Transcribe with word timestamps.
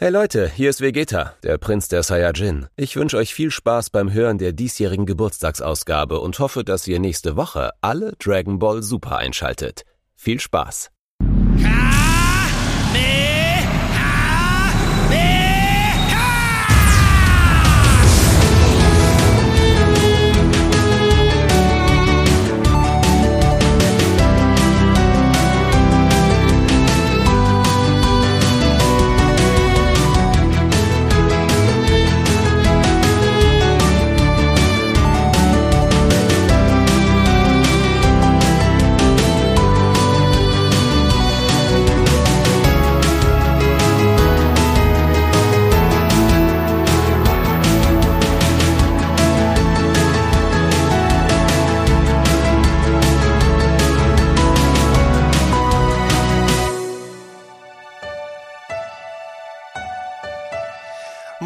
Hey 0.00 0.10
Leute, 0.10 0.48
hier 0.48 0.70
ist 0.70 0.80
Vegeta, 0.80 1.34
der 1.42 1.58
Prinz 1.58 1.88
der 1.88 2.04
Saiyajin. 2.04 2.68
Ich 2.76 2.94
wünsche 2.94 3.16
euch 3.16 3.34
viel 3.34 3.50
Spaß 3.50 3.90
beim 3.90 4.12
Hören 4.12 4.38
der 4.38 4.52
diesjährigen 4.52 5.06
Geburtstagsausgabe 5.06 6.20
und 6.20 6.38
hoffe, 6.38 6.62
dass 6.62 6.86
ihr 6.86 7.00
nächste 7.00 7.34
Woche 7.34 7.70
alle 7.80 8.12
Dragon 8.20 8.60
Ball 8.60 8.84
Super 8.84 9.16
einschaltet. 9.16 9.82
Viel 10.14 10.38
Spaß! 10.38 10.92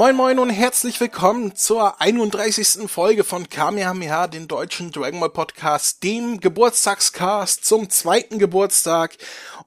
Moin 0.02 0.16
Moin 0.16 0.40
und 0.40 0.50
herzlich 0.50 0.98
willkommen 0.98 1.54
zur 1.54 2.00
31. 2.00 2.90
Folge 2.90 3.22
von 3.22 3.48
Kamehameha, 3.48 4.26
den 4.26 4.48
deutschen 4.48 4.90
Dragon 4.90 5.20
Ball 5.20 5.30
Podcast, 5.30 6.02
dem 6.02 6.40
Geburtstagscast 6.40 7.64
zum 7.64 7.88
zweiten 7.88 8.40
Geburtstag. 8.40 9.16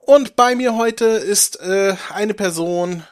Und 0.00 0.36
bei 0.36 0.54
mir 0.54 0.76
heute 0.76 1.06
ist 1.06 1.58
äh, 1.60 1.96
eine 2.12 2.34
Person, 2.34 3.02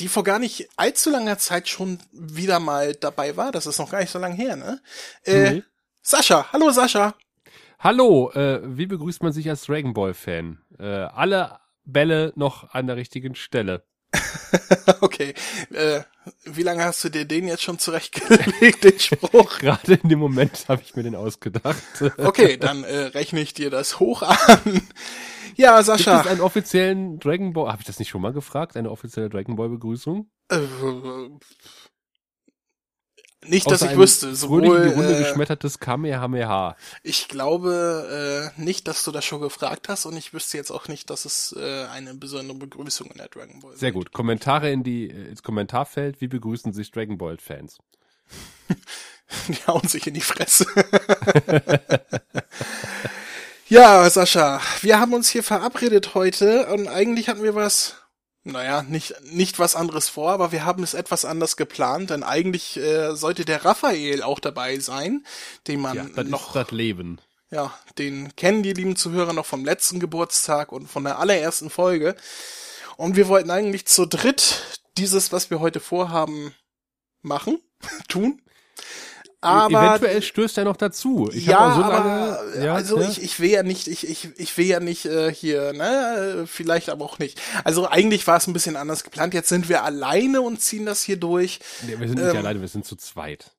die 0.00 0.08
vor 0.08 0.24
gar 0.24 0.38
nicht 0.38 0.66
allzu 0.76 1.10
langer 1.10 1.36
Zeit 1.36 1.68
schon 1.68 1.98
wieder 2.10 2.58
mal 2.58 2.94
dabei 2.94 3.36
war. 3.36 3.52
Das 3.52 3.66
ist 3.66 3.78
noch 3.78 3.90
gar 3.90 4.00
nicht 4.00 4.10
so 4.10 4.18
lange 4.18 4.36
her, 4.36 4.56
ne? 4.56 4.80
Äh, 5.24 5.50
nee. 5.50 5.62
Sascha, 6.00 6.50
hallo 6.54 6.70
Sascha. 6.70 7.16
Hallo, 7.80 8.30
äh, 8.30 8.60
wie 8.64 8.86
begrüßt 8.86 9.22
man 9.22 9.34
sich 9.34 9.46
als 9.50 9.66
Dragon 9.66 9.92
Ball 9.92 10.14
Fan? 10.14 10.60
Äh, 10.78 10.86
alle 10.86 11.58
Bälle 11.84 12.32
noch 12.34 12.72
an 12.72 12.86
der 12.86 12.96
richtigen 12.96 13.34
Stelle. 13.34 13.84
okay. 15.02 15.34
Äh, 15.74 16.00
wie 16.44 16.62
lange 16.62 16.84
hast 16.84 17.04
du 17.04 17.08
dir 17.08 17.24
den 17.24 17.48
jetzt 17.48 17.62
schon 17.62 17.78
zurechtgelegt, 17.78 18.84
den 18.84 18.98
Spruch? 18.98 19.58
Gerade 19.60 19.94
in 19.94 20.08
dem 20.08 20.18
Moment 20.18 20.66
habe 20.68 20.82
ich 20.84 20.96
mir 20.96 21.02
den 21.02 21.14
ausgedacht. 21.14 21.82
okay, 22.18 22.56
dann 22.56 22.84
äh, 22.84 23.06
rechne 23.06 23.40
ich 23.40 23.54
dir 23.54 23.70
das 23.70 24.00
hoch 24.00 24.22
an. 24.22 24.82
Ja, 25.56 25.82
Sascha. 25.82 26.16
Gibt 26.16 26.26
es 26.26 26.32
einen 26.32 26.40
offiziellen 26.40 27.18
Dragon 27.18 27.52
Ball, 27.52 27.72
habe 27.72 27.80
ich 27.80 27.86
das 27.86 27.98
nicht 27.98 28.08
schon 28.08 28.20
mal 28.20 28.32
gefragt, 28.32 28.76
eine 28.76 28.90
offizielle 28.90 29.30
Dragon 29.30 29.56
Ball 29.56 29.70
Begrüßung? 29.70 30.30
Äh, 30.50 30.58
nicht, 33.44 33.70
dass 33.70 33.82
ich 33.82 33.96
wüsste. 33.96 34.34
Sowohl, 34.34 34.64
in 34.64 34.88
die 34.88 34.94
Runde 34.94 35.16
äh, 35.16 35.22
geschmettertes 35.22 35.78
Kamehameha. 35.78 36.76
Ich 37.02 37.28
glaube 37.28 38.52
äh, 38.56 38.60
nicht, 38.60 38.88
dass 38.88 39.04
du 39.04 39.12
das 39.12 39.24
schon 39.24 39.40
gefragt 39.40 39.88
hast 39.88 40.06
und 40.06 40.16
ich 40.16 40.32
wüsste 40.32 40.56
jetzt 40.56 40.70
auch 40.70 40.88
nicht, 40.88 41.10
dass 41.10 41.24
es 41.24 41.54
äh, 41.58 41.84
eine 41.86 42.14
besondere 42.14 42.58
Begrüßung 42.58 43.10
in 43.10 43.18
der 43.18 43.28
Dragon 43.28 43.60
Ball 43.60 43.76
Sehr 43.76 43.92
gut. 43.92 44.12
Kommentare 44.12 44.70
in 44.70 44.82
die 44.82 45.10
äh, 45.10 45.28
ins 45.28 45.42
Kommentarfeld. 45.42 46.20
Wie 46.20 46.28
begrüßen 46.28 46.72
sich 46.72 46.90
Dragon 46.90 47.18
Ball 47.18 47.38
Fans? 47.38 47.78
die 49.48 49.66
hauen 49.66 49.86
sich 49.86 50.06
in 50.06 50.14
die 50.14 50.20
Fresse. 50.20 50.66
ja, 53.68 54.08
Sascha, 54.10 54.60
wir 54.80 54.98
haben 54.98 55.14
uns 55.14 55.28
hier 55.28 55.42
verabredet 55.42 56.14
heute 56.14 56.66
und 56.66 56.88
eigentlich 56.88 57.28
hatten 57.28 57.42
wir 57.42 57.54
was 57.54 57.96
naja, 58.46 58.82
nicht, 58.82 59.14
nicht 59.24 59.58
was 59.58 59.74
anderes 59.74 60.08
vor, 60.08 60.30
aber 60.30 60.52
wir 60.52 60.64
haben 60.64 60.82
es 60.84 60.94
etwas 60.94 61.24
anders 61.24 61.56
geplant, 61.56 62.10
denn 62.10 62.22
eigentlich 62.22 62.76
äh, 62.76 63.14
sollte 63.16 63.44
der 63.44 63.64
Raphael 63.64 64.22
auch 64.22 64.38
dabei 64.38 64.78
sein, 64.78 65.26
den 65.66 65.80
man 65.80 65.96
ja, 65.96 66.06
das 66.14 66.26
noch. 66.26 66.48
Ist 66.48 66.54
das 66.54 66.70
Leben. 66.70 67.20
Ja, 67.50 67.76
den 67.98 68.34
kennen 68.36 68.62
die 68.62 68.72
lieben 68.72 68.96
Zuhörer 68.96 69.32
noch 69.32 69.46
vom 69.46 69.64
letzten 69.64 69.98
Geburtstag 69.98 70.70
und 70.70 70.88
von 70.88 71.04
der 71.04 71.18
allerersten 71.18 71.70
Folge. 71.70 72.14
Und 72.96 73.16
wir 73.16 73.28
wollten 73.28 73.50
eigentlich 73.50 73.86
zu 73.86 74.06
dritt 74.06 74.78
dieses, 74.96 75.32
was 75.32 75.50
wir 75.50 75.60
heute 75.60 75.80
vorhaben, 75.80 76.54
machen, 77.22 77.60
tun. 78.08 78.42
Aber 79.46 79.88
eventuell 79.88 80.22
stößt 80.22 80.58
er 80.58 80.64
noch 80.64 80.76
dazu. 80.76 81.30
Ich 81.32 81.46
ja, 81.46 81.74
so 81.74 81.80
lange, 81.80 81.94
aber, 81.94 82.64
ja, 82.64 82.74
also 82.74 83.00
ja. 83.00 83.08
ich, 83.08 83.22
ich 83.22 83.40
will 83.40 83.50
ja 83.50 83.62
nicht, 83.62 83.88
ich, 83.88 84.08
ich, 84.08 84.28
ich 84.36 84.56
will 84.56 84.66
ja 84.66 84.80
nicht 84.80 85.06
äh, 85.06 85.32
hier, 85.32 85.72
ne, 85.72 86.44
vielleicht 86.46 86.88
aber 86.88 87.04
auch 87.04 87.18
nicht. 87.18 87.40
Also 87.64 87.88
eigentlich 87.88 88.26
war 88.26 88.36
es 88.36 88.46
ein 88.46 88.52
bisschen 88.52 88.76
anders 88.76 89.04
geplant. 89.04 89.34
Jetzt 89.34 89.48
sind 89.48 89.68
wir 89.68 89.84
alleine 89.84 90.40
und 90.40 90.60
ziehen 90.60 90.86
das 90.86 91.02
hier 91.02 91.16
durch. 91.16 91.60
Nee, 91.86 91.98
wir 91.98 92.08
sind 92.08 92.18
nicht 92.18 92.30
ähm, 92.30 92.36
alleine, 92.38 92.60
wir 92.60 92.68
sind 92.68 92.84
zu 92.84 92.96
zweit. 92.96 93.55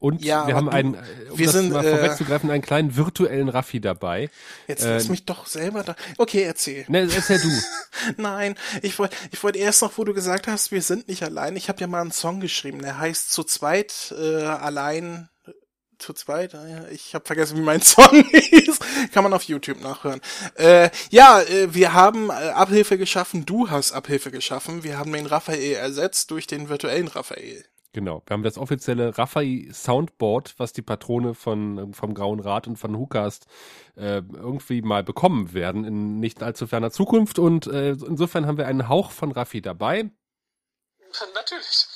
Und 0.00 0.24
ja, 0.24 0.46
wir 0.46 0.54
haben 0.54 0.68
einen, 0.68 0.94
um 1.30 1.38
wir 1.38 1.46
das 1.46 1.54
sind, 1.54 1.72
mal 1.72 1.84
äh, 1.84 1.90
vorwegzugreifen, 1.90 2.50
einen 2.50 2.62
kleinen 2.62 2.96
virtuellen 2.96 3.48
Raffi 3.48 3.80
dabei. 3.80 4.30
Jetzt 4.68 4.84
äh, 4.84 4.94
lass 4.94 5.08
mich 5.08 5.24
doch 5.24 5.46
selber 5.46 5.82
da. 5.82 5.96
Okay, 6.18 6.42
erzähl. 6.42 6.84
Ne, 6.88 7.08
erzähl 7.12 7.40
du. 7.40 7.50
Nein, 8.16 8.54
ich 8.82 8.98
wollte 9.00 9.16
ich 9.32 9.42
wollte 9.42 9.58
erst 9.58 9.82
noch, 9.82 9.98
wo 9.98 10.04
du 10.04 10.14
gesagt 10.14 10.46
hast, 10.46 10.70
wir 10.70 10.82
sind 10.82 11.08
nicht 11.08 11.24
allein. 11.24 11.56
Ich 11.56 11.68
habe 11.68 11.80
ja 11.80 11.88
mal 11.88 12.00
einen 12.00 12.12
Song 12.12 12.38
geschrieben, 12.38 12.80
der 12.80 12.98
heißt 12.98 13.32
zu 13.32 13.42
zweit 13.42 14.14
äh, 14.16 14.44
allein 14.44 15.28
zu 15.98 16.12
zweit, 16.12 16.54
äh, 16.54 16.90
ich 16.92 17.14
habe 17.14 17.26
vergessen, 17.26 17.56
wie 17.58 17.62
mein 17.62 17.82
Song 17.82 18.24
hieß. 18.30 18.78
Kann 19.12 19.24
man 19.24 19.34
auf 19.34 19.42
YouTube 19.42 19.80
nachhören. 19.80 20.20
Äh, 20.54 20.90
ja, 21.10 21.40
äh, 21.42 21.74
wir 21.74 21.92
haben 21.92 22.30
äh, 22.30 22.32
Abhilfe 22.32 22.98
geschaffen, 22.98 23.44
du 23.44 23.70
hast 23.70 23.92
Abhilfe 23.92 24.30
geschaffen. 24.30 24.84
Wir 24.84 24.98
haben 24.98 25.12
den 25.12 25.26
Raphael 25.26 25.74
ersetzt 25.74 26.30
durch 26.30 26.46
den 26.46 26.68
virtuellen 26.68 27.08
Raphael. 27.08 27.64
Genau, 27.92 28.22
wir 28.26 28.34
haben 28.34 28.42
das 28.42 28.58
offizielle 28.58 29.16
Raphael 29.16 29.72
Soundboard, 29.72 30.54
was 30.58 30.74
die 30.74 30.82
Patrone 30.82 31.34
von, 31.34 31.94
vom 31.94 32.12
Grauen 32.12 32.38
Rat 32.38 32.66
und 32.66 32.76
von 32.76 32.96
Hukast 32.96 33.46
äh, 33.96 34.22
irgendwie 34.32 34.82
mal 34.82 35.02
bekommen 35.02 35.54
werden 35.54 35.84
in 35.84 36.20
nicht 36.20 36.42
allzu 36.42 36.66
ferner 36.66 36.90
Zukunft. 36.90 37.38
Und 37.38 37.66
äh, 37.66 37.92
insofern 37.92 38.46
haben 38.46 38.58
wir 38.58 38.66
einen 38.66 38.88
Hauch 38.88 39.10
von 39.10 39.32
Raffi 39.32 39.62
dabei. 39.62 40.10
Natürlich. 41.34 41.86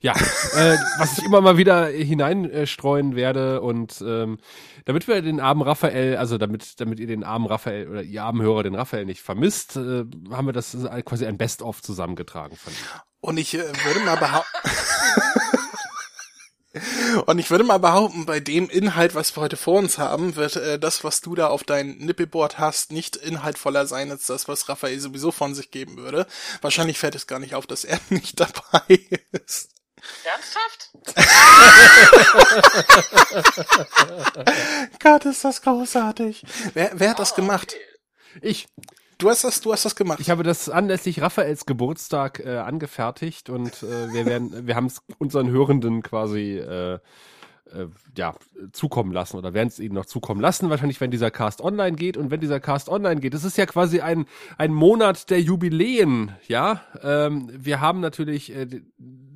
Ja, 0.00 0.12
äh, 0.12 0.76
was 0.98 1.18
ich 1.18 1.24
immer 1.24 1.40
mal 1.40 1.56
wieder 1.56 1.86
hineinstreuen 1.86 3.16
werde 3.16 3.60
und 3.60 4.02
ähm, 4.06 4.38
damit 4.84 5.08
wir 5.08 5.22
den 5.22 5.40
armen 5.40 5.62
Raphael, 5.62 6.16
also 6.16 6.36
damit 6.36 6.80
damit 6.80 7.00
ihr 7.00 7.06
den 7.06 7.24
armen 7.24 7.46
Raphael 7.46 7.88
oder 7.88 8.02
ihr 8.02 8.22
armen 8.22 8.42
Hörer 8.42 8.64
den 8.64 8.74
Raphael 8.74 9.06
nicht 9.06 9.22
vermisst, 9.22 9.76
äh, 9.76 10.04
haben 10.30 10.46
wir 10.46 10.52
das 10.52 10.76
quasi 11.04 11.24
ein 11.26 11.38
Best-of 11.38 11.82
zusammengetragen 11.82 12.56
von 12.56 12.72
ihm. 12.72 13.00
Und 13.20 13.38
ich 13.38 13.54
äh, 13.54 13.64
würde 13.84 14.00
mal 14.00 14.16
behaupten 14.16 14.58
Und 17.26 17.38
ich 17.38 17.50
würde 17.50 17.64
mal 17.64 17.78
behaupten, 17.78 18.24
bei 18.24 18.40
dem 18.40 18.70
Inhalt, 18.70 19.14
was 19.14 19.36
wir 19.36 19.42
heute 19.42 19.58
vor 19.58 19.78
uns 19.78 19.98
haben, 19.98 20.36
wird 20.36 20.56
äh, 20.56 20.78
das, 20.78 21.04
was 21.04 21.20
du 21.20 21.34
da 21.34 21.48
auf 21.48 21.64
dein 21.64 21.98
Nippelboard 21.98 22.58
hast, 22.58 22.92
nicht 22.92 23.16
inhaltvoller 23.16 23.86
sein 23.86 24.10
als 24.10 24.26
das, 24.26 24.48
was 24.48 24.70
Raphael 24.70 24.98
sowieso 24.98 25.32
von 25.32 25.54
sich 25.54 25.70
geben 25.70 25.98
würde. 25.98 26.26
Wahrscheinlich 26.62 26.98
fällt 26.98 27.14
es 27.14 27.26
gar 27.26 27.38
nicht 27.38 27.54
auf, 27.54 27.66
dass 27.66 27.84
er 27.84 28.00
nicht 28.08 28.40
dabei 28.40 29.00
ist. 29.32 29.68
Ernsthaft? 30.24 30.90
Gott, 35.00 35.26
ist 35.26 35.44
das 35.44 35.60
großartig. 35.62 36.44
Wer, 36.74 36.90
wer 36.94 37.10
hat 37.10 37.18
oh, 37.18 37.22
das 37.22 37.34
gemacht? 37.34 37.74
Okay. 37.74 37.82
Ich. 38.40 38.66
Du 39.22 39.30
hast 39.30 39.44
das, 39.44 39.60
du 39.60 39.72
hast 39.72 39.84
das 39.84 39.94
gemacht. 39.94 40.18
Ich 40.18 40.30
habe 40.30 40.42
das 40.42 40.68
anlässlich 40.68 41.22
Raphaels 41.22 41.64
Geburtstag 41.64 42.40
äh, 42.44 42.56
angefertigt 42.56 43.50
und 43.50 43.84
äh, 43.84 44.12
wir 44.12 44.26
werden, 44.26 44.66
wir 44.66 44.74
haben 44.74 44.86
es 44.86 45.00
unseren 45.18 45.48
Hörenden 45.48 46.02
quasi 46.02 46.58
äh, 46.58 46.98
äh, 47.72 47.86
ja, 48.16 48.34
zukommen 48.72 49.12
lassen 49.12 49.36
oder 49.36 49.54
werden 49.54 49.68
es 49.68 49.78
ihnen 49.78 49.94
noch 49.94 50.06
zukommen 50.06 50.40
lassen, 50.40 50.70
wahrscheinlich, 50.70 51.00
wenn 51.00 51.10
dieser 51.10 51.30
Cast 51.30 51.60
online 51.60 51.96
geht. 51.96 52.16
Und 52.16 52.30
wenn 52.30 52.40
dieser 52.40 52.60
Cast 52.60 52.88
online 52.88 53.20
geht, 53.20 53.34
das 53.34 53.44
ist 53.44 53.58
ja 53.58 53.66
quasi 53.66 54.00
ein, 54.00 54.26
ein 54.58 54.72
Monat 54.72 55.30
der 55.30 55.40
Jubiläen, 55.40 56.32
ja. 56.48 56.82
Ähm, 57.02 57.50
wir 57.52 57.80
haben 57.80 58.00
natürlich 58.00 58.54
äh, 58.54 58.82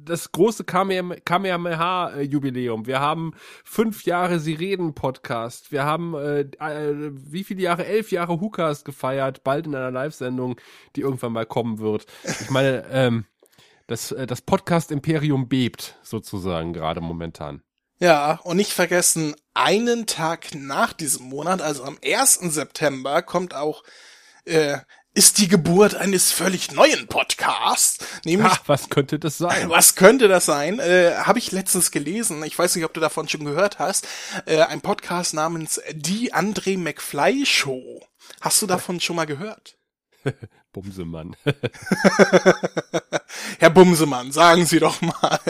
das 0.06 0.32
große 0.32 0.64
Kamehameha-Jubiläum. 0.64 2.86
Wir 2.86 3.00
haben 3.00 3.34
fünf 3.64 4.04
Jahre 4.04 4.38
Sie 4.38 4.54
reden 4.54 4.94
Podcast. 4.94 5.72
Wir 5.72 5.84
haben 5.84 6.14
äh, 6.14 6.40
äh, 6.40 7.10
wie 7.12 7.44
viele 7.44 7.60
Jahre? 7.62 7.84
Elf 7.86 8.10
Jahre 8.12 8.40
Hukas 8.40 8.84
gefeiert, 8.84 9.44
bald 9.44 9.66
in 9.66 9.74
einer 9.74 9.90
Live-Sendung, 9.90 10.58
die 10.94 11.02
irgendwann 11.02 11.32
mal 11.32 11.46
kommen 11.46 11.78
wird. 11.78 12.06
Ich 12.24 12.50
meine, 12.50 12.84
ähm, 12.90 13.24
das, 13.86 14.12
äh, 14.12 14.26
das 14.26 14.42
Podcast-Imperium 14.42 15.48
bebt 15.48 15.96
sozusagen 16.02 16.72
gerade 16.72 17.00
momentan. 17.00 17.62
Ja, 17.98 18.40
und 18.44 18.56
nicht 18.56 18.72
vergessen, 18.72 19.34
einen 19.54 20.06
Tag 20.06 20.54
nach 20.54 20.92
diesem 20.92 21.28
Monat, 21.28 21.62
also 21.62 21.84
am 21.84 21.98
1. 22.04 22.40
September, 22.52 23.22
kommt 23.22 23.54
auch 23.54 23.82
äh, 24.44 24.78
ist 25.16 25.38
die 25.38 25.48
Geburt 25.48 25.94
eines 25.94 26.30
völlig 26.30 26.72
neuen 26.72 27.06
Podcasts. 27.06 28.04
Nämlich, 28.26 28.52
Ach, 28.52 28.60
was 28.66 28.90
könnte 28.90 29.18
das 29.18 29.38
sein? 29.38 29.70
was 29.76 29.94
könnte 29.94 30.28
das 30.28 30.44
sein? 30.44 30.78
Äh, 30.78 31.14
Habe 31.16 31.38
ich 31.38 31.52
letztens 31.52 31.90
gelesen. 31.90 32.44
Ich 32.44 32.58
weiß 32.58 32.76
nicht, 32.76 32.84
ob 32.84 32.92
du 32.92 33.00
davon 33.00 33.26
schon 33.26 33.46
gehört 33.46 33.78
hast. 33.78 34.06
Äh, 34.44 34.60
ein 34.60 34.82
Podcast 34.82 35.32
namens 35.32 35.80
Die 35.90 36.34
André 36.34 36.76
McFly 36.76 37.46
Show. 37.46 38.06
Hast 38.42 38.60
du 38.60 38.66
davon 38.66 39.00
schon 39.00 39.16
mal 39.16 39.24
gehört? 39.24 39.78
Bumsemann. 40.72 41.34
Herr 43.58 43.70
Bumsemann, 43.70 44.32
sagen 44.32 44.66
Sie 44.66 44.80
doch 44.80 45.00
mal. 45.00 45.40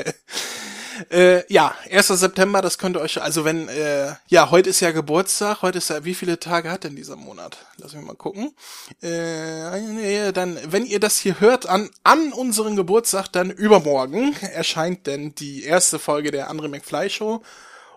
Äh, 1.11 1.53
ja, 1.53 1.75
1. 1.91 2.09
September, 2.09 2.63
das 2.63 2.79
könnt 2.79 2.97
ihr 2.97 3.01
euch, 3.01 3.21
also 3.21 3.45
wenn, 3.45 3.69
äh, 3.69 4.15
ja, 4.29 4.51
heute 4.51 4.71
ist 4.71 4.81
ja 4.81 4.91
Geburtstag, 4.91 5.63
heute 5.63 5.79
ist 5.79 5.91
ja, 5.91 6.05
wie 6.05 6.15
viele 6.15 6.39
Tage 6.39 6.71
hat 6.71 6.85
denn 6.85 6.97
dieser 6.97 7.17
Monat? 7.17 7.59
Lass 7.79 7.95
mich 7.95 8.05
mal 8.05 8.17
gucken. 8.17 8.55
Äh, 9.03 10.33
dann, 10.33 10.59
wenn 10.67 10.87
ihr 10.87 11.01
das 11.01 11.19
hier 11.19 11.41
hört, 11.41 11.67
an, 11.67 11.91
an 12.03 12.33
unseren 12.33 12.77
Geburtstag, 12.77 13.29
dann 13.29 13.51
übermorgen 13.51 14.35
erscheint 14.41 15.07
denn 15.07 15.35
die 15.35 15.65
erste 15.65 15.99
Folge 15.99 16.31
der 16.31 16.51
Andre 16.51 16.69
McFly 16.69 17.11
Show. 17.11 17.43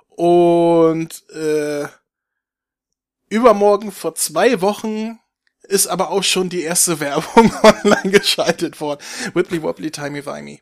Und, 0.09 1.23
äh, 1.29 1.87
übermorgen 3.29 3.91
vor 3.91 4.15
zwei 4.15 4.61
Wochen 4.61 5.19
ist 5.63 5.87
aber 5.87 6.09
auch 6.09 6.23
schon 6.23 6.49
die 6.49 6.63
erste 6.63 6.99
Werbung 6.99 7.53
online 7.63 8.11
geschaltet 8.11 8.81
worden. 8.81 9.01
Whitley 9.33 9.61
Wobbly 9.61 9.91
Timey 9.91 10.25
Wimey. 10.25 10.61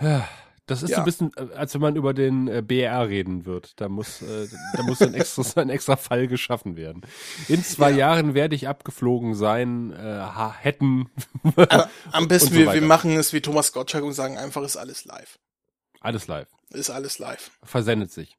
Das 0.68 0.82
ist 0.84 0.90
Ja. 0.90 0.96
so 0.96 1.02
ein 1.02 1.04
bisschen, 1.04 1.32
äh, 1.36 1.54
als 1.56 1.74
wenn 1.74 1.80
man 1.80 1.96
über 1.96 2.14
den 2.14 2.46
äh, 2.46 2.62
BR 2.62 3.08
reden 3.08 3.44
wird. 3.46 3.80
Da 3.80 3.88
muss, 3.88 4.22
äh, 4.22 4.48
da 4.74 4.82
muss 4.84 5.02
ein 5.02 5.14
extra, 5.14 5.42
ein 5.60 5.70
extra 5.70 5.96
Fall 5.96 6.28
geschaffen 6.28 6.76
werden. 6.76 7.02
In 7.48 7.64
zwei 7.64 7.90
Ja. 7.90 7.96
Jahren 7.96 8.34
werde 8.34 8.54
ich 8.54 8.68
abgeflogen 8.68 9.34
sein, 9.34 9.92
äh, 9.92 10.28
hätten. 10.60 11.10
Aber 11.56 11.90
am 12.12 12.28
besten 12.28 12.50
so 12.50 12.54
wir, 12.54 12.72
wir 12.72 12.82
machen 12.82 13.16
es 13.16 13.32
wie 13.32 13.40
Thomas 13.40 13.72
Gottschalk 13.72 14.04
und 14.04 14.12
sagen 14.12 14.38
einfach, 14.38 14.62
ist 14.62 14.76
alles 14.76 15.04
live. 15.04 15.38
Alles 16.00 16.28
live. 16.28 16.48
Ist 16.70 16.90
alles 16.90 17.18
live. 17.18 17.50
Versendet 17.64 18.12
sich. 18.12 18.36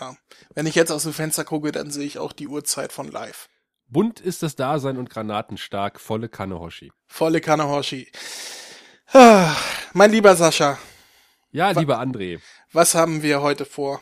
Ja. 0.00 0.16
Wenn 0.54 0.66
ich 0.66 0.74
jetzt 0.74 0.90
aus 0.90 1.04
dem 1.04 1.12
Fenster 1.12 1.44
gucke, 1.44 1.70
dann 1.70 1.90
sehe 1.92 2.06
ich 2.06 2.18
auch 2.18 2.32
die 2.32 2.48
Uhrzeit 2.48 2.90
von 2.92 3.08
live. 3.08 3.48
Bunt 3.88 4.18
ist 4.18 4.42
das 4.42 4.56
Dasein 4.56 4.96
und 4.96 5.10
granatenstark, 5.10 6.00
volle 6.00 6.28
Kanne 6.28 6.58
Hoshi. 6.58 6.90
Volle 7.06 7.40
Kanne 7.40 7.68
Hoshi. 7.68 8.10
Ah, 9.12 9.54
Mein 9.92 10.10
lieber 10.10 10.34
Sascha, 10.34 10.78
Ja, 11.50 11.70
lieber 11.70 12.00
André, 12.00 12.40
was 12.72 12.94
haben 12.94 13.22
wir 13.22 13.40
heute 13.40 13.64
vor? 13.64 14.00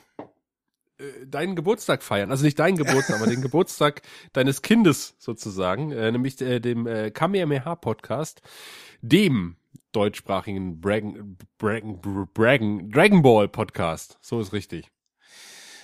äh, 0.99 1.26
deinen 1.26 1.56
Geburtstag 1.56 2.02
feiern. 2.02 2.31
Also 2.31 2.44
nicht 2.44 2.58
deinen 2.58 2.76
Geburtstag, 2.76 3.17
aber 3.17 3.26
den 3.26 3.43
Geburtstag 3.43 4.02
deines 4.32 4.62
Kindes 4.62 5.14
sozusagen, 5.19 5.93
äh, 5.93 6.12
nämlich 6.12 6.41
äh, 6.41 6.61
dem 6.61 6.87
äh, 6.87 7.11
Kamehameha 7.11 7.75
Podcast, 7.76 8.43
dem 9.02 9.56
deutschsprachigen 9.93 10.81
Bragen, 10.81 11.38
Bragen, 11.58 12.00
Bragen, 12.32 12.91
Dragon 12.91 13.23
Ball 13.23 13.49
Podcast. 13.49 14.19
So 14.20 14.40
ist 14.40 14.52
richtig. 14.52 14.90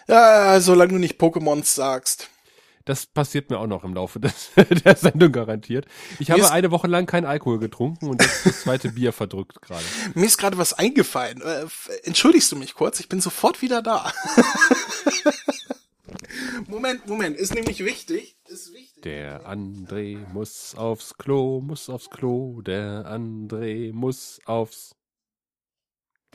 Ja, 0.08 0.60
solange 0.60 0.94
du 0.94 0.98
nicht 0.98 1.20
Pokémons 1.20 1.74
sagst. 1.74 2.28
Das 2.84 3.06
passiert 3.06 3.50
mir 3.50 3.58
auch 3.58 3.66
noch 3.66 3.84
im 3.84 3.94
Laufe 3.94 4.20
des, 4.20 4.50
der 4.84 4.96
Sendung 4.96 5.32
garantiert. 5.32 5.86
Ich 6.18 6.30
habe 6.30 6.50
eine 6.50 6.70
Woche 6.70 6.86
lang 6.86 7.06
kein 7.06 7.24
Alkohol 7.24 7.58
getrunken 7.58 8.08
und 8.08 8.22
jetzt 8.22 8.46
das 8.46 8.60
zweite 8.62 8.88
Bier 8.92 9.12
verdrückt 9.12 9.62
gerade. 9.62 9.84
Mir 10.14 10.26
ist 10.26 10.38
gerade 10.38 10.58
was 10.58 10.72
eingefallen. 10.72 11.42
Äh, 11.42 11.66
entschuldigst 12.04 12.50
du 12.52 12.56
mich 12.56 12.74
kurz? 12.74 13.00
Ich 13.00 13.08
bin 13.08 13.20
sofort 13.20 13.62
wieder 13.62 13.82
da. 13.82 14.12
Moment, 16.66 17.06
Moment. 17.06 17.36
Ist 17.36 17.54
nämlich 17.54 17.84
wichtig. 17.84 18.36
Ist 18.46 18.72
wichtig. 18.72 19.02
Der 19.02 19.48
André 19.48 20.18
muss 20.32 20.74
aufs 20.74 21.14
Klo, 21.16 21.60
muss 21.60 21.88
aufs 21.88 22.10
Klo, 22.10 22.60
der 22.62 23.06
André 23.06 23.92
muss 23.92 24.40
aufs. 24.44 24.94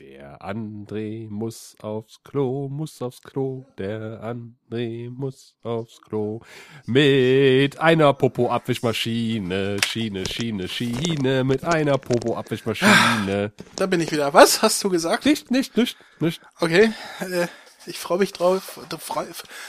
Der 0.00 0.42
André 0.42 1.26
muss 1.30 1.74
aufs 1.80 2.20
Klo, 2.22 2.68
muss 2.68 3.00
aufs 3.00 3.22
Klo, 3.22 3.64
der 3.78 4.22
André 4.22 5.08
muss 5.08 5.54
aufs 5.62 6.02
Klo. 6.02 6.40
Mit 6.84 7.80
einer 7.80 8.12
Popo-Abwischmaschine, 8.12 9.78
Schiene, 9.86 10.26
Schiene, 10.26 10.68
Schiene, 10.68 11.44
mit 11.44 11.64
einer 11.64 11.96
Popo-Abwischmaschine. 11.96 13.52
Da 13.76 13.86
bin 13.86 14.02
ich 14.02 14.12
wieder. 14.12 14.34
Was 14.34 14.60
hast 14.60 14.84
du 14.84 14.90
gesagt? 14.90 15.24
Nicht, 15.24 15.50
nicht, 15.50 15.74
nicht, 15.78 15.96
nicht. 16.20 16.42
Okay, 16.60 16.92
äh, 17.20 17.46
ich 17.86 17.98
freue 17.98 18.18
mich 18.18 18.34
drauf, 18.34 18.78
freue 18.98 19.28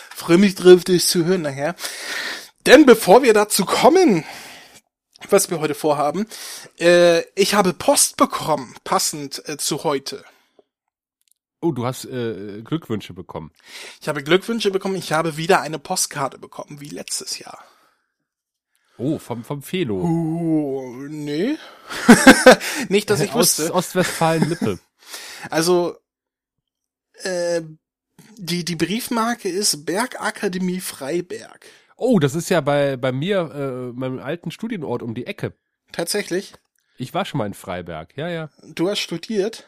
freu 0.09 0.37
mich 0.37 0.55
drauf, 0.55 0.83
dich 0.83 1.07
zu 1.07 1.23
hören 1.23 1.43
nachher. 1.43 1.73
Denn 2.65 2.85
bevor 2.85 3.23
wir 3.23 3.33
dazu 3.33 3.63
kommen, 3.63 4.25
was 5.29 5.49
wir 5.49 5.59
heute 5.59 5.75
vorhaben, 5.75 6.27
äh, 6.79 7.21
ich 7.35 7.55
habe 7.55 7.73
Post 7.73 8.17
bekommen, 8.17 8.75
passend 8.83 9.47
äh, 9.47 9.57
zu 9.57 9.83
heute. 9.83 10.23
Oh, 11.59 11.71
du 11.71 11.85
hast 11.85 12.05
äh, 12.05 12.61
Glückwünsche 12.61 13.13
bekommen. 13.13 13.51
Ich 13.99 14.07
habe 14.07 14.23
Glückwünsche 14.23 14.69
bekommen, 14.71 14.95
ich 14.95 15.11
habe 15.11 15.37
wieder 15.37 15.61
eine 15.61 15.79
Postkarte 15.79 16.37
bekommen, 16.37 16.79
wie 16.81 16.89
letztes 16.89 17.39
Jahr. 17.39 17.63
Oh, 18.99 19.19
vom, 19.19 19.43
vom 19.43 19.61
Felo. 19.61 19.95
Uh, 19.95 21.07
nee. 21.07 21.57
Nicht, 22.89 23.09
dass 23.09 23.19
ich 23.19 23.31
Aus 23.31 23.59
wusste. 23.59 23.73
Ostwestfalen-Lippe. 23.73 24.79
Also, 25.51 25.95
äh, 27.21 27.61
die, 28.37 28.65
die 28.65 28.75
Briefmarke 28.75 29.47
ist 29.47 29.85
Bergakademie 29.85 30.81
Freiberg. 30.81 31.67
Oh, 31.97 32.19
das 32.19 32.35
ist 32.35 32.49
ja 32.49 32.61
bei, 32.61 32.95
bei 32.95 33.11
mir, 33.11 33.51
äh, 33.53 33.97
meinem 33.97 34.19
alten 34.19 34.51
Studienort 34.51 35.01
um 35.01 35.15
die 35.15 35.25
Ecke. 35.25 35.53
Tatsächlich. 35.91 36.53
Ich 36.97 37.13
war 37.13 37.25
schon 37.25 37.39
mal 37.39 37.47
in 37.47 37.53
Freiberg, 37.53 38.15
ja, 38.15 38.29
ja. 38.29 38.49
Du 38.63 38.89
hast 38.89 38.99
studiert. 38.99 39.65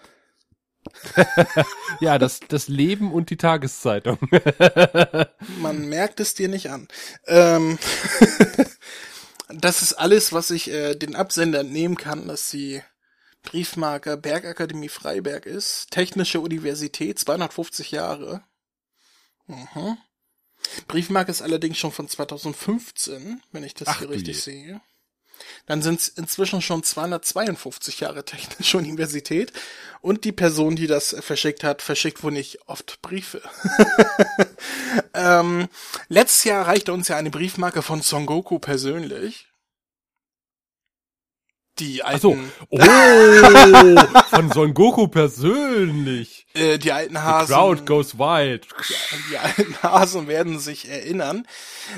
Ja, 1.99 2.17
das, 2.17 2.39
das 2.47 2.69
Leben 2.69 3.11
und 3.11 3.29
die 3.29 3.37
Tageszeitung. 3.37 4.17
Man 5.59 5.89
merkt 5.89 6.21
es 6.21 6.33
dir 6.33 6.47
nicht 6.47 6.69
an. 6.69 6.87
Ähm, 7.27 7.77
das 9.49 9.81
ist 9.81 9.93
alles, 9.93 10.31
was 10.31 10.49
ich 10.49 10.71
äh, 10.71 10.95
den 10.95 11.15
Absender 11.15 11.63
nehmen 11.63 11.97
kann, 11.97 12.27
dass 12.27 12.49
die 12.49 12.81
Briefmarke 13.43 14.15
Bergakademie 14.15 14.87
Freiberg 14.87 15.45
ist. 15.45 15.91
Technische 15.91 16.39
Universität, 16.39 17.19
250 17.19 17.91
Jahre. 17.91 18.43
Mhm. 19.47 19.97
Briefmarke 20.87 21.31
ist 21.31 21.41
allerdings 21.41 21.77
schon 21.77 21.91
von 21.91 22.07
2015, 22.07 23.41
wenn 23.51 23.63
ich 23.63 23.73
das 23.73 23.87
Ach 23.87 23.99
hier 23.99 24.09
richtig 24.09 24.37
je. 24.37 24.41
sehe. 24.53 24.81
Dann 25.67 25.81
sind 25.81 25.99
es 26.01 26.07
inzwischen 26.09 26.61
schon 26.61 26.83
252 26.83 28.01
Jahre 28.01 28.25
Technische 28.25 28.77
Universität. 28.79 29.53
Und 30.01 30.25
die 30.25 30.31
Person, 30.31 30.75
die 30.75 30.87
das 30.87 31.15
verschickt 31.19 31.63
hat, 31.63 31.81
verschickt 31.81 32.23
wohl 32.23 32.31
nicht 32.31 32.59
oft 32.67 33.01
Briefe. 33.01 33.41
ähm, 35.13 35.67
letztes 36.07 36.43
Jahr 36.43 36.61
erreichte 36.61 36.93
uns 36.93 37.07
ja 37.07 37.17
eine 37.17 37.31
Briefmarke 37.31 37.81
von 37.81 38.01
Son 38.01 38.25
Goku 38.25 38.59
persönlich. 38.59 39.47
Die 41.79 42.03
Ach 42.03 42.19
so. 42.19 42.31
alten, 42.31 42.51
Oh, 42.69 42.77
von 44.29 44.51
Son 44.51 44.73
Goku 44.73 45.07
persönlich. 45.07 46.38
Äh, 46.53 46.77
die 46.77 46.91
alten 46.91 47.15
The 47.15 47.21
Hasen. 47.21 47.55
crowd 47.55 47.85
goes 47.85 48.17
wild. 48.17 48.67
Die 49.29 49.37
alten 49.37 49.81
Hasen 49.83 50.27
werden 50.27 50.59
sich 50.59 50.89
erinnern. 50.89 51.47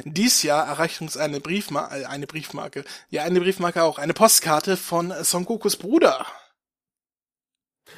Dies 0.05 0.43
Jahr 0.43 0.67
erreicht 0.67 1.01
uns 1.01 1.17
eine 1.17 1.39
Briefmarke, 1.39 2.09
eine 2.09 2.27
Briefmarke, 2.27 2.83
ja, 3.09 3.23
eine 3.23 3.39
Briefmarke 3.41 3.83
auch, 3.83 3.97
eine 3.97 4.13
Postkarte 4.13 4.77
von 4.77 5.13
Son 5.23 5.45
Gokus 5.45 5.77
Bruder. 5.77 6.25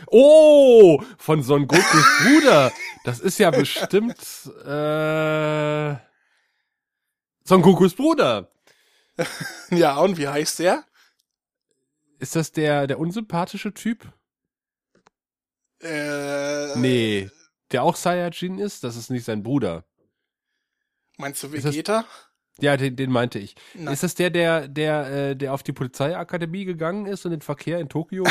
Oh, 0.07 1.01
von 1.17 1.43
Son 1.43 1.67
Gokus 1.67 2.05
Bruder. 2.23 2.71
Das 3.03 3.19
ist 3.19 3.37
ja 3.39 3.51
bestimmt, 3.51 4.17
äh, 4.65 5.95
Son 7.45 7.61
Gokus 7.61 7.93
Bruder. 7.95 8.49
Ja, 9.69 9.97
und 9.97 10.17
wie 10.17 10.27
heißt 10.27 10.57
der? 10.59 10.85
Ist 12.19 12.35
das 12.35 12.51
der, 12.51 12.87
der 12.87 12.97
unsympathische 12.99 13.73
Typ? 13.73 14.11
Äh, 15.83 16.75
Nee. 16.77 17.29
Der 17.71 17.83
auch 17.83 17.95
Saiyajin 17.95 18.59
ist? 18.59 18.83
Das 18.83 18.95
ist 18.95 19.09
nicht 19.09 19.25
sein 19.25 19.41
Bruder. 19.43 19.83
Meinst 21.17 21.41
du 21.43 21.47
Ist 21.47 21.65
das- 21.65 21.73
Vegeta? 21.73 22.05
Ja, 22.59 22.77
den, 22.77 22.95
den 22.95 23.11
meinte 23.11 23.39
ich. 23.39 23.55
Nein. 23.73 23.91
Ist 23.93 24.03
das 24.03 24.13
der, 24.13 24.29
der, 24.29 24.67
der, 24.67 25.07
äh, 25.31 25.35
der 25.35 25.53
auf 25.55 25.63
die 25.63 25.73
Polizeiakademie 25.73 26.65
gegangen 26.65 27.07
ist 27.07 27.25
und 27.25 27.31
den 27.31 27.41
Verkehr 27.41 27.79
in 27.79 27.89
Tokio? 27.89 28.25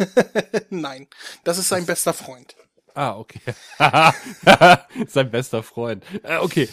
Nein, 0.70 1.06
das 1.44 1.58
ist 1.58 1.68
sein 1.68 1.84
bester 1.84 2.14
Freund. 2.14 2.56
ah, 2.94 3.16
okay. 3.18 3.40
Sein 5.08 5.30
bester 5.30 5.62
Freund. 5.62 6.04
Äh, 6.22 6.38
okay. 6.38 6.68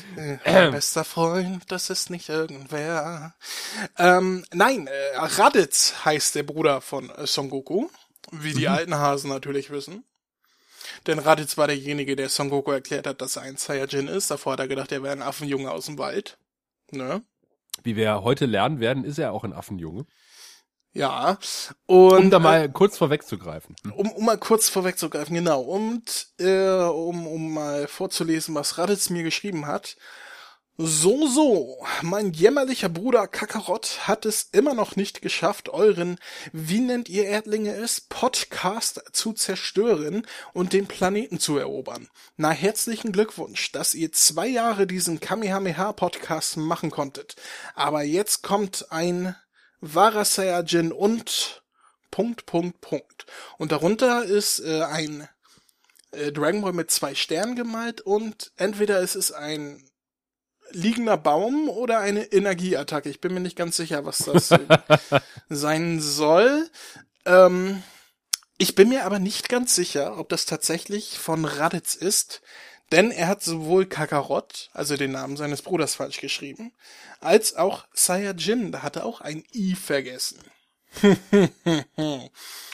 Mein 0.46 0.72
bester 0.72 1.04
Freund, 1.04 1.64
das 1.72 1.90
ist 1.90 2.10
nicht 2.10 2.30
irgendwer. 2.30 3.36
Ähm, 3.98 4.46
nein, 4.54 4.88
äh, 4.88 5.18
Raditz 5.18 5.94
heißt 6.06 6.36
der 6.36 6.44
Bruder 6.44 6.80
von 6.82 7.10
äh, 7.10 7.28
Son 7.28 7.50
Goku, 7.50 7.90
wie 8.32 8.54
die 8.54 8.68
alten 8.68 8.96
Hasen 8.96 9.30
natürlich 9.30 9.70
wissen. 9.70 10.04
Denn 11.06 11.20
Raditz 11.20 11.58
war 11.58 11.68
derjenige, 11.68 12.16
der 12.16 12.30
Son 12.30 12.50
Goku 12.50 12.72
erklärt 12.72 13.08
hat, 13.08 13.22
dass 13.22 13.36
er 13.36 13.44
ein 13.44 13.58
Saiyajin 13.58 14.08
ist. 14.08 14.32
Davor 14.32 14.54
hat 14.54 14.60
er 14.60 14.68
gedacht, 14.68 14.92
er 14.92 15.04
wäre 15.04 15.14
ein 15.14 15.22
Affenjunge 15.22 15.72
aus 15.72 15.86
dem 15.86 15.98
Wald. 15.98 16.38
Ne? 16.92 17.22
Wie 17.84 17.96
wir 17.96 18.24
heute 18.24 18.46
lernen 18.46 18.80
werden, 18.80 19.04
ist 19.04 19.20
er 19.20 19.34
auch 19.34 19.44
ein 19.44 19.54
Affenjunge. 19.54 20.06
Ja. 20.94 21.38
Und, 21.86 22.18
um 22.18 22.30
da 22.32 22.40
mal 22.40 22.64
äh, 22.64 22.70
kurz 22.70 22.98
vorwegzugreifen. 22.98 23.76
Um, 23.96 24.12
um 24.12 24.26
mal 24.26 24.38
kurz 24.38 24.70
vorwegzugreifen, 24.70 25.36
genau. 25.36 25.62
Und 25.62 26.28
äh, 26.40 26.70
um, 26.70 27.28
um 27.28 27.54
mal 27.54 27.88
vorzulesen, 27.88 28.56
was 28.56 28.78
Raditz 28.78 29.10
mir 29.10 29.24
geschrieben 29.24 29.68
hat. 29.68 29.96
So, 30.80 31.26
so, 31.26 31.84
mein 32.04 32.34
jämmerlicher 32.34 32.88
Bruder 32.88 33.28
Kakarott 33.28 34.08
hat 34.08 34.28
es 34.28 34.50
immer 34.52 34.76
noch 34.76 34.96
nicht 34.96 35.24
geschafft, 35.24 35.70
euren, 35.70 36.20
wie 36.54 36.82
nennt 36.82 37.10
ihr 37.10 37.26
Erdlinge 37.26 37.74
es, 37.74 38.00
Podcast 38.00 39.02
zu 39.12 39.34
zerstören 39.34 40.28
und 40.54 40.74
den 40.74 40.86
Planeten 40.86 41.40
zu 41.40 41.58
erobern. 41.58 42.10
Na, 42.36 42.52
herzlichen 42.52 43.12
Glückwunsch, 43.12 43.72
dass 43.72 43.96
ihr 43.96 44.12
zwei 44.12 44.46
Jahre 44.46 44.86
diesen 44.86 45.20
Kamehameha-Podcast 45.20 46.58
machen 46.58 46.92
konntet. 46.92 47.38
Aber 47.74 48.04
jetzt 48.04 48.44
kommt 48.44 48.92
ein 48.92 49.36
wahrer 49.82 50.26
Saiyajin 50.26 50.92
und 50.92 51.64
Punkt, 52.12 52.46
Punkt, 52.46 52.82
Punkt. 52.82 53.26
Und 53.58 53.72
darunter 53.72 54.26
ist 54.26 54.60
äh, 54.60 54.84
ein 54.84 55.28
äh, 56.12 56.32
Dragon 56.32 56.62
Ball 56.62 56.74
mit 56.74 56.92
zwei 56.92 57.16
Sternen 57.16 57.56
gemalt 57.56 58.02
und 58.02 58.52
entweder 58.58 59.02
es 59.02 59.16
ist 59.16 59.32
ein 59.32 59.84
liegender 60.72 61.18
Baum 61.18 61.70
oder 61.70 62.00
eine 62.00 62.24
Energieattacke. 62.32 63.10
Ich 63.10 63.22
bin 63.22 63.34
mir 63.34 63.40
nicht 63.40 63.56
ganz 63.58 63.78
sicher, 63.78 64.06
was 64.06 64.20
das 64.20 64.50
sein 65.50 66.00
soll. 66.02 66.70
Ähm, 67.26 67.84
ich 68.58 68.76
bin 68.76 68.90
mir 68.90 69.06
aber 69.06 69.20
nicht 69.20 69.50
ganz 69.50 69.76
sicher, 69.76 70.18
ob 70.18 70.30
das 70.30 70.46
tatsächlich 70.46 71.20
von 71.20 71.46
Raditz 71.46 71.94
ist, 71.96 72.42
denn 72.92 73.12
er 73.12 73.28
hat 73.28 73.44
sowohl 73.44 73.86
Kakarot, 73.86 74.70
also 74.74 74.96
den 74.96 75.12
Namen 75.12 75.38
seines 75.38 75.62
Bruders 75.62 75.96
falsch 75.96 76.20
geschrieben, 76.22 76.74
als 77.20 77.56
auch 77.56 77.86
Saiyajin, 77.94 78.72
da 78.72 78.82
hat 78.82 78.96
er 78.96 79.06
auch 79.06 79.22
ein 79.22 79.44
I 79.54 79.76
vergessen. 79.76 80.40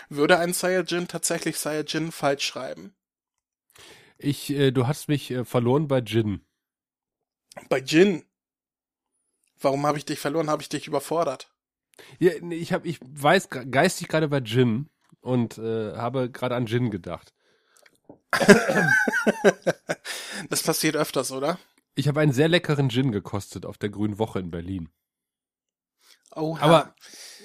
Würde 0.10 0.38
ein 0.40 0.54
Saiyajin 0.54 1.08
tatsächlich 1.08 1.58
Saiyajin 1.58 2.12
falsch 2.12 2.46
schreiben? 2.46 2.94
Ich, 4.18 4.52
äh, 4.52 4.72
du 4.72 4.88
hast 4.88 5.10
mich 5.10 5.32
äh, 5.32 5.44
verloren 5.44 5.88
bei 5.88 6.00
Jin. 6.00 6.46
Bei 7.70 7.80
Jin. 7.80 8.24
Warum 9.60 9.86
habe 9.86 9.98
ich 9.98 10.06
dich 10.06 10.20
verloren? 10.20 10.50
Habe 10.50 10.62
ich 10.62 10.70
dich 10.70 10.88
überfordert? 10.88 11.50
Ja, 12.20 12.32
ich 12.50 12.74
habe, 12.74 12.88
ich 12.88 13.00
weiß 13.02 13.50
geistig 13.50 14.08
gerade 14.08 14.28
bei 14.28 14.40
Jin 14.40 14.90
und 15.22 15.58
äh, 15.58 15.96
habe 15.96 16.30
gerade 16.30 16.56
an 16.56 16.66
Jin 16.66 16.92
gedacht. 16.92 17.34
das 20.50 20.64
passiert 20.64 20.96
öfters, 20.96 21.32
oder? 21.32 21.60
Ich 21.96 22.08
habe 22.08 22.22
einen 22.22 22.32
sehr 22.32 22.48
leckeren 22.48 22.90
Gin 22.90 23.12
gekostet 23.12 23.66
auf 23.66 23.78
der 23.78 23.90
Grünen 23.90 24.18
Woche 24.18 24.40
in 24.40 24.50
Berlin. 24.50 24.90
Oh, 26.36 26.58
aber 26.60 26.96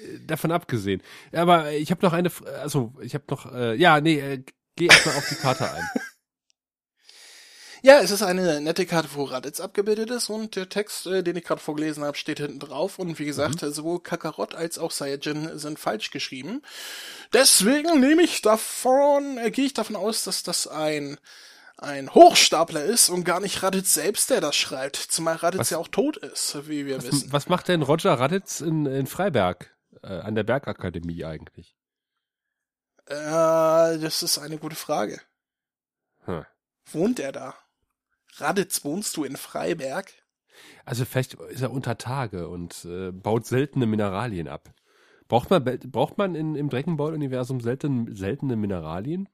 äh, 0.03 0.19
davon 0.25 0.51
abgesehen. 0.51 1.03
Aber 1.31 1.71
ich 1.71 1.91
habe 1.91 2.03
noch 2.03 2.13
eine, 2.13 2.31
also 2.59 2.93
ich 3.01 3.13
habe 3.13 3.25
noch, 3.29 3.51
äh, 3.53 3.75
ja, 3.75 4.01
nee, 4.01 4.19
äh, 4.19 4.43
geh 4.75 4.87
erstmal 4.87 5.15
auf 5.15 5.29
die 5.29 5.35
Karte 5.35 5.71
ein. 5.71 5.83
Ja, 7.81 7.99
es 7.99 8.11
ist 8.11 8.21
eine 8.21 8.59
nette 8.59 8.85
Karte, 8.85 9.09
wo 9.13 9.23
Raditz 9.23 9.59
abgebildet 9.59 10.09
ist 10.09 10.29
und 10.29 10.55
der 10.55 10.67
Text, 10.67 11.05
äh, 11.07 11.23
den 11.23 11.37
ich 11.37 11.45
gerade 11.45 11.61
vorgelesen 11.61 12.03
habe, 12.03 12.17
steht 12.17 12.39
hinten 12.39 12.59
drauf. 12.59 12.99
Und 12.99 13.19
wie 13.19 13.25
gesagt, 13.25 13.61
mhm. 13.61 13.71
sowohl 13.71 14.01
Kakarot 14.01 14.53
als 14.55 14.77
auch 14.77 14.91
Saiyajin 14.91 15.57
sind 15.57 15.79
falsch 15.79 16.11
geschrieben. 16.11 16.61
Deswegen 17.31 17.99
nehme 17.99 18.21
ich 18.21 18.41
davon, 18.41 19.37
äh, 19.37 19.51
gehe 19.51 19.65
ich 19.65 19.73
davon 19.73 19.95
aus, 19.95 20.23
dass 20.23 20.43
das 20.43 20.67
ein 20.67 21.17
ein 21.81 22.13
Hochstapler 22.13 22.83
ist 22.83 23.07
und 23.07 23.23
gar 23.23 23.39
nicht 23.39 23.63
Raditz 23.63 23.93
selbst, 23.93 24.29
der 24.29 24.41
das 24.41 24.57
schreibt. 24.57 24.97
Zumal 24.97 25.37
Raditz 25.37 25.59
was, 25.61 25.69
ja 25.69 25.77
auch 25.77 25.87
tot 25.87 26.17
ist, 26.17 26.67
wie 26.67 26.85
wir 26.85 26.97
was, 26.97 27.05
wissen. 27.05 27.31
Was 27.31 27.47
macht 27.47 27.69
denn 27.69 27.81
Roger 27.81 28.15
Raditz 28.15 28.59
in, 28.59 28.85
in 28.85 29.07
Freiberg 29.07 29.73
äh, 30.03 30.07
an 30.07 30.35
der 30.35 30.43
Bergakademie 30.43 31.23
eigentlich? 31.23 31.77
Äh, 33.05 33.15
das 33.97 34.23
ist 34.23 34.37
eine 34.39 34.57
gute 34.57 34.75
Frage. 34.75 35.21
Hm. 36.25 36.45
Wohnt 36.91 37.19
er 37.19 37.31
da? 37.31 37.55
Raditz, 38.41 38.83
wohnst 38.83 39.15
du 39.17 39.23
in 39.23 39.37
Freiberg? 39.37 40.11
Also 40.85 41.05
vielleicht 41.05 41.35
ist 41.35 41.61
er 41.61 41.71
unter 41.71 41.97
Tage 41.97 42.49
und 42.49 42.85
äh, 42.85 43.11
baut 43.11 43.45
seltene 43.45 43.85
Mineralien 43.85 44.47
ab. 44.47 44.73
Braucht 45.27 45.49
man, 45.51 45.63
braucht 45.63 46.17
man 46.17 46.35
in, 46.35 46.55
im 46.55 46.69
Dragon 46.69 46.97
Ball 46.97 47.13
Universum 47.13 47.61
selten, 47.61 48.15
seltene 48.15 48.55
Mineralien? 48.55 49.29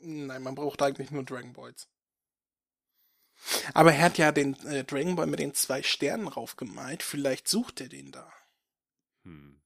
Nein, 0.00 0.42
man 0.42 0.54
braucht 0.54 0.80
eigentlich 0.80 1.10
nur 1.10 1.24
Dragon 1.24 1.52
Balls. 1.52 1.88
Aber 3.74 3.92
er 3.92 4.02
hat 4.02 4.18
ja 4.18 4.32
den 4.32 4.54
äh, 4.66 4.84
Dragon 4.84 5.16
Ball 5.16 5.26
mit 5.26 5.40
den 5.40 5.54
zwei 5.54 5.82
Sternen 5.82 6.28
raufgemalt. 6.28 7.02
Vielleicht 7.02 7.48
sucht 7.48 7.80
er 7.80 7.88
den 7.88 8.10
da. 8.10 8.32
Hm. 9.24 9.60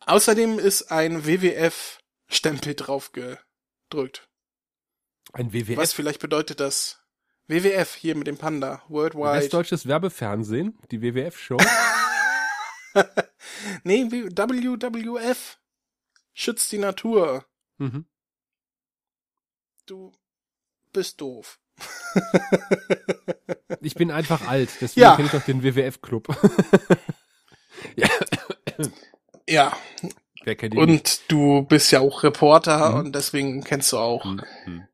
Außerdem 0.00 0.58
ist 0.58 0.90
ein 0.90 1.26
WWF-Stempel 1.26 2.74
drauf 2.74 3.12
gedrückt. 3.12 4.28
Ein 5.32 5.52
WWF? 5.52 5.76
Was 5.76 5.92
vielleicht 5.92 6.20
bedeutet 6.20 6.60
das? 6.60 7.02
WWF 7.48 7.94
hier 7.94 8.16
mit 8.16 8.26
dem 8.26 8.38
Panda, 8.38 8.82
Worldwide. 8.88 9.38
Westdeutsches 9.38 9.86
Werbefernsehen, 9.86 10.76
die 10.90 11.00
WWF-Show. 11.00 11.56
nee, 13.84 14.10
WWF. 14.10 15.58
Schützt 16.34 16.72
die 16.72 16.78
Natur. 16.78 17.46
Mhm. 17.78 18.06
Du 19.86 20.12
bist 20.92 21.20
doof. 21.20 21.60
ich 23.80 23.94
bin 23.94 24.10
einfach 24.10 24.48
alt, 24.48 24.70
deswegen 24.80 25.02
ja. 25.02 25.14
kenne 25.14 25.26
ich 25.26 25.32
doch 25.32 25.44
den 25.44 25.62
WWF-Club. 25.62 26.28
ja. 27.96 28.08
ja. 29.48 29.76
Wer 30.42 30.56
kennt 30.56 30.74
ihn 30.74 30.80
Und 30.80 30.90
nicht? 30.90 31.30
du 31.30 31.62
bist 31.62 31.92
ja 31.92 32.00
auch 32.00 32.22
Reporter 32.22 32.90
mhm. 32.90 32.98
und 32.98 33.14
deswegen 33.14 33.62
kennst 33.62 33.92
du 33.92 33.98
auch 33.98 34.24
mhm. 34.24 34.88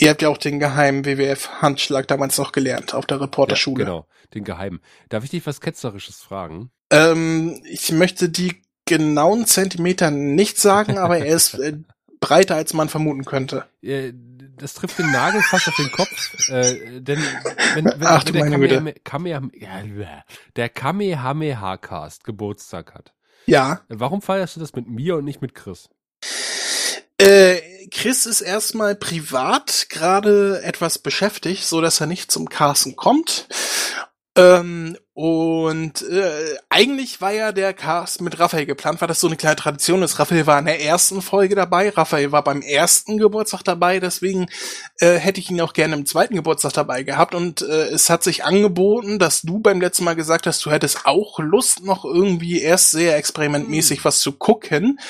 Ihr 0.00 0.08
habt 0.08 0.22
ja 0.22 0.30
auch 0.30 0.38
den 0.38 0.58
geheimen 0.58 1.04
WWF-Handschlag 1.04 2.08
damals 2.08 2.38
noch 2.38 2.52
gelernt 2.52 2.94
auf 2.94 3.04
der 3.04 3.20
Reporterschule. 3.20 3.84
Ja, 3.84 3.90
genau, 3.90 4.06
den 4.32 4.44
geheimen. 4.44 4.80
Darf 5.10 5.24
ich 5.24 5.30
dich 5.30 5.46
was 5.46 5.60
Ketzerisches 5.60 6.16
fragen? 6.22 6.70
Ähm, 6.90 7.62
ich 7.68 7.92
möchte 7.92 8.30
die 8.30 8.62
genauen 8.86 9.44
Zentimeter 9.44 10.10
nicht 10.10 10.58
sagen, 10.58 10.96
aber 10.96 11.18
er 11.18 11.36
ist 11.36 11.52
äh, 11.54 11.76
breiter, 12.20 12.56
als 12.56 12.72
man 12.72 12.88
vermuten 12.88 13.26
könnte. 13.26 13.66
Das 13.82 14.72
trifft 14.72 14.98
den 14.98 15.10
Nagel 15.10 15.42
fast 15.42 15.68
auf 15.68 15.76
den 15.76 15.92
Kopf, 15.92 16.48
äh, 16.48 17.00
denn 17.00 17.18
wenn, 17.74 17.84
wenn, 17.84 18.06
Ach, 18.06 18.24
wenn 18.32 18.84
der 18.84 18.94
Kamehameha, 19.04 20.24
der 20.56 20.68
Kamehameha-Cast 20.70 22.24
Geburtstag 22.24 22.94
hat. 22.94 23.12
Ja. 23.44 23.82
Warum 23.88 24.22
feierst 24.22 24.56
du 24.56 24.60
das 24.60 24.74
mit 24.74 24.88
mir 24.88 25.16
und 25.16 25.26
nicht 25.26 25.42
mit 25.42 25.54
Chris? 25.54 25.90
Äh, 27.20 27.69
Chris 27.90 28.26
ist 28.26 28.40
erstmal 28.40 28.94
privat 28.94 29.86
gerade 29.88 30.62
etwas 30.62 30.98
beschäftigt, 30.98 31.64
so 31.64 31.80
dass 31.80 32.00
er 32.00 32.06
nicht 32.06 32.30
zum 32.30 32.48
Carsten 32.48 32.96
kommt. 32.96 33.46
Ähm, 34.36 34.96
und 35.12 36.02
äh, 36.02 36.56
eigentlich 36.70 37.20
war 37.20 37.32
ja 37.32 37.52
der 37.52 37.74
Cast 37.74 38.22
mit 38.22 38.38
Raphael 38.38 38.64
geplant, 38.64 39.00
weil 39.00 39.08
das 39.08 39.20
so 39.20 39.26
eine 39.26 39.36
kleine 39.36 39.56
Tradition 39.56 40.02
ist. 40.02 40.18
Raphael 40.18 40.46
war 40.46 40.58
in 40.60 40.66
der 40.66 40.82
ersten 40.82 41.20
Folge 41.20 41.54
dabei, 41.56 41.90
Raphael 41.90 42.32
war 42.32 42.44
beim 42.44 42.62
ersten 42.62 43.18
Geburtstag 43.18 43.62
dabei, 43.64 43.98
deswegen 43.98 44.46
äh, 45.00 45.16
hätte 45.16 45.40
ich 45.40 45.50
ihn 45.50 45.60
auch 45.60 45.72
gerne 45.72 45.94
im 45.94 46.06
zweiten 46.06 46.36
Geburtstag 46.36 46.72
dabei 46.74 47.02
gehabt. 47.02 47.34
Und 47.34 47.60
äh, 47.60 47.88
es 47.88 48.08
hat 48.08 48.22
sich 48.22 48.44
angeboten, 48.44 49.18
dass 49.18 49.42
du 49.42 49.58
beim 49.58 49.80
letzten 49.80 50.04
Mal 50.04 50.16
gesagt 50.16 50.46
hast, 50.46 50.64
du 50.64 50.70
hättest 50.70 51.04
auch 51.06 51.38
Lust, 51.40 51.84
noch 51.84 52.04
irgendwie 52.04 52.62
erst 52.62 52.92
sehr 52.92 53.16
experimentmäßig 53.16 53.98
hm. 53.98 54.04
was 54.04 54.20
zu 54.20 54.32
gucken. 54.32 55.00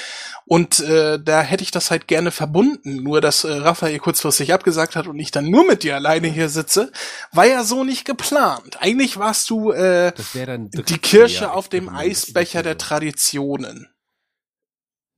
Und 0.53 0.81
äh, 0.81 1.21
da 1.23 1.43
hätte 1.43 1.63
ich 1.63 1.71
das 1.71 1.93
halt 1.93 2.09
gerne 2.09 2.33
verbunden. 2.33 3.05
Nur, 3.05 3.21
dass 3.21 3.45
äh, 3.45 3.53
Raphael 3.53 4.01
kurzfristig 4.01 4.53
abgesagt 4.53 4.97
hat 4.97 5.07
und 5.07 5.17
ich 5.21 5.31
dann 5.31 5.49
nur 5.49 5.65
mit 5.65 5.85
dir 5.85 5.95
alleine 5.95 6.27
hier 6.27 6.49
sitze, 6.49 6.91
war 7.31 7.47
ja 7.47 7.63
so 7.63 7.85
nicht 7.85 8.05
geplant. 8.05 8.79
Eigentlich 8.81 9.17
warst 9.17 9.49
du 9.49 9.71
äh, 9.71 10.13
die 10.35 10.99
Kirsche 10.99 11.53
auf 11.53 11.69
dem 11.69 11.89
Eisbecher 11.89 12.65
der 12.65 12.79
Traditionen. 12.79 13.87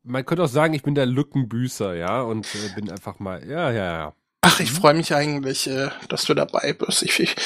Man 0.03 0.27
könnte 0.27 0.43
auch 0.43 0.49
sagen, 0.49 0.75
ich 0.75 0.83
bin 0.83 0.95
der 0.95 1.07
Lückenbüßer, 1.07 1.95
ja, 1.95 2.21
und 2.21 2.47
äh, 2.55 2.75
bin 2.75 2.91
einfach 2.91 3.19
mal, 3.19 3.43
ja, 3.49 3.71
ja, 3.71 3.85
ja. 3.85 4.15
Ach, 4.43 4.61
ich 4.61 4.71
freue 4.71 4.93
mich 4.93 5.15
eigentlich, 5.15 5.67
äh, 5.67 5.89
dass 6.11 6.25
du 6.25 6.35
dabei 6.35 6.75
bist. 6.75 7.05
Ich, 7.05 7.21
ich, 7.21 7.37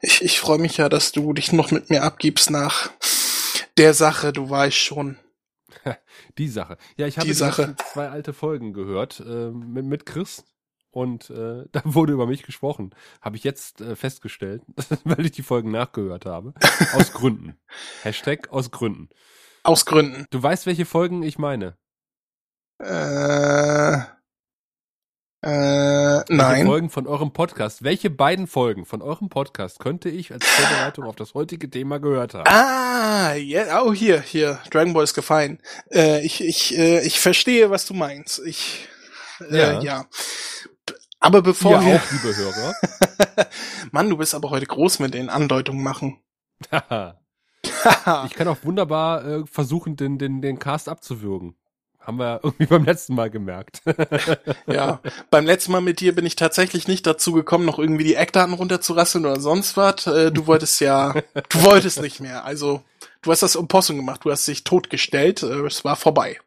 ich, 0.00 0.22
ich 0.22 0.38
freue 0.38 0.58
mich 0.58 0.76
ja, 0.76 0.88
dass 0.88 1.10
du 1.10 1.32
dich 1.32 1.50
noch 1.50 1.72
mit 1.72 1.90
mir 1.90 2.04
abgibst 2.04 2.52
nach 2.52 2.90
der 3.78 3.94
Sache, 3.94 4.32
du 4.32 4.48
weißt 4.48 4.76
schon. 4.76 5.18
Die 6.38 6.48
Sache. 6.48 6.76
Ja, 6.96 7.06
ich 7.06 7.18
habe 7.18 7.32
zwei 7.32 8.08
alte 8.08 8.32
Folgen 8.32 8.72
gehört 8.72 9.20
äh, 9.20 9.50
mit, 9.50 9.86
mit 9.86 10.06
Chris 10.06 10.44
und 10.90 11.30
äh, 11.30 11.64
da 11.72 11.82
wurde 11.84 12.14
über 12.14 12.26
mich 12.26 12.42
gesprochen. 12.42 12.94
Habe 13.20 13.36
ich 13.36 13.44
jetzt 13.44 13.80
äh, 13.80 13.96
festgestellt, 13.96 14.62
weil 15.04 15.26
ich 15.26 15.32
die 15.32 15.42
Folgen 15.42 15.70
nachgehört 15.70 16.26
habe. 16.26 16.54
Aus 16.94 17.12
Gründen. 17.12 17.56
Hashtag 18.02 18.50
aus 18.50 18.70
Gründen. 18.70 19.08
Aus 19.62 19.84
Gründen. 19.84 20.26
Du 20.30 20.42
weißt, 20.42 20.66
welche 20.66 20.86
Folgen 20.86 21.22
ich 21.22 21.38
meine. 21.38 21.76
Äh, 22.78 23.98
Äh, 25.42 25.48
Welche 25.48 26.34
nein. 26.34 26.66
Folgen 26.66 26.90
von 26.90 27.06
eurem 27.06 27.32
Podcast, 27.32 27.84
welche 27.84 28.08
beiden 28.10 28.46
Folgen 28.46 28.86
von 28.86 29.02
eurem 29.02 29.28
Podcast 29.28 29.78
könnte 29.78 30.08
ich 30.08 30.32
als 30.32 30.46
Vorbereitung 30.46 31.04
auf 31.04 31.14
das 31.14 31.34
heutige 31.34 31.68
Thema 31.68 32.00
gehört 32.00 32.34
haben? 32.34 32.48
Ah, 32.48 33.34
ja, 33.34 33.82
oh 33.82 33.92
hier, 33.92 34.20
hier, 34.20 34.58
Dragon 34.70 34.94
Ball 34.94 35.04
ist 35.04 35.14
gefallen. 35.14 35.60
Äh, 35.92 36.24
ich, 36.24 36.42
ich, 36.42 36.76
äh, 36.76 37.00
ich 37.06 37.20
verstehe, 37.20 37.70
was 37.70 37.84
du 37.84 37.94
meinst. 37.94 38.40
Ich, 38.46 38.88
äh, 39.50 39.58
Ja. 39.58 39.80
ja. 39.80 40.06
Aber 41.20 41.42
bevor 41.42 41.72
Ihr 41.72 41.86
wir, 41.86 41.96
auch, 41.96 42.10
liebe 42.12 42.36
Hörer. 42.36 42.74
Mann, 43.90 44.08
du 44.08 44.16
bist 44.16 44.34
aber 44.34 44.50
heute 44.50 44.66
groß 44.66 45.00
mit 45.00 45.14
den 45.14 45.28
Andeutungen 45.28 45.82
machen. 45.82 46.18
ich 48.26 48.34
kann 48.34 48.48
auch 48.48 48.64
wunderbar 48.64 49.24
äh, 49.24 49.46
versuchen, 49.46 49.96
den, 49.96 50.18
den, 50.18 50.40
den 50.40 50.58
Cast 50.58 50.88
abzuwürgen. 50.88 51.56
Haben 52.06 52.18
wir 52.18 52.40
irgendwie 52.42 52.66
beim 52.66 52.84
letzten 52.84 53.14
Mal 53.14 53.30
gemerkt. 53.30 53.82
Ja, 54.66 55.00
beim 55.30 55.46
letzten 55.46 55.72
Mal 55.72 55.80
mit 55.80 56.00
dir 56.00 56.14
bin 56.14 56.26
ich 56.26 56.36
tatsächlich 56.36 56.86
nicht 56.88 57.06
dazu 57.06 57.32
gekommen, 57.32 57.64
noch 57.64 57.78
irgendwie 57.78 58.04
die 58.04 58.14
Eckdaten 58.14 58.54
runterzurasseln 58.54 59.24
oder 59.26 59.40
sonst 59.40 59.76
was. 59.76 60.06
Äh, 60.06 60.30
Du 60.32 60.46
wolltest 60.46 60.80
ja, 60.80 61.12
du 61.48 61.62
wolltest 61.62 62.00
nicht 62.00 62.20
mehr. 62.20 62.44
Also, 62.44 62.82
du 63.22 63.30
hast 63.32 63.42
das 63.42 63.56
Opossum 63.56 63.96
gemacht, 63.96 64.20
du 64.24 64.30
hast 64.30 64.46
dich 64.46 64.64
totgestellt, 64.64 65.42
äh, 65.42 65.66
es 65.66 65.84
war 65.84 65.96
vorbei. 65.96 66.38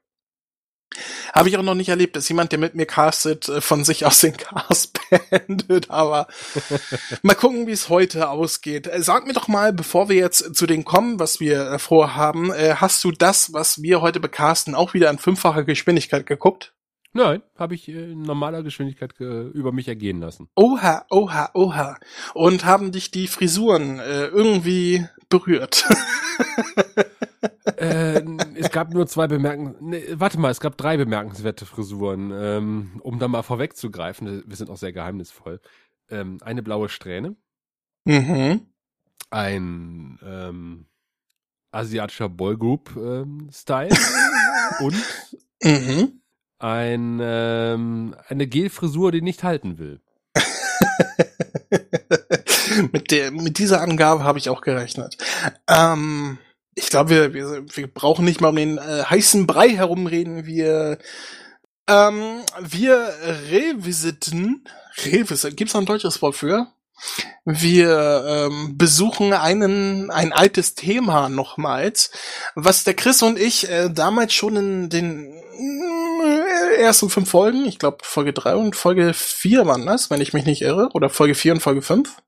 Habe 1.34 1.50
ich 1.50 1.58
auch 1.58 1.64
noch 1.64 1.76
nicht 1.76 1.90
erlebt, 1.90 2.16
dass 2.16 2.30
jemand, 2.30 2.52
der 2.52 2.60
mit 2.60 2.76
mir 2.76 2.86
castet, 2.86 3.48
äh, 3.48 3.62
von 3.62 3.84
sich 3.84 4.06
aus 4.06 4.22
den 4.22 4.36
Cast 4.36 5.00
beendet, 5.10 5.90
aber 5.90 6.28
mal 7.22 7.36
gucken, 7.36 7.68
wie 7.68 7.72
es 7.72 7.90
heute 7.90 8.30
ausgeht. 8.30 8.88
Äh, 8.88 9.02
Sag 9.02 9.28
mir 9.28 9.34
doch 9.34 9.48
mal, 9.48 9.72
bevor 9.74 10.10
wir 10.10 10.16
jetzt 10.16 10.56
zu 10.56 10.66
dem 10.66 10.86
kommen, 10.86 11.20
was 11.20 11.40
wir 11.40 11.72
äh, 11.72 11.80
vorhaben, 11.80 12.52
hast 12.54 13.04
du 13.04 13.12
das, 13.12 13.54
was 13.54 13.82
wir 13.82 14.02
heute 14.02 14.20
becasten, 14.20 14.76
auch 14.76 14.94
wieder 14.94 15.10
in 15.10 15.18
fünffacher 15.18 15.64
Geschwindigkeit 15.64 16.26
geguckt? 16.26 16.74
Nein, 17.12 17.42
habe 17.58 17.74
ich 17.74 17.90
in 17.90 18.22
normaler 18.22 18.62
Geschwindigkeit 18.62 19.20
äh, 19.20 19.48
über 19.48 19.72
mich 19.72 19.88
ergehen 19.88 20.20
lassen. 20.20 20.48
Oha, 20.56 21.06
oha, 21.10 21.50
oha. 21.56 21.98
Und 22.36 22.66
haben 22.66 22.92
dich 22.92 23.10
die 23.10 23.28
Frisuren 23.28 24.00
äh, 24.00 24.26
irgendwie 24.28 25.08
berührt? 25.28 25.86
äh, 27.78 27.99
es 28.70 28.74
gab 28.74 28.94
nur 28.94 29.08
zwei 29.08 29.28
bemerken. 29.28 29.76
Nee, 29.80 30.04
warte 30.14 30.40
mal, 30.40 30.52
es 30.52 30.60
gab 30.60 30.78
drei 30.78 30.96
bemerkenswerte 30.96 31.66
Frisuren. 31.66 32.32
Ähm, 32.32 33.02
um 33.02 33.18
da 33.18 33.28
mal 33.28 33.42
vorwegzugreifen, 33.42 34.44
wir 34.46 34.56
sind 34.56 34.70
auch 34.70 34.78
sehr 34.78 34.94
geheimnisvoll. 34.94 35.60
Ähm, 36.12 36.38
eine 36.42 36.62
blaue 36.62 36.88
Strähne, 36.88 37.36
mhm. 38.06 38.62
ein 39.32 40.20
ähm, 40.24 40.86
asiatischer 41.72 42.30
Boygroup 42.30 42.96
ähm, 42.96 43.50
und 44.82 44.96
Mhm. 45.62 46.22
ein 46.60 47.20
ähm, 47.22 48.16
eine 48.28 48.48
Gelfrisur, 48.48 49.12
die 49.12 49.22
nicht 49.22 49.44
halten 49.44 49.78
will. 49.78 50.00
mit 52.94 53.12
der, 53.12 53.32
mit 53.32 53.58
dieser 53.58 53.82
Angabe 53.82 54.24
habe 54.24 54.40
ich 54.40 54.50
auch 54.50 54.62
gerechnet. 54.62 55.18
Ähm, 55.68 56.38
ich 56.80 56.90
glaube, 56.90 57.10
wir, 57.10 57.34
wir, 57.34 57.66
wir 57.76 57.88
brauchen 57.88 58.26
nicht 58.26 58.42
mal 58.42 58.50
um 58.50 58.56
den 58.56 58.78
äh, 58.78 59.04
heißen 59.04 59.46
Brei 59.46 59.70
herumreden. 59.70 60.46
Wir, 60.46 60.98
ähm, 61.88 62.42
wir 62.60 63.14
revisiten, 63.52 64.64
revisiten, 65.06 65.56
gibt's 65.56 65.74
da 65.74 65.80
ein 65.80 65.86
deutsches 65.86 66.22
Wort 66.22 66.36
für? 66.36 66.68
Wir 67.46 68.26
ähm, 68.28 68.78
besuchen 68.78 69.34
einen 69.34 70.12
ein 70.12 70.34
altes 70.34 70.76
Thema 70.76 71.30
nochmals, 71.30 72.12
was 72.56 72.84
der 72.84 72.94
Chris 72.94 73.22
und 73.22 73.40
ich 73.40 73.70
äh, 73.70 73.90
damals 73.90 74.34
schon 74.34 74.56
in 74.58 74.90
den 74.90 75.32
äh, 75.32 76.82
ersten 76.82 77.10
fünf 77.10 77.30
Folgen, 77.30 77.66
ich 77.66 77.80
glaube 77.80 78.00
Folge 78.02 78.34
drei 78.34 78.56
und 78.56 78.76
Folge 78.76 79.14
vier 79.14 79.66
waren 79.66 79.86
das, 79.86 80.10
wenn 80.10 80.20
ich 80.20 80.34
mich 80.34 80.46
nicht 80.46 80.62
irre, 80.62 80.90
oder 80.94 81.10
Folge 81.10 81.36
vier 81.36 81.54
und 81.54 81.62
Folge 81.62 81.82
fünf. 81.82 82.22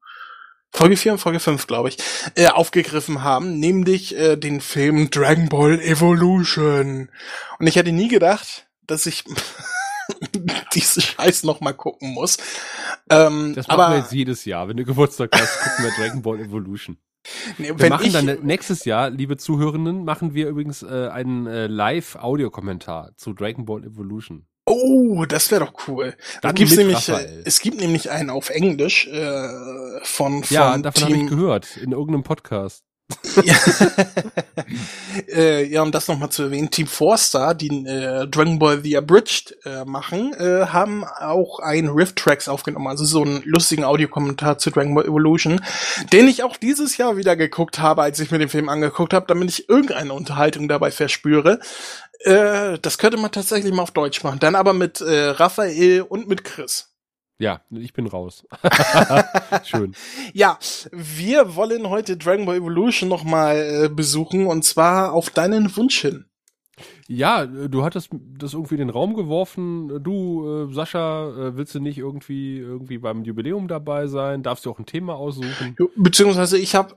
Folge 0.73 0.95
4 0.97 1.13
und 1.13 1.17
Folge 1.19 1.39
5, 1.39 1.67
glaube 1.67 1.89
ich, 1.89 1.97
äh, 2.35 2.47
aufgegriffen 2.47 3.23
haben, 3.23 3.59
nämlich 3.59 4.17
äh, 4.17 4.37
den 4.37 4.61
Film 4.61 5.09
Dragon 5.09 5.49
Ball 5.49 5.79
Evolution. 5.81 7.09
Und 7.59 7.67
ich 7.67 7.75
hätte 7.75 7.91
nie 7.91 8.07
gedacht, 8.07 8.67
dass 8.87 9.05
ich 9.05 9.23
diese 10.73 11.01
Scheiß 11.01 11.43
noch 11.43 11.61
mal 11.61 11.73
gucken 11.73 12.13
muss. 12.13 12.37
Ähm, 13.09 13.53
Das 13.55 13.67
machen 13.67 13.79
aber 13.79 13.93
wir 13.93 13.99
jetzt 13.99 14.13
jedes 14.13 14.45
Jahr. 14.45 14.67
Wenn 14.67 14.77
du 14.77 14.85
Geburtstag 14.85 15.31
hast, 15.33 15.59
gucken 15.59 15.85
wir 15.85 15.91
Dragon 15.91 16.21
Ball 16.21 16.39
Evolution. 16.39 16.97
nee, 17.57 17.71
Wir 17.75 17.89
machen 17.89 18.07
ich, 18.07 18.13
dann 18.13 18.25
nächstes 18.41 18.85
Jahr, 18.85 19.09
liebe 19.09 19.37
Zuhörenden, 19.37 20.05
machen 20.05 20.33
wir 20.33 20.47
übrigens 20.47 20.83
äh, 20.83 21.09
einen 21.11 21.47
äh, 21.47 21.67
Live-Audiokommentar 21.67 23.11
zu 23.17 23.33
Dragon 23.33 23.65
Ball 23.65 23.83
Evolution. 23.83 24.45
Oh, 24.65 25.25
das 25.25 25.51
wäre 25.51 25.65
doch 25.65 25.87
cool. 25.87 26.15
Da 26.41 26.51
gibt's 26.51 26.75
nämlich, 26.77 27.09
äh, 27.09 27.13
Raphael. 27.13 27.41
es 27.45 27.59
gibt 27.59 27.79
nämlich 27.79 28.11
einen 28.11 28.29
auf 28.29 28.49
Englisch 28.49 29.07
äh, 29.07 29.47
von, 30.03 30.43
von 30.43 30.55
Ja, 30.55 30.77
davon 30.77 31.03
habe 31.03 31.17
ich 31.17 31.27
gehört, 31.27 31.77
in 31.77 31.91
irgendeinem 31.91 32.23
Podcast. 32.23 32.83
Ja. 33.43 33.55
äh, 35.33 35.65
ja, 35.65 35.81
um 35.81 35.91
das 35.91 36.07
nochmal 36.07 36.29
zu 36.29 36.43
erwähnen, 36.43 36.69
Team 36.69 36.87
Forster, 36.87 37.53
die 37.53 37.85
äh, 37.85 38.27
Dragon 38.27 38.59
Ball 38.59 38.81
The 38.81 38.97
Abridged 38.97 39.57
äh, 39.65 39.85
machen, 39.85 40.33
äh, 40.33 40.67
haben 40.67 41.03
auch 41.03 41.59
ein 41.59 41.89
Riff-Tracks 41.89 42.47
aufgenommen, 42.47 42.87
also 42.87 43.05
so 43.05 43.23
einen 43.23 43.41
lustigen 43.43 43.83
Audiokommentar 43.83 44.57
zu 44.57 44.71
Dragon 44.71 44.95
Ball 44.95 45.05
Evolution, 45.05 45.61
den 46.11 46.27
ich 46.27 46.43
auch 46.43 46.57
dieses 46.57 46.97
Jahr 46.97 47.17
wieder 47.17 47.35
geguckt 47.35 47.79
habe, 47.79 48.01
als 48.01 48.19
ich 48.19 48.31
mir 48.31 48.39
den 48.39 48.49
Film 48.49 48.69
angeguckt 48.69 49.13
habe, 49.13 49.25
damit 49.27 49.49
ich 49.49 49.69
irgendeine 49.69 50.13
Unterhaltung 50.13 50.67
dabei 50.67 50.91
verspüre. 50.91 51.59
Äh, 52.19 52.77
das 52.79 52.97
könnte 52.97 53.17
man 53.17 53.31
tatsächlich 53.31 53.73
mal 53.73 53.83
auf 53.83 53.91
Deutsch 53.91 54.23
machen. 54.23 54.39
Dann 54.39 54.55
aber 54.55 54.73
mit 54.73 55.01
äh, 55.01 55.29
Raphael 55.29 56.01
und 56.01 56.27
mit 56.27 56.43
Chris. 56.43 56.90
Ja, 57.41 57.61
ich 57.71 57.93
bin 57.93 58.05
raus. 58.05 58.45
Schön. 59.63 59.95
Ja, 60.31 60.59
wir 60.91 61.55
wollen 61.55 61.89
heute 61.89 62.15
Dragon 62.15 62.45
Ball 62.45 62.57
Evolution 62.57 63.09
nochmal 63.09 63.85
äh, 63.85 63.89
besuchen 63.89 64.45
und 64.45 64.63
zwar 64.63 65.11
auf 65.13 65.31
deinen 65.31 65.75
Wunsch 65.75 65.99
hin. 65.99 66.25
Ja, 67.07 67.47
du 67.47 67.83
hattest 67.83 68.09
das 68.11 68.53
irgendwie 68.53 68.75
in 68.75 68.81
den 68.81 68.89
Raum 68.91 69.15
geworfen. 69.15 70.03
Du, 70.03 70.69
äh, 70.69 70.73
Sascha, 70.73 71.29
äh, 71.29 71.57
willst 71.57 71.73
du 71.73 71.79
nicht 71.79 71.97
irgendwie 71.97 72.59
irgendwie 72.59 72.99
beim 72.99 73.23
Jubiläum 73.23 73.67
dabei 73.67 74.05
sein? 74.05 74.43
Darfst 74.43 74.67
du 74.67 74.71
auch 74.71 74.77
ein 74.77 74.85
Thema 74.85 75.15
aussuchen? 75.15 75.75
Beziehungsweise 75.95 76.59
ich 76.59 76.75
habe 76.75 76.95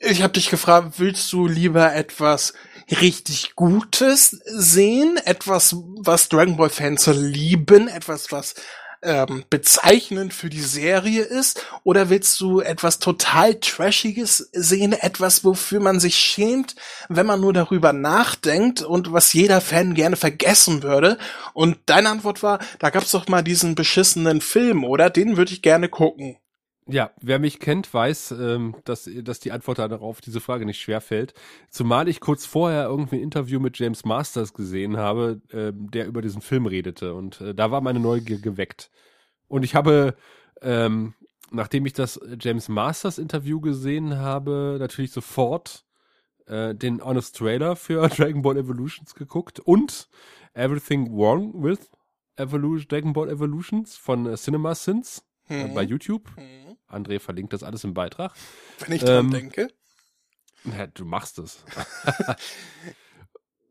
ich 0.00 0.22
hab 0.22 0.34
dich 0.34 0.50
gefragt, 0.50 0.98
willst 0.98 1.32
du 1.32 1.46
lieber 1.46 1.94
etwas 1.94 2.52
richtig 3.00 3.56
Gutes 3.56 4.42
sehen, 4.44 5.18
etwas, 5.24 5.74
was 6.00 6.28
Dragon 6.28 6.58
Ball 6.58 6.68
Fans 6.68 7.06
lieben, 7.06 7.88
etwas, 7.88 8.30
was 8.30 8.54
ähm, 9.02 9.44
bezeichnend 9.50 10.34
für 10.34 10.50
die 10.50 10.60
Serie 10.60 11.22
ist, 11.22 11.64
oder 11.84 12.10
willst 12.10 12.40
du 12.40 12.60
etwas 12.60 12.98
total 12.98 13.54
Trashiges 13.56 14.48
sehen, 14.52 14.92
etwas, 14.92 15.44
wofür 15.44 15.80
man 15.80 16.00
sich 16.00 16.16
schämt, 16.16 16.74
wenn 17.08 17.26
man 17.26 17.40
nur 17.40 17.52
darüber 17.52 17.92
nachdenkt 17.92 18.82
und 18.82 19.12
was 19.12 19.32
jeder 19.32 19.60
Fan 19.60 19.94
gerne 19.94 20.16
vergessen 20.16 20.82
würde? 20.82 21.18
Und 21.54 21.78
deine 21.86 22.10
Antwort 22.10 22.42
war, 22.42 22.58
da 22.78 22.90
gab's 22.90 23.10
doch 23.10 23.28
mal 23.28 23.42
diesen 23.42 23.74
beschissenen 23.74 24.40
Film, 24.40 24.84
oder? 24.84 25.10
Den 25.10 25.36
würde 25.36 25.52
ich 25.52 25.62
gerne 25.62 25.88
gucken. 25.88 26.38
Ja, 26.88 27.10
wer 27.20 27.40
mich 27.40 27.58
kennt, 27.58 27.92
weiß, 27.92 28.30
ähm, 28.32 28.76
dass, 28.84 29.10
dass 29.22 29.40
die 29.40 29.50
Antwort 29.50 29.78
darauf 29.78 30.20
diese 30.20 30.40
Frage 30.40 30.64
nicht 30.64 30.80
schwer 30.80 31.00
fällt. 31.00 31.34
Zumal 31.68 32.06
ich 32.06 32.20
kurz 32.20 32.46
vorher 32.46 32.84
irgendwie 32.84 33.16
ein 33.16 33.22
Interview 33.22 33.58
mit 33.58 33.76
James 33.78 34.04
Masters 34.04 34.54
gesehen 34.54 34.96
habe, 34.96 35.40
ähm, 35.52 35.90
der 35.90 36.06
über 36.06 36.22
diesen 36.22 36.42
Film 36.42 36.66
redete. 36.66 37.14
Und 37.14 37.40
äh, 37.40 37.54
da 37.54 37.72
war 37.72 37.80
meine 37.80 37.98
Neugier 37.98 38.40
geweckt. 38.40 38.90
Und 39.48 39.64
ich 39.64 39.74
habe, 39.74 40.14
ähm, 40.62 41.14
nachdem 41.50 41.86
ich 41.86 41.92
das 41.92 42.20
James 42.40 42.68
Masters 42.68 43.18
Interview 43.18 43.60
gesehen 43.60 44.18
habe, 44.18 44.76
natürlich 44.78 45.10
sofort 45.10 45.84
äh, 46.46 46.72
den 46.72 47.02
Honest 47.04 47.36
Trailer 47.36 47.74
für 47.74 48.08
Dragon 48.16 48.42
Ball 48.42 48.58
Evolutions 48.58 49.16
geguckt 49.16 49.58
und 49.58 50.08
Everything 50.54 51.10
Wrong 51.16 51.64
with 51.64 51.90
Evolution, 52.36 52.86
Dragon 52.88 53.12
Ball 53.12 53.28
Evolutions 53.28 53.96
von 53.96 54.26
äh, 54.26 54.36
Cinema 54.36 54.76
Sins 54.76 55.24
äh, 55.48 55.64
Hm. 55.64 55.74
bei 55.74 55.82
YouTube. 55.82 56.28
Hm. 56.36 56.65
André 56.88 57.18
verlinkt 57.20 57.52
das 57.52 57.62
alles 57.62 57.84
im 57.84 57.94
Beitrag. 57.94 58.32
Wenn 58.78 58.92
ich 58.92 59.02
dran 59.02 59.26
Ähm, 59.26 59.30
denke. 59.30 59.68
Ja, 60.64 60.86
du 60.86 61.04
machst 61.04 61.38
es. 61.38 61.64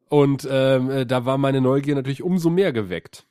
Und 0.10 0.48
ähm, 0.50 0.90
äh, 0.90 1.06
da 1.06 1.26
war 1.26 1.38
meine 1.38 1.62
Neugier 1.62 1.96
natürlich 1.96 2.24
umso 2.24 2.50
mehr 2.50 2.72
geweckt. 2.72 3.26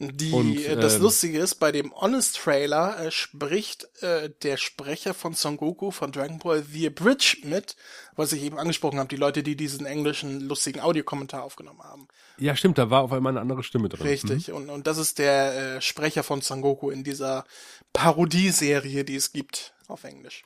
Die, 0.00 0.32
Und, 0.32 0.58
äh, 0.58 0.74
das 0.76 0.96
ähm, 0.96 1.02
Lustige 1.02 1.38
ist, 1.38 1.56
bei 1.56 1.70
dem 1.70 1.94
Honest 1.94 2.36
Trailer 2.36 2.98
äh, 2.98 3.10
spricht 3.12 3.86
äh, 4.02 4.30
der 4.42 4.56
Sprecher 4.56 5.14
von 5.14 5.34
Son 5.34 5.56
Goku 5.56 5.92
von 5.92 6.10
Dragon 6.10 6.40
Ball 6.40 6.64
The 6.64 6.90
Bridge 6.90 7.36
mit, 7.44 7.76
was 8.16 8.32
ich 8.32 8.42
eben 8.42 8.58
angesprochen 8.58 8.98
habe, 8.98 9.08
die 9.08 9.16
Leute, 9.16 9.44
die 9.44 9.54
diesen 9.54 9.86
englischen 9.86 10.40
lustigen 10.40 10.80
Audiokommentar 10.80 11.44
aufgenommen 11.44 11.82
haben. 11.84 12.08
Ja, 12.38 12.56
stimmt, 12.56 12.76
da 12.78 12.90
war 12.90 13.02
auf 13.02 13.12
einmal 13.12 13.32
eine 13.32 13.40
andere 13.40 13.62
Stimme 13.62 13.88
drin. 13.88 14.04
Richtig. 14.04 14.50
Und, 14.50 14.68
und 14.68 14.88
das 14.88 14.98
ist 14.98 15.20
der 15.20 15.76
äh, 15.76 15.80
Sprecher 15.80 16.24
von 16.24 16.40
Son 16.40 16.60
Goku 16.60 16.90
in 16.90 17.04
dieser 17.04 17.44
Parodieserie, 17.92 19.04
die 19.04 19.14
es 19.14 19.32
gibt 19.32 19.74
auf 19.86 20.02
Englisch. 20.02 20.42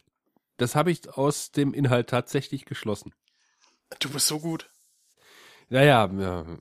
Das 0.58 0.74
habe 0.74 0.90
ich 0.90 1.08
aus 1.16 1.52
dem 1.52 1.72
Inhalt 1.72 2.11
tatsächlich 2.11 2.66
geschlossen. 2.66 3.14
Du 4.00 4.11
bist 4.11 4.26
so 4.26 4.40
gut. 4.40 4.68
Naja, 5.70 6.09
ja. 6.18 6.46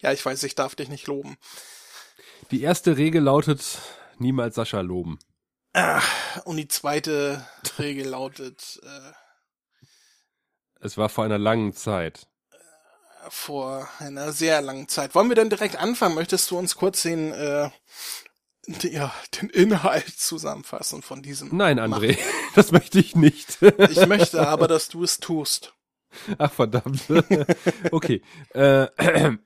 ja, 0.00 0.12
ich 0.12 0.24
weiß, 0.24 0.42
ich 0.44 0.54
darf 0.54 0.74
dich 0.74 0.88
nicht 0.88 1.06
loben. 1.06 1.36
Die 2.50 2.62
erste 2.62 2.96
Regel 2.96 3.22
lautet, 3.22 3.78
niemals 4.18 4.54
Sascha 4.54 4.80
loben. 4.80 5.18
Ach, 5.72 6.44
und 6.44 6.56
die 6.56 6.68
zweite 6.68 7.46
Regel 7.78 8.06
lautet, 8.08 8.80
äh, 8.82 9.12
es 10.80 10.96
war 10.96 11.10
vor 11.10 11.24
einer 11.24 11.38
langen 11.38 11.74
Zeit. 11.74 12.26
Vor 13.28 13.86
einer 13.98 14.32
sehr 14.32 14.62
langen 14.62 14.88
Zeit. 14.88 15.14
Wollen 15.14 15.28
wir 15.28 15.36
dann 15.36 15.50
direkt 15.50 15.76
anfangen? 15.76 16.14
Möchtest 16.14 16.50
du 16.50 16.58
uns 16.58 16.74
kurz 16.74 17.02
den, 17.02 17.32
äh, 17.32 17.70
ja, 18.82 19.12
den 19.38 19.50
Inhalt 19.50 20.08
zusammenfassen 20.18 21.02
von 21.02 21.22
diesem? 21.22 21.54
Nein, 21.54 21.78
André, 21.78 22.12
Machen? 22.12 22.16
das 22.54 22.72
möchte 22.72 22.98
ich 22.98 23.14
nicht. 23.14 23.58
ich 23.60 24.06
möchte 24.06 24.48
aber, 24.48 24.68
dass 24.68 24.88
du 24.88 25.04
es 25.04 25.18
tust. 25.18 25.74
Ach 26.38 26.52
verdammt. 26.52 27.04
okay. 27.90 28.22
Äh, 28.54 28.88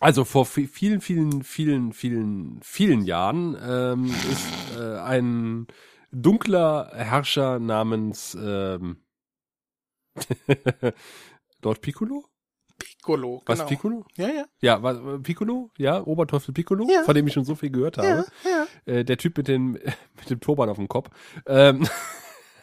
also 0.00 0.24
vor 0.24 0.46
vielen, 0.46 1.00
vielen, 1.00 1.42
vielen, 1.42 1.92
vielen, 1.92 2.60
vielen 2.62 3.04
Jahren 3.04 3.56
ähm, 3.60 4.06
ist 4.06 4.78
äh, 4.78 4.98
ein 4.98 5.66
dunkler 6.12 6.90
Herrscher 6.94 7.58
namens 7.58 8.36
ähm, 8.40 9.02
Lord 11.62 11.80
Piccolo? 11.80 12.24
Piccolo, 12.78 13.42
Was, 13.46 13.58
genau. 13.60 13.68
Piccolo? 13.68 14.04
Ja, 14.16 14.28
ja. 14.28 14.44
Ja, 14.60 14.82
was, 14.82 14.98
Piccolo? 15.22 15.70
Ja, 15.78 16.02
Oberteufel 16.02 16.52
Piccolo, 16.52 16.86
Ja. 16.90 17.04
von 17.04 17.14
dem 17.14 17.26
ich 17.26 17.32
schon 17.32 17.44
so 17.44 17.54
viel 17.54 17.70
gehört 17.70 17.96
habe. 17.98 18.26
Ja, 18.44 18.66
ja. 18.86 18.92
Äh, 18.92 19.04
der 19.04 19.16
Typ 19.16 19.36
mit 19.38 19.48
dem, 19.48 19.72
mit 19.72 20.28
dem 20.28 20.40
Turban 20.40 20.68
auf 20.68 20.76
dem 20.76 20.88
Kopf. 20.88 21.08
Ähm, 21.46 21.88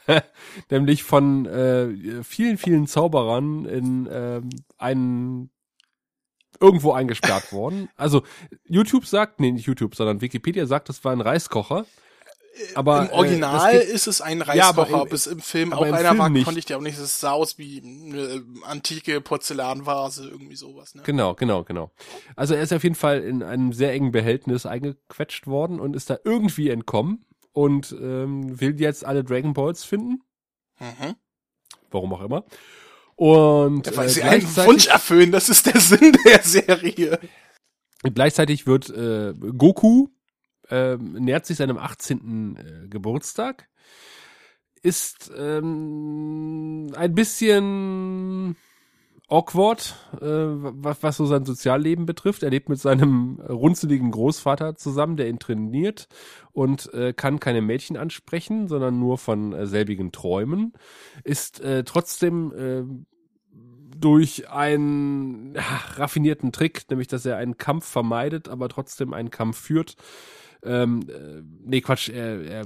nämlich 0.70 1.04
von 1.04 1.46
äh, 1.46 2.24
vielen, 2.24 2.58
vielen 2.58 2.88
Zauberern 2.88 3.66
in 3.66 4.10
ähm, 4.12 4.50
einen 4.78 5.50
irgendwo 6.60 6.92
eingesperrt 6.94 7.52
worden. 7.52 7.90
Also 7.96 8.24
YouTube 8.66 9.06
sagt, 9.06 9.40
nee, 9.40 9.52
nicht 9.52 9.66
YouTube, 9.66 9.96
sondern 9.96 10.22
Wikipedia 10.22 10.66
sagt, 10.66 10.90
das 10.90 11.04
war 11.04 11.12
ein 11.12 11.22
Reiskocher. 11.22 11.86
Aber 12.76 13.02
Im 13.02 13.10
Original 13.10 13.74
äh, 13.74 13.84
ist 13.84 14.06
es 14.06 14.22
ein 14.22 14.38
Ja, 14.54 14.70
aber 14.70 14.84
Reiskocher, 14.84 15.04
im- 15.04 15.10
bis 15.10 15.26
im 15.26 15.40
Film 15.40 15.74
auch 15.74 15.82
im 15.82 15.94
einer 15.96 16.10
Film 16.10 16.20
war, 16.20 16.30
nicht. 16.30 16.46
konnte 16.46 16.60
ich 16.60 16.66
dir 16.66 16.78
auch 16.78 16.82
nicht. 16.82 17.00
Es 17.00 17.20
sah 17.20 17.32
aus 17.32 17.58
wie 17.58 17.82
eine 17.82 18.44
antike 18.66 19.22
Porzellanvase, 19.22 20.30
irgendwie 20.30 20.56
sowas, 20.56 20.94
ne? 20.94 21.02
Genau, 21.04 21.34
genau, 21.34 21.64
genau. 21.64 21.90
Also 22.36 22.54
er 22.54 22.62
ist 22.62 22.72
auf 22.72 22.84
jeden 22.84 22.94
Fall 22.94 23.22
in 23.22 23.42
einem 23.42 23.74
sehr 23.74 23.92
engen 23.94 24.12
Behältnis 24.12 24.68
eingequetscht 24.68 25.48
worden 25.48 25.80
und 25.80 25.96
ist 25.96 26.12
da 26.12 26.18
irgendwie 26.24 26.70
entkommen 26.70 27.26
und 27.54 27.96
ähm, 28.00 28.60
will 28.60 28.80
jetzt 28.82 29.06
alle 29.06 29.24
Dragon 29.24 29.54
Balls 29.54 29.84
finden, 29.86 30.22
Mhm. 30.80 31.16
warum 31.92 32.14
auch 32.14 32.22
immer. 32.24 32.46
Und 33.16 33.86
Ja, 33.88 33.96
weil 33.96 34.08
äh, 34.08 34.10
sie 34.10 34.24
einen 34.24 34.44
Wunsch 34.58 34.88
erfüllen, 34.88 35.32
das 35.32 35.48
ist 35.50 35.68
der 35.68 35.80
Sinn 35.80 36.18
der 36.26 36.42
Serie. 36.42 37.20
gleichzeitig 38.02 38.66
wird 38.68 38.90
äh, 38.90 39.34
Goku 39.58 40.08
äh, 40.70 40.96
nähert 40.98 41.46
sich 41.46 41.58
seinem 41.58 41.78
18. 41.78 42.56
Äh, 42.56 42.88
Geburtstag, 42.88 43.70
ist 44.82 45.32
ähm, 45.38 46.92
ein 46.96 47.14
bisschen 47.16 48.56
awkward, 49.28 49.96
äh, 50.22 50.26
was, 50.26 51.02
was 51.02 51.18
so 51.18 51.26
sein 51.26 51.46
Sozialleben 51.46 52.06
betrifft. 52.06 52.44
Er 52.44 52.50
lebt 52.50 52.70
mit 52.70 52.80
seinem 52.80 53.40
runzeligen 53.40 54.12
Großvater 54.12 54.76
zusammen, 54.76 55.18
der 55.18 55.30
ihn 55.30 55.40
trainiert 55.40 56.08
und 56.52 56.94
äh, 56.94 57.14
kann 57.14 57.40
keine 57.40 57.62
Mädchen 57.62 57.98
ansprechen, 57.98 58.68
sondern 58.68 59.00
nur 59.00 59.18
von 59.18 59.54
äh, 59.54 59.66
selbigen 59.66 60.12
träumen. 60.12 60.74
Ist 61.24 61.62
äh, 61.62 61.84
trotzdem 61.84 62.54
äh, 62.54 62.84
durch 63.98 64.50
einen 64.50 65.56
ja, 65.56 65.62
raffinierten 65.96 66.52
Trick, 66.52 66.84
nämlich 66.90 67.08
dass 67.08 67.26
er 67.26 67.38
einen 67.38 67.58
Kampf 67.58 67.86
vermeidet, 67.88 68.50
aber 68.50 68.70
trotzdem 68.70 69.14
einen 69.14 69.32
Kampf 69.32 69.58
führt. 69.58 69.96
Ähm, 70.64 71.02
äh, 71.10 71.42
nee, 71.64 71.82
Quatsch, 71.82 72.10
er, 72.10 72.42
er, 72.42 72.66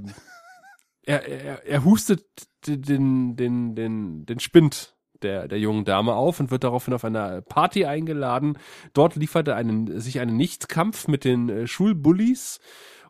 er, 1.03 1.27
er, 1.27 1.65
er 1.65 1.85
hustet 1.85 2.25
den, 2.65 3.35
den, 3.35 3.75
den, 3.75 4.25
den 4.25 4.39
Spind 4.39 4.96
der, 5.23 5.47
der 5.47 5.59
jungen 5.59 5.85
Dame 5.85 6.13
auf 6.13 6.39
und 6.39 6.51
wird 6.51 6.63
daraufhin 6.63 6.93
auf 6.93 7.05
einer 7.05 7.41
Party 7.41 7.85
eingeladen. 7.85 8.57
Dort 8.93 9.15
liefert 9.15 9.47
er 9.47 9.55
einen, 9.55 9.99
sich 9.99 10.19
einen 10.19 10.37
Nichtkampf 10.37 11.07
mit 11.07 11.23
den 11.25 11.49
äh, 11.49 11.67
Schulbullies. 11.67 12.59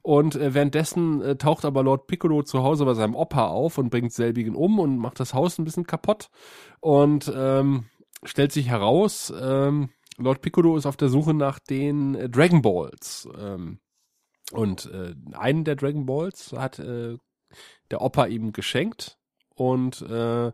Und 0.02 0.36
äh, 0.36 0.54
währenddessen 0.54 1.22
äh, 1.22 1.36
taucht 1.36 1.66
aber 1.66 1.84
Lord 1.84 2.08
Piccolo 2.08 2.44
zu 2.44 2.64
Hause 2.64 2.86
bei 2.86 2.94
seinem 2.94 3.16
Opa 3.16 3.48
auf 3.48 3.78
und 3.78 3.90
bringt 3.90 4.14
selbigen 4.14 4.56
um 4.56 4.80
und 4.80 4.98
macht 4.98 5.20
das 5.20 5.34
Haus 5.34 5.58
ein 5.58 5.66
bisschen 5.66 5.86
kaputt. 5.86 6.30
Und 6.80 7.32
ähm, 7.36 7.86
stellt 8.24 8.52
sich 8.52 8.70
heraus, 8.70 9.34
ähm, 9.38 9.90
Lord 10.18 10.42
Piccolo 10.42 10.78
ist 10.78 10.86
auf 10.86 10.98
der 10.98 11.10
Suche 11.10 11.34
nach 11.34 11.60
den 11.60 12.16
äh, 12.16 12.30
Dragon 12.30 12.62
Balls. 12.62 13.28
Ähm, 13.38 13.80
und 14.52 14.86
äh, 14.92 15.14
einen 15.34 15.64
der 15.64 15.76
Dragon 15.76 16.06
Balls 16.06 16.54
hat 16.54 16.80
äh, 16.80 17.18
der 17.92 18.02
Opa 18.02 18.28
ihm 18.28 18.54
geschenkt. 18.54 19.18
Und 19.56 20.02
äh, 20.04 20.52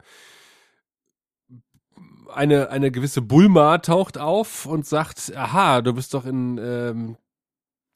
eine, 2.33 2.69
eine 2.69 2.91
gewisse 2.91 3.21
Bulma 3.21 3.77
taucht 3.79 4.17
auf 4.17 4.65
und 4.65 4.85
sagt, 4.85 5.33
aha, 5.35 5.81
du 5.81 5.93
bist 5.93 6.13
doch 6.13 6.25
in 6.25 6.57
ähm, 6.57 7.17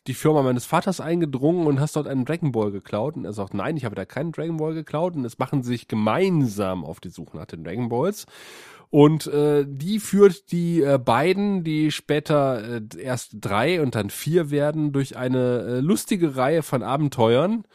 die 0.08 0.14
Firma 0.14 0.42
meines 0.42 0.66
Vaters 0.66 1.02
eingedrungen 1.02 1.68
und 1.68 1.80
hast 1.80 1.96
dort 1.96 2.08
einen 2.08 2.26
Dragon 2.26 2.52
Ball 2.52 2.72
geklaut. 2.72 3.16
Und 3.16 3.26
er 3.26 3.34
sagt, 3.34 3.54
nein, 3.54 3.78
ich 3.78 3.86
habe 3.86 3.96
da 3.96 4.06
keinen 4.06 4.32
Dragon 4.32 4.58
Ball 4.58 4.74
geklaut. 4.74 5.16
Und 5.16 5.26
es 5.26 5.38
machen 5.38 5.64
sich 5.64 5.88
gemeinsam 5.88 6.86
auf 6.86 7.00
die 7.00 7.10
Suche 7.10 7.38
nach 7.38 7.46
den 7.46 7.64
Dragon 7.64 7.90
Balls. 7.90 8.26
Und 8.90 9.28
äh, 9.28 9.66
die 9.68 10.00
führt 10.00 10.52
die 10.52 10.82
äh, 10.82 10.98
beiden, 10.98 11.66
die 11.66 11.92
später 11.92 12.78
äh, 12.78 12.82
erst 12.98 13.36
drei 13.42 13.82
und 13.82 13.96
dann 13.96 14.10
vier 14.10 14.50
werden, 14.50 14.94
durch 14.94 15.18
eine 15.18 15.60
äh, 15.60 15.80
lustige 15.82 16.38
Reihe 16.38 16.64
von 16.64 16.84
Abenteuern. 16.84 17.66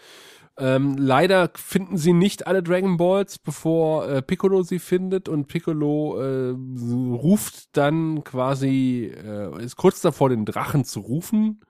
Ähm, 0.59 0.97
leider 0.99 1.51
finden 1.55 1.97
sie 1.97 2.12
nicht 2.12 2.47
alle 2.47 2.62
Dragon 2.62 2.99
Balls, 2.99 3.38
bevor 3.38 4.09
äh, 4.09 4.23
Piccolo 4.23 4.62
sie 4.62 4.79
findet 4.79 5.29
und 5.29 5.49
Piccolo 5.49 6.21
äh, 6.21 6.51
ruft 6.51 7.75
dann 7.77 8.23
quasi, 8.23 9.12
äh, 9.17 9.65
ist 9.65 9.77
kurz 9.77 10.03
davor, 10.03 10.29
den 10.29 10.45
Drachen 10.45 10.85
zu 10.85 11.01
rufen, 11.01 11.61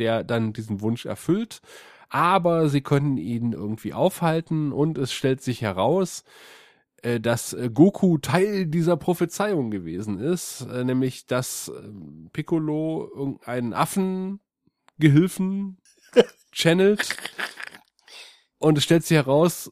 der 0.00 0.24
dann 0.24 0.52
diesen 0.52 0.80
Wunsch 0.80 1.06
erfüllt. 1.06 1.60
Aber 2.08 2.68
sie 2.68 2.80
können 2.80 3.18
ihn 3.18 3.52
irgendwie 3.52 3.92
aufhalten 3.92 4.72
und 4.72 4.98
es 4.98 5.12
stellt 5.12 5.40
sich 5.40 5.62
heraus, 5.62 6.24
äh, 7.02 7.20
dass 7.20 7.52
äh, 7.52 7.70
Goku 7.72 8.18
Teil 8.18 8.66
dieser 8.66 8.96
Prophezeiung 8.96 9.70
gewesen 9.70 10.18
ist, 10.18 10.66
äh, 10.72 10.84
nämlich 10.84 11.26
dass 11.26 11.68
äh, 11.68 11.72
Piccolo 12.32 13.08
irgendeinen 13.14 13.74
Affengehilfen 13.74 15.78
channelt 16.50 17.16
und 18.64 18.78
es 18.78 18.84
stellt 18.84 19.04
sich 19.04 19.16
heraus, 19.16 19.70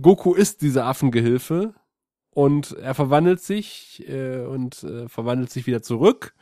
Goku 0.00 0.34
ist 0.34 0.60
dieser 0.60 0.86
Affengehilfe 0.86 1.74
und 2.30 2.72
er 2.72 2.94
verwandelt 2.94 3.40
sich 3.40 4.06
äh, 4.06 4.40
und 4.40 4.84
äh, 4.84 5.08
verwandelt 5.08 5.50
sich 5.50 5.66
wieder 5.66 5.82
zurück 5.82 6.34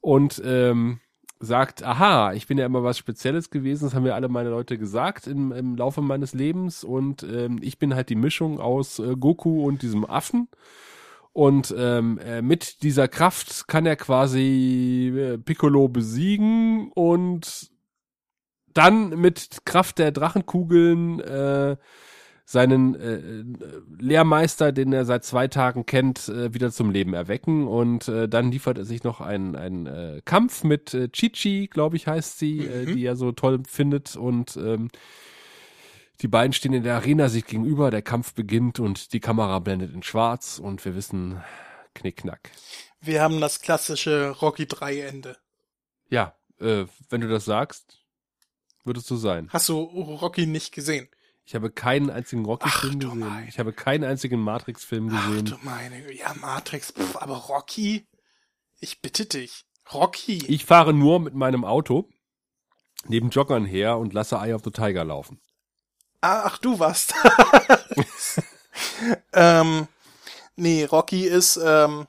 und 0.00 0.40
ähm, 0.44 1.00
sagt, 1.40 1.82
aha, 1.82 2.34
ich 2.34 2.46
bin 2.46 2.58
ja 2.58 2.66
immer 2.66 2.84
was 2.84 2.98
Spezielles 2.98 3.50
gewesen, 3.50 3.84
das 3.84 3.94
haben 3.94 4.02
mir 4.02 4.14
alle 4.14 4.28
meine 4.28 4.50
Leute 4.50 4.76
gesagt 4.76 5.26
im, 5.26 5.50
im 5.52 5.76
Laufe 5.76 6.02
meines 6.02 6.34
Lebens 6.34 6.84
und 6.84 7.22
ähm, 7.22 7.58
ich 7.62 7.78
bin 7.78 7.94
halt 7.94 8.10
die 8.10 8.14
Mischung 8.14 8.60
aus 8.60 8.98
äh, 8.98 9.16
Goku 9.18 9.66
und 9.66 9.82
diesem 9.82 10.04
Affen. 10.04 10.48
Und 11.32 11.72
ähm, 11.78 12.18
äh, 12.18 12.42
mit 12.42 12.82
dieser 12.82 13.06
Kraft 13.06 13.68
kann 13.68 13.86
er 13.86 13.94
quasi 13.96 15.12
äh, 15.14 15.38
Piccolo 15.38 15.86
besiegen 15.86 16.90
und 16.92 17.70
dann 18.78 19.10
mit 19.20 19.64
Kraft 19.64 19.98
der 19.98 20.12
Drachenkugeln 20.12 21.20
äh, 21.20 21.76
seinen 22.44 22.94
äh, 22.94 23.44
Lehrmeister, 24.02 24.72
den 24.72 24.92
er 24.94 25.04
seit 25.04 25.22
zwei 25.24 25.48
Tagen 25.48 25.84
kennt, 25.84 26.28
äh, 26.30 26.54
wieder 26.54 26.70
zum 26.72 26.90
Leben 26.90 27.12
erwecken. 27.12 27.66
Und 27.68 28.08
äh, 28.08 28.26
dann 28.28 28.50
liefert 28.50 28.78
er 28.78 28.86
sich 28.86 29.04
noch 29.04 29.20
einen, 29.20 29.54
einen 29.54 29.86
äh, 29.86 30.22
Kampf 30.24 30.64
mit 30.64 30.94
äh, 30.94 31.10
Chichi, 31.10 31.68
glaube 31.70 31.96
ich, 31.96 32.06
heißt 32.06 32.38
sie, 32.38 32.60
äh, 32.60 32.86
Mhm. 32.86 32.94
die 32.96 33.04
er 33.04 33.16
so 33.16 33.32
toll 33.32 33.60
findet. 33.68 34.16
Und 34.16 34.56
ähm, 34.56 34.88
die 36.22 36.28
beiden 36.28 36.54
stehen 36.54 36.72
in 36.72 36.84
der 36.84 36.96
Arena 36.96 37.28
sich 37.28 37.44
gegenüber, 37.44 37.90
der 37.90 38.02
Kampf 38.02 38.32
beginnt 38.34 38.80
und 38.80 39.12
die 39.12 39.20
Kamera 39.20 39.58
blendet 39.58 39.92
in 39.92 40.02
schwarz 40.02 40.58
und 40.58 40.82
wir 40.84 40.96
wissen, 40.96 41.42
knickknack. 41.94 42.50
Wir 43.00 43.20
haben 43.22 43.40
das 43.40 43.60
klassische 43.60 44.30
Rocky 44.30 44.66
3 44.66 45.00
Ende. 45.02 45.36
Ja, 46.10 46.34
äh, 46.60 46.86
wenn 47.10 47.20
du 47.20 47.28
das 47.28 47.44
sagst, 47.44 47.97
wird 48.88 48.96
es 48.96 49.06
so 49.06 49.16
sein. 49.16 49.48
Hast 49.52 49.68
du 49.68 49.80
Rocky 49.80 50.46
nicht 50.46 50.74
gesehen? 50.74 51.08
Ich 51.44 51.54
habe 51.54 51.70
keinen 51.70 52.10
einzigen 52.10 52.44
Rocky-Film 52.44 52.94
Ach, 52.96 52.98
du 52.98 53.08
gesehen. 53.10 53.18
meine. 53.20 53.48
Ich 53.48 53.58
habe 53.60 53.72
keinen 53.72 54.02
einzigen 54.04 54.40
Matrix-Film 54.40 55.10
Ach 55.14 55.28
gesehen. 55.28 55.44
du 55.46 55.56
meine, 55.62 56.02
Güte. 56.02 56.18
ja, 56.18 56.34
Matrix, 56.34 56.92
pf, 56.92 57.16
aber 57.16 57.36
Rocky? 57.36 58.06
Ich 58.80 59.00
bitte 59.00 59.26
dich. 59.26 59.64
Rocky? 59.92 60.44
Ich 60.48 60.64
fahre 60.64 60.92
nur 60.92 61.20
mit 61.20 61.34
meinem 61.34 61.64
Auto 61.64 62.08
neben 63.06 63.30
Joggern 63.30 63.64
her 63.64 63.96
und 63.96 64.12
lasse 64.12 64.36
Eye 64.36 64.52
of 64.52 64.62
the 64.64 64.70
Tiger 64.72 65.04
laufen. 65.04 65.40
Ach, 66.20 66.58
du 66.58 66.78
warst. 66.80 67.14
ähm, 69.32 69.86
Nee, 70.60 70.84
Rocky 70.86 71.24
ist, 71.24 71.56
ähm, 71.64 72.08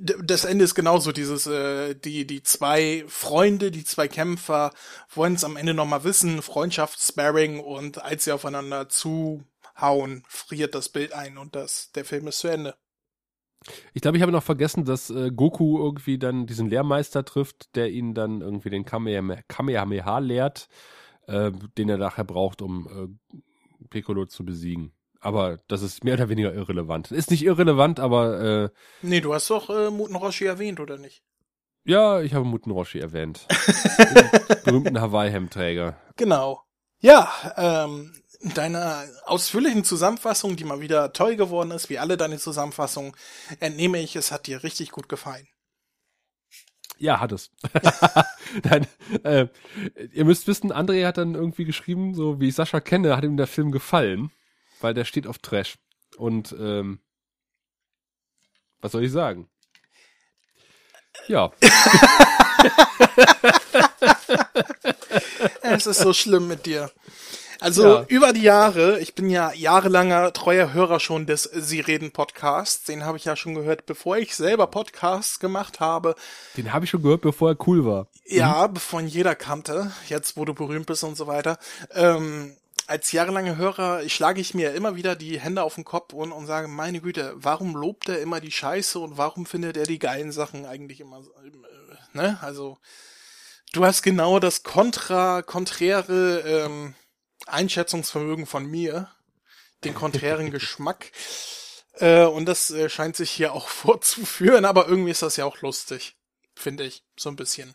das 0.00 0.44
Ende 0.44 0.64
ist 0.64 0.74
genauso 0.74 1.12
dieses, 1.12 1.46
äh, 1.46 1.94
die, 1.94 2.26
die 2.26 2.42
zwei 2.42 3.04
Freunde, 3.08 3.70
die 3.70 3.84
zwei 3.84 4.08
Kämpfer 4.08 4.72
wollen 5.14 5.34
es 5.34 5.44
am 5.44 5.56
Ende 5.56 5.74
nochmal 5.74 6.04
wissen, 6.04 6.42
Freundschaft, 6.42 7.00
Sparring 7.00 7.60
und 7.60 8.02
als 8.02 8.24
sie 8.24 8.32
aufeinander 8.32 8.88
zuhauen, 8.88 10.24
friert 10.28 10.74
das 10.74 10.88
Bild 10.88 11.12
ein 11.12 11.38
und 11.38 11.54
das, 11.54 11.92
der 11.92 12.04
Film 12.04 12.26
ist 12.26 12.40
zu 12.40 12.48
Ende. 12.48 12.76
Ich 13.92 14.00
glaube, 14.00 14.16
ich 14.16 14.22
habe 14.22 14.32
noch 14.32 14.42
vergessen, 14.42 14.84
dass 14.84 15.10
äh, 15.10 15.30
Goku 15.30 15.78
irgendwie 15.78 16.18
dann 16.18 16.46
diesen 16.46 16.68
Lehrmeister 16.68 17.24
trifft, 17.24 17.74
der 17.76 17.90
ihn 17.90 18.14
dann 18.14 18.40
irgendwie 18.40 18.70
den 18.70 18.84
Kamehameha, 18.84 19.42
Kamehameha 19.48 20.18
lehrt, 20.18 20.68
äh, 21.26 21.52
den 21.76 21.88
er 21.90 21.98
nachher 21.98 22.24
braucht, 22.24 22.62
um 22.62 23.18
äh, 23.32 23.38
Piccolo 23.90 24.26
zu 24.26 24.44
besiegen. 24.44 24.92
Aber 25.20 25.58
das 25.68 25.82
ist 25.82 26.02
mehr 26.04 26.14
oder 26.14 26.28
weniger 26.30 26.52
irrelevant. 26.54 27.10
Ist 27.10 27.30
nicht 27.30 27.42
irrelevant, 27.44 28.00
aber 28.00 28.40
äh, 28.64 28.68
Nee, 29.02 29.20
du 29.20 29.34
hast 29.34 29.50
doch 29.50 29.68
äh, 29.68 29.90
Muten 29.90 30.16
Roshi 30.16 30.46
erwähnt, 30.46 30.80
oder 30.80 30.96
nicht? 30.98 31.22
ja, 31.84 32.20
ich 32.20 32.34
habe 32.34 32.44
Muten 32.44 32.70
Roshi 32.70 32.98
erwähnt. 33.00 33.46
Den 33.98 34.62
berühmten 34.64 35.00
Hawaii-Hemdträger. 35.00 35.96
Genau. 36.16 36.62
Ja, 37.00 37.30
ähm, 37.56 38.12
in 38.40 38.54
deiner 38.54 39.04
ausführlichen 39.24 39.84
Zusammenfassung, 39.84 40.56
die 40.56 40.64
mal 40.64 40.80
wieder 40.80 41.12
toll 41.12 41.36
geworden 41.36 41.70
ist, 41.70 41.90
wie 41.90 41.98
alle 41.98 42.16
deine 42.16 42.38
Zusammenfassungen, 42.38 43.12
entnehme 43.60 43.98
ich, 44.00 44.16
es 44.16 44.30
hat 44.32 44.46
dir 44.46 44.62
richtig 44.62 44.90
gut 44.90 45.08
gefallen. 45.08 45.46
Ja, 46.98 47.20
hat 47.20 47.32
es. 47.32 47.50
Nein, 48.64 48.86
äh, 49.24 49.46
ihr 50.12 50.24
müsst 50.26 50.46
wissen, 50.46 50.72
André 50.72 51.06
hat 51.06 51.16
dann 51.16 51.34
irgendwie 51.34 51.64
geschrieben, 51.64 52.14
so 52.14 52.40
wie 52.40 52.48
ich 52.48 52.54
Sascha 52.54 52.80
kenne, 52.80 53.16
hat 53.16 53.24
ihm 53.24 53.38
der 53.38 53.46
Film 53.46 53.72
gefallen, 53.72 54.30
weil 54.80 54.94
der 54.94 55.04
steht 55.04 55.26
auf 55.26 55.38
Trash. 55.38 55.78
Und 56.16 56.52
ähm, 56.58 57.00
was 58.80 58.92
soll 58.92 59.04
ich 59.04 59.12
sagen? 59.12 59.48
Ja, 61.28 61.52
Es 65.62 65.86
ist 65.86 66.00
so 66.00 66.12
schlimm 66.12 66.48
mit 66.48 66.66
dir. 66.66 66.90
Also 67.60 67.86
Ja. 67.86 68.04
über 68.08 68.32
die 68.32 68.42
Jahre, 68.42 69.00
ich 69.00 69.14
bin 69.14 69.28
ja 69.28 69.52
jahrelanger 69.52 70.32
treuer 70.32 70.72
Hörer 70.72 70.98
schon 70.98 71.26
des 71.26 71.42
Sie 71.42 71.80
reden 71.80 72.10
Podcasts, 72.10 72.84
den 72.84 73.04
habe 73.04 73.18
ich 73.18 73.26
ja 73.26 73.36
schon 73.36 73.54
gehört, 73.54 73.84
bevor 73.84 74.16
ich 74.16 74.34
selber 74.34 74.66
Podcasts 74.66 75.38
gemacht 75.40 75.78
habe. 75.78 76.14
den 76.56 76.72
habe 76.72 76.86
ich 76.86 76.90
schon 76.90 77.02
gehört, 77.02 77.20
bevor 77.20 77.50
er 77.50 77.68
cool 77.68 77.84
war. 77.84 78.06
Ja, 78.24 78.66
bevor 78.66 79.00
ihn 79.00 79.08
jeder 79.08 79.34
kannte, 79.34 79.92
jetzt 80.08 80.38
wo 80.38 80.46
du 80.46 80.54
berühmt 80.54 80.86
bist 80.86 81.04
und 81.04 81.16
so 81.16 81.26
weiter. 81.26 81.58
Ähm, 81.94 82.56
als 82.90 83.12
jahrelanger 83.12 83.56
Hörer 83.56 84.08
schlage 84.08 84.40
ich 84.40 84.52
mir 84.52 84.74
immer 84.74 84.96
wieder 84.96 85.14
die 85.14 85.38
Hände 85.38 85.62
auf 85.62 85.76
den 85.76 85.84
Kopf 85.84 86.12
und, 86.12 86.32
und 86.32 86.46
sage, 86.46 86.66
meine 86.66 87.00
Güte, 87.00 87.32
warum 87.36 87.76
lobt 87.76 88.08
er 88.08 88.20
immer 88.20 88.40
die 88.40 88.50
Scheiße 88.50 88.98
und 88.98 89.16
warum 89.16 89.46
findet 89.46 89.76
er 89.76 89.84
die 89.86 90.00
geilen 90.00 90.32
Sachen 90.32 90.66
eigentlich 90.66 90.98
immer, 90.98 91.22
so, 91.22 91.30
äh, 91.34 91.52
ne? 92.14 92.38
Also, 92.42 92.78
du 93.72 93.84
hast 93.84 94.02
genau 94.02 94.40
das 94.40 94.64
kontra, 94.64 95.42
konträre 95.42 96.40
ähm, 96.40 96.96
Einschätzungsvermögen 97.46 98.46
von 98.46 98.66
mir, 98.66 99.08
den 99.84 99.94
konträren 99.94 100.50
Geschmack. 100.50 101.12
Äh, 101.92 102.24
und 102.24 102.46
das 102.46 102.72
äh, 102.72 102.88
scheint 102.88 103.14
sich 103.14 103.30
hier 103.30 103.52
auch 103.52 103.68
vorzuführen, 103.84 104.64
aber 104.64 104.88
irgendwie 104.88 105.12
ist 105.12 105.22
das 105.22 105.36
ja 105.36 105.44
auch 105.44 105.60
lustig, 105.60 106.16
finde 106.56 106.82
ich, 106.84 107.04
so 107.16 107.28
ein 107.28 107.36
bisschen. 107.36 107.72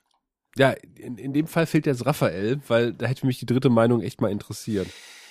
Ja, 0.58 0.72
in, 0.96 1.18
in 1.18 1.34
dem 1.34 1.48
Fall 1.48 1.65
fehlt 1.65 1.86
jetzt 1.86 2.06
Raphael, 2.06 2.62
weil 2.68 2.94
da 2.94 3.08
hätte 3.08 3.26
mich 3.26 3.39
die 3.39 3.46
dritte 3.46 3.70
Meinung 3.70 4.02
echt 4.02 4.22
mal 4.22 4.32
interessiert. 4.32 4.88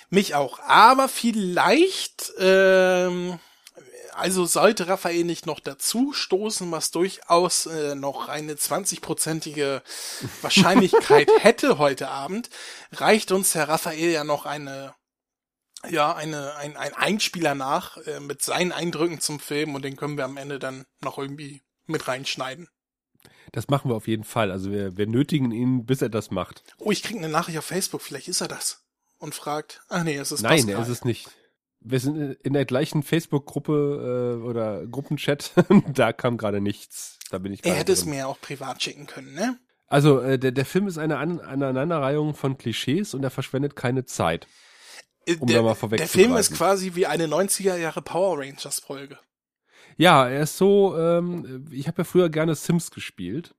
Mich 0.09 0.35
auch. 0.35 0.59
Aber 0.59 1.07
vielleicht, 1.07 2.31
ähm, 2.37 3.39
also 4.13 4.45
sollte 4.45 4.87
Raphael 4.87 5.23
nicht 5.23 5.47
noch 5.47 5.59
dazu 5.59 6.13
stoßen, 6.13 6.71
was 6.71 6.91
durchaus 6.91 7.65
äh, 7.65 7.95
noch 7.95 8.29
eine 8.29 8.53
20-prozentige 8.53 9.81
Wahrscheinlichkeit 10.41 11.29
hätte 11.39 11.79
heute 11.79 12.09
Abend, 12.09 12.49
reicht 12.91 13.31
uns 13.31 13.55
Herr 13.55 13.67
Raphael 13.67 14.11
ja 14.11 14.23
noch 14.23 14.45
eine, 14.45 14.93
ja, 15.89 16.13
eine, 16.13 16.55
ein, 16.55 16.77
ein 16.77 16.93
Einspieler 16.93 17.55
nach 17.55 17.97
äh, 17.97 18.19
mit 18.19 18.43
seinen 18.43 18.71
Eindrücken 18.71 19.19
zum 19.19 19.39
Film 19.39 19.73
und 19.73 19.83
den 19.83 19.95
können 19.95 20.17
wir 20.17 20.25
am 20.25 20.37
Ende 20.37 20.59
dann 20.59 20.85
noch 21.01 21.17
irgendwie 21.17 21.63
mit 21.87 22.07
reinschneiden. 22.07 22.69
Das 23.51 23.67
machen 23.69 23.89
wir 23.91 23.95
auf 23.95 24.07
jeden 24.07 24.23
Fall. 24.23 24.51
Also 24.51 24.71
wir, 24.71 24.97
wir 24.97 25.07
nötigen 25.07 25.51
ihn, 25.51 25.85
bis 25.85 26.01
er 26.01 26.09
das 26.09 26.31
macht. 26.31 26.63
Oh, 26.77 26.91
ich 26.91 27.03
krieg 27.03 27.17
eine 27.17 27.29
Nachricht 27.29 27.57
auf 27.57 27.65
Facebook, 27.65 28.01
vielleicht 28.01 28.27
ist 28.27 28.41
er 28.41 28.47
das. 28.47 28.81
Und 29.17 29.33
fragt, 29.35 29.81
ach 29.89 30.03
nee, 30.03 30.17
es 30.17 30.31
ist 30.31 30.41
Nein, 30.41 30.57
Pascal. 30.65 30.75
er 30.75 30.81
ist 30.81 30.89
es 30.89 31.05
nicht. 31.05 31.29
Wir 31.79 31.99
sind 31.99 32.33
in 32.41 32.53
der 32.53 32.65
gleichen 32.65 33.03
Facebook-Gruppe 33.03 34.39
äh, 34.41 34.43
oder 34.45 34.85
Gruppenchat. 34.87 35.51
da 35.93 36.13
kam 36.13 36.37
gerade 36.37 36.59
nichts. 36.59 37.19
Da 37.29 37.37
bin 37.37 37.53
ich 37.53 37.63
Er 37.65 37.75
hätte 37.75 37.91
es 37.93 38.01
drin. 38.01 38.11
mir 38.11 38.27
auch 38.27 38.39
privat 38.41 38.81
schicken 38.81 39.07
können, 39.07 39.33
ne? 39.33 39.57
Also 39.87 40.19
äh, 40.19 40.39
der, 40.39 40.51
der 40.51 40.65
Film 40.65 40.87
ist 40.87 40.97
eine 40.97 41.17
An 41.17 41.39
Aneinanderreihung 41.39 42.33
von 42.33 42.57
Klischees 42.57 43.13
und 43.13 43.23
er 43.23 43.29
verschwendet 43.29 43.75
keine 43.75 44.05
Zeit. 44.05 44.47
Äh, 45.27 45.35
Um 45.37 45.47
der, 45.47 45.57
da 45.57 45.63
mal 45.63 45.75
vorweg 45.75 45.97
der 45.99 46.07
Film 46.07 46.35
ist 46.35 46.53
quasi 46.53 46.95
wie 46.95 47.05
eine 47.05 47.27
90er 47.27 47.75
Jahre 47.77 48.01
Power 48.01 48.39
Rangers 48.39 48.79
Folge. 48.79 49.19
Ja, 49.97 50.27
er 50.27 50.43
ist 50.43 50.57
so, 50.57 50.97
ähm, 50.97 51.65
ich 51.71 51.87
habe 51.87 51.99
ja 51.99 52.03
früher 52.03 52.29
gerne 52.29 52.55
Sims 52.55 52.91
gespielt. 52.91 53.55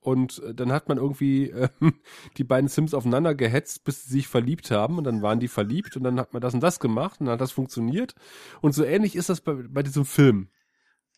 Und 0.00 0.42
äh, 0.42 0.52
dann 0.52 0.72
hat 0.72 0.88
man 0.88 0.98
irgendwie 0.98 1.50
ähm, 1.50 1.94
die 2.36 2.44
beiden 2.44 2.68
Sims 2.68 2.92
aufeinander 2.92 3.34
gehetzt, 3.34 3.84
bis 3.84 4.04
sie 4.04 4.10
sich 4.10 4.28
verliebt 4.28 4.70
haben. 4.70 4.98
Und 4.98 5.04
dann 5.04 5.22
waren 5.22 5.40
die 5.40 5.48
verliebt 5.48 5.96
und 5.96 6.02
dann 6.02 6.18
hat 6.18 6.32
man 6.32 6.42
das 6.42 6.54
und 6.54 6.60
das 6.60 6.80
gemacht 6.80 7.20
und 7.20 7.26
dann 7.26 7.34
hat 7.34 7.40
das 7.40 7.52
funktioniert. 7.52 8.14
Und 8.60 8.74
so 8.74 8.84
ähnlich 8.84 9.14
ist 9.14 9.28
das 9.28 9.40
bei, 9.40 9.54
bei 9.54 9.82
diesem 9.82 10.04
Film. 10.04 10.48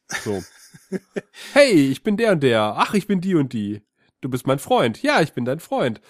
So. 0.08 0.42
hey, 1.54 1.72
ich 1.72 2.02
bin 2.02 2.18
der 2.18 2.32
und 2.32 2.42
der. 2.42 2.74
Ach, 2.76 2.92
ich 2.92 3.06
bin 3.06 3.22
die 3.22 3.34
und 3.34 3.54
die. 3.54 3.82
Du 4.20 4.28
bist 4.28 4.46
mein 4.46 4.58
Freund. 4.58 5.02
Ja, 5.02 5.22
ich 5.22 5.32
bin 5.32 5.46
dein 5.46 5.60
Freund. 5.60 6.02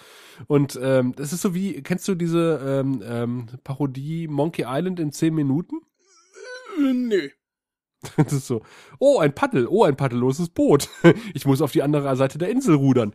Und 0.47 0.77
ähm, 0.81 1.13
das 1.15 1.31
ist 1.31 1.41
so 1.41 1.53
wie, 1.55 1.81
kennst 1.81 2.07
du 2.09 2.15
diese 2.15 2.61
ähm, 2.63 3.01
ähm, 3.05 3.47
Parodie 3.63 4.27
Monkey 4.27 4.65
Island 4.67 4.99
in 4.99 5.13
zehn 5.13 5.33
Minuten? 5.33 5.81
Äh, 6.77 6.93
nö. 6.93 7.29
Das 8.17 8.33
ist 8.33 8.47
so, 8.47 8.61
oh, 8.99 9.19
ein 9.19 9.33
Paddel, 9.33 9.67
oh, 9.67 9.83
ein 9.83 9.97
paddelloses 9.97 10.49
Boot. 10.49 10.89
Ich 11.33 11.45
muss 11.45 11.61
auf 11.61 11.71
die 11.71 11.81
andere 11.81 12.15
Seite 12.15 12.37
der 12.37 12.49
Insel 12.49 12.75
rudern. 12.75 13.13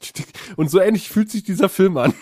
Und 0.56 0.70
so 0.70 0.80
ähnlich 0.80 1.08
fühlt 1.08 1.30
sich 1.30 1.42
dieser 1.42 1.68
Film 1.68 1.96
an. 1.96 2.14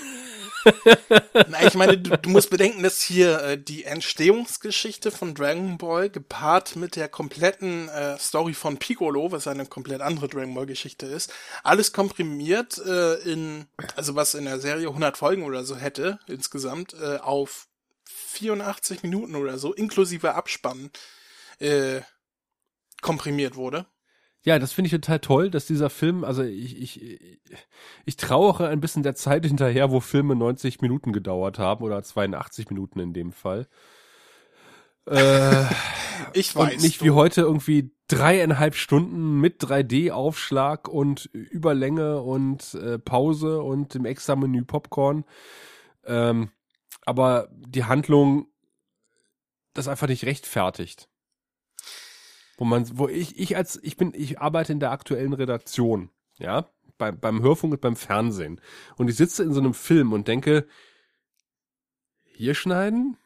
Na, 1.48 1.66
ich 1.66 1.74
meine, 1.74 1.98
du, 1.98 2.16
du 2.16 2.30
musst 2.30 2.50
bedenken, 2.50 2.82
dass 2.82 3.00
hier 3.00 3.40
äh, 3.42 3.58
die 3.58 3.84
Entstehungsgeschichte 3.84 5.10
von 5.10 5.34
Dragon 5.34 5.78
Ball 5.78 6.10
gepaart 6.10 6.76
mit 6.76 6.96
der 6.96 7.08
kompletten 7.08 7.88
äh, 7.88 8.18
Story 8.18 8.54
von 8.54 8.76
Piccolo, 8.76 9.32
was 9.32 9.46
eine 9.46 9.66
komplett 9.66 10.00
andere 10.00 10.28
Dragon 10.28 10.54
Ball 10.54 10.66
Geschichte 10.66 11.06
ist, 11.06 11.32
alles 11.62 11.92
komprimiert 11.92 12.78
äh, 12.78 13.14
in, 13.20 13.66
also 13.96 14.14
was 14.14 14.34
in 14.34 14.44
der 14.44 14.60
Serie 14.60 14.88
100 14.88 15.16
Folgen 15.16 15.44
oder 15.44 15.64
so 15.64 15.76
hätte, 15.76 16.18
insgesamt, 16.26 16.94
äh, 16.94 17.16
auf 17.16 17.68
84 18.04 19.02
Minuten 19.02 19.36
oder 19.36 19.58
so, 19.58 19.72
inklusive 19.72 20.34
Abspann, 20.34 20.90
äh, 21.60 22.00
komprimiert 23.02 23.56
wurde. 23.56 23.86
Ja, 24.42 24.58
das 24.58 24.72
finde 24.72 24.86
ich 24.86 24.92
total 24.92 25.18
toll, 25.20 25.50
dass 25.50 25.66
dieser 25.66 25.90
Film, 25.90 26.24
also 26.24 26.42
ich, 26.42 26.80
ich, 26.80 27.40
ich 28.06 28.16
trauere 28.16 28.68
ein 28.68 28.80
bisschen 28.80 29.02
der 29.02 29.14
Zeit 29.14 29.44
hinterher, 29.46 29.90
wo 29.90 30.00
Filme 30.00 30.34
90 30.34 30.80
Minuten 30.80 31.12
gedauert 31.12 31.58
haben 31.58 31.84
oder 31.84 32.02
82 32.02 32.70
Minuten 32.70 33.00
in 33.00 33.12
dem 33.12 33.32
Fall. 33.32 33.68
Äh, 35.06 35.64
Ich 36.34 36.54
weiß. 36.56 36.74
und 36.74 36.82
nicht 36.82 37.00
du- 37.00 37.04
wie 37.06 37.10
heute 37.10 37.42
irgendwie 37.42 37.92
dreieinhalb 38.08 38.74
Stunden 38.74 39.40
mit 39.40 39.62
3D-Aufschlag 39.62 40.88
und 40.88 41.26
Überlänge 41.32 42.20
und 42.22 42.74
äh, 42.74 42.98
Pause 42.98 43.62
und 43.62 43.94
dem 43.94 44.04
extra 44.04 44.36
Menü 44.36 44.64
Popcorn. 44.64 45.24
Ähm, 46.04 46.50
aber 47.04 47.48
die 47.52 47.84
Handlung 47.84 48.46
das 49.74 49.86
einfach 49.86 50.08
nicht 50.08 50.24
rechtfertigt. 50.24 51.08
Wo 52.60 52.66
man, 52.66 52.86
wo 52.98 53.08
ich, 53.08 53.38
ich 53.38 53.56
als, 53.56 53.80
ich 53.82 53.96
bin, 53.96 54.12
ich 54.14 54.38
arbeite 54.38 54.70
in 54.70 54.80
der 54.80 54.90
aktuellen 54.90 55.32
Redaktion, 55.32 56.10
ja, 56.36 56.68
beim, 56.98 57.18
beim 57.18 57.40
Hörfunk 57.40 57.72
und 57.72 57.80
beim 57.80 57.96
Fernsehen. 57.96 58.60
Und 58.98 59.08
ich 59.08 59.16
sitze 59.16 59.42
in 59.42 59.54
so 59.54 59.60
einem 59.60 59.72
Film 59.72 60.12
und 60.12 60.28
denke, 60.28 60.66
hier 62.26 62.54
schneiden? 62.54 63.16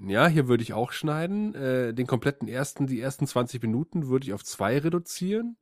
Ja, 0.00 0.28
hier 0.28 0.48
würde 0.48 0.62
ich 0.62 0.72
auch 0.72 0.92
schneiden. 0.92 1.54
Äh, 1.54 1.92
den 1.92 2.06
kompletten 2.06 2.48
ersten, 2.48 2.86
die 2.86 3.02
ersten 3.02 3.26
20 3.26 3.60
Minuten 3.60 4.08
würde 4.08 4.26
ich 4.26 4.32
auf 4.32 4.42
zwei 4.42 4.78
reduzieren. 4.78 5.58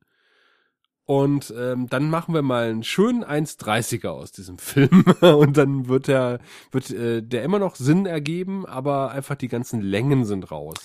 Und 1.07 1.53
ähm, 1.59 1.89
dann 1.89 2.09
machen 2.09 2.35
wir 2.35 2.43
mal 2.43 2.69
einen 2.69 2.85
schönen 2.85 3.25
1,30er 3.25 4.11
aus 4.11 4.31
diesem 4.31 4.59
Film. 4.59 5.05
Und 5.21 5.57
dann 5.57 5.89
wird 5.89 6.07
der, 6.07 6.39
wird 6.71 6.93
äh, 6.93 7.21
der 7.21 7.43
immer 7.43 7.59
noch 7.59 7.75
Sinn 7.75 8.07
ergeben, 8.07 8.65
aber 8.65 9.11
einfach 9.11 9.35
die 9.35 9.49
ganzen 9.49 9.81
Längen 9.81 10.25
sind 10.25 10.53
raus. 10.53 10.77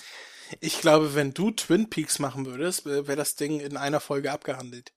Ich 0.60 0.80
glaube, 0.80 1.14
wenn 1.14 1.34
du 1.34 1.50
Twin 1.50 1.88
Peaks 1.88 2.18
machen 2.18 2.46
würdest, 2.46 2.86
wäre 2.86 3.16
das 3.16 3.36
Ding 3.36 3.60
in 3.60 3.76
einer 3.76 4.00
Folge 4.00 4.32
abgehandelt. 4.32 4.92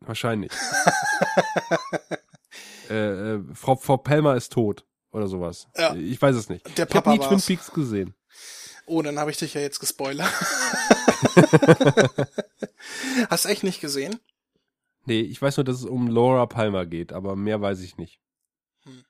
Wahrscheinlich. 0.00 0.52
äh, 2.90 3.34
äh, 3.34 3.54
Frau, 3.54 3.76
Frau 3.76 3.96
Pelmer 3.96 4.36
ist 4.36 4.52
tot 4.52 4.84
oder 5.10 5.26
sowas. 5.26 5.68
Ja. 5.76 5.94
Ich 5.94 6.20
weiß 6.20 6.36
es 6.36 6.48
nicht. 6.48 6.78
Der 6.78 6.88
ich 6.88 6.94
habe 6.94 7.10
nie 7.10 7.18
Twin 7.18 7.30
war's. 7.30 7.46
Peaks 7.46 7.72
gesehen. 7.72 8.14
Oh, 8.86 9.02
dann 9.02 9.18
habe 9.18 9.30
ich 9.30 9.36
dich 9.36 9.54
ja 9.54 9.60
jetzt 9.60 9.80
gespoilert. 9.80 10.32
Hast 13.28 13.46
echt 13.46 13.64
nicht 13.64 13.80
gesehen? 13.80 14.18
Nee, 15.04 15.20
ich 15.20 15.40
weiß 15.40 15.56
nur, 15.58 15.64
dass 15.64 15.76
es 15.76 15.84
um 15.84 16.08
Laura 16.08 16.46
Palmer 16.46 16.86
geht, 16.86 17.12
aber 17.12 17.36
mehr 17.36 17.60
weiß 17.60 17.80
ich 17.80 17.96
nicht. 17.96 18.20
Hm. 18.84 19.04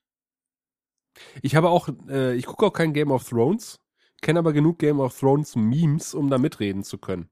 Ich 1.42 1.54
habe 1.54 1.68
auch, 1.68 1.88
äh, 2.08 2.34
ich 2.34 2.46
gucke 2.46 2.66
auch 2.66 2.72
kein 2.72 2.92
Game 2.92 3.10
of 3.10 3.28
Thrones, 3.28 3.80
kenne 4.20 4.38
aber 4.40 4.52
genug 4.52 4.78
Game 4.78 5.00
of 5.00 5.18
Thrones 5.18 5.56
Memes, 5.56 6.14
um 6.14 6.30
da 6.30 6.38
mitreden 6.38 6.84
zu 6.84 6.98
können. 6.98 7.28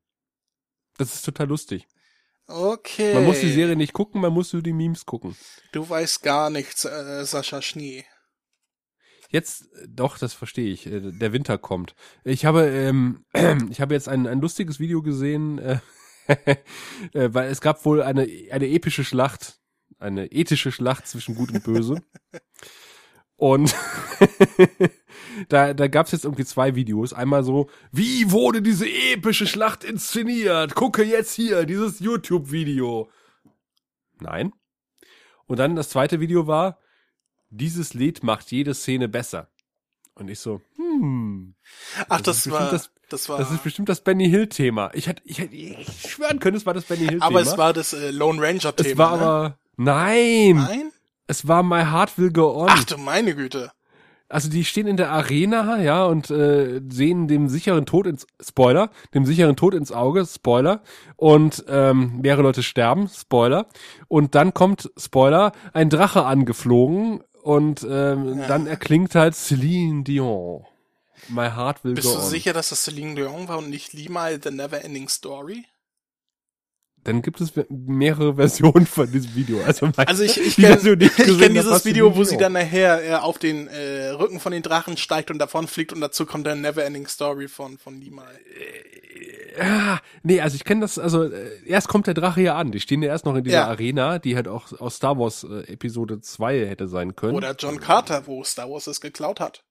Das 0.99 1.14
ist 1.14 1.25
total 1.25 1.49
lustig. 1.49 1.87
Okay. 2.49 3.14
Man 3.14 3.25
muss 3.25 3.40
die 3.40 3.53
Serie 3.53 3.77
nicht 3.77 3.92
gucken, 3.92 4.20
man 4.20 4.33
muss 4.33 4.53
nur 4.53 4.62
die 4.62 4.72
Memes 4.72 5.05
gucken. 5.05 5.37
Du 5.72 5.88
weißt 5.88 6.22
gar 6.22 6.49
nichts, 6.51 6.85
äh, 6.85 7.25
Sascha 7.25 7.61
Schnee. 7.61 8.05
Jetzt, 9.31 9.62
äh, 9.75 9.88
doch, 9.88 10.18
das 10.18 10.33
verstehe 10.33 10.72
ich. 10.72 10.87
Äh, 10.87 11.12
der 11.12 11.33
Winter 11.33 11.59
kommt. 11.59 11.94
Ich 12.25 12.44
habe, 12.44 12.66
ähm, 12.66 13.25
ich 13.70 13.81
habe 13.81 13.94
jetzt 13.94 14.09
ein, 14.09 14.27
ein 14.27 14.40
lustiges 14.40 14.79
Video 14.79 15.03
gesehen, 15.03 15.59
äh, 15.59 15.79
äh, 17.12 17.35
weil 17.35 17.51
es 17.51 17.61
gab 17.61 17.85
wohl 17.85 18.03
eine, 18.03 18.29
eine 18.51 18.68
epische 18.68 19.05
Schlacht, 19.05 19.61
eine 19.99 20.31
ethische 20.31 20.70
Schlacht 20.70 21.09
zwischen 21.09 21.35
Gut 21.35 21.51
und 21.53 21.64
Böse. 21.64 22.03
Und 23.37 23.75
da, 25.49 25.75
da 25.75 25.88
gab 25.88 26.07
es 26.07 26.12
jetzt 26.12 26.25
irgendwie 26.25 26.44
zwei 26.44 26.75
Videos. 26.75 27.12
Einmal 27.12 27.44
so, 27.44 27.68
wie 27.92 28.31
wurde 28.31 28.62
diese 28.62 28.88
epische 28.88 29.46
Schlacht 29.46 29.85
inszeniert? 29.85 30.75
Gucke 30.75 31.05
jetzt 31.05 31.35
hier, 31.35 31.64
dieses 31.66 32.01
YouTube-Video. 32.01 33.11
Nein. 34.20 34.53
Und 35.46 35.59
dann 35.59 35.77
das 35.77 35.90
zweite 35.90 36.18
Video 36.20 36.46
war, 36.46 36.79
dieses 37.51 37.94
Lied 37.94 38.22
macht 38.22 38.51
jede 38.51 38.75
Szene 38.75 39.09
besser. 39.09 39.51
Und 40.14 40.29
ich 40.31 40.40
so, 40.40 40.62
hm. 40.77 41.55
Ach, 42.09 42.22
das, 42.22 42.44
das 42.44 42.51
war, 42.51 42.70
das, 42.70 42.90
das 43.11 43.29
war. 43.29 43.38
Das 43.38 43.51
ist 43.51 43.62
bestimmt 43.62 43.90
das 43.90 44.01
Benny 44.01 44.31
Hill 44.31 44.49
Thema. 44.49 44.90
Ich 44.94 45.09
hätte, 45.09 45.22
ich 45.27 45.38
hätte 45.38 45.55
ich 45.55 46.11
schwören 46.11 46.40
können, 46.40 46.57
es 46.57 46.64
war 46.64 46.72
das 46.72 46.85
Benny 46.85 47.01
Hill 47.01 47.20
Thema. 47.20 47.27
Aber 47.27 47.40
es 47.42 47.59
war 47.59 47.75
das 47.75 47.92
äh, 47.92 48.11
Lone 48.11 48.40
Ranger 48.40 48.75
Thema. 48.75 48.90
Es 48.90 48.99
war 48.99 49.16
ne? 49.16 49.22
aber, 49.22 49.59
nein. 49.77 50.57
Nein? 50.57 50.92
Es 51.27 51.49
war 51.49 51.62
My 51.62 51.83
Heart 51.85 52.19
Will 52.19 52.33
Go 52.33 52.55
On. 52.57 52.69
Ach 52.71 52.85
du 52.85 52.97
meine 52.99 53.35
Güte. 53.35 53.73
Also 54.29 54.51
die 54.51 54.65
stehen 54.65 54.89
in 54.89 54.97
der 54.97 55.12
Arena, 55.12 55.81
ja, 55.81 56.05
und 56.05 56.31
äh, 56.31 56.81
sehen 56.89 57.29
dem 57.29 57.49
sicheren 57.49 57.87
Tod 57.87 58.07
ins 58.09 58.27
Spoiler, 58.43 58.91
dem 59.15 59.25
sicheren 59.25 59.55
Tod 59.55 59.73
ins 59.73 59.93
Auge, 59.93 60.27
Spoiler, 60.27 60.83
und 61.15 61.65
ähm, 61.69 62.19
mehrere 62.23 62.43
Leute 62.43 62.65
sterben, 62.65 63.09
Spoiler, 63.09 63.67
und 64.09 64.35
dann 64.35 64.53
kommt 64.53 64.91
Spoiler, 64.99 65.53
ein 65.73 65.91
Drache 65.91 66.25
angeflogen 66.25 67.23
und 67.43 67.87
ähm, 67.89 68.41
Ja. 68.41 68.49
dann 68.49 68.67
erklingt 68.67 69.15
halt 69.15 69.37
Celine 69.37 70.03
Dion. 70.03 70.65
My 71.29 71.49
Heart 71.51 71.85
Will 71.85 71.95
Bist 71.95 72.09
Go 72.09 72.15
du 72.15 72.25
On. 72.25 72.29
sicher, 72.29 72.53
dass 72.53 72.71
das 72.71 72.83
Celine 72.83 73.15
Dion 73.15 73.47
war 73.47 73.59
und 73.59 73.71
nicht 73.71 73.93
Lima 73.93 74.29
The 74.43 74.51
Never 74.51 74.85
Ending 74.85 75.09
Story? 75.09 75.67
Dann 77.07 77.23
gibt 77.23 77.40
es 77.40 77.53
mehrere 77.69 78.35
Versionen 78.37 78.85
von 78.85 79.11
diesem 79.11 79.35
Video. 79.37 79.62
Also, 79.64 79.88
Also 79.97 80.25
ich, 80.25 80.40
ich 80.40 80.57
kenne 80.57 80.97
die 80.97 81.09
kenn 81.09 81.55
dieses 81.55 81.85
Video, 81.85 82.16
wo 82.16 82.25
sie 82.25 82.37
dann 82.37 82.53
nachher 82.55 83.03
äh, 83.05 83.14
auf 83.14 83.38
den 83.38 83.69
äh, 83.69 84.09
Rücken 84.09 84.40
von 84.40 84.51
den 84.51 84.62
Drachen 84.62 84.97
steigt 84.97 85.31
und 85.31 85.38
davon 85.38 85.69
fliegt 85.69 85.92
und 85.92 86.01
dazu 86.01 86.27
kommt 86.27 86.47
dann 86.49 86.61
Never 86.61 86.85
Ending 86.85 87.07
Story 87.07 87.47
von, 87.47 87.79
von 87.79 88.01
Lima. 88.01 88.25
Ah, 89.59 90.01
nee, 90.25 90.40
also 90.40 90.57
ich 90.57 90.64
kenne 90.64 90.81
das, 90.83 90.99
also 90.99 91.25
äh, 91.25 91.51
erst 91.64 91.88
kommt 91.88 92.09
der 92.09 92.14
Drache 92.14 92.42
ja 92.42 92.57
an. 92.57 92.73
Die 92.73 92.81
stehen 92.81 93.03
ja 93.03 93.09
erst 93.11 93.25
noch 93.25 93.37
in 93.37 93.45
dieser 93.45 93.59
Ja. 93.59 93.69
Arena, 93.69 94.19
die 94.19 94.35
halt 94.35 94.49
auch 94.49 94.73
aus 94.81 94.97
Star 94.97 95.16
Wars 95.19 95.45
äh, 95.45 95.73
Episode 95.73 96.21
2 96.21 96.66
hätte 96.66 96.88
sein 96.88 97.14
können. 97.14 97.37
Oder 97.37 97.55
John 97.57 97.81
Carter, 97.81 98.27
wo 98.27 98.42
Star 98.42 98.69
Wars 98.69 98.87
es 98.88 99.01
geklaut 99.01 99.38
hat. 99.38 99.62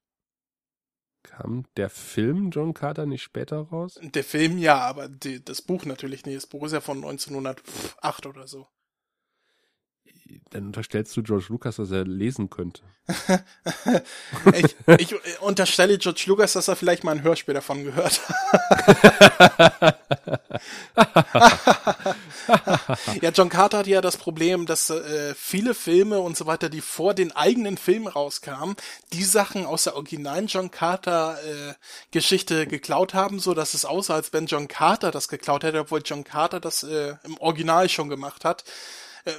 Kam 1.36 1.64
der 1.76 1.90
Film 1.90 2.50
John 2.50 2.72
Carter 2.72 3.04
nicht 3.04 3.22
später 3.22 3.58
raus? 3.58 4.00
Der 4.02 4.24
Film 4.24 4.56
ja, 4.56 4.78
aber 4.78 5.08
die, 5.08 5.44
das 5.44 5.60
Buch 5.60 5.84
natürlich 5.84 6.24
nicht. 6.24 6.36
Das 6.36 6.46
Buch 6.46 6.64
ist 6.64 6.72
ja 6.72 6.80
von 6.80 6.98
1908 6.98 8.26
oder 8.26 8.46
so. 8.46 8.66
Dann 10.50 10.66
unterstellst 10.66 11.16
du 11.16 11.22
George 11.22 11.46
Lucas, 11.48 11.76
dass 11.76 11.90
er 11.90 12.04
lesen 12.04 12.50
könnte. 12.50 12.82
Ich, 14.54 14.76
ich 14.98 15.40
unterstelle 15.40 15.98
George 15.98 16.24
Lucas, 16.26 16.54
dass 16.54 16.68
er 16.68 16.76
vielleicht 16.76 17.04
mal 17.04 17.12
ein 17.12 17.22
Hörspiel 17.22 17.54
davon 17.54 17.84
gehört 17.84 18.20
hat. 18.28 19.96
ja, 23.22 23.30
John 23.30 23.48
Carter 23.48 23.78
hatte 23.78 23.90
ja 23.90 24.00
das 24.00 24.16
Problem, 24.16 24.66
dass 24.66 24.90
äh, 24.90 25.34
viele 25.34 25.74
Filme 25.74 26.20
und 26.20 26.36
so 26.36 26.46
weiter, 26.46 26.68
die 26.68 26.80
vor 26.80 27.14
den 27.14 27.32
eigenen 27.32 27.76
Filmen 27.76 28.08
rauskamen, 28.08 28.76
die 29.12 29.24
Sachen 29.24 29.66
aus 29.66 29.84
der 29.84 29.96
originalen 29.96 30.46
John 30.46 30.70
Carter 30.70 31.38
äh, 31.44 31.74
Geschichte 32.10 32.66
geklaut 32.66 33.14
haben, 33.14 33.38
so 33.38 33.54
dass 33.54 33.74
es 33.74 33.84
aussah, 33.84 34.14
als 34.14 34.32
wenn 34.32 34.46
John 34.46 34.68
Carter 34.68 35.10
das 35.10 35.28
geklaut 35.28 35.64
hätte, 35.64 35.80
obwohl 35.80 36.02
John 36.04 36.24
Carter 36.24 36.60
das 36.60 36.82
äh, 36.82 37.14
im 37.24 37.38
Original 37.38 37.88
schon 37.88 38.08
gemacht 38.08 38.44
hat. 38.44 38.64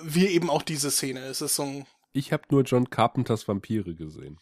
Wie 0.03 0.27
eben 0.27 0.49
auch 0.49 0.61
diese 0.61 0.91
Szene. 0.91 1.21
Es 1.21 1.41
ist 1.41 1.55
so 1.55 1.63
ein 1.63 1.85
Ich 2.13 2.33
habe 2.33 2.43
nur 2.49 2.63
John 2.63 2.89
Carpenters 2.89 3.47
Vampire 3.47 3.95
gesehen. 3.95 4.39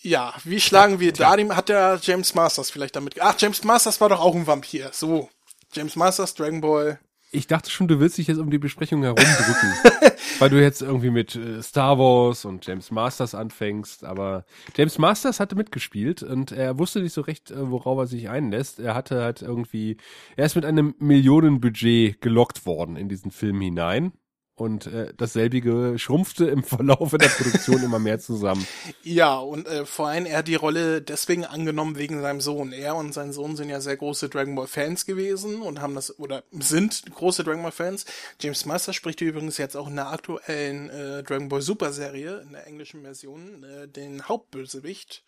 Ja, 0.00 0.34
wie 0.44 0.60
schlagen 0.60 0.98
wir 0.98 1.12
da 1.12 1.36
hat 1.36 1.68
der 1.68 1.98
James 2.02 2.34
Masters 2.34 2.70
vielleicht 2.70 2.96
damit, 2.96 3.20
ach, 3.20 3.36
James 3.38 3.62
Masters 3.64 4.00
war 4.00 4.08
doch 4.08 4.20
auch 4.20 4.34
ein 4.34 4.46
Vampir, 4.46 4.90
so. 4.92 5.30
James 5.72 5.96
Masters, 5.96 6.34
Dragon 6.34 6.60
Ball. 6.60 7.00
Ich 7.34 7.46
dachte 7.46 7.70
schon, 7.70 7.88
du 7.88 7.98
willst 7.98 8.18
dich 8.18 8.26
jetzt 8.26 8.38
um 8.38 8.50
die 8.50 8.58
Besprechung 8.58 9.02
herumdrücken, 9.02 9.72
weil 10.38 10.50
du 10.50 10.60
jetzt 10.60 10.82
irgendwie 10.82 11.08
mit 11.08 11.34
äh, 11.34 11.62
Star 11.62 11.98
Wars 11.98 12.44
und 12.44 12.66
James 12.66 12.90
Masters 12.90 13.34
anfängst. 13.34 14.04
Aber 14.04 14.44
James 14.76 14.98
Masters 14.98 15.40
hatte 15.40 15.56
mitgespielt 15.56 16.22
und 16.22 16.52
er 16.52 16.78
wusste 16.78 17.00
nicht 17.00 17.14
so 17.14 17.22
recht, 17.22 17.50
äh, 17.50 17.70
worauf 17.70 17.98
er 18.00 18.06
sich 18.06 18.28
einlässt. 18.28 18.80
Er 18.80 18.94
hatte 18.94 19.22
halt 19.22 19.40
irgendwie, 19.40 19.96
er 20.36 20.44
ist 20.44 20.56
mit 20.56 20.66
einem 20.66 20.94
Millionenbudget 20.98 22.20
gelockt 22.20 22.66
worden 22.66 22.96
in 22.96 23.08
diesen 23.08 23.30
Film 23.30 23.62
hinein. 23.62 24.12
Und 24.54 24.86
äh, 24.86 25.14
dasselbige 25.16 25.98
schrumpfte 25.98 26.44
im 26.44 26.62
Verlauf 26.64 27.10
der 27.12 27.28
Produktion 27.28 27.82
immer 27.82 27.98
mehr 27.98 28.18
zusammen. 28.18 28.66
Ja, 29.02 29.38
und 29.38 29.66
äh, 29.66 29.86
vor 29.86 30.08
allem 30.08 30.26
er 30.26 30.38
hat 30.38 30.48
die 30.48 30.56
Rolle 30.56 31.00
deswegen 31.00 31.44
angenommen 31.44 31.96
wegen 31.96 32.20
seinem 32.20 32.42
Sohn. 32.42 32.72
Er 32.72 32.94
und 32.96 33.14
sein 33.14 33.32
Sohn 33.32 33.56
sind 33.56 33.70
ja 33.70 33.80
sehr 33.80 33.96
große 33.96 34.28
Dragon 34.28 34.54
Ball 34.54 34.66
Fans 34.66 35.06
gewesen 35.06 35.62
und 35.62 35.80
haben 35.80 35.94
das, 35.94 36.18
oder 36.18 36.44
sind 36.52 37.02
große 37.14 37.44
Dragon 37.44 37.62
Ball 37.62 37.72
Fans. 37.72 38.04
James 38.40 38.66
Masters 38.66 38.94
spricht 38.94 39.22
übrigens 39.22 39.56
jetzt 39.56 39.76
auch 39.76 39.88
in 39.88 39.96
der 39.96 40.10
aktuellen 40.10 40.90
äh, 40.90 41.22
Dragon 41.22 41.48
Ball 41.48 41.62
Super 41.62 41.92
Serie, 41.92 42.42
in 42.46 42.52
der 42.52 42.66
englischen 42.66 43.02
Version, 43.02 43.64
äh, 43.64 43.88
den 43.88 44.28
Hauptbösewicht, 44.28 45.24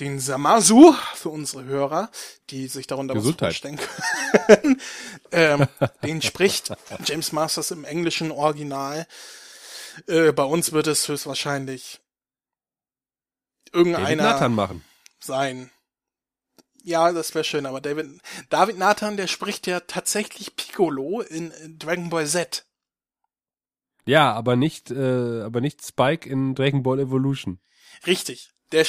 den 0.00 0.20
Samasu, 0.20 0.94
für 1.14 1.30
unsere 1.30 1.64
Hörer, 1.64 2.10
die 2.50 2.68
sich 2.68 2.86
darunter 2.86 3.14
was 3.14 3.22
Gesundheit. 3.22 3.54
vorstellen 3.54 3.78
können. 4.46 4.80
ähm, 5.32 5.66
den 6.02 6.22
spricht 6.22 6.72
James 7.04 7.32
Masters 7.32 7.70
im 7.70 7.84
englischen 7.84 8.30
Original. 8.30 9.06
Äh, 10.06 10.32
bei 10.32 10.44
uns 10.44 10.72
wird 10.72 10.86
es 10.86 11.08
höchstwahrscheinlich 11.08 12.00
David 13.72 13.86
irgendeiner 13.86 14.22
Nathan 14.22 14.54
machen. 14.54 14.84
sein. 15.20 15.70
Ja, 16.84 17.12
das 17.12 17.34
wäre 17.34 17.44
schön, 17.44 17.66
aber 17.66 17.80
David, 17.80 18.20
David 18.48 18.78
Nathan, 18.78 19.16
der 19.16 19.26
spricht 19.26 19.66
ja 19.66 19.80
tatsächlich 19.80 20.56
Piccolo 20.56 21.20
in 21.20 21.52
Dragon 21.78 22.08
Ball 22.08 22.26
Z. 22.26 22.64
Ja, 24.06 24.32
aber 24.32 24.56
nicht, 24.56 24.90
äh, 24.90 25.42
aber 25.42 25.60
nicht 25.60 25.84
Spike 25.84 26.28
in 26.28 26.54
Dragon 26.54 26.82
Ball 26.82 27.00
Evolution. 27.00 27.60
Richtig. 28.06 28.52
Der, 28.72 28.86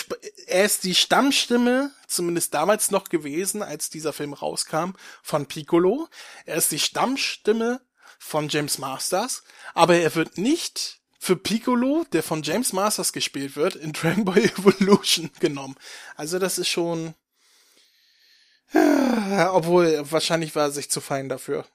er 0.47 0.65
ist 0.65 0.83
die 0.83 0.95
Stammstimme, 0.95 1.91
zumindest 2.07 2.53
damals 2.53 2.91
noch 2.91 3.09
gewesen, 3.09 3.63
als 3.63 3.89
dieser 3.89 4.13
Film 4.13 4.33
rauskam, 4.33 4.91
von 5.23 5.45
Piccolo. 5.45 6.07
Er 6.45 6.55
ist 6.55 6.71
die 6.71 6.79
Stammstimme 6.79 7.81
von 8.17 8.49
James 8.49 8.77
Masters, 8.77 9.43
aber 9.73 9.95
er 9.95 10.13
wird 10.15 10.37
nicht 10.37 10.99
für 11.19 11.35
Piccolo, 11.35 12.05
der 12.11 12.23
von 12.23 12.43
James 12.43 12.73
Masters 12.73 13.13
gespielt 13.13 13.55
wird, 13.55 13.75
in 13.75 13.93
Dragon 13.93 14.25
Ball 14.25 14.37
Evolution 14.43 15.29
genommen. 15.39 15.75
Also 16.15 16.39
das 16.39 16.57
ist 16.57 16.69
schon, 16.69 17.13
äh, 18.73 19.43
obwohl 19.45 20.01
wahrscheinlich 20.11 20.55
war 20.55 20.63
er 20.63 20.71
sich 20.71 20.89
zu 20.89 21.01
fein 21.01 21.29
dafür. 21.29 21.65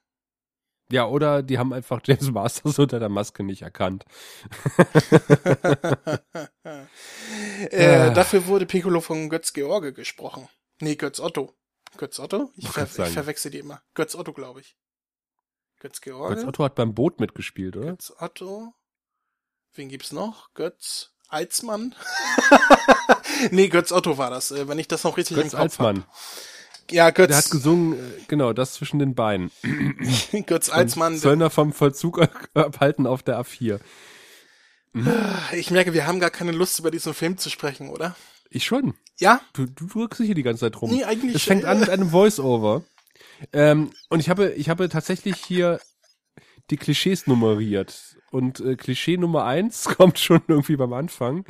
Ja, 0.94 1.06
oder 1.08 1.42
die 1.42 1.58
haben 1.58 1.72
einfach 1.72 2.00
James 2.04 2.30
Masters 2.30 2.78
unter 2.78 3.00
der 3.00 3.08
Maske 3.08 3.42
nicht 3.42 3.62
erkannt. 3.62 4.04
Äh, 7.70 8.12
dafür 8.12 8.46
wurde 8.46 8.66
Piccolo 8.66 9.00
von 9.00 9.30
Götz 9.30 9.52
George 9.52 9.92
gesprochen. 9.92 10.48
Nee, 10.80 10.96
Götz 10.96 11.20
Otto. 11.20 11.54
Götz 11.96 12.18
Otto? 12.18 12.50
Ich, 12.56 12.68
ver 12.68 12.84
ich 12.84 13.12
verwechsel 13.12 13.50
die 13.50 13.58
immer. 13.58 13.80
Götz 13.94 14.14
Otto, 14.14 14.32
glaube 14.32 14.60
ich. 14.60 14.76
Götz 15.78 16.00
George. 16.00 16.34
Götz 16.34 16.44
Otto 16.44 16.64
hat 16.64 16.74
beim 16.74 16.94
Boot 16.94 17.20
mitgespielt, 17.20 17.76
oder? 17.76 17.92
Götz 17.92 18.12
Otto. 18.18 18.74
Wen 19.74 19.88
gibt's 19.88 20.12
noch? 20.12 20.52
Götz 20.54 21.14
Alsmann? 21.28 21.94
nee, 23.50 23.68
Götz 23.68 23.92
Otto 23.92 24.18
war 24.18 24.30
das, 24.30 24.50
äh, 24.50 24.68
wenn 24.68 24.78
ich 24.78 24.88
das 24.88 25.04
noch 25.04 25.16
richtig 25.16 25.36
Götz 25.36 25.52
im 25.52 25.58
Kopf 25.60 25.78
habe. 25.78 26.04
Ja, 26.90 27.10
Götz, 27.10 27.28
Der 27.28 27.36
hat 27.38 27.50
gesungen, 27.50 27.94
äh, 27.94 28.20
genau, 28.28 28.52
das 28.52 28.74
zwischen 28.74 28.98
den 28.98 29.14
Beinen. 29.14 29.50
Götz 30.46 30.68
Alsmann. 30.68 31.16
Zöllner 31.16 31.50
vom 31.50 31.72
Vollzug 31.72 32.20
abhalten 32.54 33.06
auf 33.06 33.22
der 33.22 33.40
A4. 33.40 33.80
Ich 35.56 35.70
merke, 35.70 35.92
wir 35.92 36.06
haben 36.06 36.20
gar 36.20 36.30
keine 36.30 36.52
Lust, 36.52 36.78
über 36.78 36.90
diesen 36.90 37.14
Film 37.14 37.36
zu 37.36 37.50
sprechen, 37.50 37.88
oder? 37.88 38.14
Ich 38.50 38.64
schon. 38.64 38.94
Ja? 39.18 39.40
Du, 39.52 39.66
du 39.66 39.86
drückst 39.86 40.20
dich 40.20 40.26
hier 40.26 40.34
die 40.36 40.44
ganze 40.44 40.60
Zeit 40.60 40.80
rum. 40.80 40.90
Nee, 40.90 41.04
eigentlich. 41.04 41.34
Es 41.34 41.42
fängt 41.42 41.64
an 41.64 41.80
mit 41.80 41.88
einem 41.90 42.10
Voice-Over. 42.10 42.84
Ähm, 43.52 43.90
und 44.08 44.20
ich 44.20 44.28
habe, 44.28 44.52
ich 44.52 44.68
habe 44.68 44.88
tatsächlich 44.88 45.36
hier 45.36 45.80
die 46.70 46.76
Klischees 46.76 47.26
nummeriert. 47.26 48.13
Und 48.34 48.58
äh, 48.58 48.74
Klischee 48.74 49.16
Nummer 49.16 49.44
eins 49.44 49.84
kommt 49.96 50.18
schon 50.18 50.40
irgendwie 50.48 50.74
beim 50.74 50.92
Anfang. 50.92 51.44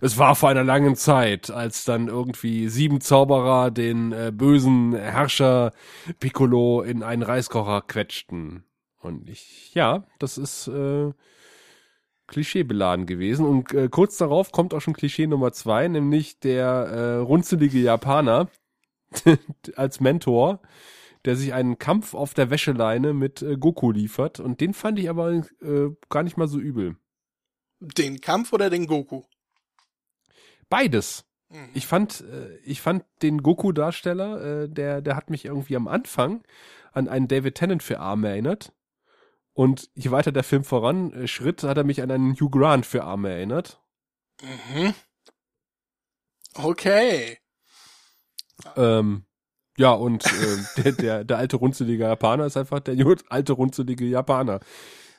Es 0.00 0.16
war 0.16 0.34
vor 0.34 0.48
einer 0.48 0.64
langen 0.64 0.96
Zeit, 0.96 1.50
als 1.50 1.84
dann 1.84 2.08
irgendwie 2.08 2.70
sieben 2.70 3.02
Zauberer 3.02 3.70
den 3.70 4.12
äh, 4.12 4.32
bösen 4.34 4.94
Herrscher 4.94 5.72
Piccolo 6.18 6.80
in 6.80 7.02
einen 7.02 7.22
Reiskocher 7.22 7.82
quetschten. 7.82 8.64
Und 9.02 9.28
ich, 9.28 9.74
ja, 9.74 10.04
das 10.18 10.38
ist 10.38 10.66
äh, 10.68 11.12
klischeebeladen 12.26 13.04
gewesen. 13.04 13.44
Und 13.44 13.74
äh, 13.74 13.90
kurz 13.90 14.16
darauf 14.16 14.50
kommt 14.50 14.72
auch 14.72 14.80
schon 14.80 14.94
Klischee 14.94 15.26
Nummer 15.26 15.52
zwei, 15.52 15.88
nämlich 15.88 16.40
der 16.40 16.64
äh, 16.64 17.16
runzelige 17.16 17.80
Japaner 17.80 18.48
als 19.76 20.00
Mentor, 20.00 20.62
der 21.24 21.36
sich 21.36 21.52
einen 21.52 21.78
Kampf 21.78 22.14
auf 22.14 22.34
der 22.34 22.50
Wäscheleine 22.50 23.12
mit 23.12 23.42
äh, 23.42 23.56
Goku 23.56 23.92
liefert. 23.92 24.40
Und 24.40 24.60
den 24.60 24.74
fand 24.74 24.98
ich 24.98 25.08
aber 25.10 25.32
äh, 25.32 25.90
gar 26.08 26.22
nicht 26.22 26.36
mal 26.36 26.48
so 26.48 26.58
übel. 26.58 26.96
Den 27.80 28.20
Kampf 28.20 28.52
oder 28.52 28.70
den 28.70 28.86
Goku? 28.86 29.22
Beides. 30.68 31.24
Mhm. 31.48 31.70
Ich 31.74 31.86
fand, 31.86 32.22
äh, 32.22 32.56
ich 32.58 32.80
fand 32.80 33.04
den 33.22 33.42
Goku-Darsteller, 33.42 34.62
äh, 34.62 34.68
der, 34.68 35.02
der 35.02 35.16
hat 35.16 35.30
mich 35.30 35.44
irgendwie 35.44 35.76
am 35.76 35.88
Anfang 35.88 36.42
an 36.92 37.08
einen 37.08 37.28
David 37.28 37.56
Tennant 37.56 37.82
für 37.82 38.00
Arme 38.00 38.28
erinnert. 38.28 38.72
Und 39.52 39.90
je 39.94 40.10
weiter 40.10 40.32
der 40.32 40.44
Film 40.44 40.64
voran 40.64 41.12
äh, 41.12 41.26
schritt, 41.26 41.62
hat 41.64 41.76
er 41.76 41.84
mich 41.84 42.02
an 42.02 42.10
einen 42.10 42.34
Hugh 42.34 42.50
Grant 42.50 42.86
für 42.86 43.04
Arme 43.04 43.30
erinnert. 43.30 43.82
Mhm. 44.42 44.94
Okay. 46.54 47.38
Ähm, 48.76 49.24
ja, 49.80 49.92
und 49.92 50.26
äh, 50.26 50.58
der, 50.82 50.92
der, 50.92 51.24
der 51.24 51.38
alte 51.38 51.56
runzelige 51.56 52.04
Japaner 52.04 52.44
ist 52.44 52.58
einfach 52.58 52.80
der 52.80 52.96
alte 53.30 53.52
runzelige 53.54 54.04
Japaner, 54.04 54.60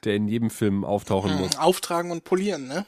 der 0.04 0.16
in 0.16 0.28
jedem 0.28 0.52
Film 0.52 0.86
auftauchen 0.86 1.34
muss. 1.40 1.56
Mhm. 1.56 1.60
Auftragen 1.60 2.12
und 2.12 2.24
polieren, 2.26 2.68
ne? 2.68 2.86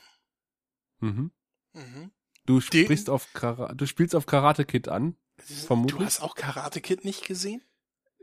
Mhm. 1.00 1.32
Mhm. 1.74 2.12
Du 2.46 2.62
sprichst 2.62 3.10
auf 3.10 3.34
Kara 3.34 3.74
du 3.74 3.88
spielst 3.88 4.16
auf 4.16 4.28
Karate 4.28 4.66
Kid 4.66 4.88
an. 4.88 5.16
Vermutlich. 5.38 5.98
Du 5.98 6.06
hast 6.06 6.22
auch 6.22 6.36
Karate 6.36 6.80
Kid 6.80 7.06
nicht 7.06 7.26
gesehen? 7.26 7.64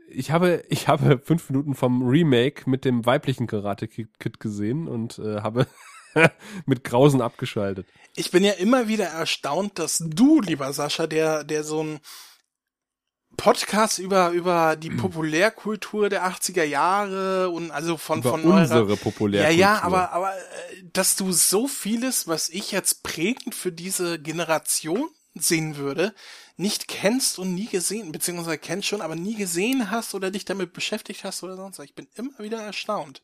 Ich 0.07 0.31
habe, 0.31 0.63
ich 0.69 0.87
habe 0.87 1.19
fünf 1.19 1.49
Minuten 1.49 1.75
vom 1.75 2.07
Remake 2.07 2.69
mit 2.69 2.85
dem 2.85 3.05
weiblichen 3.05 3.47
Karate 3.47 3.89
Kid 3.89 4.39
gesehen 4.39 4.87
und 4.87 5.19
äh, 5.19 5.41
habe 5.41 5.67
mit 6.65 6.85
Grausen 6.85 7.21
abgeschaltet. 7.21 7.85
Ich 8.15 8.31
bin 8.31 8.45
ja 8.45 8.53
immer 8.53 8.87
wieder 8.87 9.07
erstaunt, 9.07 9.77
dass 9.77 10.01
du, 10.01 10.39
lieber 10.39 10.71
Sascha, 10.71 11.05
der, 11.05 11.43
der 11.43 11.65
so 11.65 11.83
ein 11.83 11.99
Podcast 13.37 13.97
über, 13.99 14.29
über 14.31 14.75
die 14.75 14.89
Populärkultur 14.91 16.09
der 16.09 16.27
80er 16.27 16.63
Jahre 16.63 17.49
und 17.49 17.71
also 17.71 17.97
von, 17.97 18.19
Über 18.19 18.31
von 18.31 18.45
eurer, 18.45 18.61
unsere 18.61 18.89
Ja, 18.89 18.95
Populärkultur. 18.95 19.59
ja, 19.59 19.81
aber, 19.81 20.11
aber, 20.11 20.35
äh, 20.35 20.83
dass 20.93 21.15
du 21.15 21.31
so 21.31 21.67
vieles, 21.67 22.27
was 22.27 22.49
ich 22.49 22.71
jetzt 22.71 23.03
prägend 23.03 23.55
für 23.55 23.71
diese 23.71 24.19
Generation 24.19 25.09
sehen 25.33 25.77
würde, 25.77 26.13
nicht 26.57 26.87
kennst 26.87 27.39
und 27.39 27.55
nie 27.55 27.67
gesehen, 27.67 28.11
beziehungsweise 28.11 28.57
kennst 28.57 28.87
schon, 28.87 29.01
aber 29.01 29.15
nie 29.15 29.35
gesehen 29.35 29.89
hast 29.89 30.13
oder 30.13 30.29
dich 30.29 30.45
damit 30.45 30.73
beschäftigt 30.73 31.23
hast 31.23 31.41
oder 31.43 31.55
sonst 31.55 31.79
was. 31.79 31.85
Ich 31.85 31.95
bin 31.95 32.07
immer 32.15 32.37
wieder 32.39 32.61
erstaunt. 32.61 33.23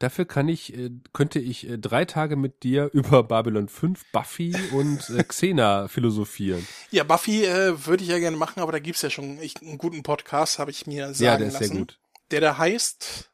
Dafür 0.00 0.24
kann 0.24 0.48
ich, 0.48 0.74
äh, 0.74 0.90
könnte 1.12 1.38
ich 1.38 1.68
äh, 1.68 1.78
drei 1.78 2.06
Tage 2.06 2.34
mit 2.34 2.62
dir 2.62 2.88
über 2.94 3.22
Babylon 3.22 3.68
5, 3.68 4.10
Buffy 4.12 4.56
und 4.72 5.08
äh, 5.10 5.22
Xena 5.22 5.88
philosophieren. 5.88 6.66
Ja, 6.90 7.04
Buffy 7.04 7.44
äh, 7.44 7.86
würde 7.86 8.02
ich 8.02 8.08
ja 8.08 8.18
gerne 8.18 8.38
machen, 8.38 8.60
aber 8.60 8.72
da 8.72 8.78
gibt's 8.78 9.02
ja 9.02 9.10
schon 9.10 9.38
ich, 9.40 9.60
einen 9.60 9.76
guten 9.76 10.02
Podcast, 10.02 10.58
habe 10.58 10.70
ich 10.70 10.86
mir 10.86 11.12
sagen 11.12 11.24
ja, 11.24 11.36
der 11.36 11.48
ist 11.48 11.52
lassen. 11.52 11.66
sehr 11.66 11.76
gut. 11.76 12.00
Der 12.30 12.40
da 12.40 12.56
heißt, 12.56 13.30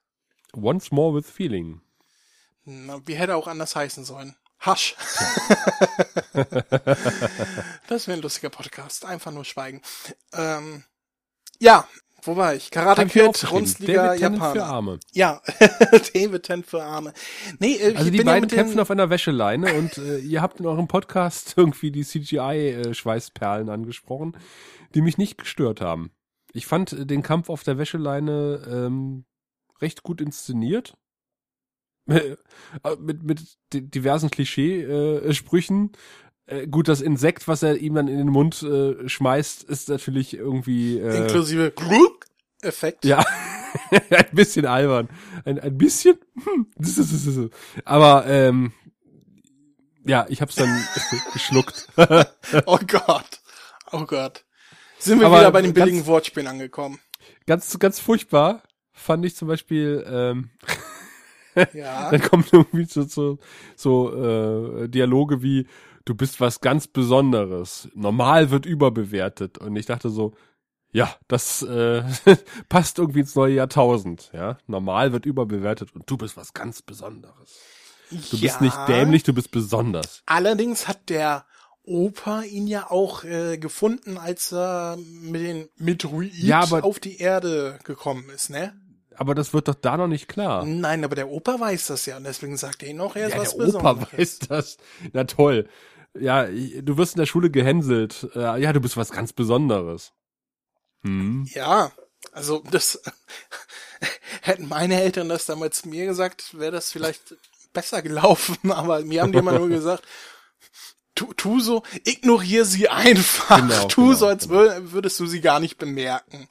Once 0.55 0.91
more 0.91 1.15
with 1.17 1.31
feeling. 1.31 1.83
na, 2.65 3.01
wie 3.07 3.15
hätte 3.15 3.33
er 3.33 3.37
auch 3.37 3.47
anders 3.47 3.77
heißen 3.77 4.05
sollen? 4.05 4.35
Hush. 4.65 4.97
das 7.87 8.09
wäre 8.09 8.19
ein 8.19 8.23
lustiger 8.23 8.51
Podcast. 8.51 9.05
Einfach 9.05 9.31
nur 9.31 9.45
schweigen. 9.45 9.83
Ähm, 10.33 10.83
ja, 11.61 11.87
wo 12.27 12.37
war 12.37 12.55
ich? 12.55 12.71
Karate 12.71 13.03
Hab 13.03 13.09
Kid, 13.09 13.23
David 13.89 14.19
Tennant 14.21 14.43
für. 14.53 14.65
Arme. 14.65 14.99
Ja, 15.13 15.41
David 16.15 16.43
Tennant 16.45 16.67
für 16.67 16.83
Arme. 16.83 17.13
Nee, 17.59 17.77
äh, 17.77 17.95
Also 17.95 18.07
ich 18.07 18.13
die 18.13 18.19
bin 18.19 18.27
ja 18.27 18.33
beiden 18.33 18.43
mit 18.43 18.53
kämpfen 18.53 18.81
auf 18.81 18.91
einer 18.91 19.11
Wäscheleine 19.11 19.73
und 19.75 19.99
äh, 19.99 20.19
ihr 20.19 20.43
habt 20.43 20.61
in 20.61 20.67
eurem 20.67 20.89
Podcast 20.89 21.55
irgendwie 21.57 21.91
die 21.91 22.05
CGI-Schweißperlen 22.05 23.69
angesprochen, 23.69 24.37
die 24.95 25.01
mich 25.03 25.19
nicht 25.19 25.39
gestört 25.39 25.81
haben. 25.81 26.11
Ich 26.53 26.67
fand 26.67 26.93
äh, 26.93 27.07
den 27.07 27.23
Kampf 27.23 27.49
auf 27.51 27.63
der 27.63 27.79
Wäscheleine 27.79 28.63
ähm, 28.71 29.25
recht 29.81 30.03
gut 30.03 30.21
inszeniert. 30.21 30.95
Äh, 32.09 32.37
mit, 33.01 33.25
mit 33.25 33.43
di- 33.73 33.83
diversen 33.91 34.31
Klischee-Sprüchen. 34.31 35.91
Äh, 36.47 36.69
gut, 36.69 36.87
das 36.87 37.01
Insekt, 37.01 37.49
was 37.49 37.65
er 37.65 37.79
ihm 37.79 37.95
dann 37.95 38.07
in 38.07 38.19
den 38.19 38.29
Mund 38.29 38.63
äh, 38.63 39.09
schmeißt, 39.09 39.65
ist 39.65 39.89
natürlich 39.89 40.35
irgendwie 40.37 40.99
äh, 40.99 41.23
inklusive 41.23 41.73
Glück-Effekt. 42.67 43.05
ja, 43.05 43.25
ein 43.91 44.27
bisschen 44.33 44.67
albern. 44.67 45.09
Ein, 45.45 45.59
ein 45.61 45.79
bisschen? 45.79 46.19
Hm. 46.45 47.51
Aber 47.85 48.27
ähm, 48.27 48.73
ja, 50.05 50.27
ich 50.29 50.41
hab's 50.41 50.55
dann 50.57 50.83
geschluckt. 51.33 51.89
Oh 52.67 52.79
Gott. 52.87 53.41
Oh 53.93 54.05
Gott. 54.05 54.45
Sind 54.99 55.21
wir 55.21 55.27
Aber 55.27 55.41
wieder 55.41 55.51
bei 55.53 55.63
den 55.63 55.75
ganz- 55.75 55.87
billigen 55.87 56.07
Wortspielen 56.07 56.49
angekommen. 56.49 56.99
ganz, 57.47 57.79
ganz 57.79 57.99
furchtbar 58.01 58.63
fand 58.93 59.25
ich 59.27 59.37
zum 59.37 59.47
Beispiel, 59.49 60.05
ähm, 60.09 60.51
Ja. 61.75 62.11
dann 62.11 62.21
kommen 62.23 62.45
irgendwie 62.51 62.85
so, 62.87 63.03
so, 63.03 63.39
so 63.77 64.83
äh, 64.85 64.89
Dialoge 64.89 65.43
wie, 65.43 65.67
du 66.07 66.15
bist 66.15 66.41
was 66.41 66.61
ganz 66.61 66.87
Besonderes. 66.87 67.89
Normal 67.95 68.51
wird 68.51 68.65
überbewertet. 68.67 69.59
Und 69.59 69.77
ich 69.77 69.87
dachte 69.87 70.09
so, 70.09 70.35
ja, 70.93 71.15
das 71.29 71.63
äh, 71.63 72.03
passt 72.69 72.99
irgendwie 72.99 73.21
ins 73.21 73.35
neue 73.35 73.55
Jahrtausend. 73.55 74.31
Ja, 74.33 74.59
normal 74.67 75.13
wird 75.13 75.27
überbewertet 75.27 75.95
und 75.95 76.09
du 76.11 76.17
bist 76.17 76.37
was 76.37 76.53
ganz 76.55 76.83
Besonderes. 76.83 77.59
Du 78.31 78.41
bist 78.41 78.61
nicht 78.61 78.77
dämlich, 78.89 79.25
du 79.25 79.33
bist 79.33 79.51
besonders. 79.51 80.23
Allerdings 80.27 80.87
hat 80.87 81.09
der 81.09 81.45
Opa 81.83 82.43
ihn 82.43 82.67
ja 82.67 82.91
auch 82.91 83.25
äh, 83.25 83.59
gefunden, 83.59 84.17
als 84.19 84.53
er 84.53 84.97
mit 85.23 85.41
den 85.43 85.69
Meteorit 85.77 86.35
Ja, 86.35 86.61
aber- 86.61 86.85
auf 86.85 86.99
die 87.01 87.19
Erde 87.19 87.79
gekommen 87.85 88.29
ist, 88.31 88.51
ne? 88.51 88.75
Aber 89.19 89.35
das 89.35 89.55
wird 89.55 89.67
doch 89.69 89.75
da 89.75 89.97
noch 89.97 90.09
nicht 90.09 90.29
klar. 90.29 90.65
Nein, 90.67 91.03
aber 91.03 91.15
der 91.15 91.31
Opa 91.31 91.59
weiß 91.59 91.87
das 91.87 92.05
ja 92.07 92.19
und 92.19 92.25
deswegen 92.25 92.57
sagt 92.59 92.83
er 92.83 92.91
ihn 92.91 92.97
noch, 92.99 93.17
er 93.17 93.29
ist 93.29 93.35
Ja, 93.35 93.41
was 93.41 93.57
der 93.57 93.69
Opa 93.69 93.93
Besonderes. 93.95 94.19
weiß 94.19 94.39
das. 94.41 94.77
Na 95.15 95.25
toll. 95.25 95.69
Ja, 96.19 96.45
du 96.47 96.97
wirst 96.99 97.15
in 97.15 97.21
der 97.21 97.27
Schule 97.27 97.51
gehänselt. 97.51 98.29
Äh, 98.35 98.61
ja, 98.61 98.73
du 98.75 98.81
bist 98.81 98.97
was 98.99 99.11
ganz 99.11 99.33
Besonderes. 99.33 100.13
Hm. 101.07 101.49
Ja, 101.55 101.93
also 102.33 102.63
das 102.71 103.01
hätten 104.43 104.69
meine 104.69 105.01
Eltern 105.01 105.29
das 105.29 105.47
damals 105.47 105.85
mir 105.87 106.07
gesagt, 106.07 106.59
wäre 106.59 106.73
das 106.73 106.91
vielleicht 106.93 107.35
besser 107.73 108.03
gelaufen, 108.03 108.57
aber 108.73 109.01
mir 109.03 109.23
haben 109.23 109.33
die 109.33 109.39
immer 109.39 109.59
nur 109.59 109.69
gesagt, 109.69 110.03
tu, 111.15 111.33
tu 111.35 111.61
so, 111.61 111.83
ignoriere 112.05 112.65
sie 112.65 112.89
einfach, 112.89 113.57
Genau, 113.61 113.87
tu 113.89 114.03
genau, 114.07 114.15
so, 114.15 114.27
als 114.27 114.49
wür 114.49 114.93
würdest 114.93 115.19
du 115.21 115.27
sie 115.27 115.41
gar 115.41 115.61
nicht 115.61 115.79
bemerken. 115.79 116.49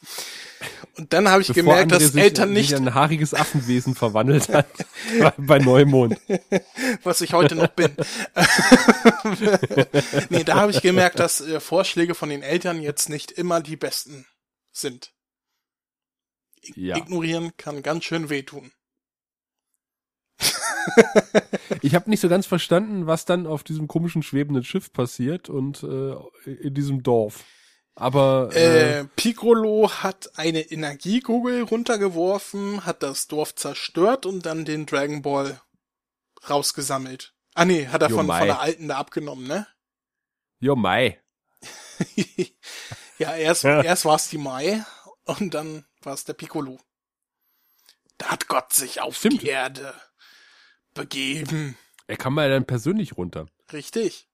Und 0.97 1.13
dann 1.13 1.29
habe 1.29 1.41
ich 1.41 1.49
Bevor 1.49 1.61
gemerkt, 1.63 1.91
dass 1.91 2.03
sich, 2.13 2.21
Eltern 2.21 2.51
nicht, 2.53 2.71
in 2.71 2.87
ein 2.87 2.93
haariges 2.95 3.33
Affenwesen 3.35 3.93
verwandelt 3.93 4.49
hat 4.49 4.65
bei- 5.19 5.33
bei 5.37 5.59
Neumond. 5.59 6.17
was 7.03 7.21
ich 7.21 7.33
heute 7.33 7.53
noch 7.55 7.67
bin. 7.67 7.95
nee, 10.29 10.43
da 10.43 10.55
habe 10.55 10.71
ich 10.71 10.81
gemerkt, 10.81 11.19
dass 11.19 11.41
äh, 11.41 11.59
Vorschläge 11.59 12.15
von 12.15 12.29
den 12.29 12.41
Eltern 12.41 12.81
jetzt 12.81 13.09
nicht 13.09 13.31
immer 13.31 13.61
die 13.61 13.75
besten 13.75 14.25
sind. 14.77 15.13
Ja. 16.75 16.97
Ignorieren 16.97 17.55
kann 17.57 17.83
ganz 17.83 18.05
schön 18.05 18.29
wehtun. 18.29 18.71
Ich 21.81 21.95
habe 21.95 22.09
nicht 22.09 22.19
so 22.19 22.29
ganz 22.29 22.45
verstanden, 22.45 23.07
was 23.07 23.25
dann 23.25 23.47
auf 23.47 23.63
diesem 23.63 23.87
komischen 23.87 24.23
schwebenden 24.23 24.63
Schiff 24.63 24.91
passiert 24.93 25.49
und 25.49 25.83
äh, 25.83 26.15
in 26.45 26.73
diesem 26.73 27.03
Dorf. 27.03 27.43
Aber 27.95 28.49
äh, 28.53 28.99
Äh, 28.99 29.05
Piccolo 29.15 29.89
hat 29.89 30.37
eine 30.37 30.59
Energiekugel 30.61 31.63
runtergeworfen, 31.63 32.85
hat 32.85 33.03
das 33.03 33.27
Dorf 33.27 33.55
zerstört 33.55 34.25
und 34.25 34.45
dann 34.45 34.65
den 34.65 34.85
Dragon 34.85 35.21
Ball 35.21 35.61
rausgesammelt. 36.49 37.33
Ah 37.53 37.65
nee, 37.65 37.87
hat 37.87 38.01
er 38.01 38.09
Jo, 38.09 38.17
von, 38.17 38.27
von 38.27 38.45
der 38.45 38.59
alten 38.59 38.89
da 38.89 38.97
abgenommen, 38.97 39.47
ne? 39.47 39.65
jo 40.59 40.75
Mai. 40.75 41.21
ja, 43.17 43.35
erst, 43.35 43.63
Ja. 43.63 43.81
erst 43.81 44.05
war 44.05 44.15
es 44.15 44.29
die 44.29 44.37
Mai 44.37 44.83
und 45.25 45.53
dann 45.53 45.85
war 46.01 46.13
es 46.13 46.25
der 46.25 46.33
Piccolo. 46.33 46.79
Da 48.17 48.27
hat 48.27 48.47
Gott 48.47 48.73
sich 48.73 49.01
auf 49.01 49.17
Stimmt. 49.17 49.41
die 49.41 49.47
Erde 49.47 49.93
begeben. 50.93 51.77
Er 52.07 52.17
kam 52.17 52.33
mal 52.35 52.49
dann 52.49 52.65
persönlich 52.65 53.17
runter. 53.17 53.47
Richtig. 53.73 54.29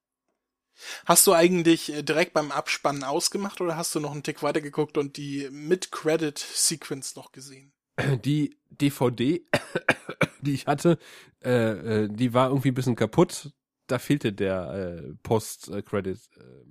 Hast 1.06 1.28
du 1.28 1.34
eigentlich 1.34 1.92
äh, 1.94 2.02
direkt 2.02 2.34
beim 2.34 2.52
Abspannen 2.52 3.04
ausgemacht 3.04 3.62
oder 3.62 3.76
hast 3.78 3.94
du 3.94 4.00
noch 4.00 4.12
einen 4.12 4.24
Tick 4.24 4.42
weiter 4.44 4.62
geguckt 4.62 4.98
und 4.98 5.18
die 5.18 5.48
Mid-Credit-Sequence 5.52 7.16
noch 7.16 7.32
gesehen? 7.32 7.74
Die 8.24 8.58
DVD, 8.70 9.46
die 10.42 10.54
ich 10.54 10.68
hatte, 10.68 10.98
äh, 11.44 12.04
äh, 12.04 12.08
die 12.10 12.34
war 12.34 12.48
irgendwie 12.50 12.70
ein 12.72 12.74
bisschen 12.74 12.96
kaputt. 12.96 13.52
Da 13.88 14.00
fehlte 14.00 14.32
der 14.34 14.72
äh, 15.04 15.14
Post-Credit-Teil. 15.24 16.66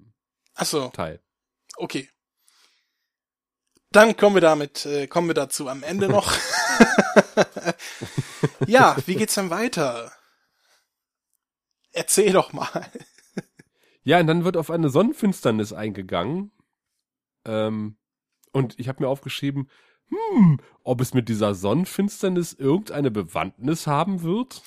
Ach 0.54 0.66
so. 0.66 0.90
Okay. 1.80 2.10
Dann 3.90 4.16
kommen 4.16 4.36
wir 4.36 4.42
damit, 4.42 4.84
äh, 4.84 5.06
kommen 5.06 5.28
wir 5.28 5.34
dazu 5.34 5.66
am 5.66 5.82
Ende 5.82 6.08
noch. 6.08 6.30
ja, 8.66 8.96
wie 9.06 9.16
geht's 9.16 9.34
dann 9.34 9.48
weiter? 9.48 10.12
Erzähl 11.92 12.32
doch 12.32 12.52
mal. 12.52 12.86
Ja, 14.02 14.20
und 14.20 14.26
dann 14.26 14.44
wird 14.44 14.58
auf 14.58 14.70
eine 14.70 14.90
Sonnenfinsternis 14.90 15.72
eingegangen. 15.72 16.52
Ähm, 17.46 17.96
und 18.52 18.78
ich 18.78 18.88
habe 18.88 19.02
mir 19.02 19.08
aufgeschrieben, 19.08 19.70
hm, 20.08 20.60
ob 20.84 21.00
es 21.00 21.14
mit 21.14 21.28
dieser 21.28 21.54
Sonnenfinsternis 21.54 22.52
irgendeine 22.52 23.10
Bewandtnis 23.10 23.86
haben 23.86 24.22
wird. 24.22 24.62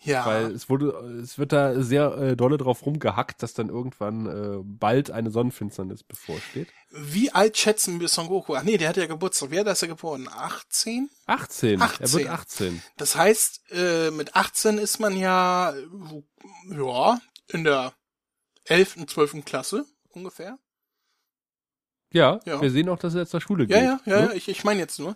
Ja. 0.00 0.24
Weil 0.26 0.52
es 0.52 0.68
wurde, 0.70 0.90
es 1.22 1.38
wird 1.38 1.52
da 1.52 1.82
sehr 1.82 2.16
äh, 2.18 2.36
dolle 2.36 2.56
drauf 2.56 2.86
rumgehackt, 2.86 3.42
dass 3.42 3.52
dann 3.54 3.68
irgendwann 3.68 4.26
äh, 4.26 4.62
bald 4.62 5.10
eine 5.10 5.30
Sonnenfinsternis 5.30 6.04
bevorsteht. 6.04 6.68
Wie 6.90 7.32
alt 7.32 7.56
schätzen 7.58 7.98
wir 8.00 8.08
Son 8.08 8.28
Goku? 8.28 8.54
Ach 8.54 8.62
nee, 8.62 8.76
der 8.78 8.90
hat 8.90 8.96
ja 8.96 9.06
Geburtstag. 9.06 9.50
Wer 9.50 9.66
ist 9.66 9.82
er 9.82 9.88
geboren? 9.88 10.28
18? 10.28 11.10
18. 11.26 11.82
18. 11.82 12.04
Er 12.06 12.12
wird 12.12 12.28
18. 12.28 12.82
Das 12.96 13.16
heißt, 13.16 13.72
äh, 13.72 14.10
mit 14.12 14.36
18 14.36 14.78
ist 14.78 15.00
man 15.00 15.16
ja, 15.16 15.74
ja, 16.70 17.18
in 17.48 17.64
der 17.64 17.92
11., 18.64 19.06
12. 19.06 19.44
Klasse 19.44 19.84
ungefähr. 20.10 20.58
Ja, 22.10 22.40
Ja. 22.44 22.62
wir 22.62 22.70
sehen 22.70 22.88
auch, 22.88 22.98
dass 22.98 23.14
er 23.14 23.22
jetzt 23.22 23.30
zur 23.30 23.40
Schule 23.40 23.66
geht. 23.66 23.76
Ja, 23.76 23.82
ja, 23.82 24.00
ja, 24.06 24.20
ne? 24.20 24.26
ja, 24.28 24.32
ich, 24.32 24.48
ich 24.48 24.64
meine 24.64 24.80
jetzt 24.80 24.98
nur. 24.98 25.14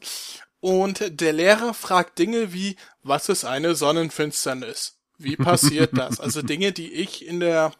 Und 0.62 1.20
der 1.20 1.32
Lehrer 1.32 1.74
fragt 1.74 2.20
Dinge 2.20 2.52
wie, 2.52 2.76
was 3.02 3.28
ist 3.28 3.44
eine 3.44 3.74
Sonnenfinsternis? 3.74 4.96
Wie 5.18 5.34
passiert 5.34 5.90
das? 5.98 6.20
Also 6.20 6.40
Dinge, 6.40 6.70
die 6.70 6.92
ich 6.92 7.26
in 7.26 7.40
der 7.40 7.72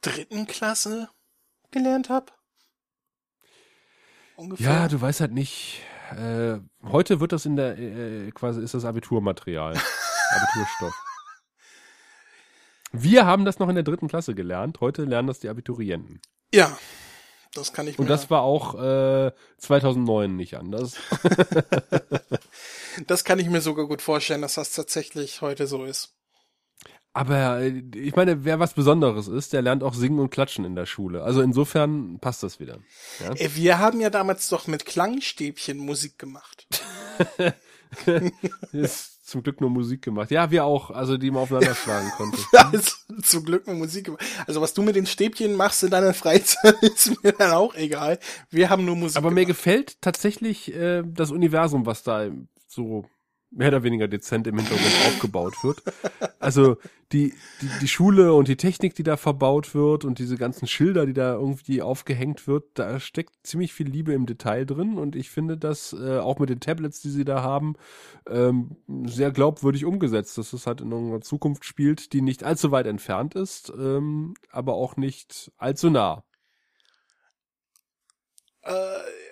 dritten 0.00 0.48
Klasse 0.48 1.08
gelernt 1.70 2.08
habe. 2.08 2.32
Ungefähr. 4.34 4.66
Ja, 4.66 4.88
du 4.88 5.00
weißt 5.00 5.20
halt 5.20 5.32
nicht. 5.32 5.80
Äh, 6.10 6.58
heute 6.82 7.20
wird 7.20 7.30
das 7.30 7.46
in 7.46 7.54
der 7.54 7.78
äh, 7.78 8.32
quasi 8.32 8.60
ist 8.62 8.74
das 8.74 8.84
Abiturmaterial, 8.84 9.74
Abiturstoff. 10.30 10.94
Wir 12.90 13.26
haben 13.26 13.44
das 13.44 13.60
noch 13.60 13.68
in 13.68 13.76
der 13.76 13.84
dritten 13.84 14.08
Klasse 14.08 14.34
gelernt. 14.34 14.80
Heute 14.80 15.04
lernen 15.04 15.28
das 15.28 15.38
die 15.38 15.48
Abiturienten. 15.48 16.20
ja, 16.52 16.76
das 17.54 17.72
kann 17.72 17.86
ich 17.88 17.98
mir. 17.98 18.02
Und 18.02 18.08
das 18.08 18.30
war 18.30 18.42
auch 18.42 18.74
äh, 18.74 19.32
2009 19.58 20.36
nicht 20.36 20.56
anders. 20.56 20.94
das 23.06 23.24
kann 23.24 23.38
ich 23.38 23.48
mir 23.48 23.60
sogar 23.60 23.86
gut 23.86 24.02
vorstellen, 24.02 24.42
dass 24.42 24.54
das 24.54 24.72
tatsächlich 24.72 25.42
heute 25.42 25.66
so 25.66 25.84
ist. 25.84 26.14
Aber 27.12 27.60
äh, 27.60 27.82
ich 27.94 28.14
meine, 28.14 28.44
wer 28.44 28.60
was 28.60 28.74
Besonderes 28.74 29.26
ist, 29.26 29.52
der 29.52 29.62
lernt 29.62 29.82
auch 29.82 29.94
singen 29.94 30.20
und 30.20 30.30
klatschen 30.30 30.64
in 30.64 30.76
der 30.76 30.86
Schule. 30.86 31.24
Also 31.24 31.42
insofern 31.42 32.18
passt 32.20 32.42
das 32.42 32.60
wieder. 32.60 32.78
Ja? 33.18 33.32
Äh, 33.34 33.50
Wir 33.54 33.78
haben 33.78 34.00
ja 34.00 34.10
damals 34.10 34.48
doch 34.48 34.66
mit 34.68 34.86
Klangstäbchen 34.86 35.78
Musik 35.78 36.18
gemacht. 36.18 36.68
Ist 38.72 39.09
zum 39.30 39.42
Glück 39.42 39.60
nur 39.60 39.70
Musik 39.70 40.02
gemacht. 40.02 40.30
Ja, 40.30 40.50
wir 40.50 40.64
auch, 40.64 40.90
also 40.90 41.16
die 41.16 41.30
man 41.30 41.42
aufeinander 41.42 41.74
schlagen 41.84 42.10
konnte. 42.16 42.38
Also, 42.72 42.92
zum 43.22 43.44
Glück 43.44 43.66
mit 43.66 43.78
Musik 43.78 44.06
gemacht. 44.06 44.22
Also 44.46 44.60
was 44.60 44.74
du 44.74 44.82
mit 44.82 44.96
den 44.96 45.06
Stäbchen 45.06 45.54
machst 45.54 45.82
in 45.82 45.90
deiner 45.90 46.14
Freizeit, 46.14 46.74
ist 46.82 47.22
mir 47.22 47.32
dann 47.32 47.52
auch 47.52 47.74
egal. 47.74 48.18
Wir 48.50 48.70
haben 48.70 48.84
nur 48.84 48.96
Musik 48.96 49.16
Aber 49.16 49.30
mir 49.30 49.46
gemacht. 49.46 49.48
gefällt 49.58 50.00
tatsächlich 50.02 50.74
äh, 50.74 51.02
das 51.06 51.30
Universum, 51.30 51.86
was 51.86 52.02
da 52.02 52.28
so 52.68 53.04
mehr 53.50 53.68
oder 53.68 53.82
weniger 53.82 54.08
dezent 54.08 54.46
im 54.46 54.58
Hintergrund 54.58 54.94
aufgebaut 55.06 55.54
wird. 55.62 55.82
Also 56.38 56.76
die, 57.12 57.34
die, 57.60 57.68
die 57.80 57.88
Schule 57.88 58.32
und 58.32 58.46
die 58.46 58.56
Technik, 58.56 58.94
die 58.94 59.02
da 59.02 59.16
verbaut 59.16 59.74
wird 59.74 60.04
und 60.04 60.18
diese 60.18 60.36
ganzen 60.36 60.68
Schilder, 60.68 61.06
die 61.06 61.12
da 61.12 61.34
irgendwie 61.34 61.82
aufgehängt 61.82 62.46
wird, 62.46 62.64
da 62.74 63.00
steckt 63.00 63.34
ziemlich 63.42 63.72
viel 63.72 63.88
Liebe 63.88 64.12
im 64.12 64.26
Detail 64.26 64.64
drin 64.64 64.96
und 64.96 65.16
ich 65.16 65.30
finde 65.30 65.56
das 65.56 65.92
äh, 65.92 66.18
auch 66.18 66.38
mit 66.38 66.48
den 66.48 66.60
Tablets, 66.60 67.02
die 67.02 67.10
sie 67.10 67.24
da 67.24 67.42
haben, 67.42 67.74
ähm, 68.28 68.76
sehr 69.06 69.32
glaubwürdig 69.32 69.84
umgesetzt, 69.84 70.38
dass 70.38 70.52
es 70.52 70.66
halt 70.66 70.80
in 70.80 70.92
irgendeiner 70.92 71.20
Zukunft 71.20 71.64
spielt, 71.64 72.12
die 72.12 72.22
nicht 72.22 72.44
allzu 72.44 72.70
weit 72.70 72.86
entfernt 72.86 73.34
ist, 73.34 73.72
ähm, 73.76 74.34
aber 74.50 74.74
auch 74.74 74.96
nicht 74.96 75.50
allzu 75.58 75.90
nah. 75.90 76.22
Äh, 78.62 78.72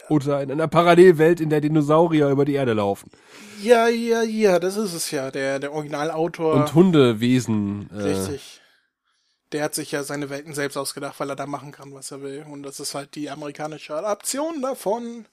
Oder 0.08 0.42
in 0.42 0.50
einer 0.50 0.68
Parallelwelt, 0.68 1.40
in 1.40 1.50
der 1.50 1.60
Dinosaurier 1.60 2.28
über 2.28 2.44
die 2.44 2.54
Erde 2.54 2.72
laufen. 2.72 3.10
ja, 3.62 3.88
ja, 3.88 4.22
ja, 4.22 4.58
das 4.58 4.76
ist 4.76 4.94
es 4.94 5.10
ja. 5.10 5.30
Der, 5.30 5.58
der 5.58 5.72
Originalautor. 5.72 6.54
Und 6.54 6.74
Hundewesen. 6.74 7.90
Äh, 7.92 8.02
Richtig. 8.02 8.60
Der 9.52 9.64
hat 9.64 9.74
sich 9.74 9.92
ja 9.92 10.02
seine 10.02 10.28
Welten 10.28 10.54
selbst 10.54 10.76
ausgedacht, 10.76 11.18
weil 11.20 11.30
er 11.30 11.36
da 11.36 11.46
machen 11.46 11.72
kann, 11.72 11.94
was 11.94 12.10
er 12.10 12.22
will. 12.22 12.44
Und 12.50 12.62
das 12.62 12.80
ist 12.80 12.94
halt 12.94 13.14
die 13.14 13.30
amerikanische 13.30 13.94
Adaption 13.94 14.60
davon. 14.60 15.26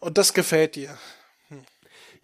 Und 0.00 0.18
das 0.18 0.34
gefällt 0.34 0.74
dir. 0.74 0.96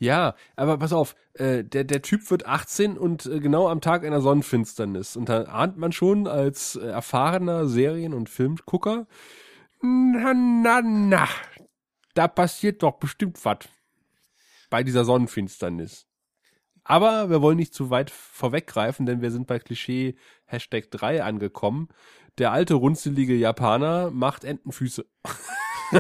Ja, 0.00 0.36
aber 0.54 0.78
pass 0.78 0.92
auf, 0.92 1.16
äh, 1.34 1.64
der, 1.64 1.82
der 1.84 2.02
Typ 2.02 2.30
wird 2.30 2.46
18 2.46 2.96
und 2.96 3.26
äh, 3.26 3.40
genau 3.40 3.68
am 3.68 3.80
Tag 3.80 4.04
einer 4.04 4.20
Sonnenfinsternis. 4.20 5.16
Und 5.16 5.28
da 5.28 5.42
ahnt 5.44 5.76
man 5.76 5.90
schon 5.90 6.28
als 6.28 6.76
äh, 6.76 6.86
erfahrener 6.86 7.66
Serien- 7.66 8.14
und 8.14 8.28
Filmgucker, 8.28 9.06
na, 9.83 10.35
na, 10.35 10.83
na, 10.83 11.29
da 12.14 12.29
passiert 12.29 12.83
doch 12.83 12.99
bestimmt 12.99 13.45
was 13.45 13.59
bei 14.70 14.83
dieser 14.83 15.05
Sonnenfinsternis. 15.05 16.07
Aber 16.85 17.29
wir 17.29 17.43
wollen 17.43 17.59
nicht 17.59 17.74
zu 17.74 17.91
weit 17.91 18.11
vorweggreifen, 18.11 19.05
denn 19.05 19.20
wir 19.20 19.31
sind 19.31 19.47
bei 19.47 19.59
Klischee 19.59 20.16
Hashtag 20.47 20.91
3 20.91 21.22
angekommen. 21.22 21.89
Der 22.39 22.53
alte 22.53 22.74
runzelige 22.74 23.35
Japaner 23.35 24.11
macht 24.11 24.45
Entenfüße. 24.45 25.05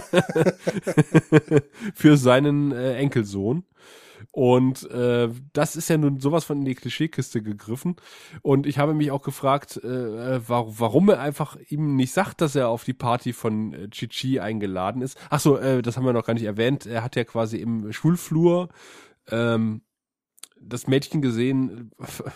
für 1.94 2.16
seinen 2.16 2.72
äh, 2.72 2.94
Enkelsohn. 2.94 3.64
Und 4.30 4.90
äh, 4.90 5.28
das 5.52 5.76
ist 5.76 5.88
ja 5.88 5.96
nun 5.96 6.20
sowas 6.20 6.44
von 6.44 6.58
in 6.58 6.64
die 6.64 6.74
Klischeekiste 6.74 7.42
gegriffen. 7.42 7.96
Und 8.42 8.66
ich 8.66 8.78
habe 8.78 8.94
mich 8.94 9.10
auch 9.10 9.22
gefragt, 9.22 9.76
äh, 9.78 10.48
wa 10.48 10.64
warum 10.68 11.08
er 11.08 11.20
einfach 11.20 11.56
ihm 11.68 11.96
nicht 11.96 12.12
sagt, 12.12 12.40
dass 12.40 12.54
er 12.54 12.68
auf 12.68 12.84
die 12.84 12.94
Party 12.94 13.32
von 13.32 13.72
äh, 13.72 13.88
Chichi 13.88 14.40
eingeladen 14.40 15.02
ist. 15.02 15.18
Ach 15.30 15.40
so, 15.40 15.58
äh, 15.58 15.82
das 15.82 15.96
haben 15.96 16.04
wir 16.04 16.12
noch 16.12 16.26
gar 16.26 16.34
nicht 16.34 16.44
erwähnt. 16.44 16.86
Er 16.86 17.02
hat 17.02 17.16
ja 17.16 17.24
quasi 17.24 17.58
im 17.58 17.92
Schulflur 17.92 18.68
ähm, 19.30 19.82
das 20.60 20.86
Mädchen 20.86 21.22
gesehen, 21.22 21.90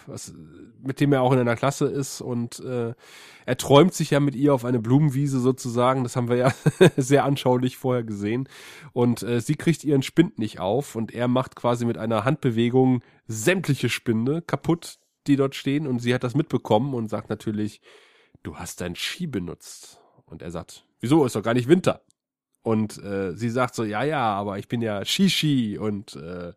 was, 0.06 0.34
mit 0.82 1.00
dem 1.00 1.12
er 1.12 1.22
auch 1.22 1.32
in 1.32 1.38
einer 1.38 1.56
Klasse 1.56 1.86
ist 1.86 2.20
und 2.20 2.60
äh, 2.60 2.94
er 3.44 3.56
träumt 3.56 3.94
sich 3.94 4.10
ja 4.10 4.20
mit 4.20 4.34
ihr 4.34 4.54
auf 4.54 4.64
eine 4.64 4.78
Blumenwiese 4.78 5.40
sozusagen. 5.40 6.02
Das 6.02 6.16
haben 6.16 6.28
wir 6.28 6.36
ja 6.36 6.54
sehr 6.96 7.24
anschaulich 7.24 7.76
vorher 7.76 8.04
gesehen. 8.04 8.48
Und 8.92 9.22
äh, 9.22 9.40
sie 9.40 9.56
kriegt 9.56 9.84
ihren 9.84 10.02
Spind 10.02 10.38
nicht 10.38 10.60
auf 10.60 10.94
und 10.94 11.12
er 11.12 11.28
macht 11.28 11.56
quasi 11.56 11.84
mit 11.84 11.98
einer 11.98 12.24
Handbewegung 12.24 13.02
sämtliche 13.26 13.88
Spinde 13.88 14.42
kaputt, 14.42 14.98
die 15.26 15.36
dort 15.36 15.54
stehen. 15.54 15.86
Und 15.86 15.98
sie 16.00 16.14
hat 16.14 16.24
das 16.24 16.34
mitbekommen 16.34 16.94
und 16.94 17.08
sagt 17.08 17.30
natürlich, 17.30 17.80
du 18.42 18.56
hast 18.56 18.80
dein 18.80 18.94
Ski 18.94 19.26
benutzt. 19.26 20.00
Und 20.26 20.42
er 20.42 20.50
sagt, 20.50 20.84
wieso, 21.00 21.24
ist 21.24 21.36
doch 21.36 21.42
gar 21.42 21.54
nicht 21.54 21.68
Winter. 21.68 22.02
Und 22.62 23.02
äh, 23.02 23.34
sie 23.34 23.50
sagt 23.50 23.74
so, 23.74 23.82
ja, 23.82 24.04
ja, 24.04 24.32
aber 24.34 24.58
ich 24.58 24.68
bin 24.68 24.82
ja 24.82 25.04
Shishi 25.04 25.78
und 25.78 26.14
äh, 26.14 26.52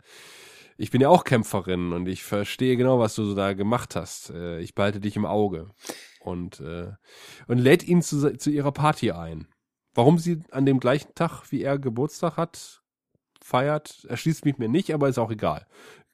ich 0.78 0.92
bin 0.92 1.02
ja 1.02 1.10
auch 1.10 1.24
Kämpferin 1.24 1.94
und 1.94 2.08
ich 2.08 2.24
verstehe 2.24 2.76
genau, 2.78 3.00
was 3.00 3.16
du 3.16 3.26
so 3.26 3.36
da 3.36 3.54
gemacht 3.54 3.96
hast. 3.96 4.30
Äh, 4.32 4.60
ich 4.60 4.76
behalte 4.76 5.00
dich 5.00 5.16
im 5.16 5.26
Auge. 5.26 5.70
Und, 6.20 6.60
äh, 6.60 6.92
und 7.48 7.60
lädt 7.60 7.88
ihn 7.88 8.02
zu, 8.02 8.36
zu 8.38 8.50
ihrer 8.50 8.72
Party 8.72 9.12
ein. 9.12 9.48
Warum 9.94 10.18
sie 10.18 10.42
an 10.52 10.66
dem 10.66 10.80
gleichen 10.80 11.14
Tag, 11.16 11.52
wie 11.52 11.62
er 11.62 11.80
Geburtstag 11.80 12.36
hat, 12.36 12.82
feiert, 13.42 14.06
erschließt 14.10 14.44
mich 14.44 14.58
mir 14.58 14.68
nicht, 14.68 14.94
aber 14.94 15.08
ist 15.08 15.20
auch 15.20 15.32
egal. 15.32 15.66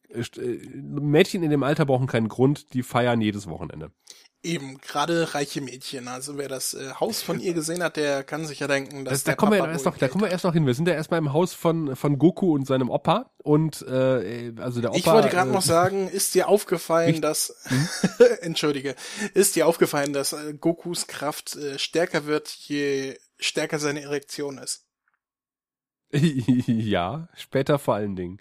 Äh, 0.09 0.57
Mädchen 0.76 1.43
in 1.43 1.49
dem 1.49 1.64
Alter 1.64 1.86
brauchen 1.86 2.07
keinen 2.07 2.28
Grund, 2.28 2.74
die 2.74 2.84
feiern 2.84 3.22
jedes 3.22 3.47
Wochenende. 3.47 3.91
Eben, 4.43 4.79
gerade 4.79 5.35
reiche 5.35 5.61
Mädchen. 5.61 6.07
Also 6.07 6.35
wer 6.35 6.47
das 6.47 6.73
äh, 6.73 6.93
Haus 6.99 7.21
von 7.21 7.39
ihr 7.39 7.53
gesehen 7.53 7.83
hat, 7.83 7.95
der 7.95 8.23
kann 8.23 8.47
sich 8.47 8.59
ja 8.59 8.67
denken, 8.67 9.05
dass 9.05 9.13
Das, 9.13 9.23
da 9.23 9.31
der 9.31 9.35
kommen 9.35 9.51
wir 9.51 9.59
Papa 9.59 9.71
erst 9.71 9.85
wohl 9.85 9.91
noch, 9.91 9.97
da 9.99 10.07
kommen 10.07 10.23
wir 10.23 10.31
erst 10.31 10.43
noch 10.45 10.53
hin. 10.53 10.65
Wir 10.65 10.73
sind 10.73 10.87
ja 10.87 10.95
erstmal 10.95 11.19
im 11.19 11.31
Haus 11.31 11.53
von, 11.53 11.95
von 11.95 12.17
Goku 12.17 12.55
und 12.55 12.65
seinem 12.65 12.89
Opa. 12.89 13.31
Und 13.43 13.83
äh, 13.83 14.51
also 14.57 14.81
der 14.81 14.89
Opa. 14.89 14.97
Ich 14.97 15.05
wollte 15.05 15.29
gerade 15.29 15.51
äh, 15.51 15.53
noch 15.53 15.61
sagen, 15.61 16.07
ist 16.07 16.33
dir 16.33 16.47
aufgefallen, 16.47 17.11
Richt- 17.11 17.23
dass 17.23 17.53
entschuldige, 18.41 18.95
ist 19.35 19.55
dir 19.55 19.67
aufgefallen, 19.67 20.11
dass 20.11 20.33
äh, 20.33 20.55
Gokus 20.55 21.05
Kraft 21.05 21.55
äh, 21.55 21.77
stärker 21.77 22.25
wird, 22.25 22.49
je 22.49 23.19
stärker 23.37 23.77
seine 23.77 24.01
Erektion 24.01 24.57
ist? 24.57 24.87
ja, 26.13 27.29
später 27.35 27.77
vor 27.79 27.93
allen 27.93 28.15
Dingen. 28.15 28.39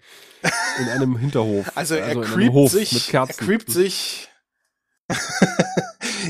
In 0.79 0.89
einem 0.89 1.15
Hinterhof. 1.17 1.71
Also 1.75 1.93
er 1.95 2.11
in 2.11 2.23
einem 2.23 2.23
creept 2.23 2.69
sich, 2.71 3.13
er 3.13 3.27
creept 3.27 3.69
sich, 3.71 4.29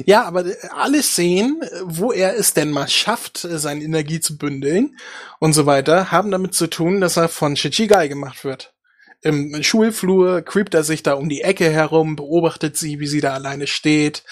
Ja, 0.05 0.23
aber 0.23 0.45
alle 0.75 1.01
Szenen, 1.03 1.61
wo 1.83 2.11
er 2.11 2.37
es 2.37 2.53
denn 2.53 2.71
mal 2.71 2.87
schafft, 2.87 3.37
seine 3.37 3.83
Energie 3.83 4.19
zu 4.19 4.37
bündeln 4.37 4.97
und 5.39 5.53
so 5.53 5.65
weiter, 5.65 6.11
haben 6.11 6.31
damit 6.31 6.53
zu 6.53 6.67
tun, 6.67 7.01
dass 7.01 7.17
er 7.17 7.29
von 7.29 7.55
Shichigai 7.55 8.07
gemacht 8.07 8.43
wird. 8.43 8.73
Im 9.21 9.61
Schulflur 9.61 10.41
creept 10.41 10.73
er 10.73 10.83
sich 10.83 11.03
da 11.03 11.13
um 11.13 11.29
die 11.29 11.41
Ecke 11.41 11.69
herum, 11.69 12.15
beobachtet 12.15 12.75
sie, 12.77 12.99
wie 12.99 13.07
sie 13.07 13.21
da 13.21 13.33
alleine 13.33 13.67
steht. 13.67 14.23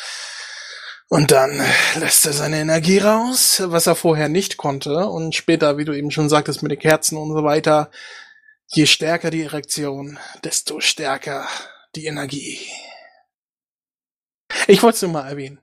Und 1.10 1.32
dann 1.32 1.62
lässt 2.00 2.26
er 2.26 2.34
seine 2.34 2.60
Energie 2.60 3.00
raus, 3.00 3.62
was 3.66 3.88
er 3.88 3.96
vorher 3.96 4.30
nicht 4.30 4.58
konnte. 4.58 5.08
Und 5.08 5.36
später, 5.36 5.78
wie 5.78 5.86
du 5.86 5.94
eben 5.94 6.12
schon 6.12 6.30
sagtest, 6.30 6.62
mit 6.64 6.72
den 6.72 6.80
Kerzen 6.80 7.18
und 7.18 7.34
so 7.34 7.44
weiter, 7.44 7.90
je 8.68 8.86
stärker 8.86 9.32
die 9.32 9.44
Erektion, 9.44 10.20
desto 10.44 10.80
stärker 10.80 11.48
die 11.96 12.06
Energie. 12.06 12.60
Ich 14.68 14.84
wollte 14.84 14.96
es 14.96 15.02
nur 15.02 15.12
mal 15.12 15.28
erwähnen. 15.28 15.60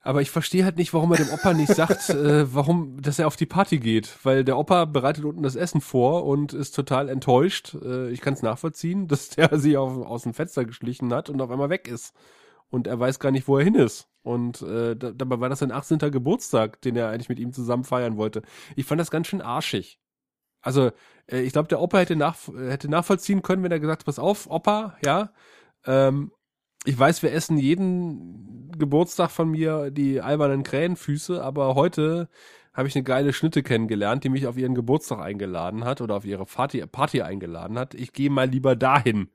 Aber 0.00 0.22
ich 0.22 0.30
verstehe 0.30 0.64
halt 0.64 0.78
nicht, 0.78 0.94
warum 0.94 1.12
er 1.12 1.18
dem 1.18 1.30
Opa 1.30 1.52
nicht 1.52 1.74
sagt, 1.74 2.08
äh, 2.10 2.54
warum, 2.54 3.02
dass 3.02 3.18
er 3.18 3.26
auf 3.26 3.36
die 3.36 3.46
Party 3.46 3.78
geht. 3.78 4.16
Weil 4.22 4.44
der 4.44 4.56
Opa 4.56 4.84
bereitet 4.84 5.24
unten 5.24 5.42
das 5.42 5.56
Essen 5.56 5.80
vor 5.80 6.24
und 6.24 6.52
ist 6.52 6.74
total 6.74 7.08
enttäuscht. 7.08 7.74
Äh, 7.74 8.10
ich 8.10 8.20
kann 8.20 8.34
es 8.34 8.42
nachvollziehen, 8.42 9.08
dass 9.08 9.28
der 9.36 9.58
sich 9.58 9.76
auf, 9.76 10.06
aus 10.06 10.22
dem 10.22 10.34
Fenster 10.34 10.64
geschlichen 10.64 11.12
hat 11.12 11.28
und 11.28 11.40
auf 11.40 11.50
einmal 11.50 11.70
weg 11.70 11.88
ist. 11.88 12.14
Und 12.70 12.86
er 12.86 12.98
weiß 12.98 13.18
gar 13.18 13.32
nicht, 13.32 13.48
wo 13.48 13.58
er 13.58 13.64
hin 13.64 13.74
ist. 13.74 14.08
Und 14.22 14.62
äh, 14.62 14.94
dabei 14.96 15.40
war 15.40 15.48
das 15.48 15.60
sein 15.60 15.72
18. 15.72 15.98
Geburtstag, 15.98 16.80
den 16.82 16.96
er 16.96 17.08
eigentlich 17.08 17.30
mit 17.30 17.38
ihm 17.38 17.52
zusammen 17.52 17.84
feiern 17.84 18.16
wollte. 18.16 18.42
Ich 18.76 18.86
fand 18.86 19.00
das 19.00 19.10
ganz 19.10 19.26
schön 19.26 19.40
arschig. 19.40 19.98
Also, 20.60 20.90
äh, 21.26 21.40
ich 21.40 21.52
glaube, 21.52 21.68
der 21.68 21.80
Opa 21.80 21.98
hätte, 21.98 22.16
nach, 22.16 22.36
hätte 22.48 22.88
nachvollziehen 22.88 23.42
können, 23.42 23.62
wenn 23.62 23.72
er 23.72 23.80
gesagt 23.80 24.04
pass 24.04 24.18
auf, 24.18 24.48
Opa, 24.50 24.96
ja, 25.04 25.32
ähm, 25.86 26.32
ich 26.84 26.98
weiß, 26.98 27.22
wir 27.22 27.32
essen 27.32 27.58
jeden 27.58 28.72
Geburtstag 28.78 29.30
von 29.30 29.50
mir 29.50 29.90
die 29.90 30.20
albernen 30.20 30.62
Krähenfüße, 30.62 31.42
aber 31.42 31.74
heute 31.74 32.28
habe 32.72 32.86
ich 32.86 32.94
eine 32.94 33.02
geile 33.02 33.32
Schnitte 33.32 33.62
kennengelernt, 33.62 34.22
die 34.22 34.28
mich 34.28 34.46
auf 34.46 34.56
ihren 34.56 34.74
Geburtstag 34.74 35.18
eingeladen 35.20 35.84
hat 35.84 36.00
oder 36.00 36.14
auf 36.14 36.24
ihre 36.24 36.46
Party, 36.46 36.86
Party 36.86 37.22
eingeladen 37.22 37.78
hat. 37.78 37.94
Ich 37.94 38.12
gehe 38.12 38.30
mal 38.30 38.48
lieber 38.48 38.76
dahin. 38.76 39.30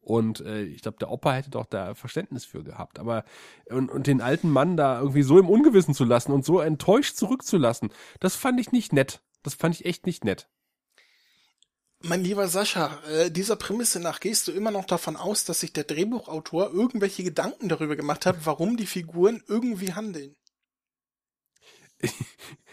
Und 0.00 0.40
äh, 0.40 0.62
ich 0.62 0.82
glaube, 0.82 0.98
der 0.98 1.10
Opa 1.10 1.32
hätte 1.32 1.50
doch 1.50 1.66
da 1.66 1.94
Verständnis 1.94 2.44
für 2.44 2.62
gehabt. 2.62 2.98
Aber 2.98 3.24
und, 3.68 3.90
und 3.90 4.06
den 4.06 4.20
alten 4.20 4.50
Mann 4.50 4.76
da 4.76 5.00
irgendwie 5.00 5.22
so 5.22 5.38
im 5.38 5.48
Ungewissen 5.48 5.94
zu 5.94 6.04
lassen 6.04 6.30
und 6.30 6.44
so 6.44 6.60
enttäuscht 6.60 7.16
zurückzulassen, 7.16 7.90
das 8.20 8.36
fand 8.36 8.60
ich 8.60 8.70
nicht 8.70 8.92
nett. 8.92 9.22
Das 9.42 9.54
fand 9.54 9.74
ich 9.74 9.86
echt 9.86 10.06
nicht 10.06 10.24
nett. 10.24 10.48
Mein 12.06 12.22
lieber 12.22 12.48
Sascha, 12.48 12.98
äh, 13.08 13.30
dieser 13.30 13.56
Prämisse 13.56 13.98
nach 13.98 14.20
gehst 14.20 14.46
du 14.46 14.52
immer 14.52 14.70
noch 14.70 14.84
davon 14.84 15.16
aus, 15.16 15.46
dass 15.46 15.60
sich 15.60 15.72
der 15.72 15.84
Drehbuchautor 15.84 16.70
irgendwelche 16.70 17.24
Gedanken 17.24 17.70
darüber 17.70 17.96
gemacht 17.96 18.26
hat, 18.26 18.44
warum 18.44 18.76
die 18.76 18.84
Figuren 18.84 19.42
irgendwie 19.48 19.94
handeln. 19.94 20.36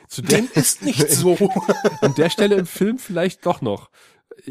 Zu 0.09 0.21
Dem 0.21 0.49
ist 0.53 0.81
nicht 0.81 1.09
so. 1.09 1.37
An 2.01 2.13
der 2.15 2.29
Stelle 2.29 2.55
im 2.55 2.65
Film 2.65 2.99
vielleicht 2.99 3.45
doch 3.45 3.61
noch. 3.61 3.89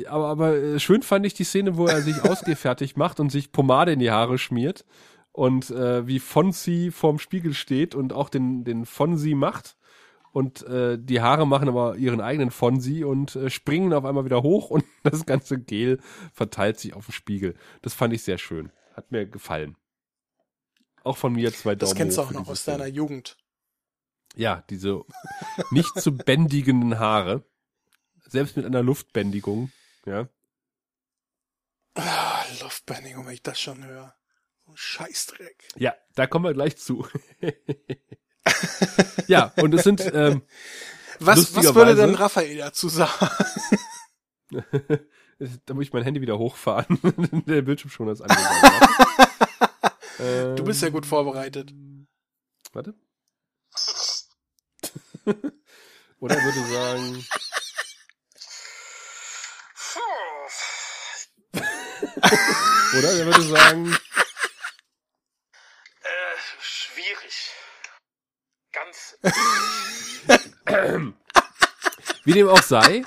Aber, 0.07 0.29
aber 0.29 0.57
äh, 0.57 0.81
schön 0.81 1.03
fand 1.03 1.27
ich 1.27 1.35
die 1.35 1.45
Szene, 1.45 1.77
wo 1.77 1.87
er 1.87 2.01
sich 2.01 2.23
ausgefertigt 2.25 2.97
macht 2.97 3.21
und 3.21 3.29
sich 3.29 3.53
Pomade 3.53 3.93
in 3.93 3.99
die 3.99 4.11
Haare 4.11 4.39
schmiert 4.39 4.87
und 5.33 5.69
äh, 5.71 6.07
wie 6.07 6.21
Fonzie 6.21 6.91
vorm 6.91 7.19
Spiegel 7.19 7.53
steht 7.53 7.95
und 7.95 8.15
auch 8.15 8.31
den, 8.31 8.65
den 8.65 8.87
Fonzie 8.87 9.35
macht 9.35 9.77
und 10.33 10.63
äh, 10.63 10.99
die 10.99 11.21
Haare 11.21 11.47
machen 11.47 11.69
aber 11.69 11.97
ihren 11.97 12.21
eigenen 12.21 12.51
Fonsi 12.51 13.05
und 13.05 13.37
äh, 13.37 13.51
springen 13.51 13.93
auf 13.93 14.05
einmal 14.05 14.25
wieder 14.25 14.43
hoch 14.43 14.71
und 14.71 14.85
das 15.03 15.27
ganze 15.27 15.59
Gel 15.59 16.01
verteilt 16.33 16.79
sich 16.79 16.95
auf 16.95 17.07
dem 17.07 17.13
Spiegel. 17.13 17.55
Das 17.83 17.95
fand 17.95 18.13
ich 18.15 18.23
sehr 18.23 18.39
schön. 18.39 18.71
Hat 18.95 19.11
mir 19.11 19.27
gefallen. 19.27 19.77
Auch 21.03 21.17
von 21.17 21.33
mir 21.33 21.53
zwei 21.53 21.75
Daumen. 21.75 21.91
Das 21.91 21.95
kennst 21.95 22.19
du 22.19 22.23
auch 22.23 22.31
noch 22.31 22.49
aus 22.49 22.65
deiner 22.65 22.87
Jugend. 22.87 23.37
Ja, 24.37 24.65
diese 24.71 25.03
nicht 25.71 25.99
zu 26.01 26.17
bändigenden 26.17 26.99
Haare. 26.99 27.45
Selbst 28.27 28.57
mit 28.57 28.65
einer 28.65 28.83
Luftbändigung, 28.83 29.73
ja. 30.07 30.29
Ah, 31.95 32.45
Luftbändigung, 32.61 33.27
wenn 33.27 33.35
ich 33.35 33.43
das 33.43 33.59
schon 33.59 33.85
höre. 33.85 34.15
Scheißdreck. 34.75 35.69
Ja, 35.77 35.95
da 36.15 36.29
kommen 36.29 36.45
wir 36.45 36.55
gleich 36.55 36.77
zu. 36.77 37.07
ja, 39.27 39.53
und 39.57 39.75
es 39.75 39.85
sind. 39.85 40.03
Ähm, 40.13 40.43
was, 41.19 41.55
was 41.55 41.75
würde 41.75 41.95
denn 41.95 42.15
Raphael 42.15 42.57
dazu 42.57 42.89
sagen? 42.89 43.29
da 45.67 45.75
muss 45.75 45.85
ich 45.85 45.93
mein 45.93 46.03
Handy 46.03 46.21
wieder 46.21 46.39
hochfahren. 46.39 46.99
Der 47.47 47.63
Bildschirm 47.63 47.91
schon 47.91 48.07
das 48.07 48.21
angesagt. 48.21 48.89
ähm, 50.19 50.57
du 50.57 50.65
bist 50.65 50.83
ja 50.83 50.89
gut 50.89 51.07
vorbereitet. 51.07 51.73
Warte. 52.73 52.95
Oder 56.21 56.37
würde 56.37 56.73
sagen. 56.73 57.25
Oder 62.99 63.13
er 63.13 63.27
würde 63.27 63.43
sagen. 63.43 63.97
Wie 72.25 72.33
dem 72.33 72.49
auch 72.49 72.63
sei. 72.63 73.05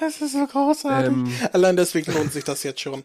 Das 0.00 0.20
ist 0.20 0.32
so 0.32 0.46
großartig. 0.46 1.12
Ähm, 1.12 1.32
Allein 1.52 1.76
deswegen 1.76 2.12
lohnt 2.12 2.32
sich 2.32 2.44
das 2.44 2.62
jetzt 2.62 2.80
schon. 2.80 3.04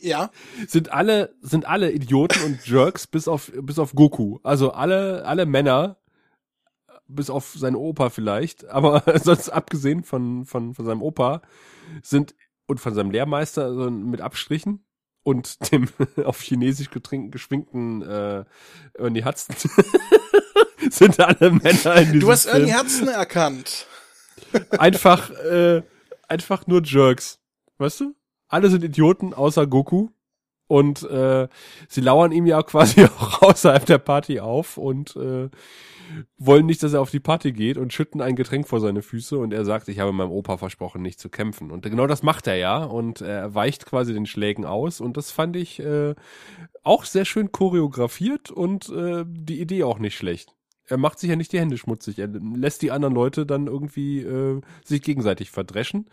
Ja. 0.00 0.30
Sind 0.66 0.92
alle, 0.92 1.34
sind 1.42 1.66
alle 1.66 1.92
Idioten 1.92 2.42
und 2.44 2.66
Jerks 2.66 3.06
bis 3.06 3.28
auf, 3.28 3.52
bis 3.54 3.78
auf 3.78 3.94
Goku. 3.94 4.38
Also 4.42 4.72
alle, 4.72 5.24
alle 5.26 5.44
Männer, 5.46 5.98
bis 7.08 7.30
auf 7.30 7.54
seinen 7.56 7.76
Opa 7.76 8.10
vielleicht, 8.10 8.66
aber 8.66 9.02
sonst 9.22 9.48
abgesehen 9.48 10.04
von, 10.04 10.44
von, 10.44 10.74
von 10.74 10.84
seinem 10.84 11.02
Opa, 11.02 11.42
sind, 12.02 12.34
und 12.66 12.80
von 12.80 12.94
seinem 12.94 13.10
Lehrmeister, 13.10 13.64
also 13.64 13.90
mit 13.90 14.20
Abstrichen, 14.20 14.84
und 15.28 15.70
dem 15.72 15.88
auf 16.24 16.40
Chinesisch 16.40 16.88
getrinken, 16.88 17.30
geschwinkten 17.30 18.00
äh, 18.00 18.44
Ernie 18.94 19.24
Hudson 19.24 19.54
sind 20.90 21.20
alle 21.20 21.50
Männer 21.50 21.96
in 21.96 22.04
diesem 22.04 22.20
Du 22.20 22.32
hast 22.32 22.48
Film. 22.48 22.62
Ernie 22.62 22.74
Hudson 22.74 23.08
erkannt. 23.08 23.86
Einfach, 24.78 25.30
äh, 25.30 25.82
einfach 26.26 26.66
nur 26.66 26.82
Jerks. 26.82 27.40
Weißt 27.76 28.00
du? 28.00 28.14
Alle 28.48 28.70
sind 28.70 28.82
Idioten, 28.82 29.34
außer 29.34 29.66
Goku. 29.66 30.08
Und 30.68 31.02
äh, 31.02 31.48
sie 31.88 32.00
lauern 32.00 32.30
ihm 32.30 32.46
ja 32.46 32.62
quasi 32.62 33.04
auch 33.04 33.42
außerhalb 33.42 33.84
der 33.86 33.98
Party 33.98 34.38
auf 34.38 34.76
und 34.76 35.16
äh, 35.16 35.48
wollen 36.38 36.66
nicht, 36.66 36.82
dass 36.82 36.92
er 36.92 37.00
auf 37.00 37.10
die 37.10 37.20
Party 37.20 37.52
geht 37.52 37.76
und 37.76 37.92
schütten 37.92 38.20
ein 38.20 38.36
Getränk 38.36 38.68
vor 38.68 38.80
seine 38.80 39.02
Füße 39.02 39.36
und 39.38 39.52
er 39.52 39.64
sagt, 39.64 39.88
ich 39.88 39.98
habe 39.98 40.12
meinem 40.12 40.30
Opa 40.30 40.56
versprochen, 40.56 41.02
nicht 41.02 41.20
zu 41.20 41.28
kämpfen. 41.28 41.70
Und 41.70 41.82
genau 41.82 42.06
das 42.06 42.22
macht 42.22 42.46
er 42.46 42.56
ja 42.56 42.84
und 42.84 43.20
er 43.20 43.54
weicht 43.54 43.86
quasi 43.86 44.12
den 44.12 44.26
Schlägen 44.26 44.64
aus 44.64 45.00
und 45.00 45.16
das 45.16 45.30
fand 45.30 45.56
ich 45.56 45.80
äh, 45.80 46.14
auch 46.82 47.04
sehr 47.04 47.24
schön 47.24 47.52
choreografiert 47.52 48.50
und 48.50 48.88
äh, 48.90 49.24
die 49.26 49.60
Idee 49.60 49.84
auch 49.84 49.98
nicht 49.98 50.16
schlecht. 50.16 50.54
Er 50.86 50.96
macht 50.96 51.18
sich 51.18 51.28
ja 51.28 51.36
nicht 51.36 51.52
die 51.52 51.60
Hände 51.60 51.76
schmutzig. 51.76 52.18
Er 52.18 52.28
lässt 52.28 52.80
die 52.80 52.90
anderen 52.90 53.14
Leute 53.14 53.44
dann 53.44 53.66
irgendwie 53.66 54.20
äh, 54.20 54.60
sich 54.84 55.02
gegenseitig 55.02 55.50
verdreschen. 55.50 56.08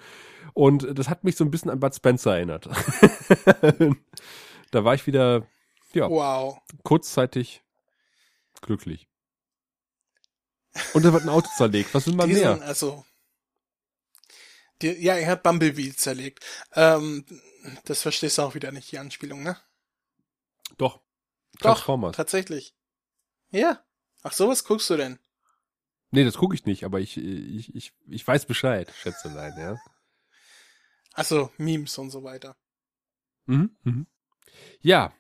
Und 0.54 0.98
das 0.98 1.10
hat 1.10 1.24
mich 1.24 1.38
so 1.38 1.46
ein 1.46 1.52
bisschen 1.52 1.72
an 1.72 1.80
Bud 1.80 1.96
Spencer 1.96 2.36
erinnert. 2.36 2.68
da 4.76 4.84
war 4.84 4.94
ich 4.94 5.08
wieder, 5.08 5.48
ja, 5.94 6.10
wow. 6.10 6.60
kurzzeitig 6.84 7.64
glücklich. 8.62 9.08
Und 10.94 11.06
da 11.06 11.14
wird 11.14 11.24
ein 11.24 11.30
Auto 11.30 11.48
zerlegt. 11.56 11.94
Was 11.94 12.06
will 12.08 12.16
man 12.16 12.28
Diesen, 12.28 12.44
mehr? 12.44 12.62
Also, 12.62 13.06
die, 14.82 14.92
ja, 14.92 15.16
er 15.16 15.28
hat 15.32 15.44
Bumblebee 15.44 15.96
zerlegt. 15.96 16.46
Ähm, 16.74 17.26
das 17.86 18.02
verstehst 18.02 18.38
du 18.38 18.42
auch 18.42 18.56
wieder 18.56 18.74
nicht, 18.74 18.92
die 18.92 19.00
Anspielung, 19.00 19.44
ne? 19.44 19.58
Doch. 20.78 21.00
Doch, 21.62 22.12
tatsächlich. 22.12 22.76
Ja. 23.52 23.82
Ach, 24.24 24.34
sowas 24.34 24.66
guckst 24.66 24.90
du 24.90 24.98
denn? 24.98 25.20
Nee, 26.12 26.26
das 26.26 26.36
gucke 26.36 26.54
ich 26.54 26.66
nicht, 26.66 26.84
aber 26.84 27.00
ich, 27.00 27.16
ich, 27.16 27.74
ich, 27.74 27.94
ich 28.08 28.28
weiß 28.28 28.46
Bescheid, 28.46 28.92
Schätzelein, 29.02 29.58
ja. 29.58 29.78
Achso, 31.14 31.50
Memes 31.58 31.98
und 31.98 32.10
so 32.10 32.24
weiter. 32.24 32.58
Mhm, 33.46 33.78
mhm. 33.84 34.08
Ja, 34.86 35.14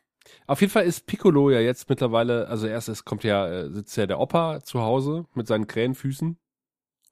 auf 0.45 0.61
jeden 0.61 0.71
Fall 0.71 0.85
ist 0.85 1.07
Piccolo 1.07 1.49
ja 1.49 1.59
jetzt 1.59 1.89
mittlerweile, 1.89 2.47
also 2.49 2.67
erst 2.67 2.87
es 2.87 3.03
kommt 3.03 3.23
ja, 3.23 3.47
äh, 3.47 3.71
sitzt 3.71 3.97
ja 3.97 4.05
der 4.05 4.19
Opa 4.19 4.61
zu 4.63 4.81
Hause 4.81 5.25
mit 5.33 5.47
seinen 5.47 5.65
Krähenfüßen 5.65 6.37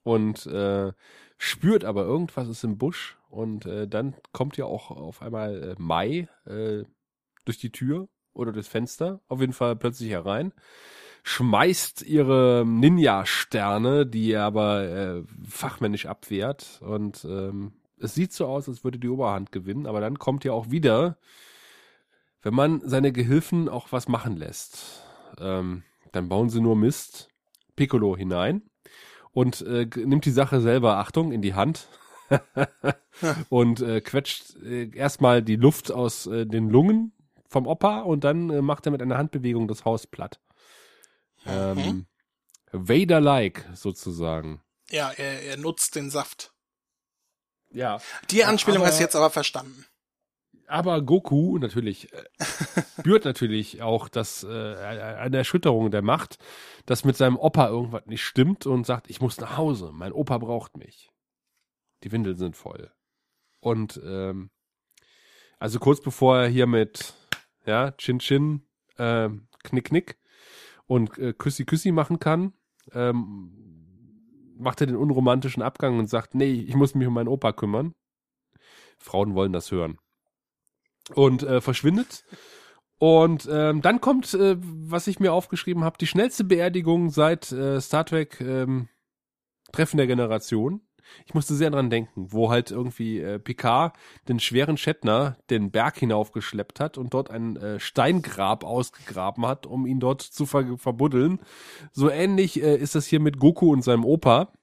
und 0.04 0.46
äh, 0.46 0.94
spürt 1.40 1.84
aber 1.84 2.04
irgendwas 2.04 2.48
ist 2.48 2.64
im 2.64 2.78
Busch 2.78 3.18
und 3.28 3.66
äh, 3.66 3.88
dann 3.88 4.14
kommt 4.34 4.56
ja 4.56 4.66
auch 4.66 4.92
auf 4.92 5.24
einmal 5.24 5.72
äh, 5.72 5.76
Mai 5.80 6.28
äh, 6.46 6.84
durch 7.46 7.58
die 7.58 7.72
Tür 7.72 8.08
oder 8.34 8.52
durchs 8.52 8.70
Fenster, 8.70 9.20
auf 9.30 9.40
jeden 9.40 9.54
Fall 9.54 9.76
plötzlich 9.76 10.12
herein, 10.12 10.54
schmeißt 11.24 12.04
ihre 12.04 12.66
Ninja-Sterne, 12.68 14.06
die 14.06 14.32
er 14.32 14.44
aber 14.44 14.84
äh, 14.84 15.24
fachmännisch 15.50 16.06
abwehrt 16.06 16.82
und 16.84 17.26
ähm, 17.26 17.74
es 17.98 18.14
sieht 18.14 18.32
so 18.32 18.46
aus, 18.46 18.70
als 18.70 18.84
würde 18.84 19.00
die 19.00 19.10
Oberhand 19.10 19.52
gewinnen, 19.52 19.88
aber 19.88 20.02
dann 20.02 20.20
kommt 20.20 20.44
ja 20.44 20.52
auch 20.52 20.70
wieder 20.70 21.18
wenn 22.44 22.54
man 22.54 22.82
seine 22.88 23.12
Gehilfen 23.12 23.70
auch 23.70 23.92
was 23.92 24.08
machen 24.08 24.38
lässt, 24.38 25.02
ähm, 25.40 25.84
dann 26.12 26.30
bauen 26.30 26.50
sie 26.50 26.62
nur 26.62 26.76
Mist, 26.76 27.30
Piccolo 27.76 28.16
hinein 28.16 28.62
und 29.32 29.62
äh, 29.62 29.88
nimmt 29.96 30.26
die 30.26 30.32
Sache 30.32 30.62
selber, 30.62 30.98
Achtung, 30.98 31.32
in 31.32 31.42
die 31.42 31.56
Hand 31.56 31.88
und 33.50 33.82
äh, 33.82 34.02
quetscht 34.02 34.56
äh, 34.58 34.90
erstmal 34.96 35.42
die 35.42 35.56
Luft 35.56 35.92
aus 35.92 36.28
äh, 36.28 36.46
den 36.46 36.70
Lungen 36.70 37.14
vom 37.48 37.66
Opa 37.66 38.02
und 38.02 38.24
dann 38.24 38.50
äh, 38.50 38.62
macht 38.62 38.86
er 38.86 38.92
mit 38.92 39.02
einer 39.02 39.18
Handbewegung 39.18 39.68
das 39.68 39.86
Haus 39.86 40.06
platt. 40.06 40.40
Ähm, 41.46 42.08
Vader-like 42.72 43.70
sozusagen. 43.74 44.62
Ja, 44.90 45.12
er, 45.12 45.44
er 45.44 45.58
nutzt 45.58 45.96
den 45.96 46.10
Saft. 46.10 46.54
Ja. 47.72 48.00
Die 48.30 48.44
Anspielung 48.44 48.82
aber, 48.82 48.88
hast 48.88 49.00
du 49.00 49.04
jetzt 49.04 49.16
aber 49.16 49.30
verstanden. 49.30 49.86
Aber 50.68 51.02
Goku 51.02 51.58
natürlich 51.58 52.14
äh, 52.14 52.24
spürt 53.00 53.26
natürlich 53.26 53.82
auch 53.82 54.08
das 54.10 54.44
äh, 54.44 54.76
eine 54.78 55.38
Erschütterung 55.38 55.92
der 55.92 56.02
Macht, 56.02 56.38
dass 56.86 57.06
mit 57.06 57.18
seinem 57.18 57.38
Opa 57.38 57.68
irgendwas 57.68 58.06
nicht 58.06 58.24
stimmt 58.24 58.66
und 58.66 58.86
sagt, 58.86 59.10
ich 59.10 59.22
muss 59.22 59.40
nach 59.40 59.58
Hause, 59.58 59.92
mein 59.94 60.14
Opa 60.14 60.38
braucht 60.38 60.78
mich. 60.78 61.12
Die 62.04 62.12
Windeln 62.12 62.38
sind 62.38 62.56
voll. 62.56 62.92
Und 63.60 64.02
ähm, 64.04 64.50
also 65.60 65.80
kurz 65.80 66.02
bevor 66.02 66.40
er 66.40 66.48
hier 66.48 66.68
mit 66.68 67.14
ja 67.66 67.92
Chin 67.92 68.20
Chin 68.20 68.64
äh, 68.98 69.30
Knick 69.64 69.86
Knick 69.86 70.18
und 70.86 71.18
äh, 71.18 71.34
Küssi 71.34 71.66
Küssi 71.66 71.92
machen 71.92 72.20
kann, 72.20 72.54
ähm, 72.92 73.52
macht 74.58 74.82
er 74.82 74.88
den 74.88 74.98
unromantischen 74.98 75.64
Abgang 75.64 76.00
und 76.00 76.10
sagt, 76.10 76.36
nee, 76.36 76.52
ich 76.52 76.76
muss 76.76 76.96
mich 76.96 77.08
um 77.08 77.14
meinen 77.14 77.28
Opa 77.28 77.54
kümmern. 77.54 77.94
Frauen 78.98 79.36
wollen 79.36 79.54
das 79.54 79.72
hören. 79.72 79.98
Und 81.14 81.44
äh, 81.44 81.60
verschwindet. 81.62 82.24
Und 82.98 83.50
ähm, 83.52 83.82
dann 83.82 84.00
kommt, 84.00 84.34
äh, 84.34 84.56
was 84.60 85.08
ich 85.08 85.20
mir 85.20 85.34
aufgeschrieben 85.34 85.84
habe, 85.84 85.98
die 86.00 86.08
schnellste 86.08 86.46
Beerdigung 86.46 87.10
seit 87.10 87.52
äh, 87.52 87.82
Star 87.82 88.06
Trek 88.06 88.40
ähm, 88.40 88.88
Treffen 89.74 89.98
der 89.98 90.08
Generation. 90.08 90.82
Ich 91.26 91.34
musste 91.34 91.54
sehr 91.56 91.70
dran 91.70 91.90
denken, 91.90 92.28
wo 92.32 92.50
halt 92.50 92.72
irgendwie 92.72 93.20
äh, 93.20 93.40
Picard 93.40 93.96
den 94.28 94.40
schweren 94.40 94.78
Shatner 94.78 95.38
den 95.50 95.72
Berg 95.72 95.98
hinaufgeschleppt 95.98 96.80
hat 96.80 96.98
und 96.98 97.14
dort 97.14 97.30
ein 97.30 97.58
äh, 97.58 97.80
Steingrab 97.80 98.64
ausgegraben 98.64 99.46
hat, 99.46 99.66
um 99.66 99.86
ihn 99.86 100.00
dort 100.00 100.22
zu 100.22 100.46
ver 100.46 100.78
verbuddeln. 100.78 101.40
So 101.92 102.10
ähnlich 102.10 102.62
äh, 102.62 102.78
ist 102.78 102.96
das 102.96 103.06
hier 103.06 103.20
mit 103.20 103.38
Goku 103.38 103.72
und 103.72 103.84
seinem 103.84 104.06
Opa, 104.06 104.54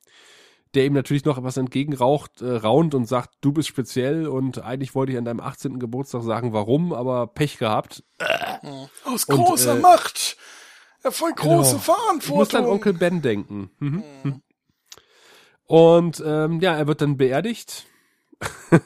der 0.75 0.87
ihm 0.87 0.93
natürlich 0.93 1.25
noch 1.25 1.39
etwas 1.39 1.57
entgegenraucht, 1.57 2.43
äh, 2.43 2.51
raunt 2.51 2.95
und 2.95 3.07
sagt, 3.07 3.31
du 3.41 3.53
bist 3.53 3.69
speziell 3.69 4.27
und 4.29 4.63
eigentlich 4.63 4.95
wollte 4.95 5.13
ich 5.13 5.19
an 5.19 5.25
deinem 5.25 5.41
18. 5.41 5.79
Geburtstag 5.79 6.23
sagen, 6.23 6.53
warum, 6.53 6.93
aber 6.93 7.27
Pech 7.27 7.59
gehabt. 7.59 8.05
Aus 9.05 9.25
Und, 9.25 9.37
großer 9.37 9.77
äh, 9.77 9.81
Macht 9.81 10.37
erfolgt 11.03 11.39
große 11.39 11.73
Genau. 11.73 11.83
Verantwortung. 11.83 12.43
Ich 12.43 12.53
muss 12.53 12.55
an 12.55 12.67
Onkel 12.67 12.93
Ben 12.93 13.23
denken. 13.23 13.71
Mhm. 13.79 14.05
Mhm. 14.23 14.43
Und 15.67 16.23
ähm, 16.25 16.61
ja, 16.61 16.77
er 16.77 16.87
wird 16.87 17.01
dann 17.01 17.17
beerdigt. 17.17 17.87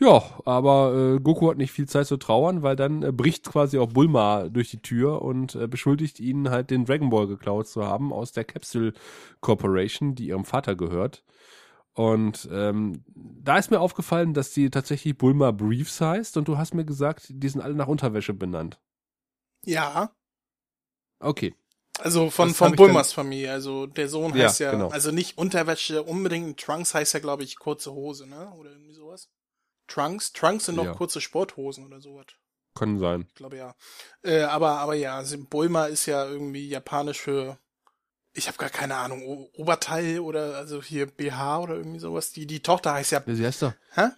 ja, 0.00 0.22
aber 0.44 1.16
äh, 1.16 1.20
Goku 1.20 1.50
hat 1.50 1.56
nicht 1.58 1.72
viel 1.72 1.88
Zeit 1.88 2.06
zu 2.06 2.16
trauern, 2.18 2.62
weil 2.62 2.76
dann 2.76 3.02
äh, 3.02 3.12
bricht 3.12 3.44
quasi 3.48 3.78
auch 3.78 3.88
Bulma 3.88 4.48
durch 4.48 4.70
die 4.70 4.80
Tür 4.80 5.22
und 5.22 5.54
äh, 5.56 5.66
beschuldigt 5.66 6.20
ihn 6.20 6.50
halt 6.50 6.70
den 6.70 6.84
Dragon 6.84 7.10
Ball 7.10 7.26
geklaut 7.26 7.66
zu 7.68 7.84
haben 7.84 8.12
aus 8.12 8.32
der 8.32 8.44
Capsule 8.44 8.92
Corporation, 9.40 10.14
die 10.14 10.28
ihrem 10.28 10.44
Vater 10.44 10.76
gehört. 10.76 11.24
Und 11.94 12.48
ähm, 12.52 13.04
da 13.16 13.58
ist 13.58 13.70
mir 13.72 13.80
aufgefallen, 13.80 14.34
dass 14.34 14.52
die 14.52 14.70
tatsächlich 14.70 15.18
Bulma 15.18 15.50
Briefs 15.52 16.00
heißt 16.00 16.36
und 16.36 16.48
du 16.48 16.58
hast 16.58 16.74
mir 16.74 16.84
gesagt, 16.84 17.26
die 17.30 17.48
sind 17.48 17.60
alle 17.62 17.74
nach 17.74 17.88
Unterwäsche 17.88 18.34
benannt. 18.34 18.80
Ja, 19.66 20.12
Okay. 21.20 21.54
also 22.00 22.30
von, 22.30 22.48
Das 22.48 22.56
von 22.56 22.76
Bulmas 22.76 23.12
Familie. 23.12 23.52
Also 23.52 23.86
der 23.86 24.08
Sohn 24.08 24.32
Ja, 24.34 24.44
heißt 24.44 24.60
ja, 24.60 24.72
genau. 24.72 24.88
also 24.88 25.10
nicht 25.10 25.38
Unterwäsche 25.38 26.02
unbedingt, 26.02 26.60
Trunks 26.60 26.94
heißt 26.94 27.14
ja, 27.14 27.20
glaube 27.20 27.42
ich, 27.44 27.58
kurze 27.58 27.92
Hose, 27.92 28.26
ne? 28.26 28.50
Oder 28.58 28.70
irgendwie 28.70 28.92
sowas. 28.94 29.28
Trunks? 29.88 30.32
Trunks 30.32 30.66
sind 30.66 30.76
doch 30.76 30.84
Ja. 30.84 30.92
kurze 30.94 31.20
Sporthosen 31.20 31.84
oder 31.86 32.00
sowas. 32.00 32.26
Kann 32.74 32.98
sein. 33.00 33.26
Ich 33.28 33.34
glaube 33.34 33.56
ja. 33.56 33.74
Äh, 34.22 34.42
aber, 34.42 34.78
aber 34.78 34.94
ja, 34.94 35.22
Bulma 35.50 35.86
ist 35.86 36.06
ja 36.06 36.24
irgendwie 36.26 36.68
japanisch 36.68 37.18
für, 37.20 37.58
ich 38.34 38.46
habe 38.46 38.58
gar 38.58 38.70
keine 38.70 38.94
Ahnung, 38.94 39.22
o 39.26 39.50
Oberteil 39.56 40.20
oder 40.20 40.56
also 40.56 40.80
hier 40.82 41.06
BH 41.06 41.58
oder 41.58 41.74
irgendwie 41.74 41.98
sowas. 41.98 42.30
Die, 42.32 42.46
die 42.46 42.60
Tochter 42.62 42.92
heißt 42.94 43.10
ja, 43.12 43.22
sie 43.26 43.44
heißt 43.44 43.62
doch. 43.62 43.72
hä? 43.94 44.08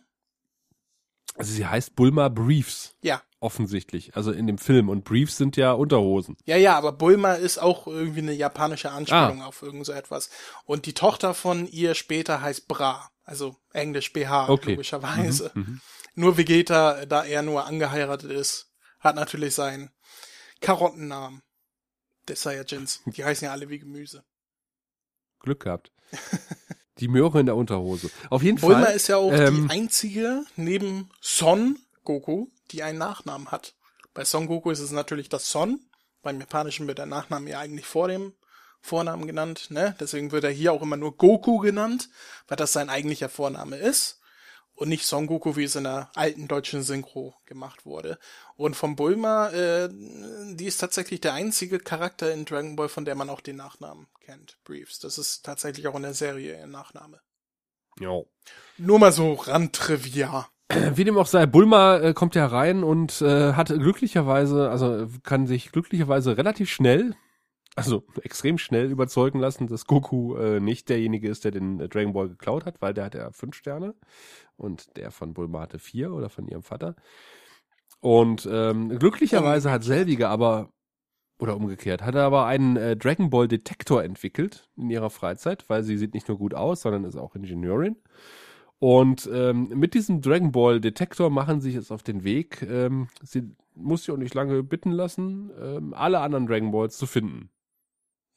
Also 1.37 1.53
sie 1.53 1.67
heißt 1.67 1.95
Bulma 1.97 2.29
Briefs. 2.29 2.95
Ja. 3.03 3.23
Offensichtlich. 3.39 4.15
Also 4.15 4.33
in 4.33 4.47
dem 4.47 4.59
Film. 4.59 4.91
Und 4.91 5.05
Briefs 5.05 5.39
sind 5.39 5.57
ja 5.57 5.73
Unterhosen. 5.73 6.37
Ja, 6.45 6.57
ja, 6.57 6.77
aber 6.77 6.93
Bulma 6.93 7.35
ist 7.35 7.57
auch 7.59 7.87
irgendwie 7.87 8.19
eine 8.21 8.33
japanische 8.35 8.91
Ah. 8.91 8.97
Anspielung 8.97 9.41
auf 9.43 9.63
irgend 9.63 9.87
so 9.87 9.93
etwas. 9.93 10.29
Und 10.67 10.85
die 10.85 10.93
Tochter 10.93 11.33
von 11.33 11.67
ihr 11.67 11.95
später 11.95 12.43
heißt 12.43 12.69
Bra, 12.69 13.11
also 13.31 13.57
Englisch 13.73 14.13
BH, 14.13 14.49
Okay. 14.51 14.73
logischerweise. 14.73 15.53
Mhm. 15.55 15.81
Nur 16.15 16.37
Vegeta, 16.37 17.07
da 17.07 17.25
er 17.25 17.43
nur 17.43 17.65
angeheiratet 17.65 18.31
ist, 18.31 18.73
hat 18.99 19.15
natürlich 19.17 19.55
seinen 19.55 19.91
Karottennamen 20.61 21.43
des 22.29 22.43
Saiyajins. 22.43 23.03
Die 23.07 23.25
heißen 23.25 23.47
ja 23.47 23.53
alle 23.53 23.69
wie 23.69 23.79
Gemüse. 23.79 24.25
Glück 25.39 25.61
gehabt. 25.65 25.93
Die 26.99 27.09
Möhre 27.09 27.41
in 27.41 27.47
der 27.47 27.57
Unterhose. 27.57 28.11
Auf 28.29 28.43
jeden 28.43 28.61
Bulma 28.61 28.83
Fall. 28.87 28.97
ist 28.97 29.09
ja 29.09 29.17
auch 29.17 29.33
ähm, 29.33 29.69
die 29.69 29.75
einzige 29.75 30.45
neben 30.57 31.09
Son 31.23 31.79
Goku, 32.05 32.49
die 32.73 32.83
einen 32.83 32.99
Nachnamen 32.99 33.51
hat. 33.51 33.75
Bei 34.13 34.25
Son 34.25 34.47
Goku 34.47 34.71
ist 34.71 34.81
es 34.81 34.91
natürlich 34.91 35.31
das 35.31 35.51
Son. 35.51 35.81
Beim 36.21 36.39
Japanischen 36.41 36.87
wird 36.89 36.99
der 36.99 37.07
Nachname 37.07 37.49
ja 37.49 37.61
eigentlich 37.61 37.87
vor 37.87 38.09
dem 38.09 38.35
Vornamen 38.81 39.27
genannt, 39.27 39.71
ne? 39.71 39.95
Deswegen 40.01 40.33
wird 40.33 40.45
er 40.45 40.51
hier 40.51 40.73
auch 40.73 40.83
immer 40.83 40.97
nur 40.97 41.17
Goku 41.17 41.59
genannt, 41.59 42.09
weil 42.49 42.57
das 42.57 42.73
sein 42.73 42.89
eigentlicher 42.89 43.29
Vorname 43.29 43.77
ist. 43.77 44.21
Und 44.75 44.89
nicht 44.89 45.05
Son 45.05 45.27
Goku, 45.27 45.57
wie 45.57 45.65
es 45.65 45.77
in 45.77 45.85
der 45.85 46.11
alten 46.15 46.49
deutschen 46.49 46.83
Synchro 46.83 47.35
gemacht 47.45 47.85
wurde. 47.85 48.19
Und 48.57 48.77
von 48.77 48.97
Bulma, 48.97 49.51
äh, 49.51 49.91
die 49.91 50.65
ist 50.65 50.79
tatsächlich 50.79 51.21
der 51.21 51.35
einzige 51.35 51.79
Charakter 51.79 52.33
in 52.33 52.47
Dragon 52.47 52.77
Ball, 52.77 52.89
von 52.89 53.05
der 53.05 53.15
man 53.15 53.29
auch 53.29 53.43
den 53.43 53.57
Nachnamen 53.57 54.07
kennt. 54.21 54.57
Briefs. 54.65 54.99
Das 54.99 55.19
ist 55.19 55.45
tatsächlich 55.45 55.87
auch 55.87 55.97
in 55.97 56.03
der 56.03 56.15
Serie 56.15 56.59
ihr 56.59 56.67
Nachname. 56.67 57.21
ja. 58.01 58.23
Nur 58.79 58.99
mal 58.99 59.13
so 59.13 59.35
Randtrivia. 59.35 60.49
Wie 60.95 61.05
dem 61.05 61.19
auch 61.19 61.27
sei, 61.27 61.45
Bulma 61.45 61.99
äh, 61.99 62.15
kommt 62.15 62.35
ja 62.35 62.47
rein 62.47 62.83
und 62.83 63.21
äh, 63.21 63.53
hat 63.53 63.69
glücklicherweise, 63.69 64.71
also 64.71 65.09
kann 65.23 65.47
sich 65.47 65.73
glücklicherweise 65.73 66.39
relativ 66.39 66.71
schnell, 66.71 67.17
also 67.81 68.05
extrem 68.23 68.59
schnell 68.59 68.91
überzeugen 68.91 69.39
lassen, 69.39 69.67
dass 69.67 69.87
Goku 69.87 70.37
äh, 70.37 70.61
nicht 70.61 70.89
derjenige 70.89 71.29
ist, 71.29 71.45
der 71.45 71.51
den 71.51 71.81
äh, 71.81 71.89
Dragon 71.89 72.13
Ball 72.13 72.29
geklaut 72.29 72.67
hat, 72.67 72.81
weil 72.81 72.95
der 72.95 73.05
hat 73.05 73.15
ja 73.15 73.31
fünf 73.33 73.57
Sterne 73.57 73.95
und 74.57 74.97
der 74.97 75.11
von 75.11 75.35
Bulma 75.35 75.61
hatte 75.61 75.79
vier 75.79 76.13
oder 76.13 76.29
von 76.29 76.47
ihrem 76.47 76.63
Vater. 76.63 76.97
Und 78.01 78.49
ähm, 78.51 78.99
glücklicherweise 78.99 79.71
hat 79.71 79.85
Selviger 79.85 80.31
aber 80.31 80.71
oder 81.39 81.57
umgekehrt, 81.57 82.03
hat 82.03 82.15
er 82.15 82.25
aber 82.25 82.47
einen 82.47 82.77
äh, 82.77 82.97
Dragon 82.97 83.31
Ball 83.31 83.49
Detektor 83.49 84.05
entwickelt 84.05 84.69
in 84.77 84.91
ihrer 84.91 85.11
Freizeit, 85.11 85.69
weil 85.69 85.83
sie 85.83 85.97
sieht 85.97 86.15
nicht 86.15 86.29
nur 86.29 86.39
gut 86.39 86.55
aus, 86.55 86.83
sondern 86.83 87.05
ist 87.05 87.17
auch 87.17 87.35
Ingenieurin. 87.35 87.97
Und 88.79 89.29
ähm, 89.33 89.69
mit 89.75 89.95
diesem 89.95 90.23
Dragon 90.23 90.53
Ball 90.53 90.81
Detektor 90.81 91.31
machen 91.31 91.61
sie 91.61 91.69
sich 91.69 91.77
jetzt 91.77 91.93
auf 91.93 92.03
den 92.03 92.25
Weg. 92.25 92.63
Ähm, 92.63 93.09
sie 93.23 93.55
muss 93.75 94.05
sich 94.05 94.11
auch 94.11 94.19
nicht 94.19 94.35
lange 94.35 94.63
bitten 94.63 94.91
lassen, 94.91 95.51
ähm, 95.61 95.95
alle 95.95 96.21
anderen 96.21 96.47
Dragon 96.47 96.73
Balls 96.73 96.97
zu 96.97 97.07
finden. 97.07 97.51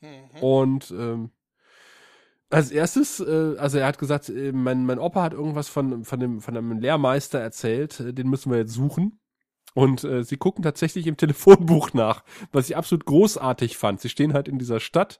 Mhm. 0.03 0.39
Und 0.41 0.91
ähm, 0.91 1.31
als 2.49 2.71
erstes, 2.71 3.19
äh, 3.19 3.55
also 3.57 3.79
er 3.79 3.87
hat 3.87 3.97
gesagt, 3.97 4.29
äh, 4.29 4.51
mein, 4.51 4.85
mein 4.85 4.99
Opa 4.99 5.23
hat 5.23 5.33
irgendwas 5.33 5.69
von, 5.69 6.03
von, 6.03 6.19
dem, 6.19 6.41
von 6.41 6.55
einem 6.55 6.79
Lehrmeister 6.79 7.39
erzählt, 7.39 7.99
äh, 7.99 8.13
den 8.13 8.29
müssen 8.29 8.51
wir 8.51 8.59
jetzt 8.59 8.73
suchen. 8.73 9.19
Und 9.73 10.03
äh, 10.03 10.23
sie 10.23 10.37
gucken 10.37 10.63
tatsächlich 10.63 11.07
im 11.07 11.17
Telefonbuch 11.17 11.93
nach, 11.93 12.23
was 12.51 12.69
ich 12.69 12.77
absolut 12.77 13.05
großartig 13.05 13.77
fand. 13.77 14.01
Sie 14.01 14.09
stehen 14.09 14.33
halt 14.33 14.47
in 14.47 14.59
dieser 14.59 14.79
Stadt 14.79 15.19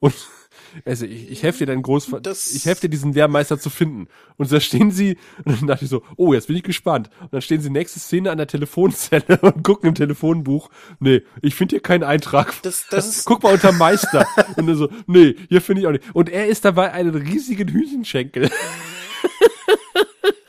und 0.00 0.14
also 0.84 1.04
ich, 1.06 1.30
ich 1.30 1.42
helfe 1.42 1.60
dir 1.60 1.66
dann 1.66 1.82
groß, 1.82 2.10
Das- 2.22 2.52
ich 2.52 2.64
helfe 2.66 2.82
dir 2.82 2.88
diesen 2.90 3.12
Lehrmeister 3.12 3.58
zu 3.58 3.70
finden. 3.70 4.08
Und 4.36 4.50
da 4.52 4.60
stehen 4.60 4.90
sie, 4.90 5.16
und 5.44 5.60
dann 5.60 5.66
dachte 5.66 5.84
ich 5.84 5.90
so, 5.90 6.02
oh, 6.16 6.32
jetzt 6.32 6.46
bin 6.46 6.56
ich 6.56 6.62
gespannt. 6.62 7.10
Und 7.20 7.32
dann 7.32 7.42
stehen 7.42 7.60
sie 7.60 7.70
nächste 7.70 7.98
Szene 8.00 8.30
an 8.30 8.38
der 8.38 8.46
Telefonzelle 8.46 9.38
und 9.42 9.62
gucken 9.64 9.88
im 9.90 9.94
Telefonbuch, 9.94 10.70
nee, 11.00 11.22
ich 11.42 11.54
finde 11.54 11.74
hier 11.74 11.82
keinen 11.82 12.04
Eintrag. 12.04 12.54
Das, 12.62 12.86
das 12.90 13.08
ist, 13.16 13.24
Guck 13.24 13.42
mal 13.42 13.52
unter 13.54 13.72
Meister. 13.72 14.26
und 14.56 14.68
er 14.68 14.76
so, 14.76 14.88
nee, 15.06 15.34
hier 15.48 15.60
finde 15.60 15.82
ich 15.82 15.86
auch 15.88 15.92
nicht. 15.92 16.04
Und 16.14 16.28
er 16.28 16.46
ist 16.46 16.64
dabei 16.64 16.92
einen 16.92 17.14
riesigen 17.14 17.68
Hühnchenschenkel. 17.68 18.50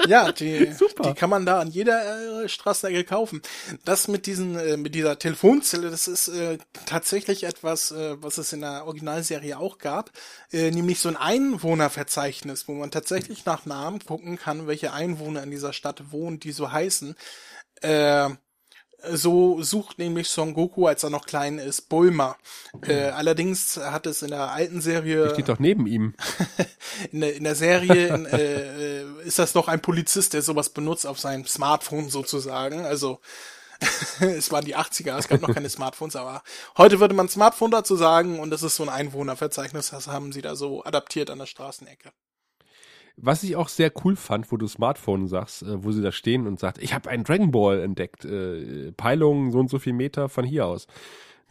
Ja, 0.08 0.32
die, 0.32 0.72
die 1.04 1.14
kann 1.14 1.30
man 1.30 1.46
da 1.46 1.60
an 1.60 1.70
jeder 1.70 2.44
äh, 2.44 2.50
Straßenecke 2.50 3.04
kaufen. 3.04 3.42
Das 3.86 4.08
mit 4.08 4.26
diesen, 4.26 4.58
äh, 4.58 4.78
mit 4.78 4.96
dieser 4.96 5.20
Telefonzelle, 5.20 5.90
das 5.90 6.08
ist 6.08 6.28
äh, 6.30 6.58
tatsächlich 6.86 7.44
etwas, 7.44 7.92
äh, 7.92 8.22
was 8.22 8.38
es 8.38 8.54
in 8.54 8.62
der 8.62 8.86
Originalserie 8.86 9.58
auch 9.58 9.78
gab, 9.78 10.12
äh, 10.52 10.72
nämlich 10.72 11.00
so 11.00 11.10
ein 11.10 11.18
Einwohnerverzeichnis, 11.18 12.68
wo 12.68 12.74
man 12.74 12.92
tatsächlich 12.92 13.46
nach 13.46 13.66
Namen 13.66 14.00
gucken 14.00 14.38
kann, 14.38 14.68
welche 14.68 14.94
Einwohner 14.94 15.44
in 15.44 15.52
dieser 15.52 15.74
Stadt 15.74 16.12
wohnen, 16.12 16.40
die 16.40 16.52
so 16.52 16.72
heißen. 16.72 17.16
Äh, 17.82 18.30
So 19.10 19.62
sucht 19.64 19.98
nämlich 19.98 20.30
Son 20.30 20.54
Goku, 20.54 20.88
als 20.88 21.04
er 21.04 21.10
noch 21.10 21.26
klein 21.26 21.58
ist, 21.58 21.90
Bulma. 21.90 22.38
Äh, 22.88 23.10
allerdings 23.10 23.78
hat 23.78 24.06
es 24.06 24.22
in 24.22 24.30
der 24.30 24.52
alten 24.52 24.82
Serie. 24.82 25.24
Der 25.24 25.34
steht 25.34 25.50
doch 25.50 25.60
neben 25.60 25.88
ihm. 25.88 26.14
in, 27.12 27.22
der, 27.22 27.36
in 27.36 27.44
der 27.44 27.56
Serie 27.56 28.08
in, 28.08 28.26
äh, 28.26 29.02
äh, 29.02 29.06
ist 29.24 29.40
das 29.40 29.54
doch 29.54 29.68
ein 29.68 29.82
Polizist, 29.82 30.34
der 30.34 30.42
sowas 30.42 30.70
benutzt 30.70 31.08
auf 31.08 31.20
seinem 31.20 31.46
Smartphone 31.46 32.10
sozusagen. 32.10 32.86
Also 32.86 33.20
es 34.20 34.52
waren 34.52 34.66
die 34.66 34.76
80er, 34.76 35.18
es 35.18 35.28
gab 35.28 35.42
noch 35.42 35.54
keine 35.54 35.70
Smartphones, 35.70 36.16
aber 36.16 36.44
heute 36.78 37.00
würde 37.00 37.16
man 37.16 37.30
Smartphone 37.30 37.72
dazu 37.72 37.96
sagen 37.96 38.40
und 38.40 38.52
das 38.52 38.62
ist 38.64 38.76
so 38.76 38.84
ein 38.84 38.90
Einwohnerverzeichnis, 38.90 39.90
das 39.90 40.08
haben 40.08 40.32
sie 40.32 40.42
da 40.42 40.56
so 40.56 40.84
adaptiert 40.84 41.30
an 41.32 41.40
der 41.40 41.48
Straßenecke. 41.48 42.12
Was 43.18 43.44
ich 43.44 43.56
auch 43.56 43.68
sehr 43.68 43.92
cool 44.04 44.16
fand, 44.16 44.52
wo 44.52 44.58
du 44.58 44.68
Smartphone 44.68 45.28
sagst, 45.28 45.64
äh, 45.64 45.84
wo 45.84 45.92
sie 45.92 46.02
da 46.02 46.12
stehen 46.12 46.48
und 46.48 46.60
sagt, 46.60 46.78
ich 46.82 46.94
habe 46.94 47.10
einen 47.10 47.24
Dragon 47.24 47.52
Ball 47.52 47.82
entdeckt, 47.82 48.26
äh, 48.26 48.92
Peilung 48.94 49.52
so 49.52 49.60
und 49.60 49.70
so 49.70 49.80
viel 49.80 49.94
Meter 49.94 50.30
von 50.30 50.46
hier 50.46 50.66
aus. 50.66 50.88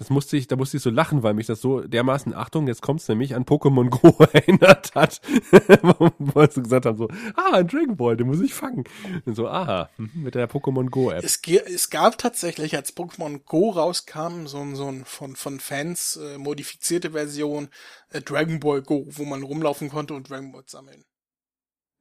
Das 0.00 0.08
musste 0.08 0.38
ich, 0.38 0.46
da 0.46 0.56
musste 0.56 0.78
ich 0.78 0.82
so 0.82 0.88
lachen, 0.88 1.22
weil 1.22 1.34
mich 1.34 1.46
das 1.46 1.60
so 1.60 1.82
dermaßen, 1.82 2.32
Achtung, 2.32 2.66
jetzt 2.66 2.80
kommt's 2.80 3.06
nämlich 3.06 3.34
an 3.34 3.44
Pokémon 3.44 3.90
Go 3.90 4.24
erinnert 4.32 4.94
hat, 4.94 5.20
wo 6.18 6.46
sie 6.46 6.62
gesagt 6.62 6.86
haben, 6.86 6.96
so, 6.96 7.06
ah, 7.36 7.56
ein 7.56 7.68
Dragon 7.68 7.98
Ball, 7.98 8.16
den 8.16 8.26
muss 8.26 8.40
ich 8.40 8.54
fangen. 8.54 8.84
Und 9.26 9.34
so, 9.34 9.46
aha, 9.46 9.90
mhm, 9.98 10.10
mit 10.14 10.36
der 10.36 10.48
Pokémon 10.48 10.88
Go 10.88 11.10
App. 11.10 11.22
Es, 11.22 11.38
es 11.46 11.90
gab 11.90 12.16
tatsächlich, 12.16 12.76
als 12.76 12.96
Pokémon 12.96 13.44
Go 13.44 13.68
rauskam, 13.68 14.46
so 14.46 14.60
ein, 14.60 14.74
so 14.74 14.86
ein 14.86 15.04
von, 15.04 15.36
von 15.36 15.60
Fans 15.60 16.16
äh, 16.16 16.38
modifizierte 16.38 17.10
Version 17.10 17.68
äh, 18.08 18.22
Dragon 18.22 18.58
Ball 18.58 18.80
Go, 18.80 19.04
wo 19.10 19.26
man 19.26 19.42
rumlaufen 19.42 19.90
konnte 19.90 20.14
und 20.14 20.30
Dragon 20.30 20.50
Ball 20.50 20.64
sammeln. 20.64 21.04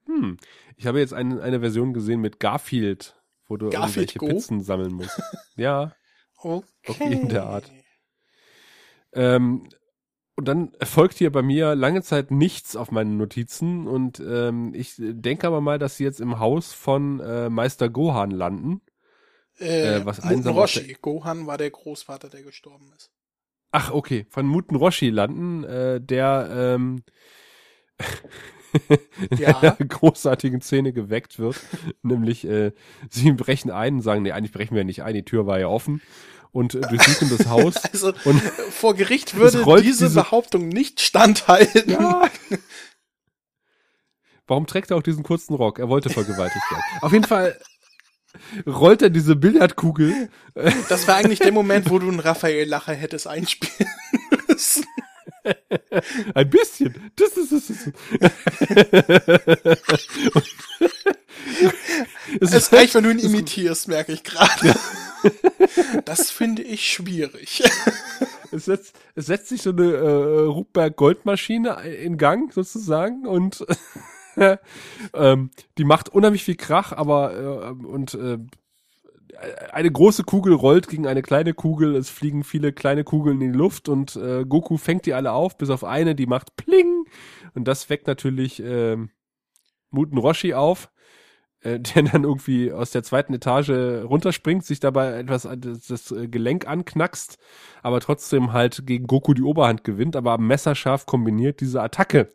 Hm. 0.09 0.37
Ich 0.75 0.87
habe 0.87 0.99
jetzt 0.99 1.13
eine, 1.13 1.41
eine 1.41 1.59
Version 1.59 1.93
gesehen 1.93 2.19
mit 2.21 2.39
Garfield, 2.39 3.21
wo 3.47 3.57
du 3.57 3.69
Garfield 3.69 4.15
irgendwelche 4.15 4.19
Go? 4.19 4.27
Pizzen 4.27 4.61
sammeln 4.61 4.93
musst. 4.93 5.21
ja, 5.55 5.95
Okay. 6.41 6.65
auf 6.85 6.99
irgendeine 7.01 7.43
Art. 7.43 7.71
Ähm, 9.13 9.69
und 10.35 10.47
dann 10.47 10.73
erfolgt 10.79 11.17
hier 11.17 11.31
bei 11.31 11.41
mir 11.41 11.75
lange 11.75 12.01
Zeit 12.01 12.31
nichts 12.31 12.75
auf 12.77 12.91
meinen 12.91 13.17
Notizen 13.17 13.87
und 13.87 14.19
ähm, 14.21 14.73
ich 14.73 14.95
denke 14.97 15.45
aber 15.47 15.59
mal, 15.59 15.77
dass 15.79 15.97
sie 15.97 16.05
jetzt 16.05 16.21
im 16.21 16.39
Haus 16.39 16.71
von 16.71 17.19
äh, 17.19 17.49
Meister 17.49 17.89
Gohan 17.89 18.31
landen. 18.31 18.81
Äh, 19.59 19.97
Äh, 19.97 20.05
was 20.05 20.23
Muten 20.23 20.47
Roshi. 20.47 20.97
Gohan 21.01 21.45
war 21.45 21.57
der 21.57 21.69
Großvater, 21.71 22.29
der 22.29 22.43
gestorben 22.43 22.91
ist. 22.95 23.11
Ach, 23.71 23.91
okay, 23.91 24.25
von 24.29 24.47
Muten 24.47 24.75
Roshi 24.75 25.09
landen, 25.09 25.63
äh, 25.65 25.99
der 26.01 26.47
ähm, 26.51 27.03
in 29.29 29.37
Ja. 29.37 29.59
einer 29.59 29.75
großartigen 29.75 30.61
Szene 30.61 30.93
geweckt 30.93 31.39
wird. 31.39 31.55
nämlich, 32.01 32.45
äh, 32.45 32.71
sie 33.09 33.31
brechen 33.31 33.71
ein 33.71 33.95
und 33.95 34.01
sagen, 34.01 34.21
nee, 34.23 34.31
eigentlich 34.31 34.51
brechen 34.51 34.75
wir 34.75 34.83
nicht 34.83 35.03
ein, 35.03 35.13
die 35.13 35.25
Tür 35.25 35.45
war 35.47 35.59
ja 35.59 35.67
offen 35.67 36.01
und 36.51 36.75
äh, 36.75 36.81
durchsuchen 36.81 37.29
das 37.35 37.47
Haus. 37.47 37.75
Also 37.93 38.13
Und 38.25 38.39
vor 38.41 38.95
Gericht 38.95 39.35
würde 39.35 39.63
diese, 39.81 40.05
diese- 40.05 40.15
Behauptung 40.21 40.67
nicht 40.69 41.01
standhalten. 41.01 41.91
Ja. 41.91 42.23
Warum 44.47 44.65
trägt 44.65 44.89
er 44.91 44.97
auch 44.97 45.03
diesen 45.03 45.23
kurzen 45.23 45.53
Rock? 45.53 45.77
Er 45.79 45.89
wollte 45.89 46.09
vergewaltigt 46.09 46.63
werden. 46.71 46.83
Auf 47.01 47.11
jeden 47.13 47.25
Fall 47.25 47.55
rollt 48.65 49.01
er 49.03 49.09
diese 49.11 49.35
Billardkugel. 49.35 50.29
Das 50.87 51.07
war 51.07 51.15
eigentlich 51.15 51.39
der 51.39 51.51
Moment, 51.51 51.89
wo 51.89 51.99
du 51.99 52.07
einen 52.07 52.19
Raphael 52.19 52.67
Lacher 52.67 52.93
hättest 52.93 53.27
einspielen. 53.27 53.89
Ein 56.35 56.49
bisschen. 56.49 57.11
Das 57.15 57.31
ist 57.37 57.51
es. 57.51 57.69
ist- 57.69 57.91
es. 62.41 62.53
Es 62.53 62.73
reicht, 62.73 62.95
wenn 62.95 63.03
du 63.03 63.11
ihn 63.11 63.19
imitierst, 63.19 63.87
merke 63.87 64.11
ich 64.13 64.23
gerade. 64.23 64.73
Das 66.05 66.31
finde 66.31 66.61
ich 66.61 66.89
schwierig. 66.89 67.61
es, 68.53 68.63
setzt, 68.65 68.95
es 69.15 69.25
setzt 69.25 69.49
sich 69.49 69.61
so 69.61 69.71
eine 69.71 69.83
äh, 69.91 70.45
Rupberg-Goldmaschine 70.45 71.81
in 71.81 72.17
Gang 72.17 72.53
sozusagen 72.53 73.27
und 73.27 73.65
ähm, 75.13 75.51
die 75.77 75.83
macht 75.83 76.07
unheimlich 76.07 76.45
viel 76.45 76.55
Krach, 76.55 76.93
aber 76.93 77.33
äh, 77.81 77.85
und 77.85 78.13
äh, 78.13 78.37
eine 79.71 79.91
große 79.91 80.23
Kugel 80.23 80.53
rollt 80.53 80.87
gegen 80.87 81.07
eine 81.07 81.21
kleine 81.21 81.53
Kugel, 81.53 81.95
es 81.95 82.09
fliegen 82.09 82.43
viele 82.43 82.73
kleine 82.73 83.03
Kugeln 83.03 83.41
in 83.41 83.53
die 83.53 83.57
Luft 83.57 83.89
und 83.89 84.15
äh, 84.15 84.45
Goku 84.45 84.77
fängt 84.77 85.05
die 85.05 85.13
alle 85.13 85.31
auf, 85.31 85.57
bis 85.57 85.69
auf 85.69 85.83
eine, 85.83 86.15
die 86.15 86.25
macht 86.25 86.55
Pling 86.55 87.05
und 87.53 87.67
das 87.67 87.89
weckt 87.89 88.07
natürlich 88.07 88.61
ähm, 88.63 89.11
Muten 89.91 90.17
Roshi 90.17 90.53
auf, 90.53 90.91
äh, 91.61 91.79
der 91.79 92.03
dann 92.03 92.23
irgendwie 92.23 92.71
aus 92.71 92.91
der 92.91 93.03
zweiten 93.03 93.33
Etage 93.33 93.69
runterspringt, 93.69 94.65
sich 94.65 94.79
dabei 94.79 95.19
etwas 95.19 95.45
an 95.45 95.61
das, 95.61 95.87
das 95.87 96.11
äh, 96.11 96.27
Gelenk 96.27 96.67
anknackst, 96.67 97.37
aber 97.81 98.01
trotzdem 98.01 98.53
halt 98.53 98.85
gegen 98.85 99.07
Goku 99.07 99.33
die 99.33 99.43
Oberhand 99.43 99.83
gewinnt, 99.83 100.15
aber 100.15 100.37
messerscharf 100.37 101.05
kombiniert 101.05 101.61
diese 101.61 101.81
Attacke, 101.81 102.33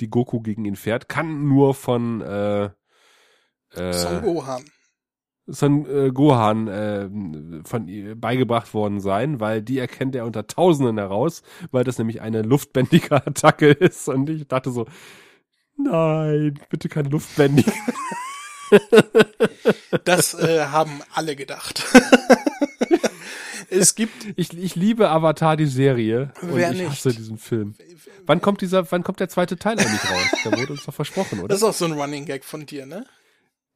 die 0.00 0.08
Goku 0.08 0.40
gegen 0.40 0.64
ihn 0.64 0.76
fährt, 0.76 1.08
kann 1.08 1.46
nur 1.46 1.74
von 1.74 2.20
äh, 2.22 2.70
äh, 3.74 3.92
Son 3.92 4.22
Gohan. 4.22 4.64
Son 5.48 5.86
äh, 5.86 6.10
Gohan 6.12 6.68
äh, 6.68 7.08
von 7.66 7.88
ihr 7.88 8.14
beigebracht 8.14 8.74
worden 8.74 9.00
sein, 9.00 9.40
weil 9.40 9.62
die 9.62 9.78
erkennt 9.78 10.14
er 10.14 10.26
unter 10.26 10.46
Tausenden 10.46 10.98
heraus, 10.98 11.42
weil 11.70 11.84
das 11.84 11.98
nämlich 11.98 12.20
eine 12.20 12.42
luftbändige 12.42 13.12
Attacke 13.26 13.68
ist. 13.70 14.08
Und 14.08 14.28
ich 14.30 14.46
dachte 14.46 14.70
so, 14.70 14.86
nein, 15.76 16.58
bitte 16.70 16.88
kein 16.88 17.06
luftbändig. 17.06 17.66
Das 20.04 20.34
äh, 20.34 20.66
haben 20.66 21.00
alle 21.14 21.34
gedacht. 21.36 21.84
es 23.70 23.94
gibt, 23.94 24.12
Ich, 24.36 24.56
ich 24.56 24.76
liebe 24.76 25.08
Avatar, 25.10 25.56
die 25.56 25.66
Serie. 25.66 26.32
Und 26.42 26.56
Wer 26.56 26.72
ich 26.72 26.78
nicht? 26.78 26.90
hasse 26.90 27.14
diesen 27.14 27.38
Film. 27.38 27.74
Wann 28.26 28.40
kommt 28.42 28.60
dieser, 28.60 28.90
wann 28.92 29.02
kommt 29.02 29.20
der 29.20 29.28
zweite 29.28 29.56
Teil 29.56 29.78
eigentlich 29.78 30.10
raus? 30.10 30.26
Der 30.44 30.52
wurde 30.52 30.72
uns 30.74 30.84
doch 30.84 30.94
versprochen, 30.94 31.38
oder? 31.40 31.48
das 31.48 31.58
ist 31.58 31.64
auch 31.64 31.72
so 31.74 31.86
ein 31.86 31.92
Running 31.92 32.26
Gag 32.26 32.44
von 32.44 32.66
dir, 32.66 32.84
ne? 32.86 33.06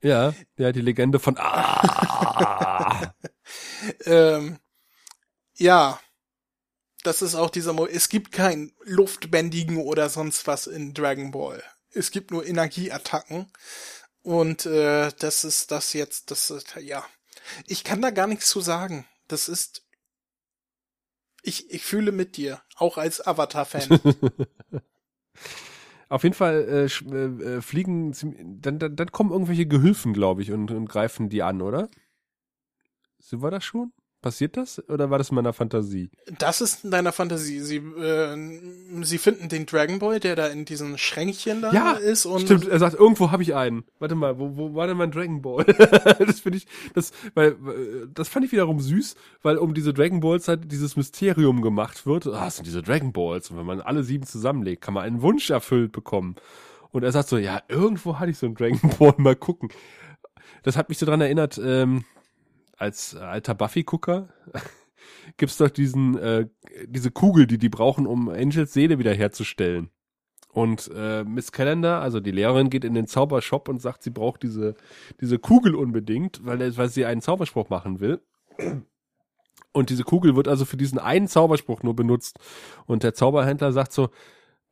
Ja, 0.03 0.35
ja, 0.57 0.73
die 0.73 0.81
Legende 0.81 1.19
von 1.19 1.37
Ah. 1.39 3.15
Ähm, 4.05 4.59
ja. 5.57 6.01
Das 7.03 7.21
ist 7.21 7.35
auch 7.35 7.51
dieser 7.51 7.73
Mo 7.73 7.87
Es 7.87 8.09
gibt 8.09 8.31
kein 8.31 8.73
Luftbändigen 8.85 9.79
oder 9.79 10.09
sonst 10.09 10.47
was 10.47 10.69
in 10.69 10.95
Dragon 10.95 11.33
Ball. 11.33 11.63
Es 11.91 12.13
gibt 12.13 12.31
nur 12.31 12.47
Energieattacken. 12.47 13.51
Und 14.23 14.67
äh, 14.67 15.11
das 15.19 15.43
ist 15.43 15.73
das 15.73 15.93
jetzt, 15.95 16.31
das 16.31 16.51
ist, 16.51 16.77
ja. 16.77 17.05
Ich 17.67 17.83
kann 17.83 18.01
da 18.01 18.11
gar 18.11 18.29
nichts 18.29 18.49
zu 18.49 18.61
sagen. 18.61 19.05
Das 19.27 19.49
ist. 19.49 19.83
Ich, 21.43 21.71
ich 21.71 21.83
fühle 21.85 22.13
mit 22.13 22.37
dir, 22.37 22.63
auch 22.77 22.99
als 22.99 23.27
Avatar-Fan. 23.27 24.01
Auf 26.13 26.25
jeden 26.25 26.35
Fall 26.35 26.69
äh, 26.69 27.11
äh, 27.11 27.57
äh, 27.57 27.63
fliegen, 27.63 28.13
dann, 28.61 28.79
dann, 28.79 28.97
dann 28.97 29.13
kommen 29.13 29.31
irgendwelche 29.31 29.65
Gehilfen, 29.65 30.13
glaube 30.13 30.43
ich, 30.43 30.53
und, 30.53 30.71
und 30.71 30.87
greifen 30.87 31.31
die 31.31 31.43
an, 31.43 31.63
oder? 31.63 31.89
Sind 33.19 33.43
wir 33.43 33.51
das 33.51 33.65
schon? 33.65 33.95
Passiert 34.23 34.57
das? 34.57 34.81
Oder 34.89 35.11
war 35.11 35.19
das 35.19 35.31
in 35.31 35.35
meiner 35.35 35.53
Fantasie? 35.53 36.09
Das 36.39 36.61
ist 36.61 36.85
in 36.85 36.93
deiner 36.93 37.11
Fantasie. 37.11 37.59
Sie, 37.59 37.79
äh, 37.79 38.37
sie 39.03 39.19
finden 39.19 39.49
den 39.49 39.67
Dragon 39.67 39.99
Ball, 39.99 40.21
der 40.21 40.37
da 40.37 40.47
in 40.47 40.65
diesen 40.65 40.97
Schränkchen 40.97 41.61
da 41.61 41.73
Ja, 41.73 41.93
ist 41.95 42.25
und 42.25 42.43
Stimmt, 42.43 42.69
er 42.69 42.79
sagt, 42.79 42.95
irgendwo 42.95 43.33
habe 43.33 43.43
ich 43.43 43.57
einen. 43.57 43.83
Warte 43.99 44.15
mal, 44.15 44.39
wo, 44.39 44.57
wo 44.57 44.75
war 44.77 44.87
denn 44.87 44.97
mein 44.97 45.11
Dragon 45.11 45.43
Ball? 45.43 45.65
das 46.21 46.39
finde 46.39 46.59
ich, 46.59 46.69
das, 46.95 47.11
weil, 47.35 47.57
das 48.15 48.29
fand 48.29 48.45
ich 48.45 48.53
wiederum 48.53 48.79
süß, 48.79 49.17
weil 49.43 49.59
um 49.59 49.75
diese 49.75 49.93
Dragon 49.93 50.21
Balls 50.21 50.47
halt 50.47 50.71
dieses 50.71 50.95
Mysterium 50.95 51.61
gemacht 51.61 52.07
wird. 52.07 52.29
Ah, 52.29 52.47
es 52.47 52.57
sind 52.57 52.67
diese 52.67 52.83
Dragon 52.83 53.13
Balls. 53.13 53.51
Und 53.51 53.59
wenn 53.59 53.67
man 53.67 53.81
alle 53.81 54.05
sieben 54.05 54.25
zusammenlegt, 54.25 54.83
kann 54.83 54.95
man 54.95 55.03
einen 55.03 55.23
Wunsch 55.23 55.51
erfüllt 55.51 55.91
bekommen. 55.91 56.37
Und 56.93 57.03
er 57.03 57.11
sagt 57.11 57.29
so, 57.29 57.39
ja, 57.39 57.61
irgendwo 57.67 58.21
hatte 58.21 58.31
ich 58.31 58.39
so 58.39 58.47
einen 58.47 58.55
Dragon 58.55 58.89
Ball, 59.01 59.15
mal 59.17 59.35
gucken. 59.35 59.71
Das 60.63 60.77
hat 60.77 60.91
mich 60.91 60.99
so 60.99 61.07
dran 61.07 61.21
erinnert, 61.21 61.61
ähm, 61.61 62.05
als 62.83 63.15
alter 63.15 63.55
Buffy-Gucker 63.55 64.29
gibt's 65.37 65.57
doch 65.57 65.71
diesen, 65.71 66.19
äh, 66.19 66.49
diese 66.87 67.13
Kugel, 67.13 67.47
die 67.47 67.59
die 67.59 67.69
brauchen, 67.69 68.07
um 68.07 68.29
Angels 68.29 68.73
Seele 68.73 68.99
wiederherzustellen. 68.99 69.91
Und 70.53 70.91
äh, 70.95 71.25
Miss 71.25 71.53
Calendar, 71.53 72.03
also 72.03 72.21
die 72.21 72.33
Lehrerin, 72.33 72.69
geht 72.69 72.85
in 72.85 72.93
den 72.93 73.07
Zaubershop 73.07 73.69
und 73.69 73.81
sagt, 73.81 74.03
sie 74.03 74.11
braucht 74.11 74.43
diese, 74.43 74.75
diese 75.21 75.39
Kugel 75.39 75.75
unbedingt, 75.75 76.45
weil, 76.45 76.77
weil 76.77 76.89
sie 76.89 77.07
einen 77.07 77.23
Zauberspruch 77.23 77.71
machen 77.71 78.01
will. 78.01 78.21
Und 79.75 79.89
diese 79.89 80.05
Kugel 80.05 80.37
wird 80.37 80.49
also 80.49 80.67
für 80.67 80.77
diesen 80.77 80.99
einen 80.99 81.29
Zauberspruch 81.29 81.83
nur 81.83 81.97
benutzt. 81.97 82.39
Und 82.85 83.05
der 83.05 83.15
Zauberhändler 83.15 83.73
sagt 83.73 83.95
so, 83.95 84.11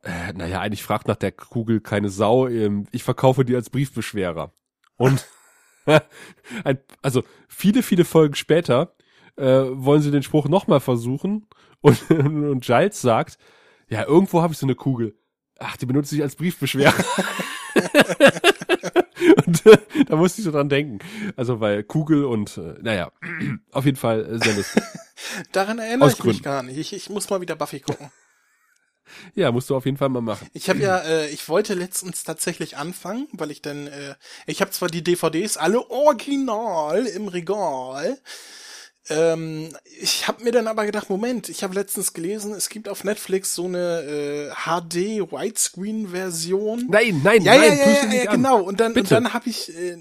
äh, 0.03 0.31
naja, 0.33 0.59
eigentlich 0.59 0.83
fragt 0.83 1.07
nach 1.07 1.15
der 1.15 1.31
Kugel 1.31 1.81
keine 1.81 2.09
Sau, 2.09 2.47
ähm, 2.47 2.85
ich 2.91 3.01
verkaufe 3.01 3.43
die 3.43 3.55
als 3.55 3.71
Briefbeschwerer. 3.71 4.53
Und 4.97 5.27
ein, 6.63 6.79
also 7.01 7.23
viele, 7.47 7.83
viele 7.83 8.05
Folgen 8.05 8.35
später 8.35 8.95
äh, 9.37 9.43
wollen 9.43 10.01
sie 10.01 10.11
den 10.11 10.23
Spruch 10.23 10.47
nochmal 10.47 10.79
versuchen 10.79 11.47
und, 11.81 12.09
und 12.11 12.63
Giles 12.63 13.01
sagt, 13.01 13.37
ja, 13.89 14.05
irgendwo 14.05 14.41
habe 14.41 14.53
ich 14.53 14.59
so 14.59 14.65
eine 14.65 14.75
Kugel. 14.75 15.15
Ach, 15.59 15.77
die 15.77 15.85
benutze 15.85 16.15
ich 16.15 16.21
als 16.21 16.35
Briefbeschwerer. 16.35 16.93
und 19.45 19.61
Und 19.65 20.09
da 20.09 20.15
musste 20.15 20.41
ich 20.41 20.45
so 20.45 20.51
dran 20.51 20.69
denken. 20.69 20.99
Also 21.35 21.59
weil 21.59 21.83
Kugel 21.83 22.25
und 22.25 22.57
äh, 22.57 22.75
naja, 22.81 23.11
auf 23.71 23.85
jeden 23.85 23.97
Fall 23.97 24.25
äh, 24.25 24.43
sehr 24.43 24.55
lustig. 24.55 24.83
Daran 25.51 25.79
erinnere 25.79 26.07
Aus 26.07 26.13
ich 26.13 26.19
mich 26.19 26.23
Gründen. 26.23 26.43
gar 26.43 26.63
nicht. 26.63 26.77
Ich, 26.77 26.93
ich 26.93 27.09
muss 27.09 27.29
mal 27.29 27.41
wieder 27.41 27.55
Buffy 27.55 27.79
gucken. 27.79 28.11
Ja, 29.35 29.51
musst 29.51 29.69
du 29.69 29.75
auf 29.75 29.85
jeden 29.85 29.97
Fall 29.97 30.09
mal 30.09 30.21
machen. 30.21 30.47
Ich 30.53 30.69
habe 30.69 30.79
ja, 30.79 30.99
äh, 30.99 31.29
ich 31.29 31.47
wollte 31.49 31.73
letztens 31.73 32.23
tatsächlich 32.23 32.77
anfangen, 32.77 33.27
weil 33.31 33.51
ich 33.51 33.61
dann, 33.61 33.87
äh, 33.87 34.15
ich 34.45 34.61
habe 34.61 34.71
zwar 34.71 34.89
die 34.89 35.03
DVDs 35.03 35.57
alle 35.57 35.89
original 35.89 37.05
im 37.05 37.27
Regal. 37.27 38.17
Ähm, 39.09 39.69
ich 39.99 40.27
habe 40.27 40.43
mir 40.43 40.51
dann 40.51 40.67
aber 40.67 40.85
gedacht, 40.85 41.09
Moment, 41.09 41.49
ich 41.49 41.63
habe 41.63 41.73
letztens 41.73 42.13
gelesen, 42.13 42.53
es 42.53 42.69
gibt 42.69 42.87
auf 42.87 43.03
Netflix 43.03 43.55
so 43.55 43.65
eine 43.65 44.01
äh, 44.01 44.51
HD 44.51 45.31
Widescreen 45.31 46.09
Version. 46.09 46.85
Nein, 46.87 47.21
nein, 47.23 47.41
ja, 47.41 47.57
nein, 47.57 47.77
ja, 47.77 47.85
ja, 47.85 48.05
ja, 48.05 48.23
ja 48.23 48.31
genau. 48.31 48.61
Und 48.61 48.79
dann, 48.79 48.91
und 48.91 48.95
Bitte. 48.95 49.15
dann 49.15 49.33
habe 49.33 49.49
ich 49.49 49.75
äh, 49.75 49.97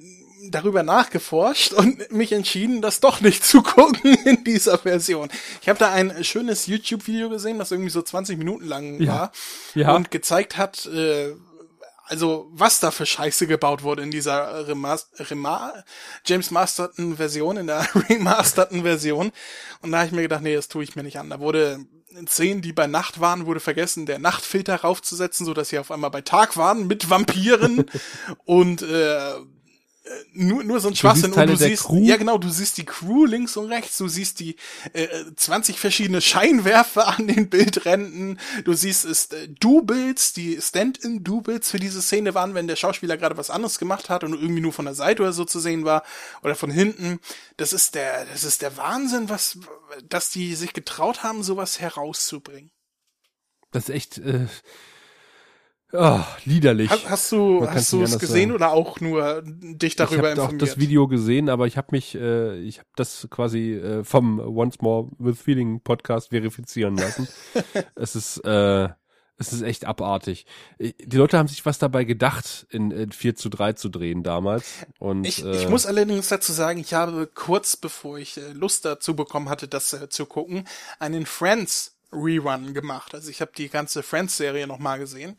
darüber 0.49 0.82
nachgeforscht 0.82 1.72
und 1.72 2.11
mich 2.12 2.32
entschieden, 2.32 2.80
das 2.80 3.01
doch 3.01 3.20
nicht 3.20 3.45
zu 3.45 3.62
gucken 3.62 4.14
in 4.24 4.45
dieser 4.45 4.78
Version. 4.78 5.28
Ich 5.61 5.68
habe 5.68 5.78
da 5.78 5.91
ein 5.93 6.24
schönes 6.24 6.66
YouTube-Video 6.66 7.28
gesehen, 7.28 7.59
das 7.59 7.70
irgendwie 7.72 7.91
so 7.91 8.01
20 8.03 8.38
Minuten 8.38 8.64
lang 8.66 9.01
Ja. 9.01 9.12
war 9.12 9.32
Ja. 9.74 9.95
und 9.95 10.11
gezeigt 10.11 10.57
hat, 10.57 10.86
äh, 10.86 11.34
also 12.07 12.49
was 12.53 12.80
da 12.80 12.91
für 12.91 13.07
Scheiße 13.07 13.47
gebaut 13.47 13.82
wurde 13.84 14.03
in 14.03 14.11
dieser 14.11 14.66
Remas 14.66 15.11
Rema 15.18 15.72
James 16.26 16.51
Masterton 16.51 17.16
Version, 17.18 17.57
in 17.57 17.66
der 17.68 17.86
remasterten 18.09 18.82
Version. 18.82 19.30
Und 19.82 19.93
da 19.93 19.99
habe 19.99 20.07
ich 20.07 20.12
mir 20.12 20.22
gedacht, 20.22 20.43
nee, 20.43 20.57
das 20.57 20.68
tue 20.68 20.82
ich 20.82 20.97
mir 20.97 21.03
nicht 21.05 21.18
an. 21.18 21.30
Da 21.30 21.38
wurde 21.38 21.78
in 22.18 22.26
Szenen, 22.26 22.62
die 22.62 22.72
bei 22.72 22.88
Nacht 22.88 23.20
waren, 23.20 23.47
wurde 23.47 23.61
vergessen, 23.61 24.07
der 24.07 24.18
Nachtfilter 24.18 24.74
raufzusetzen, 24.80 25.47
so 25.47 25.55
dass 25.55 25.68
sie 25.68 25.78
auf 25.78 25.93
einmal 25.93 26.11
bei 26.11 26.22
Tag 26.22 26.57
waren 26.57 26.88
mit 26.88 27.09
Vampiren 27.11 27.86
und 28.45 28.82
äh, 28.82 29.34
nur, 30.32 30.64
nur 30.64 30.80
so 30.80 30.88
ein 30.88 30.96
Schwachsinn. 30.96 31.32
Und 31.32 31.46
du 31.46 31.57
siehst, 31.57 31.84
Crew? 31.84 32.03
ja 32.03 32.16
genau, 32.16 32.38
du 32.38 32.48
siehst 32.48 32.78
die 32.78 32.84
Crew 32.84 33.26
links 33.26 33.57
und 33.57 33.66
rechts, 33.66 33.98
du 33.98 34.09
siehst 34.09 34.40
die 34.40 34.57
äh, 34.92 35.07
20 35.36 35.78
verschiedene 35.78 36.20
Scheinwerfer 36.20 37.09
an 37.18 37.26
den 37.26 37.51
Bildränden, 37.51 38.40
du 38.64 38.72
siehst 38.72 39.05
es 39.05 39.26
äh, 39.26 39.48
Doubles, 39.48 40.32
die 40.32 40.61
Stand-in-Doubles 40.61 41.70
für 41.70 41.78
diese 41.78 42.01
Szene 42.01 42.34
waren, 42.34 42.55
wenn 42.55 42.66
der 42.66 42.76
Schauspieler 42.76 43.16
gerade 43.16 43.36
was 43.36 43.51
anderes 43.51 43.78
gemacht 43.78 44.09
hat 44.09 44.24
und 44.24 44.32
irgendwie 44.32 44.62
nur 44.62 44.72
von 44.72 44.86
der 44.86 44.94
Seite 44.94 45.22
oder 45.22 45.32
so 45.32 45.44
zu 45.44 45.61
sehen 45.61 45.84
war 45.84 46.03
oder 46.42 46.55
von 46.55 46.70
hinten. 46.70 47.20
Das 47.57 47.72
ist 47.72 47.94
der, 47.94 48.24
das 48.26 48.44
ist 48.44 48.62
der 48.62 48.76
Wahnsinn, 48.76 49.28
was, 49.28 49.59
dass 50.09 50.30
die 50.30 50.55
sich 50.55 50.72
getraut 50.72 51.22
haben, 51.22 51.42
sowas 51.42 51.78
herauszubringen. 51.80 52.70
Das 53.70 53.88
ist 53.88 53.94
echt 53.94 54.18
äh, 54.18 54.46
oh, 55.93 56.20
liederlich. 56.45 56.91
Hast, 56.91 57.09
hast 57.09 57.32
du, 57.32 57.66
hast 57.68 57.93
du 57.93 58.03
es 58.03 58.18
gesehen 58.18 58.51
sagen. 58.51 58.53
oder 58.53 58.72
auch 58.72 59.01
nur 59.01 59.43
dich 59.45 59.97
darüber 59.97 60.14
ich 60.14 60.18
habe 60.18 60.43
auch 60.43 60.45
informiert? 60.53 60.62
das 60.62 60.78
Video 60.78 61.09
gesehen, 61.09 61.49
aber 61.49 61.66
ich 61.66 61.76
habe 61.76 61.88
mich, 61.93 62.14
äh, 62.14 62.59
ich 62.61 62.78
habe 62.78 62.88
das 62.97 63.28
quasi 63.30 63.74
äh, 63.74 64.05
vom 64.05 64.38
Once 64.38 64.80
More 64.80 65.09
with 65.18 65.41
Feeling 65.41 65.80
Podcast 65.80 66.30
verifizieren 66.30 66.97
lassen. 66.97 67.28
es 67.95 68.16
ist, 68.16 68.38
äh, 68.38 68.88
es 69.41 69.55
ist 69.55 69.62
echt 69.62 69.86
abartig. 69.86 70.47
Äh, 70.78 70.93
Die 70.99 71.16
Leute 71.16 71.38
haben 71.38 71.49
sich 71.49 71.64
was 71.64 71.78
dabei 71.78 72.05
gedacht, 72.05 72.66
in, 72.70 72.91
in 72.91 73.11
4 73.11 73.36
zu 73.36 73.49
3 73.49 73.72
zu 73.72 73.88
drehen 73.88 74.22
damals. 74.22 74.86
Und 74.99 75.24
Ich, 75.24 75.45
äh, 75.45 75.57
ich 75.57 75.68
muss 75.68 75.86
allerdings 75.86 76.28
dazu 76.28 76.53
sagen, 76.53 76.78
ich 76.78 76.95
habe 76.95 77.26
kurz 77.26 77.76
bevor 77.76 78.18
ich 78.18 78.36
äh, 78.36 78.53
Lust 78.53 78.84
dazu 78.84 79.16
bekommen 79.16 79.49
hatte, 79.49 79.66
das 79.66 79.93
äh, 79.95 80.09
zu 80.11 80.26
gucken, 80.26 80.68
einen 80.99 81.26
Friends 81.26 81.97
Rerun 82.12 82.74
gemacht. 82.74 83.14
Also 83.14 83.30
ich 83.30 83.40
habe 83.40 83.52
die 83.56 83.68
ganze 83.68 84.02
Friends-Serie 84.02 84.66
nochmal 84.66 84.98
gesehen. 84.98 85.36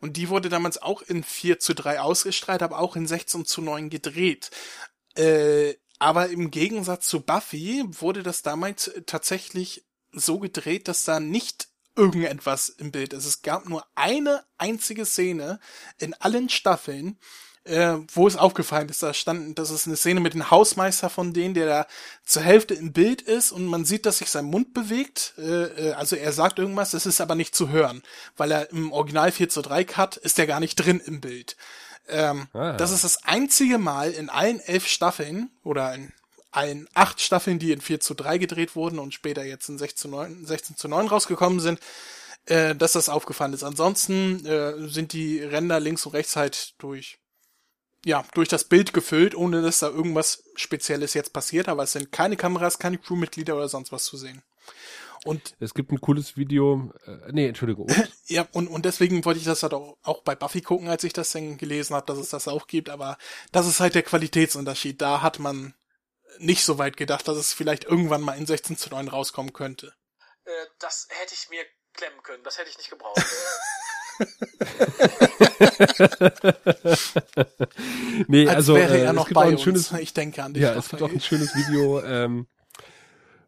Und 0.00 0.16
die 0.16 0.28
wurde 0.28 0.48
damals 0.48 0.80
auch 0.80 1.02
in 1.02 1.24
4 1.24 1.58
zu 1.58 1.74
3 1.74 2.00
ausgestrahlt, 2.00 2.62
aber 2.62 2.78
auch 2.78 2.96
in 2.96 3.06
16 3.06 3.46
zu 3.46 3.62
9 3.62 3.90
gedreht. 3.90 4.50
Äh, 5.16 5.74
aber 5.98 6.28
im 6.30 6.50
Gegensatz 6.50 7.06
zu 7.06 7.20
Buffy 7.20 7.84
wurde 7.86 8.22
das 8.22 8.42
damals 8.42 8.90
tatsächlich 9.06 9.84
so 10.12 10.38
gedreht, 10.38 10.88
dass 10.88 11.04
da 11.04 11.20
nicht 11.20 11.68
irgendetwas 11.96 12.68
im 12.68 12.92
Bild 12.92 13.12
ist. 13.12 13.26
Es 13.26 13.42
gab 13.42 13.68
nur 13.68 13.84
eine 13.94 14.44
einzige 14.56 15.04
Szene 15.04 15.60
in 15.98 16.14
allen 16.14 16.48
Staffeln, 16.48 17.18
äh, 17.70 17.98
wo 18.12 18.26
es 18.26 18.36
aufgefallen 18.36 18.88
ist, 18.88 19.02
da 19.02 19.14
stand, 19.14 19.58
das 19.58 19.70
ist 19.70 19.86
eine 19.86 19.96
Szene 19.96 20.20
mit 20.20 20.34
dem 20.34 20.50
Hausmeister 20.50 21.08
von 21.08 21.32
denen, 21.32 21.54
der 21.54 21.66
da 21.66 21.86
zur 22.24 22.42
Hälfte 22.42 22.74
im 22.74 22.92
Bild 22.92 23.22
ist 23.22 23.52
und 23.52 23.66
man 23.66 23.84
sieht, 23.84 24.06
dass 24.06 24.18
sich 24.18 24.28
sein 24.28 24.44
Mund 24.44 24.74
bewegt. 24.74 25.34
Äh, 25.38 25.88
äh, 25.88 25.92
also 25.92 26.16
er 26.16 26.32
sagt 26.32 26.58
irgendwas, 26.58 26.94
es 26.94 27.06
ist 27.06 27.20
aber 27.20 27.36
nicht 27.36 27.54
zu 27.54 27.68
hören, 27.68 28.02
weil 28.36 28.50
er 28.50 28.70
im 28.70 28.92
Original 28.92 29.30
4 29.32 29.48
zu 29.48 29.62
3 29.62 29.84
Cut 29.84 30.16
ist 30.16 30.38
er 30.38 30.46
gar 30.46 30.60
nicht 30.60 30.76
drin 30.76 31.00
im 31.04 31.20
Bild. 31.20 31.56
Ähm, 32.08 32.48
Ah. 32.52 32.72
Das 32.72 32.90
ist 32.90 33.04
das 33.04 33.24
einzige 33.24 33.78
Mal 33.78 34.10
in 34.10 34.28
allen 34.28 34.60
elf 34.60 34.86
Staffeln 34.86 35.50
oder 35.62 35.94
in 35.94 36.12
allen 36.50 36.88
acht 36.94 37.20
Staffeln, 37.20 37.60
die 37.60 37.70
in 37.72 37.80
4 37.80 38.00
zu 38.00 38.14
3 38.14 38.38
gedreht 38.38 38.74
wurden 38.74 38.98
und 38.98 39.14
später 39.14 39.44
jetzt 39.44 39.68
in 39.68 39.78
16 39.78 39.96
zu 39.96 40.08
9, 40.08 40.44
16 40.44 40.76
zu 40.76 40.88
9 40.88 41.06
rausgekommen 41.06 41.60
sind, 41.60 41.78
äh, 42.46 42.74
dass 42.74 42.92
das 42.92 43.08
aufgefallen 43.08 43.52
ist. 43.52 43.62
Ansonsten 43.62 44.44
äh, 44.44 44.88
sind 44.88 45.12
die 45.12 45.40
Ränder 45.40 45.78
links 45.78 46.04
und 46.06 46.12
rechts 46.12 46.34
halt 46.34 46.74
durch 46.78 47.18
ja, 48.04 48.24
durch 48.34 48.48
das 48.48 48.64
Bild 48.64 48.92
gefüllt, 48.92 49.34
ohne 49.34 49.62
dass 49.62 49.80
da 49.80 49.88
irgendwas 49.88 50.42
Spezielles 50.54 51.14
jetzt 51.14 51.32
passiert, 51.32 51.68
aber 51.68 51.82
es 51.82 51.92
sind 51.92 52.12
keine 52.12 52.36
Kameras, 52.36 52.78
keine 52.78 52.98
Crewmitglieder 52.98 53.56
oder 53.56 53.68
sonst 53.68 53.92
was 53.92 54.04
zu 54.04 54.16
sehen. 54.16 54.42
Und 55.24 55.54
es 55.60 55.74
gibt 55.74 55.92
ein 55.92 56.00
cooles 56.00 56.38
Video, 56.38 56.92
äh, 57.04 57.30
nee, 57.32 57.46
Entschuldigung, 57.46 57.84
und? 57.84 58.12
ja, 58.26 58.48
und, 58.52 58.68
und 58.68 58.86
deswegen 58.86 59.22
wollte 59.26 59.38
ich 59.38 59.44
das 59.44 59.62
halt 59.62 59.74
auch, 59.74 59.98
auch 60.02 60.22
bei 60.22 60.34
Buffy 60.34 60.62
gucken, 60.62 60.88
als 60.88 61.04
ich 61.04 61.12
das 61.12 61.30
dann 61.32 61.58
gelesen 61.58 61.94
habe, 61.94 62.06
dass 62.06 62.18
es 62.18 62.30
das 62.30 62.48
auch 62.48 62.66
gibt, 62.66 62.88
aber 62.88 63.18
das 63.52 63.66
ist 63.66 63.80
halt 63.80 63.94
der 63.94 64.02
Qualitätsunterschied. 64.02 65.00
Da 65.00 65.20
hat 65.20 65.38
man 65.38 65.74
nicht 66.38 66.64
so 66.64 66.78
weit 66.78 66.96
gedacht, 66.96 67.28
dass 67.28 67.36
es 67.36 67.52
vielleicht 67.52 67.84
irgendwann 67.84 68.22
mal 68.22 68.38
in 68.38 68.46
16 68.46 68.78
zu 68.78 68.88
9 68.88 69.08
rauskommen 69.08 69.52
könnte. 69.52 69.94
Äh, 70.44 70.50
das 70.78 71.06
hätte 71.10 71.34
ich 71.34 71.50
mir 71.50 71.64
klemmen 71.92 72.22
können. 72.22 72.42
Das 72.44 72.56
hätte 72.56 72.70
ich 72.70 72.78
nicht 72.78 72.90
gebraucht. 72.90 73.22
nee, 78.28 78.46
Als 78.46 78.56
also 78.56 78.74
wäre 78.74 78.98
äh, 78.98 79.02
er 79.02 79.10
es 79.10 79.16
noch 79.16 79.26
gibt 79.26 79.34
bei 79.34 79.46
ein 79.46 79.52
uns. 79.52 79.62
schönes, 79.62 79.92
ich 79.92 80.14
denke 80.14 80.42
an 80.42 80.54
dich. 80.54 80.62
Ja, 80.62 80.74
es 80.74 80.88
gibt 80.88 81.02
auch 81.02 81.10
ein 81.10 81.20
schönes 81.20 81.54
Video, 81.54 82.02
ähm, 82.02 82.46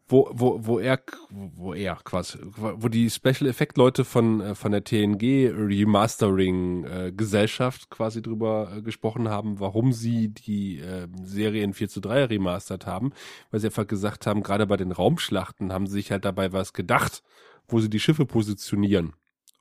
wo, 0.07 0.29
wo, 0.33 0.65
wo 0.65 0.79
er, 0.79 0.99
wo 1.29 1.73
er 1.73 1.95
quasi, 2.03 2.37
wo 2.57 2.87
die 2.87 3.09
Special 3.09 3.49
Effect 3.49 3.77
Leute 3.77 4.05
von, 4.05 4.41
äh, 4.41 4.55
von 4.55 4.71
der 4.71 4.83
TNG 4.83 5.51
Remastering 5.55 6.85
äh, 6.85 7.11
Gesellschaft 7.15 7.89
quasi 7.89 8.21
drüber 8.21 8.71
äh, 8.77 8.81
gesprochen 8.81 9.29
haben, 9.29 9.59
warum 9.59 9.93
sie 9.93 10.29
die 10.29 10.79
äh, 10.79 11.07
Serie 11.23 11.63
in 11.63 11.73
4 11.73 11.89
zu 11.89 12.01
3 12.01 12.25
remastert 12.25 12.85
haben, 12.85 13.13
weil 13.51 13.61
sie 13.61 13.67
einfach 13.67 13.87
gesagt 13.87 14.27
haben, 14.27 14.43
gerade 14.43 14.67
bei 14.67 14.77
den 14.77 14.91
Raumschlachten 14.91 15.71
haben 15.71 15.87
sie 15.87 15.93
sich 15.93 16.11
halt 16.11 16.25
dabei 16.25 16.51
was 16.51 16.73
gedacht, 16.73 17.23
wo 17.67 17.79
sie 17.79 17.89
die 17.89 17.99
Schiffe 17.99 18.25
positionieren. 18.25 19.13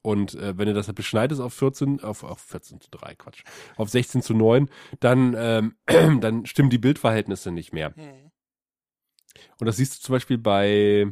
Und 0.03 0.34
äh, 0.34 0.59
wenn 0.59 0.66
du 0.66 0.74
das 0.74 0.88
halt 0.88 0.96
beschneidest 0.96 1.40
auf 1.40 1.55
14, 1.55 2.03
auf, 2.03 2.24
auf 2.24 2.40
14 2.40 2.80
zu 2.80 2.90
3, 2.90 3.14
Quatsch, 3.14 3.44
auf 3.76 3.88
16 3.88 4.22
zu 4.22 4.34
9, 4.34 4.68
dann, 4.98 5.34
ähm, 5.38 5.76
dann 6.20 6.44
stimmen 6.44 6.70
die 6.70 6.78
Bildverhältnisse 6.78 7.53
nicht 7.53 7.72
mehr. 7.72 7.94
Hm. 7.94 8.30
Und 9.59 9.66
das 9.66 9.76
siehst 9.76 9.96
du 9.96 10.00
zum 10.00 10.14
Beispiel 10.14 10.38
bei, 10.38 11.07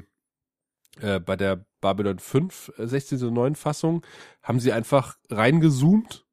äh, 1.01 1.21
bei 1.21 1.37
der 1.37 1.65
Babylon 1.81 2.19
5 2.19 2.73
äh, 2.79 2.87
16 2.87 3.19
zu 3.19 3.31
9 3.31 3.55
Fassung, 3.55 4.05
haben 4.43 4.59
sie 4.59 4.73
einfach 4.73 5.17
reingezoomt 5.31 6.27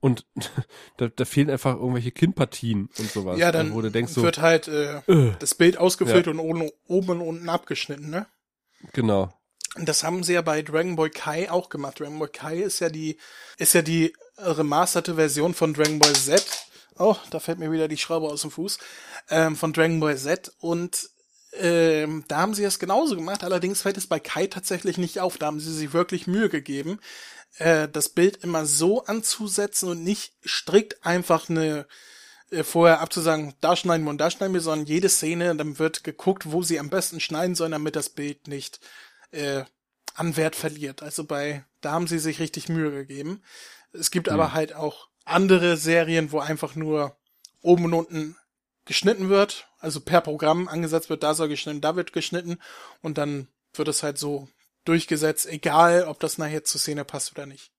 und 0.00 0.26
da, 0.98 1.08
da 1.08 1.24
fehlen 1.24 1.50
einfach 1.50 1.74
irgendwelche 1.76 2.12
Kinnpartien 2.12 2.90
und 2.98 3.10
sowas. 3.10 3.38
Ja, 3.38 3.52
dann 3.52 3.72
wo 3.72 3.80
du 3.80 3.90
denkst 3.90 4.12
so, 4.12 4.22
wird 4.22 4.38
halt 4.38 4.68
äh, 4.68 4.98
äh, 5.06 5.32
das 5.38 5.54
Bild 5.54 5.78
ausgefüllt 5.78 6.28
und 6.28 6.38
oben, 6.38 6.70
oben 6.86 7.10
und 7.10 7.20
unten 7.22 7.48
abgeschnitten, 7.48 8.10
ne? 8.10 8.26
genau. 8.92 9.32
Das 9.78 10.02
haben 10.02 10.22
sie 10.22 10.34
ja 10.34 10.42
bei 10.42 10.62
Dragon 10.62 10.96
Ball 10.96 11.10
Kai 11.10 11.50
auch 11.50 11.68
gemacht. 11.68 12.00
Dragon 12.00 12.18
Ball 12.18 12.28
Kai 12.28 12.58
ist 12.58 12.80
ja 12.80 12.88
die, 12.88 13.18
ist 13.58 13.74
ja 13.74 13.82
die 13.82 14.12
remasterte 14.38 15.16
Version 15.16 15.54
von 15.54 15.74
Dragon 15.74 15.98
Ball 15.98 16.14
Z. 16.14 16.44
Oh, 16.98 17.16
da 17.30 17.40
fällt 17.40 17.58
mir 17.58 17.70
wieder 17.72 17.88
die 17.88 17.98
Schraube 17.98 18.28
aus 18.28 18.42
dem 18.42 18.50
Fuß. 18.50 18.78
Ähm, 19.30 19.56
von 19.56 19.72
Dragon 19.72 20.00
Ball 20.00 20.16
Z. 20.16 20.52
Und 20.58 21.10
ähm, 21.52 22.24
da 22.28 22.38
haben 22.38 22.54
sie 22.54 22.64
es 22.64 22.78
genauso 22.78 23.16
gemacht. 23.16 23.44
Allerdings 23.44 23.82
fällt 23.82 23.96
es 23.96 24.06
bei 24.06 24.20
Kai 24.20 24.46
tatsächlich 24.46 24.98
nicht 24.98 25.20
auf. 25.20 25.38
Da 25.38 25.46
haben 25.46 25.60
sie 25.60 25.72
sich 25.72 25.92
wirklich 25.92 26.26
Mühe 26.26 26.48
gegeben, 26.48 26.98
äh, 27.58 27.88
das 27.88 28.08
Bild 28.08 28.38
immer 28.38 28.66
so 28.66 29.04
anzusetzen 29.04 29.90
und 29.90 30.04
nicht 30.04 30.32
strikt 30.46 31.04
einfach 31.04 31.48
eine 31.48 31.86
äh, 32.50 32.62
vorher 32.62 33.00
abzusagen, 33.00 33.54
da 33.60 33.76
schneiden 33.76 34.04
wir 34.04 34.10
und 34.10 34.18
da 34.18 34.30
schneiden 34.30 34.54
wir, 34.54 34.60
sondern 34.60 34.86
jede 34.86 35.08
Szene, 35.08 35.54
dann 35.56 35.78
wird 35.78 36.04
geguckt, 36.04 36.52
wo 36.52 36.62
sie 36.62 36.78
am 36.78 36.90
besten 36.90 37.20
schneiden 37.20 37.54
sollen, 37.54 37.72
damit 37.72 37.96
das 37.96 38.10
Bild 38.10 38.46
nicht 38.46 38.80
äh, 39.30 39.64
an 40.14 40.36
Wert 40.36 40.56
verliert. 40.56 41.02
Also 41.02 41.24
bei, 41.24 41.64
da 41.80 41.92
haben 41.92 42.06
sie 42.06 42.18
sich 42.18 42.40
richtig 42.40 42.68
Mühe 42.68 42.90
gegeben. 42.90 43.42
Es 43.92 44.10
gibt 44.10 44.28
aber 44.28 44.52
halt 44.52 44.74
auch 44.74 45.08
andere 45.24 45.76
Serien, 45.76 46.32
wo 46.32 46.38
einfach 46.38 46.74
nur 46.74 47.16
oben 47.62 47.84
und 47.86 47.94
unten 47.94 48.36
geschnitten 48.84 49.28
wird, 49.28 49.68
also 49.78 50.00
per 50.00 50.20
Programm 50.20 50.68
angesetzt 50.68 51.10
wird, 51.10 51.22
da 51.22 51.34
soll 51.34 51.48
geschnitten, 51.48 51.80
da 51.80 51.96
wird 51.96 52.12
geschnitten 52.12 52.58
und 53.02 53.18
dann 53.18 53.48
wird 53.74 53.88
es 53.88 54.02
halt 54.02 54.16
so 54.16 54.48
durchgesetzt, 54.84 55.46
egal 55.46 56.04
ob 56.04 56.20
das 56.20 56.38
nachher 56.38 56.64
zur 56.64 56.80
Szene 56.80 57.04
passt 57.04 57.32
oder 57.32 57.46
nicht. 57.46 57.72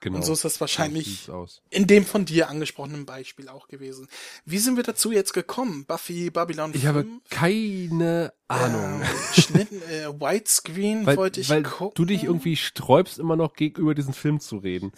Genau. 0.00 0.16
Und 0.16 0.24
so 0.24 0.32
ist 0.32 0.44
das 0.44 0.60
wahrscheinlich 0.60 1.28
in 1.70 1.86
dem 1.86 2.04
von 2.04 2.24
dir 2.24 2.48
angesprochenen 2.48 3.06
Beispiel 3.06 3.48
auch 3.48 3.66
gewesen. 3.68 4.08
Wie 4.44 4.58
sind 4.58 4.76
wir 4.76 4.82
dazu 4.82 5.10
jetzt 5.10 5.32
gekommen? 5.32 5.84
Buffy, 5.86 6.30
Babylon 6.30 6.72
Ich 6.74 6.86
habe 6.86 7.02
5? 7.04 7.22
keine 7.30 8.32
Ahnung. 8.48 9.02
Ähm, 9.02 9.42
Schnitten, 9.42 9.82
äh, 9.82 10.08
Widescreen 10.08 11.06
weil 11.06 11.16
wollte 11.16 11.40
ich 11.40 11.48
weil 11.48 11.62
gucken. 11.62 11.94
du 11.94 12.04
dich 12.04 12.24
irgendwie 12.24 12.56
sträubst, 12.56 13.18
immer 13.18 13.36
noch 13.36 13.54
gegenüber 13.54 13.94
diesen 13.94 14.14
Film 14.14 14.38
zu 14.40 14.58
reden. 14.58 14.92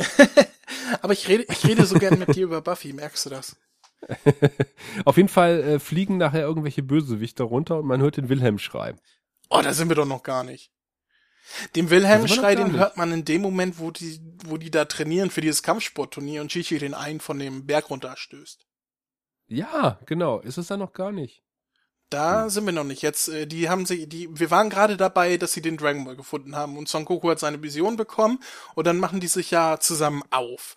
Aber 1.03 1.13
ich 1.13 1.29
rede, 1.29 1.47
ich 1.51 1.65
rede 1.67 1.87
so 1.87 1.99
gern 1.99 2.19
mit 2.19 2.35
dir 2.35 2.45
über 2.45 2.61
Buffy, 2.61 2.93
merkst 2.93 3.27
du 3.27 3.31
das? 3.31 3.57
Auf 5.05 5.17
jeden 5.17 5.29
Fall 5.29 5.61
äh, 5.63 5.79
fliegen 5.79 6.19
nachher 6.19 6.43
irgendwelche 6.43 6.83
Bösewichter 6.83 7.45
runter 7.45 7.79
und 7.79 7.87
man 7.87 8.01
hört 8.01 8.17
den 8.17 8.29
Wilhelm 8.29 8.59
schreien. 8.59 8.99
Oh, 9.51 9.61
da 9.63 9.73
sind 9.73 9.89
wir 9.89 9.97
doch 9.97 10.07
noch 10.07 10.23
gar 10.23 10.45
nicht. 10.45 10.71
Den 11.77 11.91
wir 11.91 11.99
Wilhelm-Schrei, 11.99 12.55
den 12.55 12.73
hört 12.73 12.97
man 12.97 13.13
in 13.13 13.25
dem 13.25 13.43
Moment, 13.43 13.79
wo 13.79 13.91
die, 13.91 14.21
wo 14.45 14.57
die 14.57 14.71
da 14.71 14.85
trainieren 14.85 15.31
für 15.31 15.41
dieses 15.41 15.63
Kampfsportturnier 15.63 16.41
und 16.41 16.51
Chichi 16.51 16.79
den 16.79 16.95
einen 16.95 17.21
von 17.21 17.39
dem 17.39 17.67
Berg 17.67 17.91
runterstößt. 17.91 18.67
Ja, 19.49 19.99
genau. 20.07 20.41
Ist 20.41 20.59
es 20.59 20.67
da 20.67 20.77
noch 20.77 20.93
gar 20.93 21.11
nicht. 21.13 21.43
Da 22.11 22.45
Hm. 22.45 22.51
sind 22.51 22.67
wir 22.67 22.73
noch 22.73 22.85
nicht. 22.85 23.03
Jetzt, 23.03 23.29
äh, 23.29 23.47
die 23.47 23.69
haben 23.69 23.87
sie, 23.87 24.07
die, 24.09 24.29
wir 24.33 24.51
waren 24.51 24.71
gerade 24.71 24.97
dabei, 24.97 25.37
dass 25.37 25.53
sie 25.53 25.63
den 25.63 25.77
Dragon 25.77 26.05
Ball 26.05 26.17
gefunden 26.17 26.57
haben 26.57 26.77
und 26.77 26.89
Son 26.89 27.05
Goku 27.05 27.31
hat 27.31 27.39
seine 27.39 27.63
Vision 27.63 27.97
bekommen 27.97 28.41
und 28.75 28.87
dann 28.87 28.99
machen 28.99 29.21
die 29.21 29.27
sich 29.29 29.51
ja 29.51 29.79
zusammen 29.81 30.23
auf. 30.31 30.75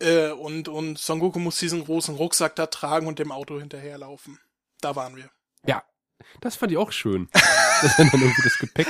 Äh, 0.00 0.30
und, 0.30 0.68
und 0.68 0.98
Son 0.98 1.20
Goku 1.20 1.38
muss 1.38 1.58
diesen 1.58 1.84
großen 1.84 2.14
Rucksack 2.16 2.56
da 2.56 2.66
tragen 2.66 3.06
und 3.06 3.18
dem 3.18 3.32
Auto 3.32 3.58
hinterherlaufen. 3.58 4.38
Da 4.80 4.96
waren 4.96 5.16
wir. 5.16 5.30
Ja, 5.66 5.82
das 6.40 6.56
fand 6.56 6.72
ich 6.72 6.78
auch 6.78 6.92
schön. 6.92 7.28
dass 7.82 7.98
er 7.98 8.04
dann 8.10 8.20
irgendwie 8.20 8.42
das 8.42 8.58
Gepäck. 8.58 8.86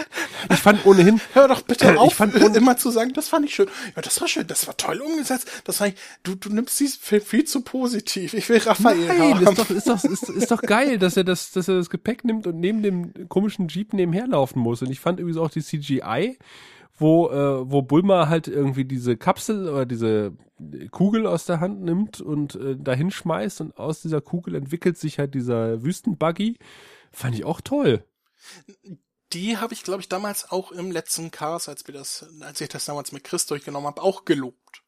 Ich 0.51 0.59
fand 0.59 0.85
ohnehin, 0.87 1.21
Hör 1.33 1.49
doch 1.49 1.63
bitte 1.63 1.93
Ich 1.93 1.99
auf, 1.99 2.21
immer 2.21 2.77
zu 2.77 2.91
sagen, 2.91 3.13
das 3.15 3.29
fand 3.29 3.47
ich 3.47 3.55
schön. 3.55 3.69
Ja, 3.97 4.03
das 4.03 4.21
war 4.21 4.29
schön, 4.29 4.47
das 4.47 4.67
war 4.67 4.77
toll 4.77 5.01
umgesetzt. 5.01 5.51
Das 5.65 5.79
fand 5.79 5.95
ich, 5.95 6.01
du, 6.23 6.35
du 6.35 6.51
nimmst 6.51 6.79
diesen 6.79 7.01
Film 7.01 7.23
viel 7.23 7.45
zu 7.45 7.63
positiv. 7.63 8.35
Ich 8.35 8.49
will 8.49 8.59
Raphael 8.59 9.07
nein, 9.07 9.47
haben. 9.47 9.47
ist 9.47 9.59
doch, 9.59 9.71
ist 9.71 9.89
doch, 9.89 10.05
ist, 10.05 10.29
ist 10.29 10.51
doch 10.51 10.63
geil, 10.63 10.99
dass 10.99 11.17
er 11.17 11.25
das, 11.25 11.53
dass 11.53 11.69
er 11.69 11.77
das 11.77 11.91
Gepäck 11.91 12.25
nimmt 12.25 12.47
und 12.47 12.61
neben 12.61 12.83
dem 12.83 13.29
komischen 13.29 13.69
Jeep 13.69 13.93
nebenher 13.93 14.27
laufen 14.27 14.61
muss. 14.61 14.83
Und 14.83 14.91
ich 14.91 15.01
fand 15.01 15.19
übrigens 15.19 15.39
auch 15.39 15.51
die 15.51 15.63
CGI, 15.63 16.39
wo, 16.99 17.31
äh, 17.31 17.71
wo 17.71 17.83
Bulma 17.83 18.29
halt 18.29 18.49
irgendwie 18.49 18.85
diese 18.85 19.17
Kapsel 19.17 19.69
oder 19.69 19.87
diese 19.87 20.33
Kugel 20.91 21.27
aus 21.27 21.47
der 21.47 21.61
Hand 21.61 21.83
nimmt 21.83 22.21
und 22.21 22.55
äh, 22.55 22.77
dahin 22.77 23.11
schmeißt 23.11 23.61
und 23.63 23.77
aus 23.79 24.03
dieser 24.03 24.21
Kugel 24.21 24.55
entwickelt 24.55 24.97
sich 24.97 25.19
halt 25.19 25.35
dieser 25.35 25.83
Wüstenbuggy. 25.83 26.59
Fand 27.13 27.35
ich 27.35 27.45
auch 27.45 27.61
toll. 27.61 28.05
Die 29.33 29.57
habe 29.59 29.73
ich, 29.73 29.83
glaube 29.83 30.01
ich, 30.01 30.09
damals 30.09 30.51
auch 30.51 30.73
im 30.73 30.91
letzten 30.91 31.31
Cast, 31.31 31.69
als 31.69 31.87
wir 31.87 31.95
das, 31.95 32.27
als 32.41 32.61
ich 32.61 32.69
das 32.69 32.85
damals 32.85 33.13
mit 33.13 33.25
Chris 33.25 33.47
durchgenommen 33.47 33.87
habe, 33.87 34.03
auch 34.03 34.25
gelobt. 34.25 34.83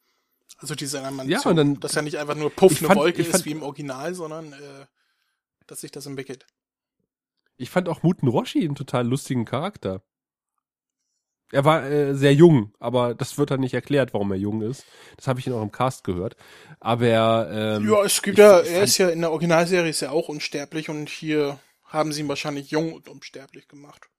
Also 0.58 0.74
diese 0.74 1.00
Animation, 1.00 1.30
Ja, 1.30 1.50
und 1.50 1.56
dann- 1.56 1.80
dass 1.80 1.94
ja 1.94 2.02
nicht 2.02 2.18
einfach 2.18 2.34
nur 2.34 2.50
Puff 2.50 2.78
eine 2.78 2.88
fand- 2.88 3.00
Wolke 3.00 3.24
fand- 3.24 3.34
ist 3.36 3.44
wie 3.44 3.50
im 3.52 3.62
Original, 3.62 4.14
sondern 4.14 4.52
äh, 4.52 4.86
dass 5.66 5.80
sich 5.80 5.90
das 5.90 6.06
entwickelt. 6.06 6.46
Ich 7.56 7.70
fand 7.70 7.88
auch 7.88 8.02
Muten 8.02 8.28
Roshi 8.28 8.64
einen 8.64 8.74
total 8.74 9.06
lustigen 9.06 9.44
Charakter. 9.44 10.02
Er 11.52 11.64
war 11.64 11.84
äh, 11.84 12.14
sehr 12.14 12.34
jung, 12.34 12.74
aber 12.80 13.14
das 13.14 13.38
wird 13.38 13.50
dann 13.50 13.60
nicht 13.60 13.74
erklärt, 13.74 14.12
warum 14.12 14.30
er 14.32 14.38
jung 14.38 14.62
ist. 14.62 14.84
Das 15.16 15.28
habe 15.28 15.38
ich 15.40 15.46
in 15.46 15.52
eurem 15.52 15.70
Cast 15.70 16.02
gehört. 16.04 16.36
Aber 16.80 17.06
er, 17.06 17.76
ähm, 17.78 17.88
ja, 17.88 18.02
es 18.04 18.20
gibt 18.22 18.38
ich- 18.38 18.44
ja, 18.44 18.58
er 18.60 18.82
ist 18.82 18.98
ja 18.98 19.08
in 19.08 19.20
der 19.20 19.30
Originalserie 19.30 19.88
ist 19.90 20.00
ja 20.00 20.10
auch 20.10 20.28
unsterblich 20.28 20.88
und 20.88 21.08
hier 21.08 21.58
haben 21.94 22.12
sie 22.12 22.20
ihn 22.20 22.28
wahrscheinlich 22.28 22.70
jung 22.70 22.92
und 22.92 23.08
unsterblich 23.08 23.68
gemacht. 23.68 24.10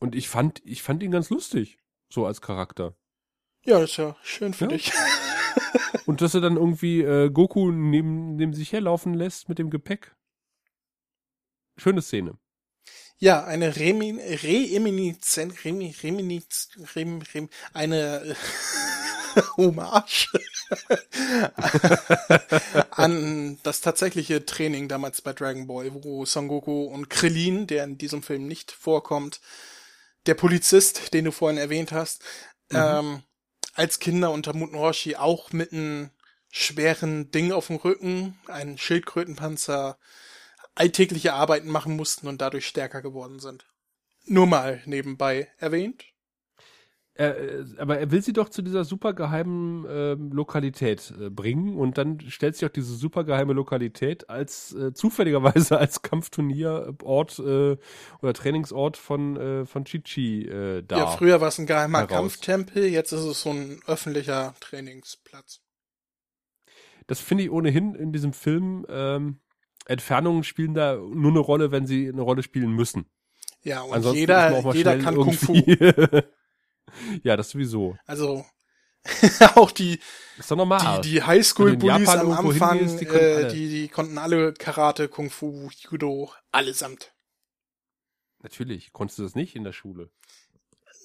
und 0.00 0.14
ich 0.14 0.28
fand, 0.30 0.62
ich 0.64 0.82
fand 0.82 1.02
ihn 1.02 1.10
ganz 1.10 1.28
lustig, 1.28 1.78
so 2.10 2.24
als 2.24 2.40
Charakter. 2.40 2.96
Ja, 3.66 3.78
das 3.80 3.90
ist 3.90 3.96
ja 3.98 4.16
schön 4.22 4.54
für 4.54 4.64
Ja. 4.64 4.70
dich. 4.70 4.92
Und 6.06 6.20
dass 6.22 6.34
er 6.34 6.40
dann 6.40 6.56
irgendwie 6.56 7.02
äh, 7.02 7.28
Goku 7.30 7.70
neben, 7.72 8.36
neben 8.36 8.54
sich 8.54 8.72
herlaufen 8.72 9.14
lässt 9.14 9.48
mit 9.48 9.58
dem 9.58 9.68
Gepäck. 9.68 10.14
Schöne 11.76 12.02
Szene. 12.02 12.38
Ja, 13.18 13.44
eine 13.44 13.76
Remin, 13.76 14.18
Reeminiszenz, 14.18 15.64
Remi, 15.64 15.94
Reminiz, 16.02 16.70
Rem, 16.94 17.20
Rem, 17.34 17.48
eine 17.74 18.36
Hommage 19.56 20.28
an 22.90 23.58
das 23.62 23.80
tatsächliche 23.80 24.44
Training 24.44 24.88
damals 24.88 25.22
bei 25.22 25.32
Dragon 25.32 25.66
Ball, 25.66 25.90
wo 25.92 26.24
Son 26.24 26.48
Goku 26.48 26.84
und 26.84 27.10
Krillin, 27.10 27.66
der 27.66 27.84
in 27.84 27.98
diesem 27.98 28.22
Film 28.22 28.46
nicht 28.46 28.72
vorkommt, 28.72 29.40
der 30.26 30.34
Polizist, 30.34 31.14
den 31.14 31.24
du 31.24 31.32
vorhin 31.32 31.58
erwähnt 31.58 31.92
hast, 31.92 32.22
ähm, 32.70 33.22
als 33.74 33.98
Kinder 33.98 34.30
unter 34.30 34.54
Muten 34.54 34.76
Roshi 34.76 35.16
auch 35.16 35.52
mit 35.52 35.72
einem 35.72 36.10
schweren 36.50 37.30
Ding 37.30 37.52
auf 37.52 37.68
dem 37.68 37.76
Rücken, 37.76 38.38
einen 38.46 38.78
Schildkrötenpanzer, 38.78 39.98
alltägliche 40.74 41.32
Arbeiten 41.32 41.68
machen 41.68 41.96
mussten 41.96 42.26
und 42.26 42.40
dadurch 42.40 42.66
stärker 42.66 43.02
geworden 43.02 43.38
sind. 43.38 43.66
Nur 44.24 44.46
mal 44.46 44.82
nebenbei 44.84 45.48
erwähnt. 45.58 46.04
Er, 47.20 47.38
äh, 47.38 47.64
aber 47.76 47.98
er 47.98 48.10
will 48.10 48.22
sie 48.22 48.32
doch 48.32 48.48
zu 48.48 48.62
dieser 48.62 48.82
supergeheimen 48.84 49.84
ähm, 49.90 50.32
Lokalität 50.32 51.12
äh, 51.20 51.28
bringen 51.28 51.76
und 51.76 51.98
dann 51.98 52.18
stellt 52.30 52.56
sich 52.56 52.66
auch 52.66 52.72
diese 52.72 52.94
supergeheime 52.94 53.52
Lokalität 53.52 54.30
als 54.30 54.72
äh, 54.72 54.94
zufälligerweise 54.94 55.76
als 55.76 56.00
Kampfturnierort 56.00 57.38
äh, 57.40 57.76
oder 58.22 58.32
Trainingsort 58.32 58.96
von 58.96 59.36
äh, 59.36 59.66
von 59.66 59.84
Chichi 59.84 60.46
äh, 60.46 60.82
dar. 60.82 60.98
Ja, 60.98 61.06
früher 61.08 61.42
war 61.42 61.48
es 61.48 61.58
ein 61.58 61.66
geheimer 61.66 61.98
heraus. 61.98 62.10
Kampftempel, 62.10 62.86
jetzt 62.86 63.12
ist 63.12 63.24
es 63.24 63.42
so 63.42 63.50
ein 63.50 63.82
öffentlicher 63.86 64.54
Trainingsplatz. 64.60 65.60
Das 67.06 67.20
finde 67.20 67.44
ich 67.44 67.50
ohnehin 67.50 67.94
in 67.96 68.12
diesem 68.14 68.32
Film. 68.32 68.86
Ähm, 68.88 69.40
Entfernungen 69.84 70.42
spielen 70.42 70.72
da 70.72 70.96
nur 70.96 71.32
eine 71.32 71.40
Rolle, 71.40 71.70
wenn 71.70 71.86
sie 71.86 72.08
eine 72.08 72.22
Rolle 72.22 72.42
spielen 72.42 72.70
müssen. 72.70 73.10
Ja, 73.62 73.82
und 73.82 73.92
Ansonsten 73.92 74.20
jeder, 74.20 74.72
jeder 74.72 74.96
kann 74.96 75.16
Kung 75.16 75.34
Fu. 75.34 75.52
ja, 77.22 77.36
das 77.36 77.50
sowieso. 77.50 77.96
Also 78.06 78.44
auch 79.54 79.70
die, 79.70 79.98
Ist 80.38 80.50
doch 80.50 80.56
normal. 80.56 81.00
die, 81.00 81.12
die 81.12 81.22
Highschool-Bullies 81.22 82.08
am 82.08 82.32
Anfang, 82.32 82.78
hingehst, 82.78 83.00
die 83.00 83.06
äh, 83.06 83.50
die, 83.50 83.68
die 83.68 83.88
konnten 83.88 84.18
alle 84.18 84.52
Karate, 84.52 85.08
Kung 85.08 85.30
Fu, 85.30 85.70
Judo, 85.70 86.32
allesamt. 86.52 87.14
Natürlich. 88.42 88.92
Konntest 88.92 89.18
du 89.18 89.22
das 89.22 89.34
nicht 89.34 89.56
in 89.56 89.64
der 89.64 89.72
Schule? 89.72 90.10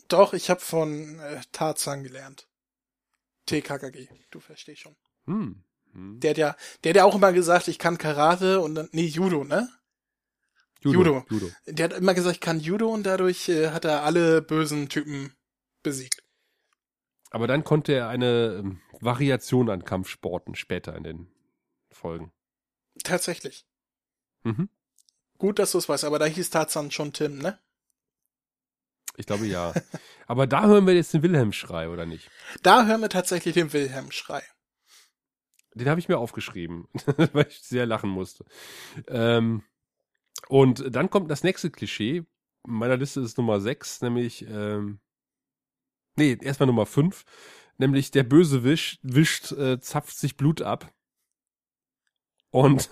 Doch, 0.07 0.33
ich 0.33 0.49
habe 0.49 0.59
von 0.59 1.19
äh, 1.19 1.41
Tarzan 1.51 2.03
gelernt. 2.03 2.47
TKKG, 3.45 4.09
du 4.31 4.39
verstehst 4.39 4.81
schon. 4.81 4.95
Hm. 5.25 5.63
hm. 5.93 6.19
Der 6.19 6.31
hat 6.31 6.37
ja, 6.37 6.55
der 6.83 6.89
hat 6.91 6.95
ja 6.97 7.05
auch 7.05 7.15
immer 7.15 7.33
gesagt, 7.33 7.67
ich 7.67 7.79
kann 7.79 7.97
Karate 7.97 8.59
und 8.59 8.75
dann, 8.75 8.89
nee, 8.91 9.05
Judo, 9.05 9.43
ne? 9.43 9.69
Judo. 10.81 11.25
Judo. 11.29 11.51
Der 11.65 11.85
hat 11.85 11.93
immer 11.93 12.13
gesagt, 12.13 12.35
ich 12.35 12.41
kann 12.41 12.59
Judo 12.59 12.89
und 12.89 13.03
dadurch 13.03 13.49
äh, 13.49 13.69
hat 13.69 13.85
er 13.85 14.03
alle 14.03 14.41
bösen 14.41 14.87
Typen 14.87 15.34
besiegt. 15.85 16.21
Aber 17.29 17.47
dann 17.47 17.63
konnte 17.63 17.93
er 17.93 18.09
eine 18.09 18.59
ähm, 18.59 18.81
Variation 18.99 19.69
an 19.69 19.85
Kampfsporten 19.85 20.55
später 20.55 20.95
in 20.95 21.03
den 21.03 21.27
Folgen. 21.91 22.33
Tatsächlich. 23.03 23.65
Mhm. 24.43 24.69
Gut, 25.37 25.59
dass 25.59 25.71
du 25.71 25.77
es 25.77 25.87
weißt, 25.87 26.05
aber 26.05 26.19
da 26.19 26.25
hieß 26.25 26.49
Tarzan 26.49 26.91
schon 26.91 27.13
Tim, 27.13 27.37
ne? 27.37 27.59
Ich 29.17 29.25
glaube 29.25 29.45
ja. 29.45 29.73
Aber 30.27 30.47
da 30.47 30.65
hören 30.65 30.87
wir 30.87 30.93
jetzt 30.93 31.13
den 31.13 31.23
Wilhelm-Schrei, 31.23 31.89
oder 31.89 32.05
nicht? 32.05 32.29
Da 32.63 32.85
hören 32.85 33.01
wir 33.01 33.09
tatsächlich 33.09 33.53
den 33.53 33.71
Wilhelm-Schrei. 33.71 34.43
Den 35.73 35.89
habe 35.89 35.99
ich 35.99 36.09
mir 36.09 36.17
aufgeschrieben, 36.17 36.87
weil 37.33 37.47
ich 37.47 37.61
sehr 37.61 37.85
lachen 37.85 38.09
musste. 38.09 38.45
Ähm, 39.07 39.63
und 40.47 40.95
dann 40.95 41.09
kommt 41.09 41.29
das 41.29 41.43
nächste 41.43 41.69
Klischee. 41.69 42.17
In 42.65 42.73
meiner 42.73 42.97
Liste 42.97 43.21
ist 43.21 43.37
Nummer 43.37 43.59
6, 43.59 44.01
nämlich, 44.01 44.45
ähm, 44.47 44.99
nee, 46.15 46.37
erstmal 46.41 46.67
Nummer 46.67 46.85
5, 46.85 47.23
nämlich 47.77 48.11
der 48.11 48.23
Böse 48.23 48.63
wischt, 48.63 48.99
wischt 49.03 49.51
äh, 49.51 49.79
zapft 49.79 50.17
sich 50.17 50.37
Blut 50.37 50.61
ab. 50.61 50.91
Und 52.51 52.89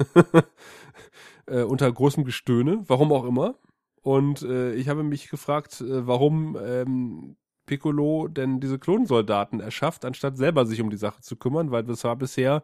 äh, 1.48 1.62
unter 1.62 1.92
großem 1.92 2.26
Gestöhne, 2.26 2.84
warum 2.88 3.12
auch 3.14 3.26
immer. 3.26 3.56
Und 4.02 4.42
äh, 4.42 4.74
ich 4.74 4.90
habe 4.90 5.04
mich 5.04 5.30
gefragt, 5.30 5.80
äh, 5.80 6.06
warum 6.06 6.58
ähm, 6.62 7.38
Piccolo 7.66 8.28
denn 8.28 8.60
diese 8.60 8.80
Klonsoldaten 8.80 9.60
erschafft, 9.60 10.04
anstatt 10.06 10.38
selber 10.38 10.66
sich 10.66 10.82
um 10.82 10.90
die 10.90 10.98
Sache 10.98 11.22
zu 11.22 11.38
kümmern, 11.38 11.72
weil 11.72 11.84
das 11.84 12.04
war 12.04 12.16
bisher 12.16 12.64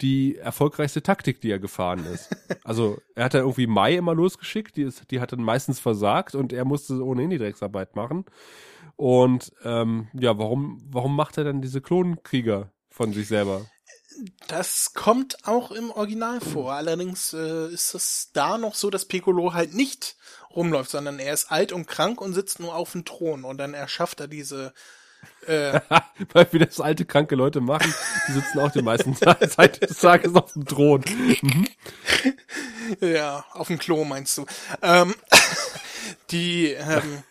die 0.00 0.36
erfolgreichste 0.36 1.02
Taktik, 1.02 1.40
die 1.40 1.50
er 1.50 1.58
gefahren 1.58 2.04
ist. 2.12 2.34
Also 2.64 2.98
er 3.14 3.26
hat 3.26 3.34
ja 3.34 3.40
irgendwie 3.40 3.68
Mai 3.68 3.94
immer 3.94 4.12
losgeschickt, 4.14 4.76
die, 4.76 4.82
ist, 4.82 5.08
die 5.12 5.20
hat 5.20 5.30
dann 5.30 5.42
meistens 5.42 5.78
versagt 5.78 6.34
und 6.34 6.52
er 6.52 6.64
musste 6.64 7.00
ohnehin 7.04 7.30
die 7.30 7.38
Drecksarbeit 7.38 7.94
machen. 7.94 8.24
Und 8.96 9.52
ähm, 9.62 10.08
ja, 10.14 10.38
warum, 10.38 10.82
warum 10.90 11.14
macht 11.14 11.36
er 11.38 11.44
dann 11.44 11.60
diese 11.60 11.80
Klonkrieger 11.80 12.72
von 12.90 13.12
sich 13.12 13.28
selber? 13.28 13.66
Das 14.48 14.94
kommt 14.94 15.46
auch 15.46 15.70
im 15.70 15.90
Original 15.90 16.40
vor. 16.40 16.72
Allerdings 16.72 17.34
äh, 17.34 17.68
ist 17.68 17.94
es 17.94 18.30
da 18.32 18.56
noch 18.56 18.74
so, 18.74 18.88
dass 18.88 19.04
Piccolo 19.04 19.52
halt 19.52 19.74
nicht 19.74 20.16
rumläuft, 20.54 20.90
sondern 20.90 21.18
er 21.18 21.34
ist 21.34 21.50
alt 21.52 21.72
und 21.72 21.86
krank 21.86 22.22
und 22.22 22.32
sitzt 22.32 22.58
nur 22.58 22.74
auf 22.74 22.92
dem 22.92 23.04
Thron 23.04 23.44
und 23.44 23.58
dann 23.58 23.74
erschafft 23.74 24.20
er 24.20 24.28
diese 24.28 24.72
Äh, 25.46 25.80
Weil 26.32 26.48
wie 26.52 26.58
das 26.58 26.80
alte, 26.80 27.04
kranke 27.04 27.34
Leute 27.34 27.60
machen, 27.60 27.92
die 28.28 28.32
sitzen 28.32 28.58
auch 28.60 28.70
die 28.70 28.82
meisten 28.82 29.14
Zeit 29.16 29.82
des 29.82 29.98
Tages 29.98 30.34
auf 30.34 30.52
dem 30.52 30.64
Thron. 30.64 31.04
ja, 33.00 33.44
auf 33.52 33.68
dem 33.68 33.78
Klo 33.78 34.04
meinst 34.04 34.38
du. 34.38 34.46
Ähm, 34.82 35.14
die, 36.30 36.70
ähm, 36.70 37.22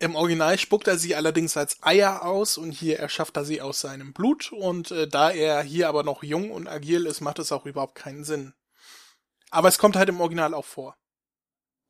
im 0.00 0.16
Original 0.16 0.58
spuckt 0.58 0.88
er 0.88 0.98
sie 0.98 1.14
allerdings 1.14 1.56
als 1.56 1.76
Eier 1.82 2.24
aus 2.24 2.58
und 2.58 2.72
hier 2.72 2.98
erschafft 2.98 3.36
er 3.36 3.44
sie 3.44 3.60
aus 3.60 3.80
seinem 3.80 4.12
Blut 4.12 4.50
und 4.50 4.90
äh, 4.90 5.06
da 5.06 5.30
er 5.30 5.62
hier 5.62 5.88
aber 5.88 6.02
noch 6.02 6.22
jung 6.22 6.50
und 6.50 6.66
agil 6.66 7.06
ist, 7.06 7.20
macht 7.20 7.38
es 7.38 7.52
auch 7.52 7.66
überhaupt 7.66 7.94
keinen 7.94 8.24
Sinn. 8.24 8.54
Aber 9.50 9.68
es 9.68 9.78
kommt 9.78 9.96
halt 9.96 10.08
im 10.08 10.20
Original 10.20 10.54
auch 10.54 10.64
vor. 10.64 10.96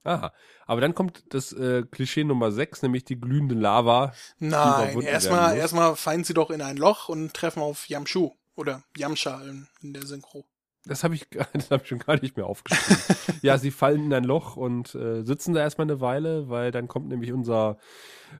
Aha. 0.03 0.33
Aber 0.67 0.81
dann 0.81 0.95
kommt 0.95 1.23
das 1.35 1.53
äh, 1.53 1.83
Klischee 1.83 2.25
Nummer 2.25 2.51
6, 2.51 2.83
nämlich 2.83 3.05
die 3.05 3.21
glühende 3.21 3.55
Lava. 3.55 4.13
Nein, 4.39 5.01
erstmal 5.03 5.57
erstmal 5.57 5.95
fallen 5.95 6.25
sie 6.25 6.35
doch 6.35 6.51
in 6.51 6.63
ein 6.63 6.79
Loch 6.79 7.09
und 7.09 7.33
treffen 7.35 7.63
auf 7.63 7.89
Yamshu 7.89 8.33
oder 8.57 8.83
Yamcha 8.97 9.41
in, 9.43 9.69
in 9.83 9.93
der 9.93 10.07
Synchro. 10.07 10.47
Das 10.87 11.05
habe 11.05 11.15
ich, 11.15 11.29
das 11.53 11.71
hab 11.71 11.83
ich 11.83 11.89
schon 11.89 11.99
gar 11.99 12.21
nicht 12.21 12.37
mehr 12.37 12.47
aufgeschrieben. 12.47 13.39
ja, 13.43 13.59
sie 13.59 13.71
fallen 13.71 14.07
in 14.07 14.15
ein 14.15 14.25
Loch 14.25 14.57
und 14.57 14.95
äh, 14.95 15.23
sitzen 15.23 15.55
da 15.55 15.61
erstmal 15.61 15.87
eine 15.87 16.01
Weile, 16.01 16.49
weil 16.49 16.71
dann 16.71 16.89
kommt 16.89 17.09
nämlich 17.09 17.33
unser 17.33 17.79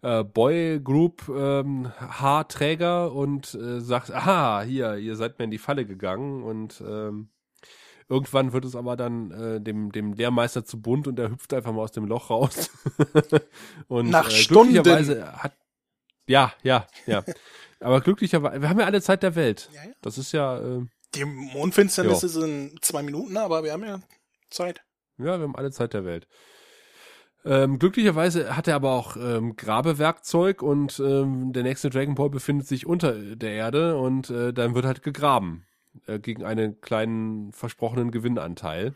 äh, 0.03 0.25
Boy 0.25 0.81
Group 0.83 1.29
ähm, 1.29 1.93
Haarträger 1.99 3.13
und 3.13 3.55
äh, 3.55 3.81
sagt, 3.81 4.11
aha, 4.11 4.63
hier, 4.63 4.97
ihr 4.97 5.17
seid 5.17 5.39
mir 5.39 5.45
in 5.45 5.51
die 5.51 5.59
Falle 5.59 5.85
gegangen 5.85 6.43
und 6.43 6.83
ähm, 6.87 7.29
irgendwann 8.09 8.53
wird 8.53 8.65
es 8.65 8.75
aber 8.75 8.97
dann 8.97 9.31
äh, 9.31 9.61
dem, 9.61 9.93
dem 9.93 10.13
Lehrmeister 10.15 10.65
zu 10.65 10.81
bunt 10.81 11.07
und 11.07 11.19
er 11.19 11.31
hüpft 11.31 11.53
einfach 11.55 11.73
mal 11.73 11.83
aus 11.83 11.93
dem 11.93 12.07
Loch 12.07 12.31
raus. 12.31 12.71
und 13.89 14.11
Nach 14.11 14.29
äh, 14.29 14.33
Stunden. 14.33 14.73
glücklicherweise 14.75 15.33
hat 15.33 15.53
ja, 16.31 16.53
ja, 16.63 16.87
ja. 17.07 17.25
Aber 17.81 18.01
glücklicherweise, 18.01 18.63
wir 18.63 18.69
haben 18.69 18.79
ja 18.79 18.87
alle 18.87 19.03
Zeit 19.03 19.25
der 19.25 19.35
Welt. 19.35 19.69
Ja, 19.75 19.85
ja. 19.85 19.91
Das 20.01 20.17
ist 20.17 20.31
ja, 20.31 20.61
äh, 20.61 20.87
Die 21.15 21.25
Mondfinsternis 21.25 22.23
Ja. 22.23 22.27
ist 22.29 22.37
in 22.37 22.79
zwei 22.81 23.03
Minuten, 23.03 23.37
aber 23.37 23.65
wir 23.65 23.73
haben 23.73 23.85
ja 23.85 24.01
Zeit. 24.51 24.83
Ja, 25.19 25.39
wir 25.39 25.43
haben 25.43 25.57
alle 25.57 25.71
Zeit 25.71 25.93
der 25.95 26.05
Welt. 26.05 26.27
Ähm, 27.45 27.79
glücklicherweise 27.79 28.55
hat 28.55 28.69
er 28.69 28.75
aber 28.77 28.93
auch 28.93 29.17
ähm, 29.17 29.57
Grabewerkzeug 29.57 30.63
und 30.63 31.01
ähm, 31.01 31.53
der 31.53 31.63
nächste 31.63 31.89
Dragon 31.89 32.15
Ball 32.15 32.29
befindet 32.29 32.67
sich 32.67 32.85
unter 32.87 33.13
der 33.15 33.53
Erde 33.53 33.97
und 33.97 34.29
äh, 34.29 34.53
dann 34.53 34.75
wird 34.75 34.85
halt 34.85 35.03
gegraben 35.03 35.67
äh, 36.07 36.19
gegen 36.19 36.45
einen 36.45 36.81
kleinen 36.83 37.51
versprochenen 37.53 38.11
Gewinnanteil. 38.11 38.95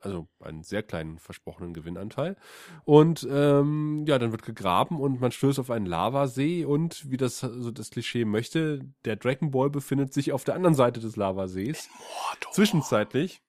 Also 0.00 0.28
einen 0.40 0.62
sehr 0.62 0.82
kleinen 0.82 1.18
versprochenen 1.18 1.74
Gewinnanteil. 1.74 2.36
Und 2.84 3.26
ähm, 3.30 4.04
ja, 4.06 4.18
dann 4.18 4.32
wird 4.32 4.42
gegraben 4.42 5.00
und 5.00 5.20
man 5.20 5.32
stößt 5.32 5.58
auf 5.58 5.70
einen 5.70 5.86
Lavasee 5.86 6.64
und 6.64 7.10
wie 7.10 7.16
das 7.16 7.40
so 7.40 7.70
das 7.70 7.90
Klischee 7.90 8.24
möchte, 8.24 8.80
der 9.04 9.16
Dragon 9.16 9.50
Ball 9.50 9.70
befindet 9.70 10.12
sich 10.12 10.32
auf 10.32 10.44
der 10.44 10.54
anderen 10.54 10.74
Seite 10.74 11.00
des 11.00 11.16
Lavasees. 11.16 11.88
Mordor. 11.98 12.52
Zwischenzeitlich. 12.52 13.42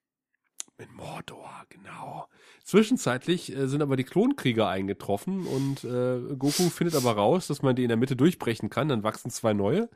In 0.78 0.92
Mordor, 0.94 1.64
genau. 1.68 2.26
Zwischenzeitlich 2.64 3.54
äh, 3.54 3.66
sind 3.66 3.82
aber 3.82 3.96
die 3.96 4.04
Klonkrieger 4.04 4.68
eingetroffen 4.68 5.46
und 5.46 5.84
äh, 5.84 6.36
Goku 6.36 6.70
findet 6.70 6.94
aber 6.94 7.12
raus, 7.12 7.46
dass 7.48 7.62
man 7.62 7.76
die 7.76 7.82
in 7.82 7.88
der 7.88 7.96
Mitte 7.96 8.16
durchbrechen 8.16 8.70
kann, 8.70 8.88
dann 8.88 9.02
wachsen 9.02 9.30
zwei 9.30 9.52
neue 9.52 9.88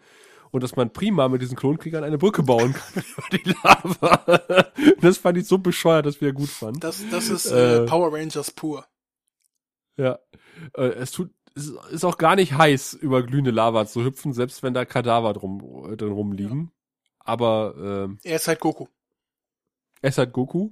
und 0.54 0.62
dass 0.62 0.76
man 0.76 0.92
prima 0.92 1.26
mit 1.28 1.42
diesen 1.42 1.56
Klonkriegern 1.56 2.04
eine 2.04 2.16
Brücke 2.16 2.44
bauen 2.44 2.74
kann 2.74 3.02
über 3.16 3.24
die 3.32 3.54
Lava. 3.64 4.70
das 5.00 5.18
fand 5.18 5.36
ich 5.36 5.48
so 5.48 5.58
bescheuert, 5.58 6.06
dass 6.06 6.20
wir 6.20 6.32
gut 6.32 6.48
fanden. 6.48 6.78
Das, 6.78 7.02
das 7.10 7.28
ist 7.28 7.46
äh, 7.50 7.82
Äh. 7.82 7.86
Power 7.86 8.12
Rangers 8.12 8.52
pur. 8.52 8.86
Ja. 9.96 10.20
Äh, 10.76 10.84
es 10.84 11.10
tut 11.10 11.30
es 11.56 11.68
ist 11.90 12.04
auch 12.04 12.18
gar 12.18 12.36
nicht 12.36 12.52
heiß, 12.56 12.94
über 12.94 13.22
glühende 13.24 13.50
Lava 13.50 13.84
zu 13.86 14.04
hüpfen, 14.04 14.32
selbst 14.32 14.62
wenn 14.62 14.74
da 14.74 14.84
Kadaver 14.84 15.32
drum, 15.32 15.88
äh, 15.92 15.96
drin 15.96 16.12
rumliegen. 16.12 16.70
Aber 17.18 17.74
ähm, 17.78 18.18
Er 18.22 18.36
ist 18.36 18.46
halt 18.46 18.60
Goku. 18.60 18.86
es 20.02 20.18
hat 20.18 20.32
Goku. 20.32 20.70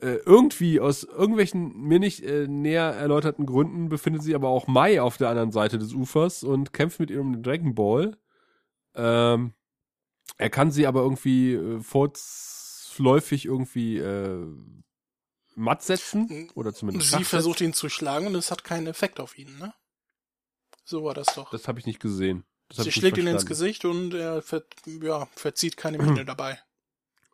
Äh, 0.00 0.18
irgendwie 0.26 0.80
aus 0.80 1.04
irgendwelchen 1.04 1.76
mir 1.82 2.00
nicht 2.00 2.24
äh, 2.24 2.48
näher 2.48 2.94
erläuterten 2.94 3.46
Gründen 3.46 3.88
befindet 3.88 4.22
sich 4.24 4.34
aber 4.34 4.48
auch 4.48 4.66
Mai 4.66 5.00
auf 5.00 5.16
der 5.18 5.28
anderen 5.28 5.52
Seite 5.52 5.78
des 5.78 5.92
Ufers 5.92 6.42
und 6.42 6.72
kämpft 6.72 6.98
mit 6.98 7.10
ihr 7.10 7.20
um 7.20 7.32
den 7.32 7.42
Dragon 7.44 7.74
Ball. 7.76 8.16
Ähm, 8.94 9.54
er 10.38 10.50
kann 10.50 10.70
sie 10.70 10.86
aber 10.86 11.02
irgendwie 11.02 11.54
äh, 11.54 11.80
vorläufig 11.80 13.44
irgendwie 13.44 13.98
äh, 13.98 14.46
matt 15.54 15.82
setzen 15.82 16.50
oder 16.54 16.72
zumindest 16.74 17.12
Sie 17.12 17.24
versucht 17.24 17.60
ihn 17.60 17.72
zu 17.72 17.88
schlagen 17.88 18.26
und 18.26 18.34
es 18.34 18.50
hat 18.50 18.64
keinen 18.64 18.86
Effekt 18.86 19.20
auf 19.20 19.38
ihn, 19.38 19.56
ne? 19.58 19.72
So 20.84 21.04
war 21.04 21.14
das 21.14 21.26
doch. 21.34 21.50
Das 21.50 21.68
habe 21.68 21.78
ich 21.78 21.86
nicht 21.86 22.00
gesehen. 22.00 22.44
Das 22.68 22.84
Sie 22.84 22.92
schlägt 22.92 23.18
ihn 23.18 23.26
ins. 23.26 23.46
Gesicht 23.46 23.84
und 23.84 24.14
er 24.14 24.42
ver 24.42 24.64
ja, 25.02 25.26
verzieht 25.34 25.76
keine 25.76 25.98
Miene 25.98 26.24
dabei. 26.26 26.58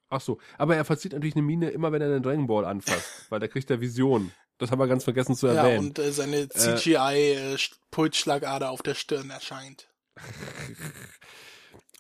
Ach 0.09 0.21
so, 0.21 0.39
aber 0.59 0.77
er 0.77 0.85
verzieht 0.85 1.13
natürlich 1.13 1.37
eine 1.37 1.43
Mine 1.43 1.71
immer, 1.71 1.93
wenn 1.93 2.03
er 2.03 2.09
den 2.09 2.23
Dragon 2.23 2.47
Ball 2.47 2.65
anfasst, 2.65 3.27
weil 3.31 3.41
da 3.41 3.49
kriegt 3.49 3.71
er 3.71 3.81
Vision. 3.81 4.33
Das 4.59 4.71
haben 4.71 4.79
wir 4.79 4.89
ganz 4.89 5.05
vergessen 5.05 5.35
zu 5.37 5.47
Ja, 5.47 5.55
erwähnen. 5.55 5.87
und 5.87 5.99
äh, 5.99 6.13
seine 6.13 6.49
CGI-Pulsschlagader 6.49 8.71
auf 8.71 8.83
der 8.83 8.95
Stirn 8.95 9.31
erscheint. 9.31 9.89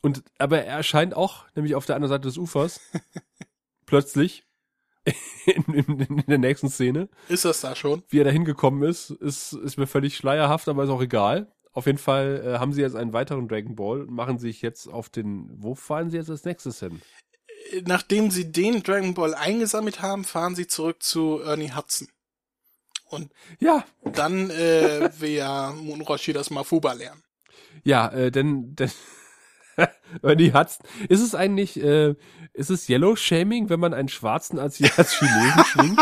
Und 0.02 0.22
aber 0.38 0.64
er 0.64 0.76
erscheint 0.76 1.14
auch, 1.14 1.44
nämlich 1.54 1.74
auf 1.74 1.86
der 1.86 1.96
anderen 1.96 2.10
Seite 2.10 2.28
des 2.28 2.38
Ufers, 2.38 2.80
plötzlich 3.86 4.44
in, 5.46 5.64
in, 5.74 6.00
in 6.00 6.24
der 6.26 6.38
nächsten 6.38 6.68
Szene. 6.70 7.08
Ist 7.28 7.44
das 7.44 7.60
da 7.60 7.74
schon? 7.74 8.02
Wie 8.08 8.20
er 8.20 8.24
da 8.24 8.30
hingekommen 8.30 8.88
ist, 8.88 9.10
ist, 9.10 9.52
ist 9.54 9.76
mir 9.78 9.86
völlig 9.86 10.16
schleierhaft, 10.16 10.68
aber 10.68 10.84
ist 10.84 10.90
auch 10.90 11.02
egal. 11.02 11.52
Auf 11.72 11.86
jeden 11.86 11.98
Fall 11.98 12.42
äh, 12.44 12.58
haben 12.58 12.72
sie 12.72 12.80
jetzt 12.80 12.96
einen 12.96 13.12
weiteren 13.12 13.48
Dragon 13.48 13.76
Ball 13.76 14.02
und 14.02 14.10
machen 14.10 14.38
sich 14.38 14.60
jetzt 14.62 14.88
auf 14.88 15.08
den. 15.08 15.50
Wo 15.54 15.74
fahren 15.74 16.10
sie 16.10 16.16
jetzt 16.16 16.30
als 16.30 16.44
nächstes 16.44 16.80
hin? 16.80 17.00
Nachdem 17.86 18.30
sie 18.30 18.50
den 18.50 18.82
Dragon 18.82 19.14
Ball 19.14 19.34
eingesammelt 19.34 20.02
haben, 20.02 20.24
fahren 20.24 20.54
sie 20.56 20.66
zurück 20.66 21.02
zu 21.02 21.40
Ernie 21.40 21.72
Hudson. 21.72 22.08
Und 23.04 23.32
Ja, 23.58 23.84
dann 24.04 24.50
äh, 24.50 25.10
will 25.20 25.30
ja 25.30 25.72
Munroshi 25.72 26.32
das 26.32 26.50
Mafuba 26.50 26.92
lernen. 26.92 27.22
ja, 27.84 28.08
äh, 28.08 28.30
denn, 28.30 28.74
denn 28.74 28.90
Ernie 30.22 30.52
Hudson. 30.52 30.86
Ist 31.08 31.20
es 31.20 31.34
eigentlich, 31.34 31.82
äh, 31.82 32.14
ist 32.52 32.70
es 32.70 32.88
Yellow 32.88 33.16
Shaming, 33.16 33.68
wenn 33.68 33.80
man 33.80 33.94
einen 33.94 34.08
Schwarzen 34.08 34.58
als, 34.58 34.80
als 34.98 35.18
Chinesen 35.18 35.64
schwingt? 35.64 36.00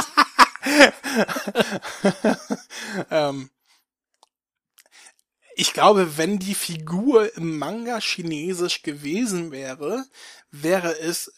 ähm, 3.10 3.50
ich 5.54 5.72
glaube, 5.72 6.16
wenn 6.16 6.38
die 6.38 6.54
Figur 6.54 7.34
im 7.36 7.58
Manga 7.58 8.00
chinesisch 8.00 8.82
gewesen 8.82 9.50
wäre, 9.50 10.04
wäre 10.50 10.98
es 11.00 11.32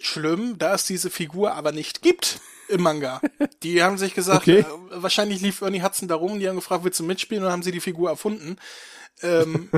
schlimm, 0.00 0.58
da 0.58 0.74
es 0.74 0.86
diese 0.86 1.10
Figur 1.10 1.54
aber 1.54 1.72
nicht 1.72 2.02
gibt 2.02 2.40
im 2.68 2.82
Manga. 2.82 3.20
Die 3.62 3.82
haben 3.82 3.98
sich 3.98 4.14
gesagt, 4.14 4.42
Okay. 4.42 4.60
äh, 4.60 4.64
wahrscheinlich 4.90 5.40
lief 5.40 5.60
Ernie 5.60 5.82
Hudson 5.82 6.08
da 6.08 6.14
rum, 6.14 6.40
die 6.40 6.48
haben 6.48 6.56
gefragt, 6.56 6.84
willst 6.84 6.98
du 7.00 7.04
mitspielen 7.04 7.42
und 7.42 7.46
dann 7.46 7.52
haben 7.52 7.62
sie 7.62 7.72
die 7.72 7.80
Figur 7.80 8.10
erfunden. 8.10 8.56
Ähm, 9.22 9.70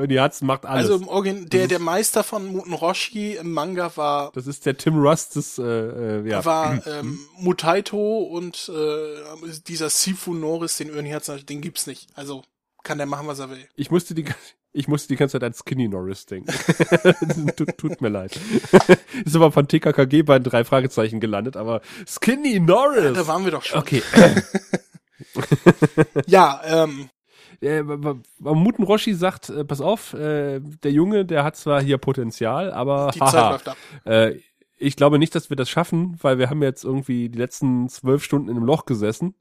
Ernie 0.00 0.18
Hudson 0.18 0.46
macht 0.46 0.66
alles. 0.66 0.90
also 0.90 1.22
der, 1.22 1.68
der 1.68 1.78
Meister 1.78 2.24
von 2.24 2.46
Muten 2.46 2.72
Roshi 2.72 3.36
im 3.36 3.52
Manga 3.52 3.96
war 3.96 4.30
das 4.34 4.46
ist 4.46 4.66
der 4.66 4.76
Tim 4.76 4.98
Rust 4.98 5.36
des, 5.36 5.58
äh, 5.58 5.62
äh, 5.62 6.28
ja. 6.28 6.44
war 6.44 6.86
ähm, 6.86 7.18
Mutaito 7.38 8.18
und 8.18 8.70
äh, 8.74 9.48
dieser 9.66 9.90
Sifu 9.90 10.34
Norris, 10.34 10.76
den 10.76 10.94
Ernie 10.94 11.14
Hudson, 11.14 11.44
den 11.46 11.60
gibt's 11.60 11.86
nicht. 11.86 12.08
Also 12.14 12.42
kann 12.82 12.98
der 12.98 13.06
machen, 13.06 13.26
was 13.26 13.38
er 13.38 13.50
will. 13.50 13.66
Ich 13.76 13.90
musste 13.90 14.14
die, 14.14 14.24
ich 14.72 14.88
musste 14.88 15.08
die 15.08 15.16
ganze 15.16 15.32
Zeit 15.32 15.44
an 15.44 15.52
Skinny 15.54 15.88
Norris 15.88 16.26
denken. 16.26 16.52
tut, 17.56 17.76
tut 17.78 18.00
mir 18.00 18.08
leid. 18.08 18.38
Ist 19.24 19.36
aber 19.36 19.52
von 19.52 19.68
TKKG 19.68 20.22
bei 20.22 20.38
drei 20.38 20.64
Fragezeichen 20.64 21.20
gelandet, 21.20 21.56
aber 21.56 21.82
Skinny 22.06 22.60
Norris. 22.60 23.14
Da 23.14 23.26
waren 23.26 23.44
wir 23.44 23.52
doch 23.52 23.62
schon. 23.62 23.80
okay. 23.80 24.02
Ja, 26.26 26.60
ähm, 26.64 27.10
äh, 27.60 27.82
Muten 27.82 28.84
Roshi 28.84 29.14
sagt, 29.14 29.50
äh, 29.50 29.64
pass 29.64 29.80
auf, 29.80 30.14
äh, 30.14 30.60
der 30.60 30.92
Junge, 30.92 31.24
der 31.24 31.44
hat 31.44 31.56
zwar 31.56 31.82
hier 31.82 31.98
Potenzial, 31.98 32.72
aber 32.72 33.10
die 33.14 33.20
haha, 33.20 33.58
äh, 34.04 34.38
ich 34.78 34.96
glaube 34.96 35.18
nicht, 35.18 35.34
dass 35.34 35.50
wir 35.50 35.56
das 35.56 35.68
schaffen, 35.68 36.16
weil 36.22 36.38
wir 36.38 36.48
haben 36.48 36.62
jetzt 36.62 36.84
irgendwie 36.84 37.28
die 37.28 37.38
letzten 37.38 37.88
zwölf 37.88 38.24
Stunden 38.24 38.48
in 38.48 38.56
einem 38.56 38.64
Loch 38.64 38.86
gesessen. 38.86 39.34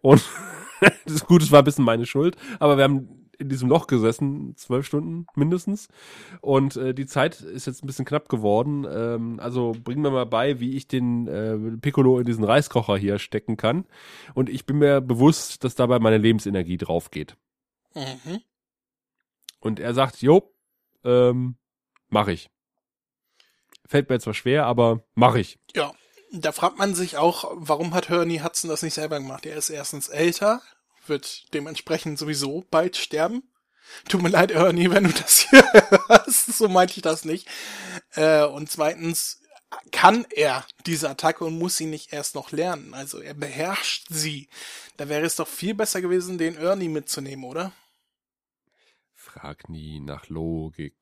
Und 0.00 0.22
das 0.80 1.14
ist 1.14 1.26
gut, 1.26 1.42
es 1.42 1.50
war 1.50 1.60
ein 1.60 1.64
bisschen 1.64 1.84
meine 1.84 2.06
Schuld, 2.06 2.36
aber 2.60 2.76
wir 2.76 2.84
haben 2.84 3.29
in 3.40 3.48
diesem 3.48 3.68
Loch 3.68 3.86
gesessen, 3.86 4.54
zwölf 4.56 4.86
Stunden 4.86 5.26
mindestens. 5.34 5.88
Und 6.40 6.76
äh, 6.76 6.94
die 6.94 7.06
Zeit 7.06 7.40
ist 7.40 7.66
jetzt 7.66 7.82
ein 7.82 7.86
bisschen 7.86 8.04
knapp 8.04 8.28
geworden. 8.28 8.86
Ähm, 8.88 9.40
also 9.40 9.72
bring 9.82 10.00
mir 10.00 10.10
mal 10.10 10.26
bei, 10.26 10.60
wie 10.60 10.76
ich 10.76 10.86
den 10.86 11.26
äh, 11.26 11.56
Piccolo 11.78 12.18
in 12.18 12.26
diesen 12.26 12.44
Reiskocher 12.44 12.96
hier 12.96 13.18
stecken 13.18 13.56
kann. 13.56 13.86
Und 14.34 14.48
ich 14.48 14.66
bin 14.66 14.78
mir 14.78 15.00
bewusst, 15.00 15.64
dass 15.64 15.74
dabei 15.74 15.98
meine 15.98 16.18
Lebensenergie 16.18 16.76
drauf 16.76 17.10
geht. 17.10 17.36
Mhm. 17.94 18.40
Und 19.60 19.80
er 19.80 19.94
sagt, 19.94 20.22
jo, 20.22 20.54
ähm, 21.04 21.56
mach 22.08 22.28
ich. 22.28 22.50
Fällt 23.86 24.08
mir 24.08 24.20
zwar 24.20 24.34
schwer, 24.34 24.66
aber 24.66 25.02
mach 25.14 25.34
ich. 25.34 25.58
Ja, 25.74 25.92
da 26.32 26.52
fragt 26.52 26.78
man 26.78 26.94
sich 26.94 27.16
auch, 27.16 27.50
warum 27.54 27.94
hat 27.94 28.10
Ernie 28.10 28.42
Hudson 28.42 28.70
das 28.70 28.82
nicht 28.82 28.94
selber 28.94 29.18
gemacht? 29.18 29.46
Er 29.46 29.56
ist 29.56 29.70
erstens 29.70 30.08
älter, 30.08 30.62
wird 31.10 31.52
dementsprechend 31.52 32.18
sowieso 32.18 32.64
bald 32.70 32.96
sterben. 32.96 33.42
Tut 34.08 34.22
mir 34.22 34.28
leid, 34.30 34.50
Ernie, 34.52 34.90
wenn 34.90 35.04
du 35.04 35.12
das 35.12 35.40
hier 35.40 35.62
hörst. 36.08 36.56
So 36.56 36.68
meinte 36.68 36.94
ich 36.96 37.02
das 37.02 37.26
nicht. 37.26 37.46
Äh, 38.14 38.44
und 38.44 38.70
zweitens 38.70 39.42
kann 39.92 40.26
er 40.30 40.66
diese 40.86 41.10
Attacke 41.10 41.44
und 41.44 41.58
muss 41.58 41.76
sie 41.76 41.86
nicht 41.86 42.12
erst 42.12 42.34
noch 42.34 42.50
lernen. 42.52 42.94
Also 42.94 43.20
er 43.20 43.34
beherrscht 43.34 44.06
sie. 44.08 44.48
Da 44.96 45.08
wäre 45.08 45.26
es 45.26 45.36
doch 45.36 45.46
viel 45.48 45.74
besser 45.74 46.00
gewesen, 46.00 46.38
den 46.38 46.56
Ernie 46.56 46.88
mitzunehmen, 46.88 47.44
oder? 47.44 47.72
Frag 49.14 49.68
nie 49.68 50.00
nach 50.00 50.28
Logik 50.28 50.96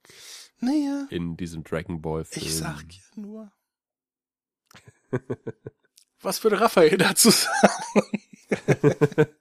Naja, 0.61 1.07
in 1.11 1.37
diesem 1.37 1.63
Dragon 1.65 2.03
Ball 2.03 2.25
Film. 2.25 2.45
ich 2.47 2.55
sag 2.57 2.85
ja 2.91 3.03
nur. 3.17 3.53
Was 6.21 6.43
würde 6.43 6.61
Raphael 6.61 6.99
dazu 6.99 7.31
sagen? 7.31 8.07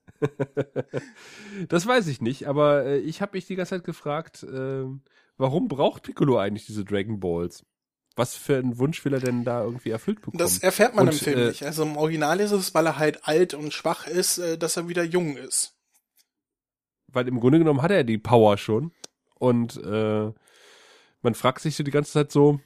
das 1.70 1.86
weiß 1.86 2.08
ich 2.08 2.22
nicht, 2.22 2.48
aber 2.48 2.86
äh, 2.86 2.98
ich 3.00 3.22
habe 3.22 3.38
mich 3.38 3.46
die 3.46 3.56
ganze 3.56 3.72
Zeit 3.72 3.84
gefragt, 3.84 4.44
äh, 4.44 4.86
warum 5.38 5.68
braucht 5.68 6.04
Piccolo 6.04 6.38
eigentlich 6.38 6.66
diese 6.66 6.86
Dragon 6.86 7.20
Balls? 7.20 7.66
Was 8.16 8.34
für 8.34 8.58
einen 8.58 8.80
Wunsch 8.80 9.06
will 9.06 9.14
er 9.14 9.20
denn 9.20 9.44
da 9.44 9.64
irgendwie 9.64 9.92
erfüllt 9.92 10.22
bekommen? 10.22 10.40
Das 10.40 10.58
erfährt 10.58 10.96
man 10.96 11.08
Und, 11.08 11.14
im 11.14 11.20
Film 11.20 11.40
äh, 11.40 11.48
nicht. 11.50 11.64
Also 11.64 11.84
im 11.84 11.98
Original 11.98 12.40
ist 12.40 12.52
es, 12.52 12.74
weil 12.74 12.88
er 12.88 12.98
halt 12.98 13.28
alt 13.28 13.54
und 13.54 13.74
schwach 13.74 14.08
ist, 14.08 14.40
äh, 14.40 14.58
dass 14.58 14.76
er 14.76 14.88
wieder 14.88 15.04
jung 15.04 15.38
ist. 15.38 15.76
Weil 17.08 17.28
im 17.28 17.40
Grunde 17.40 17.60
genommen 17.60 17.84
hat 17.84 17.92
er 17.92 18.04
die 18.04 18.18
Power 18.18 18.58
schon. 18.58 18.92
Und 19.36 19.78
äh, 19.84 20.32
man 21.22 21.36
fragt 21.36 21.62
sich 21.62 21.76
so 21.76 21.84
die 21.84 21.92
ganze 21.92 22.12
Zeit 22.12 22.32
so, 22.32 22.60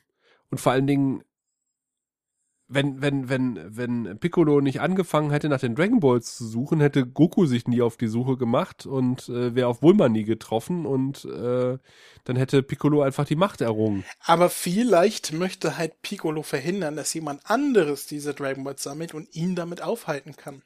und 0.49 0.59
vor 0.59 0.71
allen 0.71 0.87
Dingen, 0.87 1.23
wenn, 2.73 3.01
wenn, 3.01 3.29
wenn, 3.29 3.59
wenn 3.75 4.17
Piccolo 4.19 4.61
nicht 4.61 4.79
angefangen 4.79 5.31
hätte, 5.31 5.49
nach 5.49 5.59
den 5.59 5.75
Dragon 5.75 5.99
Balls 5.99 6.37
zu 6.37 6.47
suchen, 6.47 6.79
hätte 6.79 7.05
Goku 7.05 7.45
sich 7.45 7.67
nie 7.67 7.81
auf 7.81 7.97
die 7.97 8.07
Suche 8.07 8.37
gemacht 8.37 8.85
und 8.85 9.27
äh, 9.29 9.53
wäre 9.53 9.67
auf 9.67 9.81
Bulma 9.81 10.07
nie 10.07 10.23
getroffen 10.23 10.85
und 10.85 11.25
äh, 11.25 11.77
dann 12.23 12.35
hätte 12.35 12.63
Piccolo 12.63 13.01
einfach 13.01 13.25
die 13.25 13.35
Macht 13.35 13.61
errungen. 13.61 14.05
Aber 14.21 14.49
vielleicht 14.49 15.33
möchte 15.33 15.77
halt 15.77 16.01
Piccolo 16.01 16.43
verhindern, 16.43 16.95
dass 16.95 17.13
jemand 17.13 17.41
anderes 17.49 18.05
diese 18.05 18.33
Dragon 18.33 18.63
Balls 18.63 18.83
sammelt 18.83 19.13
und 19.13 19.35
ihn 19.35 19.55
damit 19.55 19.81
aufhalten 19.81 20.35
kann. 20.37 20.63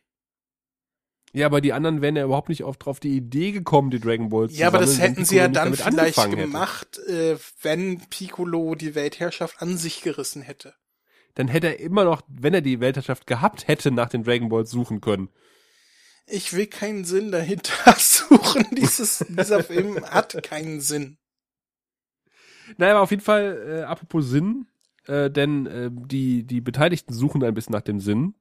Ja, 1.33 1.47
aber 1.47 1.59
die 1.59 1.73
anderen 1.73 2.01
wären 2.01 2.15
ja 2.15 2.23
überhaupt 2.23 2.47
nicht 2.47 2.63
oft 2.63 2.85
drauf 2.85 3.01
die 3.01 3.17
Idee 3.17 3.51
gekommen, 3.51 3.91
die 3.91 3.99
Dragon 3.99 4.29
Balls 4.29 4.57
Ja, 4.57 4.69
zu 4.69 4.75
aber 4.75 4.85
das 4.85 4.99
hätten 4.99 5.25
sie 5.25 5.35
ja 5.35 5.49
dann 5.49 5.73
vielleicht 5.73 6.31
gemacht, 6.31 6.99
äh, 7.07 7.35
wenn 7.61 7.99
Piccolo 8.09 8.75
die 8.75 8.95
Weltherrschaft 8.95 9.61
an 9.61 9.77
sich 9.77 10.01
gerissen 10.01 10.41
hätte. 10.41 10.75
Dann 11.35 11.47
hätte 11.47 11.67
er 11.67 11.79
immer 11.79 12.05
noch, 12.05 12.21
wenn 12.27 12.53
er 12.53 12.61
die 12.61 12.79
Weltherrschaft 12.79 13.27
gehabt 13.27 13.67
hätte, 13.67 13.91
nach 13.91 14.09
den 14.09 14.23
Dragon 14.23 14.49
Balls 14.49 14.71
suchen 14.71 15.01
können. 15.01 15.29
Ich 16.27 16.53
will 16.53 16.65
keinen 16.65 17.05
Sinn 17.05 17.31
dahinter 17.31 17.95
suchen. 17.97 18.65
Dieses, 18.71 19.25
dieser 19.29 19.63
Film 19.63 20.03
hat 20.05 20.41
keinen 20.43 20.81
Sinn. 20.81 21.17
Naja, 22.77 22.93
aber 22.93 23.01
auf 23.01 23.11
jeden 23.11 23.21
Fall, 23.23 23.81
äh, 23.81 23.83
apropos 23.83 24.27
Sinn, 24.27 24.65
äh, 25.07 25.29
denn 25.29 25.65
äh, 25.67 25.89
die, 25.91 26.43
die 26.43 26.61
Beteiligten 26.61 27.13
suchen 27.13 27.43
ein 27.43 27.53
bisschen 27.53 27.73
nach 27.73 27.81
dem 27.81 27.99
Sinn 27.99 28.33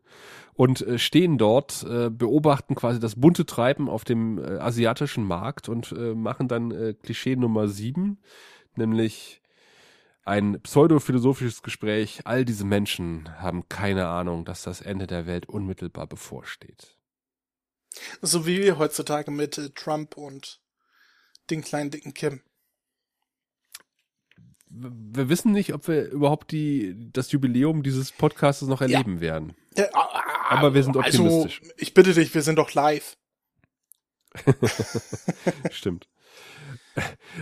und 0.54 0.80
äh, 0.80 0.98
stehen 0.98 1.36
dort, 1.36 1.84
äh, 1.88 2.10
beobachten 2.10 2.74
quasi 2.74 3.00
das 3.00 3.20
bunte 3.20 3.44
Treiben 3.44 3.90
auf 3.90 4.04
dem 4.04 4.38
äh, 4.38 4.58
asiatischen 4.58 5.24
Markt 5.24 5.68
und 5.68 5.92
äh, 5.92 6.14
machen 6.14 6.48
dann 6.48 6.70
äh, 6.70 6.94
Klischee 6.94 7.36
Nummer 7.36 7.68
sieben, 7.68 8.18
nämlich 8.76 9.42
ein 10.24 10.60
pseudophilosophisches 10.62 11.62
Gespräch. 11.62 12.22
All 12.24 12.44
diese 12.44 12.64
Menschen 12.64 13.40
haben 13.40 13.68
keine 13.68 14.08
Ahnung, 14.08 14.44
dass 14.44 14.62
das 14.62 14.80
Ende 14.80 15.06
der 15.06 15.26
Welt 15.26 15.48
unmittelbar 15.48 16.06
bevorsteht. 16.06 16.98
So 18.22 18.46
wie 18.46 18.58
wir 18.58 18.78
heutzutage 18.78 19.30
mit 19.30 19.58
äh, 19.58 19.70
Trump 19.70 20.16
und 20.16 20.60
den 21.50 21.62
kleinen 21.62 21.90
dicken 21.90 22.14
Kim. 22.14 22.42
Wir 24.66 25.28
wissen 25.28 25.52
nicht, 25.52 25.72
ob 25.72 25.86
wir 25.86 26.08
überhaupt 26.08 26.50
die, 26.50 26.96
das 27.12 27.30
Jubiläum 27.30 27.84
dieses 27.84 28.10
Podcasts 28.10 28.62
noch 28.62 28.80
erleben 28.80 29.20
werden. 29.20 29.54
Ja, 29.76 29.86
Aber 30.48 30.74
wir 30.74 30.82
sind 30.82 30.96
also, 30.96 31.24
optimistisch. 31.24 31.62
ich 31.76 31.94
bitte 31.94 32.12
dich, 32.12 32.34
wir 32.34 32.42
sind 32.42 32.56
doch 32.56 32.74
live. 32.74 33.16
Stimmt. 35.70 36.08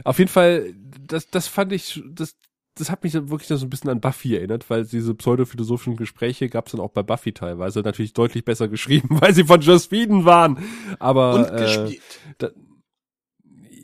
Auf 0.04 0.18
jeden 0.18 0.30
Fall, 0.30 0.74
das, 1.00 1.30
das 1.30 1.46
fand 1.46 1.72
ich, 1.72 2.02
das, 2.06 2.36
das 2.74 2.90
hat 2.90 3.04
mich 3.04 3.14
wirklich 3.14 3.48
so 3.48 3.56
ein 3.56 3.70
bisschen 3.70 3.90
an 3.90 4.00
Buffy 4.00 4.36
erinnert, 4.36 4.68
weil 4.70 4.84
diese 4.86 5.14
pseudophilosophischen 5.14 5.96
Gespräche 5.96 6.48
gab 6.48 6.66
es 6.66 6.72
dann 6.72 6.80
auch 6.80 6.92
bei 6.92 7.02
Buffy 7.02 7.32
teilweise, 7.32 7.80
natürlich 7.80 8.12
deutlich 8.14 8.44
besser 8.44 8.68
geschrieben, 8.68 9.20
weil 9.20 9.34
sie 9.34 9.44
von 9.44 9.60
Joss 9.60 9.90
Whedon 9.90 10.24
waren. 10.24 10.58
Aber 10.98 11.34
Und 11.34 11.46
äh, 11.50 11.90
gespielt. 11.90 12.02
da, 12.38 12.50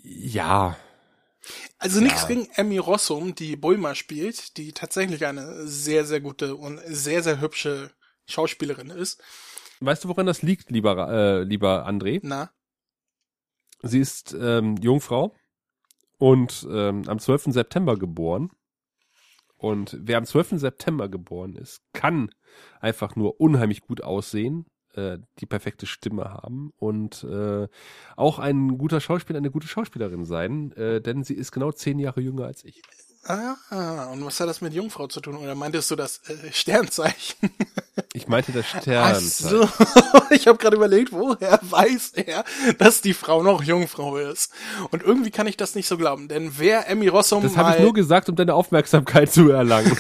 ja, 0.03 0.77
Also 1.79 2.01
nichts 2.01 2.23
ja. 2.23 2.29
gegen 2.29 2.49
Emmy 2.55 2.79
Rossum, 2.79 3.35
die 3.35 3.57
Bulma 3.57 3.95
spielt, 3.95 4.57
die 4.57 4.73
tatsächlich 4.73 5.27
eine 5.27 5.67
sehr, 5.67 6.05
sehr 6.05 6.21
gute 6.21 6.57
und 6.57 6.81
sehr, 6.87 7.23
sehr 7.23 7.41
hübsche 7.41 7.93
Schauspielerin 8.27 8.91
ist. 8.91 9.23
weißt 9.81 10.05
du, 10.05 10.09
woran 10.09 10.27
das 10.27 10.43
liegt, 10.43 10.71
lieber, 10.71 11.09
äh, 11.11 11.43
lieber 11.45 11.87
André? 11.89 12.21
Na, 12.23 12.51
Sie 13.83 14.01
ist 14.01 14.35
ähm, 14.39 14.77
Jungfrau 14.77 15.35
und 16.19 16.67
ähm, 16.71 17.05
am 17.07 17.19
12. 17.19 17.45
September 17.53 17.97
geboren. 17.97 18.51
Und 19.59 19.99
wer 20.01 20.19
am 20.19 20.25
12. 20.25 20.61
September 20.61 21.09
geboren 21.09 21.57
ist, 21.57 21.83
kann 21.93 22.31
einfach 22.81 23.17
nur 23.17 23.41
unheimlich 23.41 23.83
gut 23.83 24.03
aussehen, 24.03 24.67
äh, 24.95 25.19
die 25.41 25.47
perfekte 25.47 25.87
Stimme 25.87 26.25
haben 26.33 26.73
und 26.77 27.25
äh, 27.25 27.67
auch 28.17 28.39
ein 28.39 28.79
guter 28.79 29.01
Schauspieler, 29.01 29.39
eine 29.39 29.51
gute 29.51 29.67
Schauspielerin 29.67 30.25
sein, 30.25 30.73
äh, 30.73 31.01
denn 31.01 31.25
sie 31.25 31.35
ist 31.35 31.53
genau 31.53 31.73
zehn 31.73 31.99
Jahre 31.99 32.21
jünger 32.21 32.47
als 32.47 32.65
ich. 32.65 32.83
Ah, 33.29 34.09
und 34.13 34.25
was 34.25 34.41
hat 34.41 34.49
das 34.49 34.61
mit 34.61 34.73
Jungfrau 34.73 35.07
zu 35.07 35.21
tun? 35.21 35.37
Oder 35.37 35.55
meintest 35.55 35.91
du 35.91 35.97
das 35.97 36.21
äh, 36.29 36.53
Sternzeichen? 36.53 37.51
Ich 38.15 38.27
meinte 38.27 38.53
das 38.53 38.65
Ach 38.73 38.83
Stern. 38.83 39.21
so, 39.21 39.69
ich 40.31 40.47
habe 40.47 40.59
gerade 40.59 40.77
überlegt, 40.77 41.13
woher 41.13 41.61
weiß 41.63 42.13
er, 42.15 42.45
dass 42.79 43.01
die 43.01 43.13
Frau 43.13 43.43
noch 43.43 43.63
Jungfrau 43.63 44.17
ist? 44.17 44.51
Und 44.91 45.03
irgendwie 45.03 45.31
kann 45.31 45.47
ich 45.47 45.57
das 45.57 45.75
nicht 45.75 45.87
so 45.87 45.97
glauben, 45.97 46.27
denn 46.27 46.53
wer 46.59 46.89
Emmy 46.89 47.09
Rossum 47.09 47.43
Das 47.43 47.57
habe 47.57 47.77
ich 47.77 47.83
nur 47.83 47.93
gesagt, 47.93 48.29
um 48.29 48.35
deine 48.35 48.55
Aufmerksamkeit 48.55 49.33
zu 49.33 49.51
erlangen. 49.51 49.97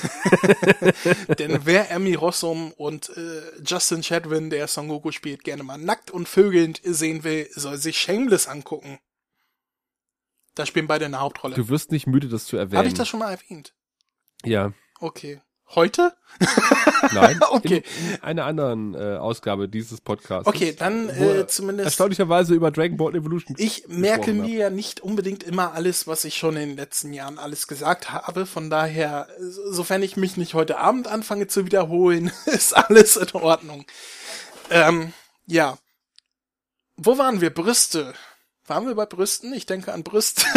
denn 1.38 1.60
wer 1.64 1.90
Emmy 1.90 2.14
Rossum 2.14 2.72
und 2.72 3.10
äh, 3.16 3.42
Justin 3.64 4.02
Chadwin, 4.02 4.50
der 4.50 4.66
Son 4.68 4.88
Goku 4.88 5.12
spielt, 5.12 5.44
gerne 5.44 5.62
mal 5.62 5.78
nackt 5.78 6.10
und 6.10 6.28
vögelnd 6.28 6.80
sehen 6.84 7.24
will, 7.24 7.48
soll 7.54 7.76
sich 7.76 7.98
Shameless 7.98 8.48
angucken. 8.48 8.98
Da 10.58 10.66
spielen 10.66 10.86
beide 10.86 11.04
eine 11.04 11.20
Hauptrolle. 11.20 11.54
Du 11.54 11.68
wirst 11.68 11.92
nicht 11.92 12.06
müde, 12.06 12.28
das 12.28 12.44
zu 12.46 12.56
erwähnen. 12.56 12.78
Habe 12.78 12.88
ich 12.88 12.94
das 12.94 13.08
schon 13.08 13.20
mal 13.20 13.30
erwähnt? 13.30 13.74
Ja, 14.44 14.72
Okay. 15.00 15.40
Heute? 15.74 16.16
nein. 17.12 17.40
Okay. 17.50 17.82
In, 18.06 18.14
in 18.14 18.22
einer 18.22 18.44
anderen 18.44 18.94
äh, 18.94 19.16
Ausgabe 19.16 19.68
dieses 19.68 20.00
Podcasts. 20.00 20.46
Okay, 20.46 20.74
dann 20.78 21.08
äh, 21.08 21.46
zumindest. 21.46 21.86
erstaunlicherweise 21.86 22.54
über 22.54 22.70
Dragon 22.70 22.96
Ball 22.96 23.14
Evolution. 23.14 23.56
Ich 23.58 23.86
merke 23.88 24.32
mir 24.32 24.56
ja 24.56 24.70
nicht 24.70 25.00
unbedingt 25.00 25.42
immer 25.42 25.72
alles, 25.72 26.06
was 26.06 26.24
ich 26.24 26.36
schon 26.36 26.56
in 26.56 26.70
den 26.70 26.76
letzten 26.76 27.12
Jahren 27.12 27.38
alles 27.38 27.66
gesagt 27.66 28.12
habe. 28.12 28.46
Von 28.46 28.70
daher, 28.70 29.28
sofern 29.38 30.02
ich 30.02 30.16
mich 30.16 30.36
nicht 30.36 30.54
heute 30.54 30.78
Abend 30.78 31.08
anfange 31.08 31.48
zu 31.48 31.66
wiederholen, 31.66 32.30
ist 32.46 32.74
alles 32.74 33.16
in 33.16 33.30
Ordnung. 33.32 33.84
Ähm, 34.70 35.12
ja. 35.46 35.78
Wo 36.96 37.18
waren 37.18 37.40
wir? 37.40 37.50
Brüste. 37.50 38.14
Waren 38.68 38.86
wir 38.86 38.94
bei 38.94 39.06
Brüsten? 39.06 39.52
Ich 39.52 39.66
denke 39.66 39.92
an 39.92 40.02
Brüste. 40.02 40.42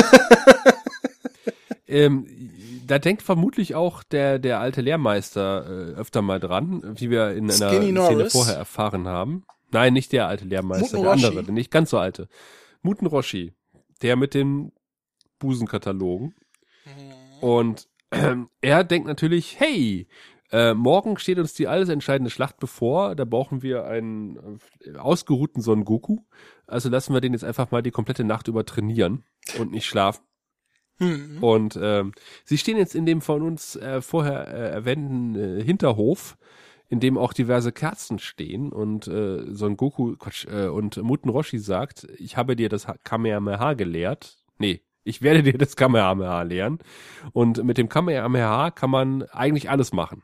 Ähm, 1.92 2.26
da 2.88 3.00
denkt 3.00 3.22
vermutlich 3.22 3.76
auch 3.76 4.02
der, 4.04 4.40
der 4.40 4.62
alte 4.62 4.80
Lehrmeister 4.80 5.66
äh, 5.66 6.00
öfter 6.00 6.22
mal 6.22 6.40
dran, 6.40 6.82
wie 6.98 7.10
wir 7.10 7.32
in 7.32 7.52
einer 7.52 7.54
Szene 7.54 8.30
vorher 8.30 8.56
erfahren 8.56 9.10
haben. 9.10 9.44
Nein, 9.72 9.92
nicht 9.92 10.14
der 10.14 10.28
alte 10.28 10.46
Lehrmeister, 10.46 10.98
Muten 10.98 11.02
der 11.02 11.12
Roshi? 11.12 11.26
andere, 11.26 11.44
der 11.44 11.54
nicht 11.54 11.70
ganz 11.70 11.90
so 11.90 11.98
alte. 11.98 12.30
Muten 12.82 13.08
Roshi, 13.08 13.54
der 14.02 14.16
mit 14.16 14.34
den 14.34 14.72
Busenkatalogen. 15.38 16.34
Und 17.42 17.90
ähm, 18.12 18.50
er 18.62 18.86
denkt 18.86 19.08
natürlich, 19.08 19.60
hey, 19.60 20.08
äh, 20.52 20.74
morgen 20.74 21.18
steht 21.18 21.40
uns 21.40 21.54
die 21.54 21.68
alles 21.68 21.90
entscheidende 21.90 22.30
Schlacht 22.30 22.60
bevor. 22.60 23.16
Da 23.16 23.26
brauchen 23.26 23.62
wir 23.62 23.86
einen 23.86 24.60
äh, 24.86 24.98
ausgeruhten 24.98 25.62
Son 25.62 25.86
Goku. 25.86 26.20
Also 26.68 26.90
lassen 26.90 27.14
wir 27.14 27.22
den 27.22 27.34
jetzt 27.34 27.44
einfach 27.44 27.72
mal 27.72 27.82
die 27.82 27.92
komplette 27.92 28.24
Nacht 28.24 28.48
über 28.48 28.66
trainieren 28.66 29.24
und 29.60 29.72
nicht 29.72 29.86
schlafen. 29.86 30.24
Hm. 31.00 31.42
Und 31.42 31.80
ähm, 31.82 32.14
sie 32.46 32.58
stehen 32.58 32.78
jetzt 32.78 32.96
in 32.96 33.06
dem 33.06 33.22
von 33.22 33.42
uns 33.42 33.76
äh, 33.76 34.02
vorher 34.02 34.48
äh, 34.48 34.70
erwähnten 34.70 35.36
äh, 35.36 35.64
Hinterhof, 35.64 36.38
in 36.90 37.00
dem 37.00 37.18
auch 37.18 37.34
diverse 37.34 37.72
Kerzen 37.72 38.20
stehen 38.20 38.72
und 38.72 39.08
äh, 39.08 39.52
Son 39.54 39.78
Goku, 39.78 40.16
Quatsch, 40.18 40.46
äh, 40.46 40.68
und 40.68 40.98
Muten 40.98 41.30
Roshi 41.30 41.58
sagt, 41.58 42.08
ich 42.18 42.38
habe 42.38 42.56
dir 42.56 42.70
das 42.70 42.88
Ha- 42.88 42.98
Kamehameha 43.04 43.74
gelehrt. 43.74 44.38
Nee, 44.60 44.82
ich 45.04 45.22
werde 45.24 45.42
dir 45.42 45.58
das 45.58 45.76
Kamehameha 45.76 46.44
lehren. 46.44 46.80
Und 47.32 47.64
mit 47.64 47.78
dem 47.78 47.90
Kamehameha 47.90 48.70
kann 48.70 48.92
man 48.92 49.24
eigentlich 49.24 49.70
alles 49.70 49.94
machen. 49.94 50.22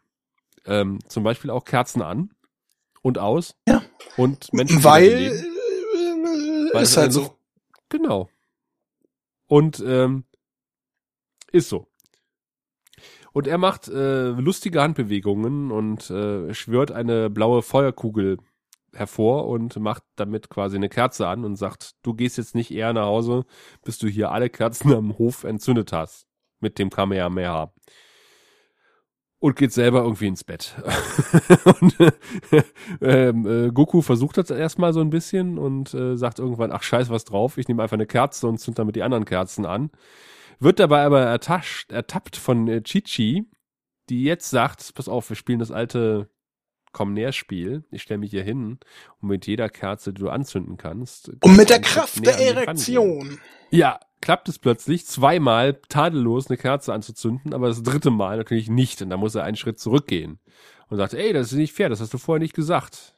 Ähm, 0.67 0.99
zum 1.07 1.23
Beispiel 1.23 1.49
auch 1.49 1.65
Kerzen 1.65 2.01
an 2.01 2.31
und 3.01 3.17
aus. 3.17 3.55
Ja. 3.67 3.81
Und 4.17 4.51
Menschen 4.53 4.83
Weil, 4.83 5.03
äh, 5.07 6.73
Weil 6.73 6.83
ist 6.83 6.97
halt 6.97 7.05
eine 7.05 7.13
so. 7.13 7.21
Luft- 7.21 7.33
Genau. 7.89 8.29
Und 9.47 9.81
ähm, 9.85 10.25
ist 11.51 11.69
so. 11.69 11.87
Und 13.31 13.47
er 13.47 13.57
macht 13.57 13.87
äh, 13.87 14.29
lustige 14.31 14.81
Handbewegungen 14.81 15.71
und 15.71 16.09
äh, 16.09 16.53
schwört 16.53 16.91
eine 16.91 17.29
blaue 17.29 17.61
Feuerkugel 17.61 18.39
hervor 18.93 19.47
und 19.47 19.75
macht 19.79 20.03
damit 20.15 20.49
quasi 20.49 20.75
eine 20.75 20.89
Kerze 20.89 21.27
an 21.27 21.45
und 21.45 21.55
sagt, 21.55 21.91
du 22.01 22.13
gehst 22.13 22.37
jetzt 22.37 22.55
nicht 22.55 22.71
eher 22.71 22.93
nach 22.93 23.05
Hause, 23.05 23.45
bis 23.83 23.99
du 23.99 24.07
hier 24.07 24.31
alle 24.31 24.49
Kerzen 24.49 24.91
am 24.93 25.17
Hof 25.17 25.43
entzündet 25.43 25.93
hast. 25.93 26.25
Mit 26.59 26.79
dem 26.79 26.89
Kamehameha. 26.89 27.71
Und 29.39 29.55
geht 29.55 29.71
selber 29.71 30.01
irgendwie 30.01 30.27
ins 30.27 30.43
Bett. 30.43 30.75
und 31.79 31.95
ähm, 33.01 33.45
äh, 33.45 33.71
Goku 33.71 34.01
versucht 34.01 34.37
das 34.37 34.49
erstmal 34.49 34.93
so 34.93 35.01
ein 35.01 35.11
bisschen 35.11 35.59
und 35.59 35.93
äh, 35.93 36.17
sagt 36.17 36.39
irgendwann, 36.39 36.71
ach 36.71 36.81
scheiß 36.81 37.11
was 37.11 37.23
drauf, 37.23 37.59
ich 37.59 37.67
nehme 37.67 37.83
einfach 37.83 37.97
eine 37.97 38.07
Kerze 38.07 38.47
und 38.47 38.57
zünd 38.57 38.79
damit 38.79 38.95
die 38.95 39.03
anderen 39.03 39.25
Kerzen 39.25 39.67
an. 39.67 39.91
Wird 40.59 40.79
dabei 40.79 41.03
aber 41.03 41.21
ertascht, 41.21 41.91
ertappt 41.91 42.35
von 42.35 42.67
äh, 42.67 42.81
Chichi, 42.81 43.45
die 44.09 44.23
jetzt 44.23 44.49
sagt, 44.49 44.93
pass 44.95 45.07
auf, 45.07 45.29
wir 45.29 45.35
spielen 45.35 45.59
das 45.59 45.71
alte 45.71 46.29
komm 46.97 47.13
näher 47.13 47.31
Spiel. 47.31 47.83
Ich 47.91 48.01
stelle 48.01 48.17
mich 48.17 48.31
hier 48.31 48.41
hin 48.41 48.79
und 49.21 49.29
mit 49.29 49.45
jeder 49.45 49.69
Kerze, 49.69 50.13
die 50.13 50.21
du 50.21 50.29
anzünden 50.29 50.77
kannst. 50.77 51.29
Und 51.43 51.55
mit 51.55 51.69
der 51.69 51.79
Kraft 51.79 52.25
der 52.25 52.39
Erektion. 52.39 53.39
Ja, 53.69 53.99
klappt 54.19 54.49
es 54.49 54.57
plötzlich 54.57 55.05
zweimal 55.05 55.79
tadellos 55.89 56.47
eine 56.47 56.57
Kerze 56.57 56.95
anzuzünden, 56.95 57.53
aber 57.53 57.67
das 57.67 57.83
dritte 57.83 58.09
Mal 58.09 58.37
natürlich 58.37 58.67
nicht. 58.67 59.03
Und 59.03 59.11
da 59.11 59.17
muss 59.17 59.35
er 59.35 59.43
einen 59.43 59.57
Schritt 59.57 59.79
zurückgehen 59.79 60.39
und 60.89 60.97
sagt, 60.97 61.13
ey, 61.13 61.33
das 61.33 61.51
ist 61.51 61.59
nicht 61.59 61.73
fair, 61.73 61.89
das 61.89 62.01
hast 62.01 62.15
du 62.15 62.17
vorher 62.17 62.41
nicht 62.41 62.55
gesagt. 62.55 63.13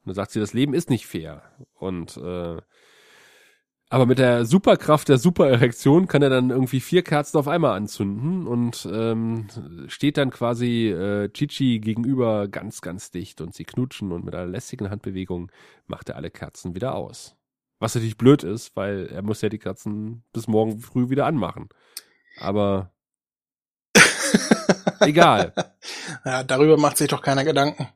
Und 0.00 0.08
dann 0.08 0.14
sagt 0.16 0.32
sie, 0.32 0.40
das 0.40 0.52
Leben 0.52 0.74
ist 0.74 0.90
nicht 0.90 1.06
fair. 1.06 1.42
Und 1.74 2.16
äh, 2.16 2.56
aber 3.90 4.04
mit 4.04 4.18
der 4.18 4.44
Superkraft 4.44 5.08
der 5.08 5.16
Supererektion 5.16 6.08
kann 6.08 6.22
er 6.22 6.28
dann 6.28 6.50
irgendwie 6.50 6.80
vier 6.80 7.02
Kerzen 7.02 7.38
auf 7.38 7.48
einmal 7.48 7.74
anzünden 7.74 8.46
und 8.46 8.86
ähm, 8.92 9.46
steht 9.86 10.18
dann 10.18 10.30
quasi 10.30 10.88
äh, 10.88 11.30
Chichi 11.30 11.80
gegenüber 11.80 12.48
ganz, 12.48 12.82
ganz 12.82 13.10
dicht 13.10 13.40
und 13.40 13.54
sie 13.54 13.64
knutschen 13.64 14.12
und 14.12 14.24
mit 14.26 14.34
einer 14.34 14.46
lästigen 14.46 14.90
Handbewegung 14.90 15.50
macht 15.86 16.10
er 16.10 16.16
alle 16.16 16.30
Kerzen 16.30 16.74
wieder 16.74 16.94
aus. 16.94 17.36
Was 17.78 17.94
natürlich 17.94 18.18
blöd 18.18 18.42
ist, 18.42 18.76
weil 18.76 19.06
er 19.06 19.22
muss 19.22 19.40
ja 19.40 19.48
die 19.48 19.58
Kerzen 19.58 20.22
bis 20.32 20.48
morgen 20.48 20.80
früh 20.80 21.08
wieder 21.08 21.24
anmachen. 21.24 21.68
Aber 22.40 22.92
egal. 25.00 25.54
Ja, 26.24 26.42
darüber 26.44 26.76
macht 26.76 26.98
sich 26.98 27.08
doch 27.08 27.22
keiner 27.22 27.44
Gedanken. 27.44 27.88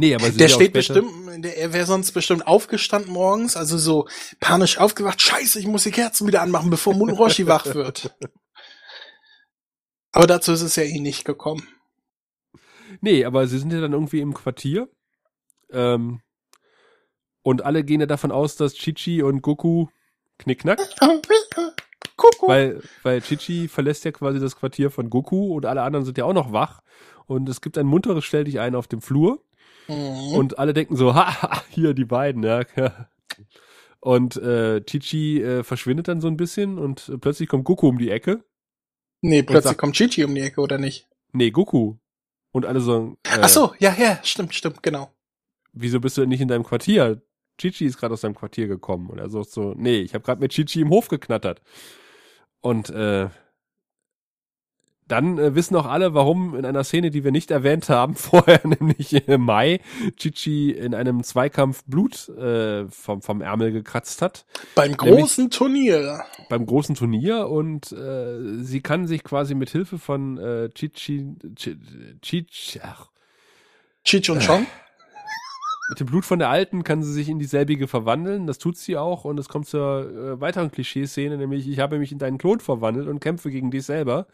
Nee, 0.00 0.14
aber 0.14 0.30
sie 0.30 0.38
der 0.38 0.48
steht 0.48 0.72
bestimmt, 0.72 1.44
der, 1.44 1.58
er 1.58 1.72
wäre 1.72 1.84
sonst 1.84 2.12
bestimmt 2.12 2.46
aufgestanden 2.46 3.12
morgens, 3.12 3.56
also 3.56 3.76
so 3.76 4.06
panisch 4.38 4.78
aufgewacht, 4.78 5.20
scheiße, 5.20 5.58
ich 5.58 5.66
muss 5.66 5.82
die 5.82 5.90
Kerzen 5.90 6.28
wieder 6.28 6.40
anmachen, 6.40 6.70
bevor 6.70 6.94
Munroshi 6.94 7.48
wach 7.48 7.66
wird. 7.74 8.14
Aber 10.12 10.28
dazu 10.28 10.52
ist 10.52 10.62
es 10.62 10.76
ja 10.76 10.84
eh 10.84 11.00
nicht 11.00 11.24
gekommen. 11.24 11.66
Nee, 13.00 13.24
aber 13.24 13.48
sie 13.48 13.58
sind 13.58 13.72
ja 13.72 13.80
dann 13.80 13.92
irgendwie 13.92 14.20
im 14.20 14.34
Quartier. 14.34 14.88
Ähm, 15.70 16.20
und 17.42 17.64
alle 17.64 17.82
gehen 17.82 18.00
ja 18.00 18.06
davon 18.06 18.30
aus, 18.30 18.54
dass 18.54 18.74
Chichi 18.74 19.22
und 19.22 19.42
Goku 19.42 19.88
knickknack. 20.38 20.78
Weil, 22.40 22.82
weil 23.04 23.20
Chichi 23.20 23.68
verlässt 23.68 24.04
ja 24.04 24.10
quasi 24.10 24.40
das 24.40 24.56
Quartier 24.56 24.90
von 24.90 25.08
Goku 25.08 25.54
und 25.54 25.66
alle 25.66 25.82
anderen 25.82 26.04
sind 26.04 26.18
ja 26.18 26.24
auch 26.24 26.32
noch 26.32 26.52
wach. 26.52 26.80
Und 27.26 27.48
es 27.48 27.60
gibt 27.60 27.78
ein 27.78 27.86
munteres 27.86 28.24
Stell 28.24 28.44
dich 28.44 28.58
ein 28.58 28.74
auf 28.74 28.88
dem 28.88 29.00
Flur. 29.00 29.40
Mhm. 29.88 30.34
Und 30.34 30.58
alle 30.58 30.74
denken 30.74 30.96
so, 30.96 31.14
ha, 31.16 31.62
hier 31.70 31.94
die 31.94 32.04
beiden, 32.04 32.42
ja. 32.42 32.62
Und 34.00 34.36
äh, 34.36 34.80
Chichi 34.82 35.42
äh, 35.42 35.64
verschwindet 35.64 36.06
dann 36.06 36.20
so 36.20 36.28
ein 36.28 36.36
bisschen 36.36 36.78
und 36.78 37.08
äh, 37.08 37.18
plötzlich 37.18 37.48
kommt 37.48 37.64
Goku 37.64 37.88
um 37.88 37.98
die 37.98 38.10
Ecke. 38.10 38.44
Nee, 39.22 39.42
plötzlich 39.42 39.70
sagt, 39.70 39.78
kommt 39.78 39.96
Chichi 39.96 40.22
um 40.22 40.34
die 40.36 40.40
Ecke, 40.40 40.60
oder 40.60 40.78
nicht? 40.78 41.08
Nee, 41.32 41.50
Goku. 41.50 41.96
Und 42.52 42.64
alle 42.64 42.80
so. 42.80 43.16
Äh, 43.24 43.38
Ach 43.40 43.48
so, 43.48 43.74
ja, 43.80 43.94
ja, 43.98 44.20
stimmt, 44.22 44.54
stimmt, 44.54 44.84
genau. 44.84 45.12
Wieso 45.72 45.98
bist 45.98 46.16
du 46.16 46.22
denn 46.22 46.30
nicht 46.30 46.40
in 46.40 46.48
deinem 46.48 46.64
Quartier? 46.64 47.20
Chichi 47.58 47.86
ist 47.86 47.98
gerade 47.98 48.14
aus 48.14 48.20
seinem 48.20 48.36
Quartier 48.36 48.68
gekommen. 48.68 49.10
Und 49.10 49.18
er 49.18 49.28
sagt 49.28 49.50
so, 49.50 49.74
nee, 49.76 49.98
ich 49.98 50.14
habe 50.14 50.24
gerade 50.24 50.40
mit 50.40 50.52
Chichi 50.52 50.80
im 50.80 50.90
Hof 50.90 51.08
geknattert. 51.08 51.60
Und 52.60 52.90
äh, 52.90 53.28
dann 55.08 55.38
äh, 55.38 55.54
wissen 55.54 55.74
auch 55.76 55.86
alle, 55.86 56.14
warum 56.14 56.54
in 56.54 56.64
einer 56.64 56.84
Szene, 56.84 57.10
die 57.10 57.24
wir 57.24 57.32
nicht 57.32 57.50
erwähnt 57.50 57.88
haben, 57.88 58.14
vorher 58.14 58.60
nämlich 58.64 59.28
im 59.28 59.42
Mai, 59.42 59.80
Chichi 60.16 60.70
in 60.70 60.94
einem 60.94 61.22
Zweikampf 61.24 61.82
Blut 61.86 62.28
äh, 62.28 62.86
vom, 62.88 63.22
vom 63.22 63.40
Ärmel 63.40 63.72
gekratzt 63.72 64.22
hat. 64.22 64.44
Beim 64.74 64.96
großen 64.96 65.44
nämlich, 65.44 65.56
Turnier. 65.56 66.24
Beim 66.48 66.66
großen 66.66 66.94
Turnier 66.94 67.48
und 67.48 67.90
äh, 67.92 68.62
sie 68.62 68.80
kann 68.80 69.06
sich 69.06 69.24
quasi 69.24 69.54
mit 69.54 69.70
Hilfe 69.70 69.98
von 69.98 70.38
äh, 70.38 70.68
Chichi, 70.70 71.34
Chichi, 72.22 72.80
ach. 72.82 73.08
Chichi 74.04 74.30
und 74.30 74.42
Chong? 74.46 74.66
Mit 75.90 76.00
dem 76.00 76.06
Blut 76.06 76.26
von 76.26 76.38
der 76.38 76.50
Alten 76.50 76.84
kann 76.84 77.02
sie 77.02 77.12
sich 77.14 77.30
in 77.30 77.38
dieselbige 77.38 77.88
verwandeln. 77.88 78.46
Das 78.46 78.58
tut 78.58 78.76
sie 78.76 78.98
auch. 78.98 79.24
Und 79.24 79.40
es 79.40 79.48
kommt 79.48 79.66
zur 79.66 80.10
äh, 80.10 80.38
weiteren 80.38 80.70
Klischeeszene, 80.70 81.38
nämlich 81.38 81.66
ich 81.66 81.78
habe 81.78 81.98
mich 81.98 82.12
in 82.12 82.18
deinen 82.18 82.36
Klon 82.36 82.60
verwandelt 82.60 83.08
und 83.08 83.20
kämpfe 83.20 83.50
gegen 83.50 83.70
dich 83.70 83.84
selber 83.84 84.26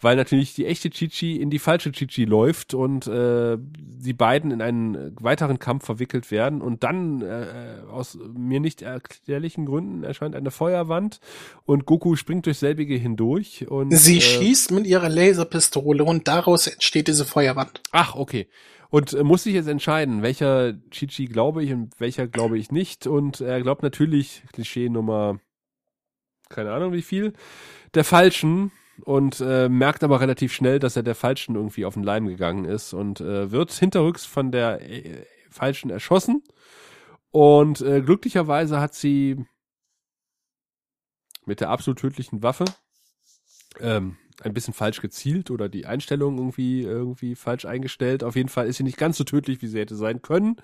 weil 0.00 0.16
natürlich 0.16 0.54
die 0.54 0.66
echte 0.66 0.90
Chichi 0.90 1.36
in 1.36 1.50
die 1.50 1.58
falsche 1.58 1.90
Chichi 1.92 2.24
läuft 2.24 2.74
und 2.74 3.06
äh, 3.06 3.56
die 3.58 4.12
beiden 4.12 4.50
in 4.50 4.60
einen 4.60 5.16
weiteren 5.20 5.58
Kampf 5.58 5.86
verwickelt 5.86 6.30
werden 6.30 6.60
und 6.60 6.84
dann 6.84 7.22
äh, 7.22 7.80
aus 7.90 8.18
mir 8.34 8.60
nicht 8.60 8.82
erklärlichen 8.82 9.64
Gründen 9.64 10.04
erscheint 10.04 10.34
eine 10.34 10.50
Feuerwand 10.50 11.20
und 11.64 11.86
Goku 11.86 12.16
springt 12.16 12.46
durch 12.46 12.58
selbige 12.58 12.94
hindurch 12.94 13.68
und 13.68 13.90
sie 13.96 14.18
äh, 14.18 14.20
schießt 14.20 14.72
mit 14.72 14.86
ihrer 14.86 15.08
Laserpistole 15.08 16.04
und 16.04 16.28
daraus 16.28 16.66
entsteht 16.66 17.08
diese 17.08 17.24
Feuerwand. 17.24 17.80
Ach, 17.92 18.14
okay. 18.14 18.48
Und 18.90 19.14
äh, 19.14 19.24
muss 19.24 19.44
sich 19.44 19.54
jetzt 19.54 19.68
entscheiden, 19.68 20.22
welcher 20.22 20.74
Chichi 20.90 21.26
glaube 21.26 21.64
ich 21.64 21.72
und 21.72 21.98
welcher 21.98 22.26
glaube 22.26 22.58
ich 22.58 22.70
nicht. 22.70 23.06
Und 23.06 23.40
er 23.40 23.60
glaubt 23.60 23.82
natürlich, 23.82 24.42
Klischee 24.52 24.88
Nummer, 24.88 25.40
keine 26.48 26.72
Ahnung 26.72 26.92
wie 26.92 27.02
viel, 27.02 27.32
der 27.94 28.04
falschen 28.04 28.70
und 29.02 29.40
äh, 29.40 29.68
merkt 29.68 30.04
aber 30.04 30.20
relativ 30.20 30.52
schnell, 30.52 30.78
dass 30.78 30.96
er 30.96 31.02
der 31.02 31.14
Falschen 31.14 31.54
irgendwie 31.54 31.84
auf 31.84 31.94
den 31.94 32.02
Leim 32.02 32.26
gegangen 32.26 32.64
ist 32.64 32.92
und 32.94 33.20
äh, 33.20 33.50
wird 33.50 33.72
hinterrücks 33.72 34.24
von 34.24 34.50
der 34.52 34.80
äh, 34.82 35.24
Falschen 35.50 35.90
erschossen. 35.90 36.42
Und 37.30 37.80
äh, 37.80 38.00
glücklicherweise 38.00 38.80
hat 38.80 38.94
sie 38.94 39.44
mit 41.44 41.60
der 41.60 41.70
absolut 41.70 41.98
tödlichen 41.98 42.42
Waffe 42.42 42.64
ähm, 43.80 44.16
ein 44.42 44.52
bisschen 44.52 44.74
falsch 44.74 45.00
gezielt 45.00 45.50
oder 45.50 45.68
die 45.68 45.86
Einstellung 45.86 46.38
irgendwie 46.38 46.82
irgendwie 46.82 47.34
falsch 47.34 47.64
eingestellt. 47.64 48.22
Auf 48.24 48.36
jeden 48.36 48.48
Fall 48.48 48.66
ist 48.66 48.76
sie 48.76 48.82
nicht 48.82 48.98
ganz 48.98 49.16
so 49.16 49.24
tödlich, 49.24 49.62
wie 49.62 49.66
sie 49.66 49.78
hätte 49.78 49.96
sein 49.96 50.22
können. 50.22 50.56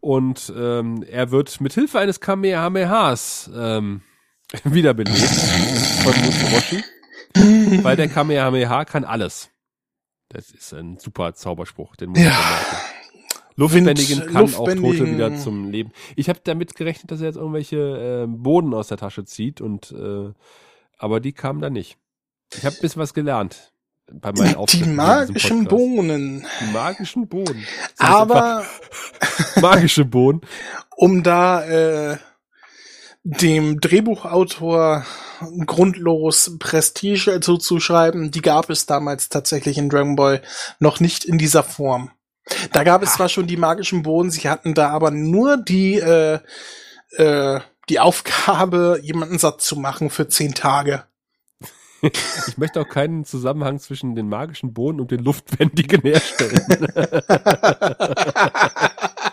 Und 0.00 0.52
ähm, 0.56 1.02
er 1.02 1.30
wird 1.30 1.60
mit 1.60 1.72
Hilfe 1.72 1.98
eines 1.98 2.20
Kamehamehas 2.20 3.50
ähm, 3.54 4.02
wiederbelebt 4.64 5.18
von 5.18 6.14
Musoroshi. 6.24 6.82
Weil 7.82 7.96
der 7.96 8.08
Kamehameha 8.08 8.84
kann 8.84 9.04
alles. 9.04 9.50
Das 10.28 10.50
ist 10.50 10.72
ein 10.72 10.98
super 10.98 11.34
Zauberspruch, 11.34 11.96
den 11.96 12.10
muss 12.10 12.20
ja. 12.20 12.32
Luftbändigen 13.56 14.26
kann 14.26 14.42
Luftbändigen. 14.42 14.90
auch 14.90 14.98
Tote 14.98 15.10
wieder 15.10 15.36
zum 15.36 15.70
Leben. 15.70 15.92
Ich 16.16 16.28
habe 16.28 16.40
damit 16.42 16.74
gerechnet, 16.74 17.10
dass 17.10 17.20
er 17.20 17.26
jetzt 17.26 17.36
irgendwelche 17.36 18.24
äh, 18.24 18.26
Boden 18.26 18.72
aus 18.72 18.88
der 18.88 18.96
Tasche 18.96 19.24
zieht 19.24 19.60
und 19.60 19.92
äh, 19.92 20.32
aber 20.96 21.20
die 21.20 21.32
kamen 21.32 21.60
da 21.60 21.68
nicht. 21.68 21.98
Ich 22.54 22.64
habe 22.64 22.76
ein 22.76 22.80
bisschen 22.80 23.02
was 23.02 23.12
gelernt 23.12 23.72
bei 24.10 24.32
meinen 24.32 24.56
Auftritten. 24.56 24.90
Die 24.90 24.96
magischen 24.96 25.64
Bohnen. 25.64 26.46
Die 26.60 26.72
magischen 26.72 27.28
Bohnen. 27.28 27.66
Aber 27.98 28.64
magische 29.60 30.04
Bohnen. 30.04 30.40
Um 30.96 31.22
da 31.22 31.64
äh, 31.64 32.18
dem 33.24 33.80
Drehbuchautor 33.80 35.06
grundlos 35.66 36.56
Prestige 36.58 37.40
zuzuschreiben, 37.40 38.30
die 38.30 38.42
gab 38.42 38.70
es 38.70 38.86
damals 38.86 39.28
tatsächlich 39.28 39.78
in 39.78 39.88
Dragon 39.88 40.16
Ball 40.16 40.42
noch 40.78 41.00
nicht 41.00 41.24
in 41.24 41.38
dieser 41.38 41.62
Form. 41.62 42.10
Da 42.72 42.82
gab 42.82 43.02
es 43.02 43.14
zwar 43.14 43.28
schon 43.28 43.46
die 43.46 43.56
magischen 43.56 44.02
Bohnen, 44.02 44.30
sie 44.30 44.48
hatten 44.48 44.74
da 44.74 44.90
aber 44.90 45.12
nur 45.12 45.56
die 45.56 45.94
äh, 45.94 46.40
äh, 47.16 47.60
die 47.88 48.00
Aufgabe, 48.00 49.00
jemanden 49.02 49.38
satt 49.38 49.60
zu 49.60 49.76
machen 49.76 50.10
für 50.10 50.28
zehn 50.28 50.54
Tage. 50.54 51.04
Ich 52.48 52.58
möchte 52.58 52.80
auch 52.80 52.88
keinen 52.88 53.24
Zusammenhang 53.24 53.78
zwischen 53.78 54.16
den 54.16 54.28
magischen 54.28 54.72
Bohnen 54.72 55.00
und 55.00 55.12
den 55.12 55.22
Luftwendigen 55.22 56.02
herstellen. 56.02 56.60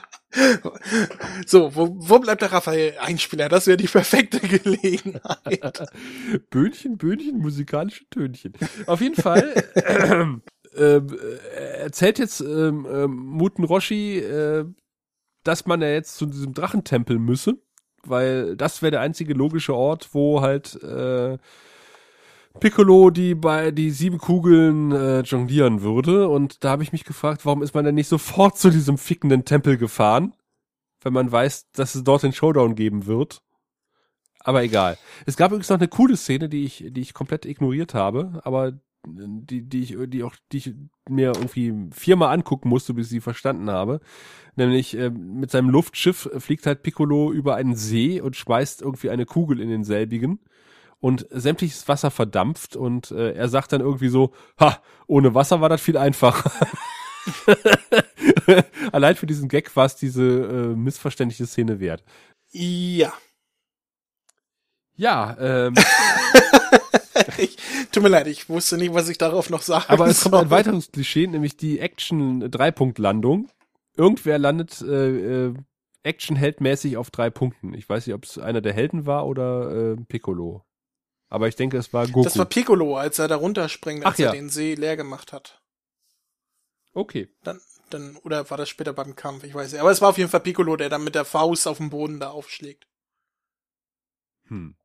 So, 1.45 1.76
wo, 1.76 1.95
wo 1.97 2.19
bleibt 2.19 2.41
der 2.41 2.51
Raphael-Einspieler? 2.51 3.49
Das 3.49 3.65
wäre 3.68 3.77
die 3.77 3.88
perfekte 3.88 4.39
Gelegenheit. 4.47 5.91
Böhnchen, 6.49 6.97
Böhnchen, 6.97 7.39
musikalische 7.39 8.07
Tönchen. 8.10 8.53
Auf 8.85 9.01
jeden 9.01 9.15
Fall 9.15 9.64
äh, 9.76 10.26
äh, 10.76 11.01
erzählt 11.80 12.19
jetzt 12.19 12.41
äh, 12.41 12.72
Muten 12.72 13.64
Roshi, 13.64 14.19
äh, 14.19 14.65
dass 15.43 15.65
man 15.65 15.81
ja 15.81 15.89
jetzt 15.89 16.18
zu 16.18 16.26
diesem 16.26 16.53
Drachentempel 16.53 17.18
müsse, 17.18 17.57
weil 18.03 18.56
das 18.56 18.81
wäre 18.81 18.91
der 18.91 19.01
einzige 19.01 19.34
logische 19.34 19.73
Ort, 19.76 20.10
wo 20.14 20.41
halt 20.41 20.76
äh, 20.84 21.38
Piccolo 22.59 23.09
die 23.09 23.35
bei 23.35 23.71
die 23.71 23.91
sieben 23.91 24.17
Kugeln 24.17 24.91
äh, 24.91 25.21
jonglieren 25.21 25.81
würde. 25.81 26.27
Und 26.27 26.63
da 26.63 26.71
habe 26.71 26.84
ich 26.84 26.91
mich 26.91 27.03
gefragt, 27.03 27.45
warum 27.45 27.61
ist 27.61 27.73
man 27.73 27.85
denn 27.85 27.95
nicht 27.95 28.07
sofort 28.07 28.57
zu 28.57 28.69
diesem 28.69 28.97
fickenden 28.97 29.45
Tempel 29.45 29.77
gefahren, 29.77 30.34
wenn 31.01 31.13
man 31.13 31.31
weiß, 31.31 31.71
dass 31.71 31.95
es 31.95 32.03
dort 32.03 32.23
den 32.23 32.34
Showdown 32.34 32.76
geben 32.76 33.05
wird. 33.05 33.41
Aber 34.39 34.63
egal. 34.63 34.97
Es 35.26 35.38
gab 35.38 35.51
übrigens 35.51 35.69
noch 35.69 35.77
eine 35.77 35.88
coole 35.88 36.17
Szene, 36.17 36.49
die 36.49 36.63
ich, 36.63 36.85
die 36.89 37.01
ich 37.01 37.13
komplett 37.13 37.45
ignoriert 37.45 37.93
habe, 37.93 38.41
aber 38.43 38.73
die, 39.05 39.61
die 39.61 39.81
ich, 39.81 39.95
die 40.07 40.23
auch, 40.23 40.35
die 40.51 40.57
ich 40.57 40.73
mir 41.07 41.34
irgendwie 41.35 41.73
viermal 41.91 42.34
angucken 42.34 42.69
musste, 42.69 42.93
bis 42.93 43.07
ich 43.07 43.11
sie 43.11 43.21
verstanden 43.21 43.69
habe. 43.69 44.01
Nämlich 44.55 44.97
äh, 44.97 45.09
mit 45.09 45.51
seinem 45.51 45.69
Luftschiff 45.69 46.30
fliegt 46.38 46.65
halt 46.65 46.84
Piccolo 46.84 47.31
über 47.31 47.55
einen 47.55 47.76
See 47.76 48.19
und 48.19 48.35
schmeißt 48.35 48.81
irgendwie 48.81 49.09
eine 49.09 49.26
Kugel 49.26 49.59
in 49.59 49.69
denselbigen 49.69 50.39
und 50.99 51.26
sämtliches 51.30 51.88
Wasser 51.88 52.11
verdampft 52.11 52.76
und 52.76 53.11
äh, 53.11 53.34
er 53.34 53.49
sagt 53.49 53.71
dann 53.71 53.81
irgendwie 53.81 54.09
so, 54.09 54.34
ha, 54.59 54.81
ohne 55.07 55.34
Wasser 55.34 55.61
war 55.61 55.69
das 55.69 55.81
viel 55.81 55.97
einfacher. 55.97 56.51
Allein 58.91 59.15
für 59.15 59.26
diesen 59.26 59.49
Gag 59.49 59.76
war 59.76 59.85
es 59.85 59.95
diese 59.95 60.23
äh, 60.23 60.76
missverständliche 60.76 61.45
Szene 61.45 61.80
wert. 61.80 62.03
Ja. 62.51 63.13
Ja, 64.95 65.38
ähm, 65.39 65.76
ich, 67.38 67.57
tut 67.91 68.03
mir 68.03 68.09
leid, 68.09 68.27
ich 68.27 68.49
wusste 68.49 68.77
nicht, 68.77 68.93
was 68.93 69.07
ich 69.07 69.17
darauf 69.17 69.49
noch 69.49 69.61
sagen 69.61 69.85
aber 69.88 70.07
es 70.07 70.23
kommt 70.23 70.35
ein 70.35 70.49
weiteres 70.49 70.91
Klischee, 70.91 71.27
nämlich 71.27 71.55
die 71.55 71.80
Action-Dreipunkt-Landung. 71.80 73.49
Irgendwer 73.95 74.38
landet 74.39 74.81
äh, 74.81 75.45
äh, 75.47 75.53
Action-Heldmäßig 76.03 76.97
auf 76.97 77.11
drei 77.11 77.30
Punkten. 77.30 77.73
Ich 77.73 77.88
weiß 77.88 78.07
nicht, 78.07 78.15
ob 78.15 78.26
es 78.26 78.38
einer 78.38 78.61
der 78.61 78.73
Helden 78.73 79.05
war 79.05 79.26
oder 79.26 79.93
äh, 79.93 79.95
Piccolo. 80.07 80.63
Aber 81.30 81.47
ich 81.47 81.56
denke, 81.56 81.77
es 81.77 81.93
war 81.93 82.07
Goku. 82.07 82.23
Das 82.23 82.38
war 82.38 82.45
Piccolo, 82.45 82.97
als 82.97 83.19
er 83.19 83.27
da 83.27 83.35
runterspringt, 83.35 84.06
als 84.06 84.15
Ach 84.15 84.19
ja. 84.19 84.27
er 84.27 84.34
den 84.34 84.49
See 84.49 84.73
leer 84.73 84.97
gemacht 84.97 85.31
hat. 85.31 85.61
okay. 86.93 87.30
Dann, 87.43 87.61
dann, 87.91 88.18
oder 88.18 88.49
war 88.49 88.57
das 88.57 88.69
später 88.69 88.93
beim 88.93 89.15
Kampf? 89.15 89.43
Ich 89.43 89.53
weiß 89.53 89.72
nicht. 89.72 89.81
Aber 89.81 89.91
es 89.91 90.01
war 90.01 90.10
auf 90.10 90.18
jeden 90.18 90.30
Fall 90.30 90.39
Piccolo, 90.41 90.76
der 90.76 90.89
dann 90.89 91.03
mit 91.03 91.15
der 91.15 91.26
Faust 91.26 91.68
auf 91.68 91.77
dem 91.77 91.91
Boden 91.91 92.19
da 92.19 92.31
aufschlägt. 92.31 92.88
Hm. 94.47 94.76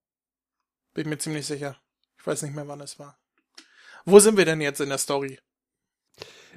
Bin 0.93 1.09
mir 1.09 1.19
ziemlich 1.19 1.47
sicher. 1.47 1.81
Ich 2.19 2.27
weiß 2.27 2.43
nicht 2.43 2.55
mehr, 2.55 2.69
wann 2.69 2.81
es 2.81 2.99
war. 2.99 3.19
Wo 4.05 4.21
sind 4.21 4.37
wir 4.37 4.45
denn 4.45 4.61
jetzt 4.61 4.81
in 4.81 4.91
der 4.91 4.99
Story? 4.99 5.39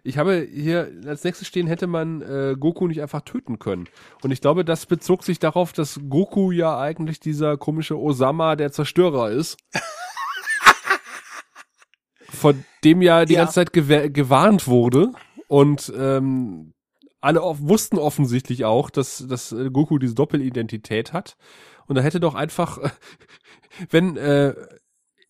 Ich 0.07 0.17
habe 0.17 0.47
hier 0.49 0.89
als 1.05 1.23
nächstes 1.25 1.47
stehen, 1.49 1.67
hätte 1.67 1.85
man 1.85 2.21
äh, 2.21 2.55
Goku 2.57 2.87
nicht 2.87 3.01
einfach 3.01 3.21
töten 3.21 3.59
können. 3.59 3.89
Und 4.23 4.31
ich 4.31 4.39
glaube, 4.39 4.63
das 4.63 4.85
bezog 4.85 5.23
sich 5.23 5.37
darauf, 5.37 5.73
dass 5.73 5.99
Goku 6.07 6.51
ja 6.51 6.79
eigentlich 6.79 7.19
dieser 7.19 7.57
komische 7.57 7.99
Osama 7.99 8.55
der 8.55 8.71
Zerstörer 8.71 9.31
ist. 9.31 9.57
Von 12.29 12.63
dem 12.83 13.01
ja 13.01 13.25
die 13.25 13.33
Ja. 13.33 13.41
ganze 13.41 13.55
Zeit 13.55 13.71
gewa- 13.71 14.09
gewarnt 14.09 14.67
wurde. 14.67 15.11
Und 15.47 15.91
ähm, 15.97 16.73
alle 17.19 17.41
wussten 17.41 17.97
offensichtlich 17.97 18.63
auch, 18.65 18.89
dass, 18.89 19.25
dass 19.27 19.51
äh, 19.51 19.69
Goku 19.71 19.97
diese 19.97 20.15
Doppelidentität 20.15 21.13
hat. 21.13 21.35
Und 21.87 21.95
da 21.95 22.01
hätte 22.01 22.19
doch 22.19 22.35
einfach, 22.35 22.79
wenn, 23.89 24.17
äh, 24.17 24.53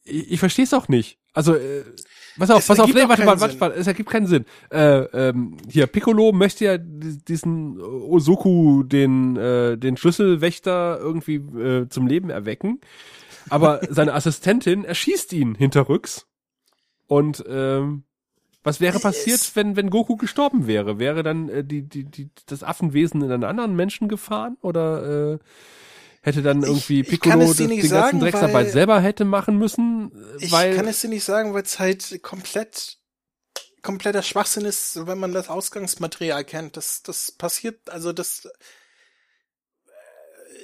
ich, 0.04 0.34
ich 0.34 0.40
verstehe 0.40 0.66
es 0.66 0.74
auch 0.74 0.88
nicht. 0.88 1.20
Also, 1.34 1.56
äh, 1.56 1.84
pass 2.38 2.50
auf, 2.52 2.60
Es 2.60 2.68
pass 2.68 2.80
auf, 2.80 2.94
nee, 2.94 3.08
warte 3.08 3.24
mal, 3.26 3.40
warte 3.40 3.58
mal, 3.58 3.72
es 3.72 3.88
ergibt 3.88 4.10
keinen 4.10 4.28
Sinn. 4.28 4.46
Äh, 4.72 5.00
ähm, 5.30 5.58
hier, 5.70 5.88
Piccolo 5.88 6.32
möchte 6.32 6.66
ja 6.66 6.78
di- 6.78 7.18
diesen 7.28 7.80
Osoku, 7.82 8.84
den, 8.84 9.36
äh, 9.38 9.78
den 9.78 9.98
Schlüsselwächter 9.98 10.98
irgendwie 11.00 11.36
äh, 11.36 11.88
zum 11.90 12.08
Leben 12.08 12.30
erwecken. 12.30 12.80
Aber 13.50 13.82
seine 13.90 14.14
Assistentin 14.14 14.84
erschießt 14.84 15.34
ihn 15.34 15.56
hinterrücks. 15.56 16.28
Und 17.08 17.44
ähm, 17.48 18.04
was 18.64 18.82
wäre 18.82 19.00
passiert, 19.00 19.52
wenn, 19.56 19.78
wenn 19.78 19.90
Goku 19.90 20.18
gestorben 20.18 20.68
wäre? 20.68 21.00
Wäre 21.00 21.24
dann 21.24 21.48
äh, 21.48 21.64
die, 21.64 21.84
die, 21.84 22.04
die, 22.04 22.30
das 22.48 22.64
Affenwesen 22.64 23.22
in 23.22 23.32
einen 23.32 23.46
anderen 23.46 23.76
Menschen 23.78 24.10
gefahren? 24.10 24.58
Oder 24.62 25.34
äh, 25.36 25.38
hätte 26.22 26.42
dann 26.42 26.62
Ich- 26.62 26.68
irgendwie 26.68 27.02
ich 27.02 27.08
Piccolo 27.10 27.32
kann 27.32 27.42
es 27.42 27.48
das, 27.50 27.58
den 27.58 27.70
ganzen 27.70 27.90
sagen, 27.90 28.20
Drecksarbeit 28.20 28.72
selber 28.72 29.00
hätte 29.02 29.26
machen 29.26 29.58
müssen? 29.58 30.12
Ich 30.40 30.52
weil, 30.52 30.76
kann 30.76 30.88
es 30.88 31.02
dir 31.02 31.10
nicht 31.10 31.24
sagen, 31.24 31.54
weil 31.54 31.64
es 31.64 31.80
halt 31.80 32.22
komplett 32.24 32.98
kompletter 33.84 34.22
Schwachsinn 34.24 34.66
ist, 34.66 35.08
wenn 35.08 35.18
man 35.18 35.34
das 35.34 35.50
Ausgangsmaterial 35.50 36.44
kennt. 36.44 36.76
Das, 36.76 37.04
das 37.04 37.32
passiert, 37.32 37.90
also 37.90 38.12
das, 38.12 38.50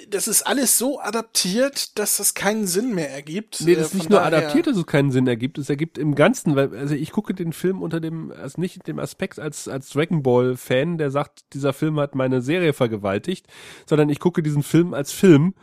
das 0.09 0.27
ist 0.27 0.43
alles 0.43 0.77
so 0.77 0.99
adaptiert, 0.99 1.97
dass 1.97 2.17
das 2.17 2.34
keinen 2.34 2.67
Sinn 2.67 2.93
mehr 2.93 3.11
ergibt. 3.11 3.61
Nee, 3.61 3.73
Äh, 3.73 3.75
das 3.75 3.88
ist 3.88 3.93
nicht 3.95 4.09
nur 4.09 4.21
adaptiert, 4.21 4.67
dass 4.67 4.77
es 4.77 4.85
keinen 4.85 5.11
Sinn 5.11 5.27
ergibt. 5.27 5.57
Es 5.57 5.69
ergibt 5.69 5.97
im 5.97 6.15
Ganzen, 6.15 6.55
weil, 6.55 6.75
also 6.75 6.95
ich 6.95 7.11
gucke 7.11 7.34
den 7.34 7.53
Film 7.53 7.81
unter 7.81 7.99
dem, 7.99 8.31
also 8.31 8.59
nicht 8.59 8.88
dem 8.88 8.99
Aspekt 8.99 9.39
als, 9.39 9.67
als 9.67 9.89
Dragon 9.89 10.23
Ball 10.23 10.57
Fan, 10.57 10.97
der 10.97 11.11
sagt, 11.11 11.43
dieser 11.53 11.73
Film 11.73 11.99
hat 11.99 12.15
meine 12.15 12.41
Serie 12.41 12.73
vergewaltigt, 12.73 13.47
sondern 13.85 14.09
ich 14.09 14.19
gucke 14.19 14.43
diesen 14.43 14.63
Film 14.63 14.93
als 14.93 15.11
Film 15.11 15.55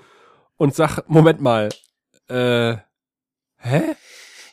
und 0.57 0.75
sag, 0.75 1.09
Moment 1.09 1.41
mal, 1.41 1.69
äh, 2.29 2.77
hä? 3.59 3.83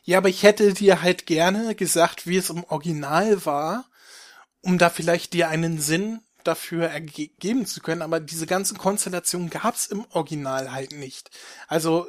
Ja, 0.04 0.20
aber 0.20 0.30
ich 0.30 0.44
hätte 0.44 0.74
dir 0.74 1.02
halt 1.02 1.26
gerne 1.26 1.76
gesagt, 1.76 2.28
wie 2.28 2.38
es 2.38 2.50
im 2.50 2.64
Original 2.64 3.46
war, 3.46 3.86
um 4.62 4.78
da 4.78 4.90
vielleicht 4.90 5.34
dir 5.34 5.50
einen 5.50 5.80
Sinn 5.80 6.22
dafür 6.48 6.90
erge- 6.90 7.32
geben 7.40 7.66
zu 7.66 7.82
können, 7.82 8.02
aber 8.02 8.20
diese 8.20 8.48
ganze 8.48 8.76
Konstellation 8.76 9.50
gab's 9.50 9.86
im 9.88 10.06
Original 10.12 10.72
halt 10.72 10.92
nicht. 10.94 11.30
Also, 11.68 12.08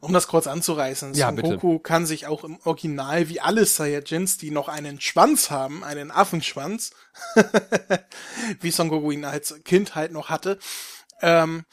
um 0.00 0.12
das 0.12 0.28
kurz 0.28 0.46
anzureißen, 0.46 1.14
Ja, 1.14 1.26
Son 1.28 1.36
bitte. 1.36 1.48
Goku 1.54 1.78
kann 1.78 2.06
sich 2.06 2.26
auch 2.26 2.44
im 2.44 2.58
Original, 2.64 3.28
wie 3.28 3.40
alle 3.40 3.64
Saiyajins, 3.64 4.36
die 4.38 4.50
noch 4.50 4.68
einen 4.68 5.00
Schwanz 5.00 5.50
haben, 5.50 5.82
einen 5.82 6.10
Affenschwanz, 6.10 6.90
wie 8.60 8.70
Son 8.70 8.88
Goku 8.88 9.10
ihn 9.10 9.24
als 9.24 9.54
Kind 9.64 9.94
halt 9.94 10.12
noch 10.12 10.28
hatte, 10.28 10.58
ähm, 11.22 11.64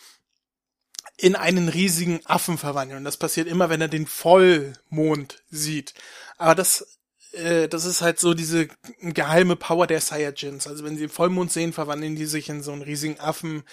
in 1.18 1.36
einen 1.36 1.70
riesigen 1.70 2.26
Affen 2.26 2.58
verwandeln. 2.58 3.00
Und 3.00 3.06
das 3.06 3.18
passiert 3.18 3.48
immer, 3.48 3.70
wenn 3.70 3.82
er 3.82 3.88
den 3.88 4.08
Vollmond 4.08 5.44
sieht. 5.52 5.94
Aber 6.38 6.56
das, 6.56 6.93
äh, 7.34 7.68
das 7.68 7.86
ist 7.86 8.02
halt 8.02 8.20
so 8.20 8.34
diese 8.34 8.68
geheime 9.02 9.56
Power 9.56 9.88
der 9.88 10.02
Saiyajins. 10.02 10.68
Also 10.68 10.84
wenn 10.84 10.98
sie 10.98 11.08
Vollmond 11.08 11.52
sehen, 11.52 11.74
verwandeln 11.74 12.16
die 12.16 12.26
sich 12.26 12.50
in 12.50 12.64
so 12.64 12.72
einen 12.72 12.82
riesigen 12.82 13.20
Affen, 13.20 13.64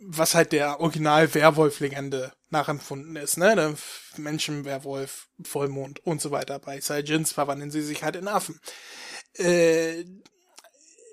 was 0.00 0.34
halt 0.34 0.52
der 0.52 0.80
Original-Werwolf-Legende 0.80 2.32
nachempfunden 2.50 3.16
ist, 3.16 3.36
ne? 3.36 3.54
Der 3.54 3.74
Menschen, 4.16 4.64
Werwolf, 4.64 5.28
Vollmond 5.42 6.04
und 6.04 6.20
so 6.20 6.30
weiter. 6.30 6.58
Bei 6.58 6.80
Saiyajins 6.80 7.32
verwandeln 7.32 7.70
sie 7.70 7.82
sich 7.82 8.02
halt 8.02 8.16
in 8.16 8.28
Affen. 8.28 8.60
Äh, 9.34 10.04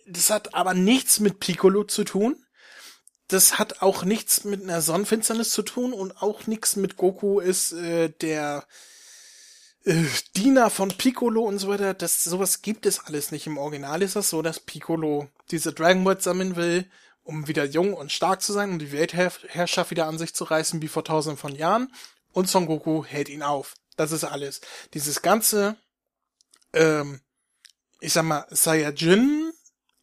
das 0.08 0.30
hat 0.30 0.54
aber 0.54 0.74
nichts 0.74 1.20
mit 1.20 1.40
Piccolo 1.40 1.84
zu 1.84 2.04
tun 2.04 2.36
das 3.32 3.60
hat 3.60 3.82
auch 3.82 4.04
nichts 4.04 4.44
mit 4.44 4.62
einer 4.62 4.82
Sonnenfinsternis 4.82 5.52
zu 5.52 5.62
tun 5.62 5.94
und 5.94 6.22
auch 6.22 6.48
nichts 6.48 6.76
mit 6.76 6.98
Goku 6.98 7.40
ist 7.40 7.72
äh, 7.72 8.10
der 8.10 8.66
äh, 9.86 10.06
Diener 10.36 10.70
von 10.70 10.90
Piccolo 10.90 11.42
und 11.44 11.60
so 11.60 11.68
weiter. 11.68 11.94
Das 11.94 12.24
sowas 12.24 12.62
gibt 12.62 12.86
es 12.86 13.00
alles 13.00 13.32
nicht. 13.32 13.48
Im 13.48 13.58
Original 13.58 14.02
ist 14.02 14.16
das 14.16 14.30
so, 14.30 14.42
dass 14.42 14.60
Piccolo 14.60 15.28
diese 15.50 15.74
Dragon 15.74 16.04
Ball 16.04 16.20
sammeln 16.20 16.56
will, 16.56 16.90
um 17.24 17.48
wieder 17.48 17.66
jung 17.66 17.94
und 17.94 18.12
stark 18.12 18.42
zu 18.42 18.54
sein 18.54 18.72
und 18.72 18.80
die 18.80 18.92
Weltherrschaft 18.92 19.92
wieder 19.92 20.08
an 20.08 20.18
sich 20.18 20.34
zu 20.34 20.44
reißen 20.44 20.82
wie 20.82 20.88
vor 20.88 21.04
tausenden 21.04 21.38
von 21.38 21.56
Jahren. 21.56 21.94
Und 22.32 22.50
Son 22.50 22.66
Goku 22.66 23.04
hält 23.04 23.30
ihn 23.30 23.44
auf. 23.44 23.76
Das 23.98 24.12
ist 24.12 24.24
alles. 24.24 24.62
Dieses 24.94 25.22
ganze, 25.22 25.76
ähm, 26.74 27.22
ich 28.00 28.14
sag 28.14 28.24
mal, 28.24 28.46
Saiyajin 28.50 29.52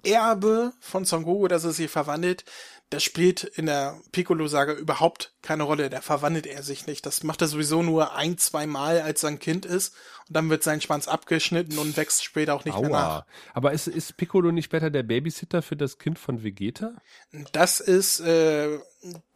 Erbe 0.04 0.72
von 0.80 1.04
Son 1.04 1.24
Goku, 1.24 1.48
dass 1.48 1.64
er 1.64 1.72
sich 1.72 1.90
verwandelt, 1.90 2.44
das 2.90 3.04
spielt 3.04 3.44
in 3.44 3.66
der 3.66 4.00
Piccolo-Saga 4.12 4.72
überhaupt 4.72 5.34
keine 5.42 5.64
Rolle. 5.64 5.90
Da 5.90 6.00
verwandelt 6.00 6.46
er 6.46 6.62
sich 6.62 6.86
nicht. 6.86 7.04
Das 7.04 7.22
macht 7.22 7.42
er 7.42 7.48
sowieso 7.48 7.82
nur 7.82 8.14
ein, 8.14 8.38
zwei 8.38 8.66
Mal, 8.66 9.02
als 9.02 9.22
er 9.22 9.30
ein 9.30 9.38
Kind 9.38 9.66
ist. 9.66 9.94
Und 10.26 10.36
dann 10.36 10.48
wird 10.48 10.62
sein 10.62 10.80
Schwanz 10.80 11.06
abgeschnitten 11.06 11.78
und 11.78 11.96
wächst 11.98 12.24
später 12.24 12.54
auch 12.54 12.64
nicht 12.64 12.78
mehr 12.80 12.88
nach. 12.88 13.16
Aua. 13.16 13.26
Aber 13.52 13.72
ist, 13.72 13.88
ist 13.88 14.16
Piccolo 14.16 14.52
nicht 14.52 14.64
später 14.66 14.90
der 14.90 15.02
Babysitter 15.02 15.60
für 15.60 15.76
das 15.76 15.98
Kind 15.98 16.18
von 16.18 16.42
Vegeta? 16.42 16.92
Das 17.52 17.80
ist 17.80 18.20
äh, 18.20 18.78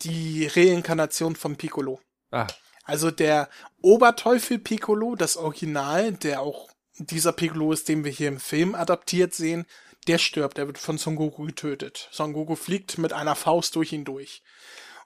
die 0.00 0.46
Reinkarnation 0.46 1.36
von 1.36 1.56
Piccolo. 1.56 2.00
Ah, 2.30 2.46
Also 2.84 3.10
der 3.10 3.50
Oberteufel 3.82 4.58
Piccolo, 4.58 5.14
das 5.14 5.36
Original, 5.36 6.12
der 6.12 6.40
auch 6.40 6.70
dieser 6.96 7.32
Piccolo 7.32 7.72
ist, 7.72 7.88
den 7.88 8.04
wir 8.04 8.10
hier 8.12 8.28
im 8.28 8.40
Film 8.40 8.74
adaptiert 8.74 9.34
sehen, 9.34 9.66
der 10.06 10.18
stirbt, 10.18 10.58
der 10.58 10.66
wird 10.66 10.78
von 10.78 10.98
Son 10.98 11.16
Goku 11.16 11.46
getötet. 11.46 12.08
Son 12.10 12.32
Goku 12.32 12.56
fliegt 12.56 12.98
mit 12.98 13.12
einer 13.12 13.36
Faust 13.36 13.76
durch 13.76 13.92
ihn 13.92 14.04
durch. 14.04 14.42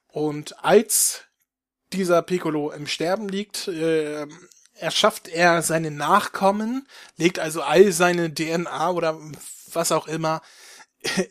Und 0.09 0.64
als 0.64 1.24
dieser 1.93 2.23
Piccolo 2.23 2.70
im 2.70 2.86
Sterben 2.86 3.28
liegt, 3.28 3.68
äh, 3.68 4.27
erschafft 4.74 5.28
er 5.28 5.62
seine 5.62 5.90
Nachkommen, 5.90 6.86
legt 7.16 7.39
also 7.39 7.62
all 7.62 7.93
seine 7.93 8.32
DNA 8.32 8.90
oder 8.90 9.18
was 9.73 9.93
auch 9.93 10.06
immer 10.06 10.43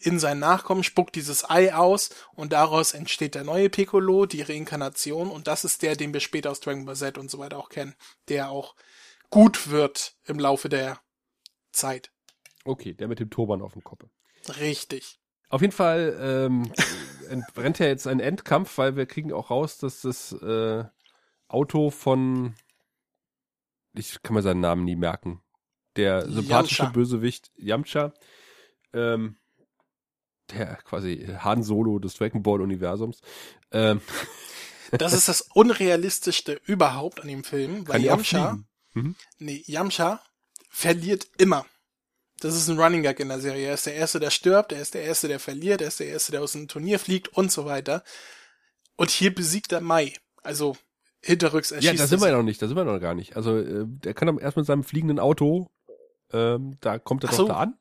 in 0.02 0.20
sein 0.20 0.40
Nachkommen 0.40 0.84
spuckt 0.84 1.16
dieses 1.16 1.50
Ei 1.50 1.74
aus 1.74 2.10
und 2.34 2.54
daraus 2.54 2.94
entsteht 2.94 3.36
der 3.36 3.44
neue 3.44 3.70
Piccolo, 3.70 4.26
die 4.26 4.42
Reinkarnation 4.42 5.30
und 5.30 5.48
das 5.48 5.66
ist 5.66 5.82
der, 5.82 5.96
den 5.96 6.14
wir 6.14 6.22
später 6.22 6.52
aus 6.52 6.60
Dragon 6.60 6.86
Ball 6.86 6.96
Z 6.96 7.18
und 7.18 7.30
so 7.30 7.40
weiter 7.40 7.58
auch 7.58 7.70
kennen, 7.70 7.96
der 8.30 8.50
auch 8.50 8.76
gut 9.30 9.70
wird 9.70 10.16
im 10.26 10.40
Laufe 10.40 10.70
der 10.70 11.00
Zeit. 11.72 12.12
Okay, 12.66 12.94
der 12.94 13.08
mit 13.08 13.20
dem 13.20 13.30
Turban 13.30 13.62
auf 13.62 13.74
dem 13.74 13.84
Kopf. 13.84 14.04
Richtig. 14.60 15.20
Auf 15.50 15.62
jeden 15.62 15.74
Fall 15.74 16.18
ähm, 16.20 16.72
rennt 17.56 17.80
ja 17.80 17.86
jetzt 17.86 18.08
ein 18.08 18.20
Endkampf, 18.20 18.78
weil 18.78 18.96
wir 18.96 19.06
kriegen 19.06 19.32
auch 19.32 19.50
raus, 19.50 19.78
dass 19.78 20.02
das 20.02 20.34
äh, 20.34 20.84
Auto 21.48 21.92
von 21.92 22.56
ich 23.98 24.22
kann 24.22 24.34
mir 24.34 24.42
seinen 24.42 24.60
Namen 24.60 24.84
nie 24.84 24.96
merken. 24.96 25.42
Der 25.96 26.30
sympathische 26.30 26.84
Yamcha. 26.84 26.94
Bösewicht 26.94 27.52
Yamcha, 27.56 28.14
ähm, 28.92 29.38
der 30.52 30.76
quasi 30.84 31.26
Han 31.40 31.64
Solo 31.64 32.00
des 32.00 32.16
Dragon 32.16 32.44
Ball 32.44 32.62
Universums, 32.62 33.22
ähm, 33.72 34.02
Das 34.92 35.14
ist 35.14 35.28
das 35.28 35.42
unrealistischste 35.42 36.62
überhaupt 36.66 37.20
an 37.22 37.28
dem 37.28 37.44
Film, 37.44 37.88
weil 37.88 38.04
Yamcha. 38.04 38.60
Mhm. 38.94 39.16
nee, 39.40 39.64
Yamcha 39.66 40.22
verliert 40.70 41.28
immer. 41.38 41.66
Das 42.46 42.56
ist 42.56 42.70
ein 42.70 42.80
Running 42.80 43.02
Gag 43.02 43.20
in 43.20 43.30
der 43.30 43.40
Serie. 43.40 43.70
Er 43.70 43.74
ist 43.74 43.88
der 43.88 43.96
Erste, 43.96 44.20
der 44.20 44.30
stirbt, 44.30 44.72
er 44.72 44.80
ist 44.80 44.94
der 44.94 45.02
Erste, 45.04 45.28
der 45.28 45.40
verliert, 45.40 45.82
er 45.82 45.88
ist 45.88 46.00
der 46.00 46.10
Erste, 46.10 46.32
der 46.32 46.44
aus 46.44 46.52
dem 46.52 46.68
Turnier 46.68 47.00
fliegt 47.00 47.28
und 47.30 47.52
so 47.52 47.66
weiter. 47.66 48.04
Und 48.96 49.10
hier 49.10 49.34
besiegt 49.34 49.72
er 49.72 49.82
Mai. 49.82 50.14
Also 50.44 50.78
hinterrücks 51.24 51.72
erschießt 51.72 51.94
Ja, 51.94 51.98
da 51.98 52.06
sind 52.06 52.22
wir 52.22 52.28
sie. 52.28 52.34
noch 52.34 52.44
nicht, 52.44 52.62
da 52.62 52.68
sind 52.68 52.78
wir 52.78 52.84
noch 52.86 53.00
gar 53.00 53.16
nicht. 53.16 53.36
Also 53.36 53.58
äh, 53.58 53.86
der 53.88 54.14
kann 54.14 54.38
erst 54.38 54.58
mit 54.58 54.68
seinem 54.68 54.84
fliegenden 54.84 55.18
Auto, 55.18 55.72
ähm, 56.32 56.78
da 56.82 57.00
kommt 57.00 57.24
er 57.24 57.30
Ach 57.30 57.32
doch 57.32 57.38
so. 57.38 57.48
da 57.48 57.56
an. 57.56 57.80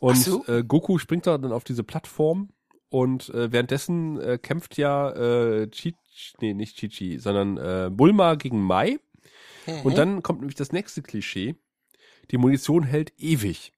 Und 0.00 0.16
so. 0.16 0.46
äh, 0.46 0.64
Goku 0.64 0.96
springt 0.96 1.26
da 1.26 1.36
dann 1.36 1.52
auf 1.52 1.64
diese 1.64 1.84
Plattform 1.84 2.48
und 2.88 3.28
äh, 3.28 3.52
währenddessen 3.52 4.18
äh, 4.18 4.38
kämpft 4.38 4.78
ja 4.78 5.10
äh, 5.10 5.68
Chi, 5.68 5.94
nee, 6.40 6.54
nicht 6.54 6.78
Chichi, 6.78 7.18
sondern 7.18 7.58
äh, 7.58 7.90
Bulma 7.92 8.36
gegen 8.36 8.62
Mai. 8.62 8.98
Mhm. 9.66 9.80
Und 9.82 9.98
dann 9.98 10.22
kommt 10.22 10.40
nämlich 10.40 10.56
das 10.56 10.72
nächste 10.72 11.02
Klischee. 11.02 11.54
Die 12.30 12.38
Munition 12.38 12.82
hält 12.82 13.12
ewig. 13.18 13.74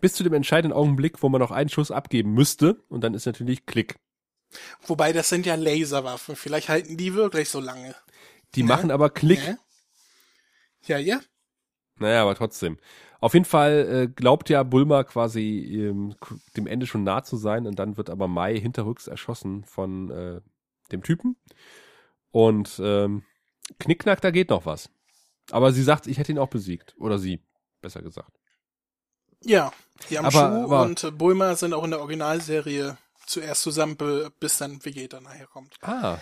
Bis 0.00 0.14
zu 0.14 0.22
dem 0.22 0.32
entscheidenden 0.34 0.76
Augenblick, 0.76 1.22
wo 1.22 1.28
man 1.28 1.40
noch 1.40 1.50
einen 1.50 1.68
Schuss 1.70 1.90
abgeben 1.90 2.32
müsste. 2.32 2.82
Und 2.88 3.02
dann 3.02 3.14
ist 3.14 3.26
natürlich 3.26 3.66
Klick. 3.66 3.96
Wobei, 4.86 5.12
das 5.12 5.28
sind 5.28 5.44
ja 5.46 5.56
Laserwaffen. 5.56 6.36
Vielleicht 6.36 6.68
halten 6.68 6.96
die 6.96 7.14
wirklich 7.14 7.48
so 7.48 7.60
lange. 7.60 7.94
Die 8.54 8.62
Ne? 8.62 8.68
machen 8.68 8.90
aber 8.90 9.10
Klick. 9.10 9.40
Ne? 9.40 9.58
Ja, 10.86 10.98
ja. 10.98 11.20
Naja, 11.98 12.22
aber 12.22 12.34
trotzdem. 12.34 12.78
Auf 13.20 13.34
jeden 13.34 13.44
Fall 13.44 13.88
äh, 13.90 14.08
glaubt 14.08 14.48
ja 14.48 14.62
Bulma 14.62 15.02
quasi 15.02 15.58
ähm, 15.88 16.14
dem 16.56 16.68
Ende 16.68 16.86
schon 16.86 17.02
nah 17.02 17.24
zu 17.24 17.36
sein 17.36 17.66
und 17.66 17.78
dann 17.80 17.96
wird 17.96 18.10
aber 18.10 18.28
Mai 18.28 18.56
hinterrücks 18.58 19.08
erschossen 19.08 19.64
von 19.64 20.10
äh, 20.10 20.40
dem 20.92 21.02
Typen. 21.02 21.36
Und 22.30 22.80
ähm, 22.82 23.24
Knickknack, 23.80 24.20
da 24.20 24.30
geht 24.30 24.50
noch 24.50 24.66
was. 24.66 24.90
Aber 25.50 25.72
sie 25.72 25.82
sagt, 25.82 26.06
ich 26.06 26.18
hätte 26.18 26.30
ihn 26.30 26.38
auch 26.38 26.48
besiegt. 26.48 26.94
Oder 26.98 27.18
sie, 27.18 27.40
besser 27.80 28.02
gesagt. 28.02 28.37
Ja. 29.44 29.72
Yamchu 30.10 30.38
Aber- 30.38 30.82
und 30.82 31.02
äh, 31.04 31.10
Bulma 31.10 31.54
sind 31.56 31.72
auch 31.74 31.84
in 31.84 31.90
der 31.90 32.00
Originalserie 32.00 32.96
zuerst 33.26 33.62
zusammen, 33.62 33.96
bis 34.40 34.58
dann 34.58 34.84
Vegeta 34.84 35.20
nachher 35.20 35.46
kommt. 35.46 35.74
Ah. 35.82 36.18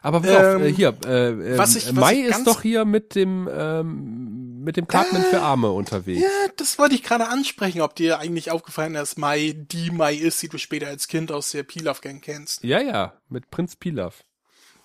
Aber 0.00 0.20
pass 0.20 0.30
auf, 0.30 0.42
Ähm, 0.42 0.62
äh, 0.62 0.72
hier, 0.72 0.96
äh, 1.04 1.28
äh, 1.54 1.58
was 1.58 1.74
ich- 1.76 1.86
was 1.88 1.92
Mai 1.94 2.14
ist 2.20 2.44
doch 2.46 2.62
hier 2.62 2.84
mit 2.84 3.14
dem 3.16 3.48
ähm, 3.52 4.62
mit 4.62 4.76
dem 4.76 4.86
Cartman 4.86 5.22
für 5.24 5.40
Arme 5.40 5.70
unterwegs. 5.70 6.20
Ja, 6.22 6.28
das 6.56 6.78
wollte 6.78 6.94
ich 6.94 7.02
gerade 7.02 7.28
ansprechen, 7.28 7.80
ob 7.80 7.94
dir 7.96 8.18
eigentlich 8.18 8.50
aufgefallen 8.50 8.94
ist, 8.94 9.00
dass 9.00 9.16
Mai 9.16 9.54
die 9.56 9.90
Mai 9.90 10.14
ist, 10.14 10.42
die 10.42 10.48
du 10.48 10.58
später 10.58 10.88
als 10.88 11.08
Kind 11.08 11.32
aus 11.32 11.50
der 11.52 11.62
Pilaf 11.64 12.00
Gang 12.00 12.22
kennst. 12.22 12.62
Ja, 12.64 12.80
ja, 12.80 13.14
mit 13.28 13.50
Prinz 13.50 13.76
Pilaf. 13.76 14.24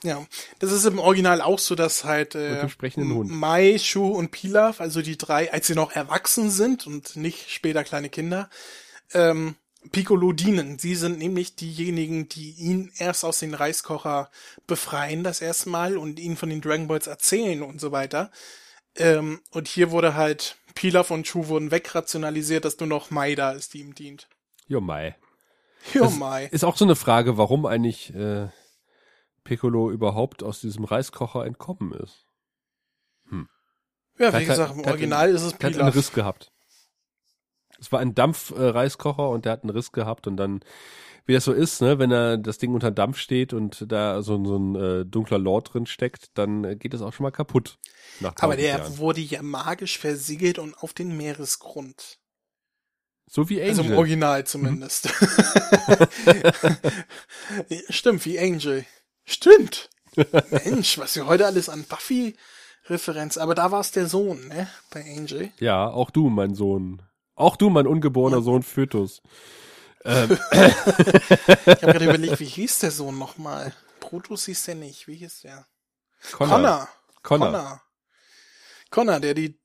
Ja, 0.03 0.25
das 0.59 0.71
ist 0.71 0.85
im 0.85 0.99
Original 0.99 1.41
auch 1.41 1.59
so, 1.59 1.75
dass 1.75 2.03
halt 2.03 2.35
äh. 2.35 2.67
Mai, 3.29 3.77
Shu 3.79 4.05
und 4.05 4.31
Pilaf, 4.31 4.81
also 4.81 5.01
die 5.01 5.17
drei, 5.17 5.51
als 5.51 5.67
sie 5.67 5.75
noch 5.75 5.93
erwachsen 5.93 6.49
sind 6.49 6.85
und 6.85 7.15
nicht 7.15 7.49
später 7.49 7.85
kleine 7.85 8.09
Kinder, 8.09 8.49
ähm, 9.13 9.55
Piccolo 9.91 10.33
dienen. 10.33 10.77
Sie 10.77 10.95
sind 10.95 11.19
nämlich 11.19 11.55
diejenigen, 11.55 12.27
die 12.27 12.51
ihn 12.51 12.91
erst 12.97 13.23
aus 13.23 13.39
den 13.39 13.53
Reiskocher 13.53 14.29
befreien 14.67 15.23
das 15.23 15.41
erste 15.41 15.69
Mal 15.69 15.97
und 15.97 16.19
ihn 16.19 16.35
von 16.37 16.49
den 16.49 16.61
Dragon 16.61 16.87
Balls 16.87 17.07
erzählen 17.07 17.61
und 17.63 17.79
so 17.79 17.91
weiter. 17.91 18.29
Ähm, 18.95 19.41
und 19.51 19.67
hier 19.67 19.91
wurde 19.91 20.15
halt 20.15 20.57
Pilaf 20.75 21.11
und 21.11 21.27
Shu 21.27 21.47
wurden 21.47 21.71
wegrationalisiert, 21.71 22.65
dass 22.65 22.79
nur 22.79 22.87
noch 22.87 23.09
Mai 23.09 23.35
da 23.35 23.51
ist, 23.51 23.73
die 23.73 23.79
ihm 23.79 23.95
dient. 23.95 24.27
Jo, 24.67 24.81
Mai. 24.81 25.15
Das 25.93 26.15
Mai. 26.15 26.47
Ist 26.51 26.63
auch 26.63 26.77
so 26.77 26.85
eine 26.85 26.95
Frage, 26.95 27.37
warum 27.37 27.65
eigentlich 27.65 28.13
äh, 28.15 28.47
Piccolo 29.43 29.91
überhaupt 29.91 30.43
aus 30.43 30.59
diesem 30.61 30.83
Reiskocher 30.85 31.45
entkommen 31.45 31.91
ist. 31.93 32.25
Ja, 33.31 34.29
Der 34.29 34.33
wie 34.33 34.35
hat- 34.37 34.45
gesagt, 34.47 34.73
im 34.77 34.85
Original 34.85 35.29
ist 35.31 35.41
es 35.41 35.51
Der 35.57 35.57
hat 35.57 35.63
einen 35.63 35.73
Pilaf. 35.75 35.95
Riss 35.95 36.11
gehabt. 36.13 36.51
Es 37.79 37.91
war 37.91 37.99
ein 37.99 38.13
Dampfreiskocher 38.13 38.75
Reiskocher 38.75 39.29
und 39.29 39.45
der 39.45 39.51
hat 39.53 39.63
einen 39.63 39.71
Riss 39.71 39.91
gehabt 39.91 40.27
und 40.27 40.37
dann, 40.37 40.63
wie 41.25 41.33
das 41.33 41.43
so 41.45 41.51
ist, 41.51 41.81
ne, 41.81 41.97
wenn 41.97 42.11
er 42.11 42.37
das 42.37 42.59
Ding 42.59 42.73
unter 42.75 42.91
Dampf 42.91 43.17
steht 43.17 43.53
und 43.53 43.91
da 43.91 44.21
so, 44.21 44.43
so 44.45 44.57
ein 44.57 44.75
äh, 44.75 45.05
dunkler 45.05 45.39
Lord 45.39 45.73
drin 45.73 45.87
steckt, 45.87 46.37
dann 46.37 46.63
äh, 46.63 46.75
geht 46.75 46.93
es 46.93 47.01
auch 47.01 47.11
schon 47.11 47.23
mal 47.23 47.31
kaputt. 47.31 47.79
Aber 48.19 48.29
1000 48.53 48.59
der 48.59 48.67
Jahren. 48.77 48.97
wurde 48.99 49.21
ja 49.21 49.41
magisch 49.41 49.97
versiegelt 49.97 50.59
und 50.59 50.77
auf 50.77 50.93
den 50.93 51.17
Meeresgrund. 51.17 52.19
So 53.25 53.49
wie 53.49 53.59
Angel. 53.61 53.69
Also 53.71 53.83
im 53.83 53.93
Original 53.97 54.45
zumindest. 54.45 55.09
Ja, 57.69 57.79
Stimmt, 57.89 58.25
wie 58.25 58.39
Angel. 58.39 58.85
Stimmt. 59.25 59.89
Mensch, 60.51 60.97
was 60.97 61.15
wir 61.15 61.25
heute 61.25 61.45
alles 61.45 61.69
an 61.69 61.83
Buffy-Referenz. 61.85 63.37
Aber 63.37 63.55
da 63.55 63.71
war 63.71 63.79
es 63.79 63.91
der 63.91 64.07
Sohn, 64.07 64.47
ne? 64.47 64.67
Bei 64.91 65.01
Angel. 65.01 65.51
ja, 65.59 65.87
auch 65.87 66.11
du, 66.11 66.29
mein 66.29 66.55
Sohn. 66.55 67.01
Auch 67.35 67.55
du, 67.55 67.69
mein 67.69 67.87
ungeborener 67.87 68.41
Sohn 68.41 68.61
Fötus. 68.63 69.21
Ähm, 70.05 70.37
Ich 70.51 70.61
habe 70.61 71.75
gerade 71.77 72.05
überlegt, 72.05 72.39
wie 72.39 72.45
hieß 72.45 72.79
der 72.79 72.91
Sohn 72.91 73.17
nochmal? 73.17 73.73
Protus 73.99 74.45
hieß 74.45 74.65
der 74.65 74.75
nicht. 74.75 75.07
Wie 75.07 75.15
hieß 75.15 75.41
der? 75.41 75.65
Connor. 76.33 76.87
Connor. 77.23 77.47
Connor. 77.51 77.81
Connor, 78.91 79.19
der 79.19 79.33
die 79.33 79.59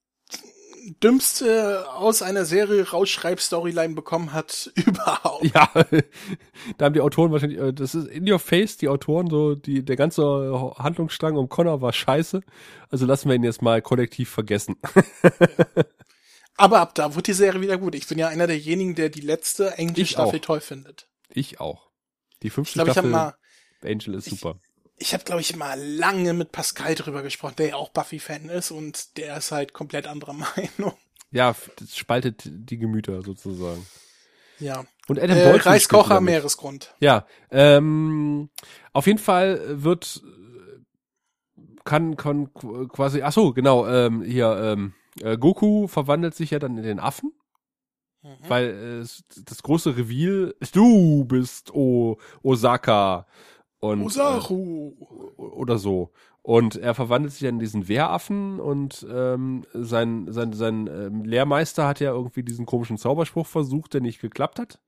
dümmste 1.02 1.88
aus 1.92 2.22
einer 2.22 2.44
Serie 2.44 2.88
Rausschreib-Storyline 2.90 3.94
bekommen 3.94 4.32
hat 4.32 4.70
überhaupt. 4.76 5.44
Ja, 5.54 5.70
da 6.78 6.84
haben 6.86 6.94
die 6.94 7.00
Autoren 7.00 7.32
wahrscheinlich, 7.32 7.58
äh, 7.58 7.72
das 7.72 7.94
ist 7.94 8.08
in 8.08 8.30
your 8.30 8.38
face, 8.38 8.76
die 8.76 8.88
Autoren, 8.88 9.28
so, 9.28 9.54
die, 9.54 9.84
der 9.84 9.96
ganze 9.96 10.22
Handlungsstrang 10.78 11.36
um 11.36 11.48
Connor 11.48 11.80
war 11.80 11.92
scheiße. 11.92 12.40
Also 12.90 13.06
lassen 13.06 13.28
wir 13.28 13.36
ihn 13.36 13.44
jetzt 13.44 13.62
mal 13.62 13.82
kollektiv 13.82 14.30
vergessen. 14.30 14.76
Aber 16.56 16.80
ab 16.80 16.94
da 16.94 17.14
wurde 17.14 17.22
die 17.24 17.32
Serie 17.34 17.60
wieder 17.60 17.78
gut. 17.78 17.94
Ich 17.94 18.08
bin 18.08 18.18
ja 18.18 18.28
einer 18.28 18.46
derjenigen, 18.46 18.94
der 18.94 19.08
die 19.10 19.20
letzte 19.20 19.74
Ich 19.76 19.78
Angel-Staffel 19.88 20.38
auch. 20.40 20.44
toll 20.44 20.60
findet. 20.60 21.08
Ich 21.28 21.60
auch. 21.60 21.90
Die 22.42 22.48
Ich 22.48 22.52
fünfte 22.52 22.74
glaube, 22.74 22.90
ich 22.90 22.96
habe 22.96 23.08
Staffel 23.08 23.10
mal, 23.10 23.34
Angel 23.82 24.14
ist 24.14 24.24
super. 24.28 24.58
Ich 24.98 25.14
habe 25.14 25.24
glaube 25.24 25.40
ich 25.40 25.54
mal 25.56 25.80
lange 25.80 26.32
mit 26.34 26.52
Pascal 26.52 26.94
drüber 26.94 27.22
gesprochen, 27.22 27.54
der 27.58 27.68
ja 27.68 27.76
auch 27.76 27.90
Buffy-Fan 27.90 28.48
ist 28.48 28.70
und 28.70 29.16
der 29.16 29.36
ist 29.36 29.52
halt 29.52 29.72
komplett 29.72 30.06
anderer 30.06 30.32
Meinung. 30.78 30.94
Ja, 31.30 31.54
das 31.78 31.96
spaltet 31.96 32.42
die 32.46 32.78
Gemüter 32.78 33.22
sozusagen. 33.22 33.86
Ja. 34.60 34.84
Und 35.06 35.20
Adam 35.20 35.36
Äh, 35.36 35.50
Reiskocher. 35.56 36.20
Meeresgrund. 36.20 36.94
Ja, 37.00 37.26
ähm, 37.50 38.50
auf 38.92 39.06
jeden 39.06 39.18
Fall 39.18 39.82
wird 39.82 40.20
kann 41.84 42.16
kann 42.16 42.48
qu- 42.48 42.88
quasi 42.88 43.22
ach 43.22 43.32
so 43.32 43.52
genau 43.52 43.86
ähm, 43.86 44.22
hier 44.22 44.56
ähm, 44.62 44.94
äh, 45.20 45.38
Goku 45.38 45.86
verwandelt 45.88 46.34
sich 46.34 46.50
ja 46.50 46.58
dann 46.58 46.76
in 46.76 46.82
den 46.84 47.00
Affen, 47.00 47.32
Mhm. 48.22 48.36
weil 48.48 49.02
äh, 49.04 49.42
das 49.44 49.62
große 49.62 49.96
Reveal 49.96 50.54
du 50.72 51.24
bist 51.24 51.72
o 51.72 52.18
Osaka 52.42 53.26
und 53.80 54.02
Osaru. 54.02 54.92
äh, 55.38 55.40
oder 55.40 55.78
so 55.78 56.10
und 56.42 56.76
er 56.76 56.94
verwandelt 56.94 57.32
sich 57.32 57.42
dann 57.42 57.54
in 57.56 57.60
diesen 57.60 57.88
Wehraffen 57.88 58.58
und 58.60 59.06
ähm, 59.12 59.64
sein 59.74 60.26
sein 60.32 60.52
sein 60.52 60.86
ähm, 60.88 61.24
Lehrmeister 61.24 61.86
hat 61.86 62.00
ja 62.00 62.12
irgendwie 62.12 62.42
diesen 62.42 62.66
komischen 62.66 62.96
Zauberspruch 62.98 63.46
versucht, 63.46 63.94
der 63.94 64.00
nicht 64.00 64.20
geklappt 64.20 64.58
hat 64.58 64.80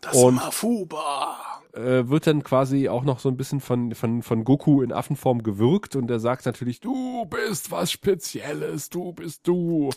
Das 0.00 0.16
und- 0.16 0.36
Mafuba. 0.36 1.36
äh, 1.74 2.08
wird 2.08 2.26
dann 2.26 2.42
quasi 2.42 2.88
auch 2.88 3.04
noch 3.04 3.18
so 3.20 3.28
ein 3.28 3.36
bisschen 3.36 3.60
von, 3.60 3.94
von, 3.94 4.22
von 4.22 4.44
Goku 4.44 4.82
in 4.82 4.92
Affenform 4.92 5.42
gewürgt 5.42 5.96
und 5.96 6.10
er 6.10 6.18
sagt 6.18 6.46
natürlich, 6.46 6.80
du 6.80 7.26
bist 7.26 7.70
was 7.70 7.92
Spezielles, 7.92 8.88
du 8.90 9.12
bist 9.12 9.46
du. 9.46 9.90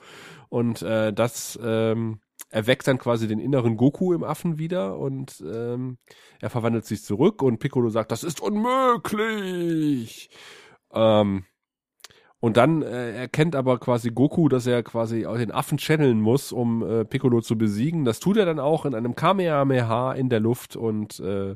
Und 0.50 0.82
äh, 0.82 1.12
das 1.14 1.58
ähm, 1.64 2.20
erweckt 2.50 2.88
dann 2.88 2.98
quasi 2.98 3.28
den 3.28 3.40
inneren 3.40 3.78
Goku 3.78 4.14
im 4.14 4.24
Affen 4.24 4.58
wieder 4.58 4.98
und 4.98 5.42
ähm, 5.46 5.98
er 6.40 6.50
verwandelt 6.50 6.86
sich 6.86 7.04
zurück 7.04 7.42
und 7.42 7.60
Piccolo 7.60 7.90
sagt, 7.90 8.12
das 8.12 8.24
ist 8.24 8.42
unmöglich. 8.42 10.30
Ähm, 10.94 11.46
Und 12.40 12.58
dann 12.58 12.82
äh, 12.82 13.14
erkennt 13.14 13.56
aber 13.56 13.80
quasi 13.80 14.10
Goku, 14.10 14.50
dass 14.50 14.66
er 14.66 14.82
quasi 14.84 15.22
den 15.22 15.52
Affen 15.52 15.78
channeln 15.78 16.20
muss, 16.20 16.52
um 16.52 16.82
äh, 16.84 17.06
Piccolo 17.06 17.42
zu 17.42 17.56
besiegen. 17.58 18.04
Das 18.04 18.20
tut 18.20 18.38
er 18.38 18.46
dann 18.46 18.60
auch 18.60 18.86
in 18.86 18.96
einem 18.96 19.14
Kamehameha 19.16 20.14
in 20.14 20.30
der 20.30 20.40
Luft 20.40 20.76
und 20.76 21.20
äh, 21.20 21.56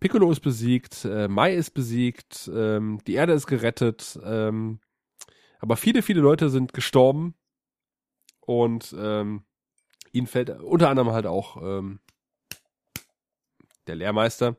Piccolo 0.00 0.30
ist 0.30 0.40
besiegt, 0.40 1.04
äh, 1.06 1.28
Mai 1.28 1.54
ist 1.54 1.70
besiegt, 1.72 2.50
ähm, 2.54 3.00
die 3.06 3.14
Erde 3.14 3.32
ist 3.32 3.46
gerettet, 3.46 4.18
ähm, 4.22 4.80
aber 5.60 5.76
viele, 5.76 6.02
viele 6.02 6.20
Leute 6.20 6.50
sind 6.50 6.72
gestorben 6.74 7.34
und 8.40 8.94
ähm, 8.98 9.42
ihnen 10.18 10.26
fällt 10.26 10.50
unter 10.50 10.90
anderem 10.90 11.12
halt 11.12 11.26
auch 11.26 11.56
ähm, 11.62 12.00
der 13.86 13.96
Lehrmeister. 13.96 14.56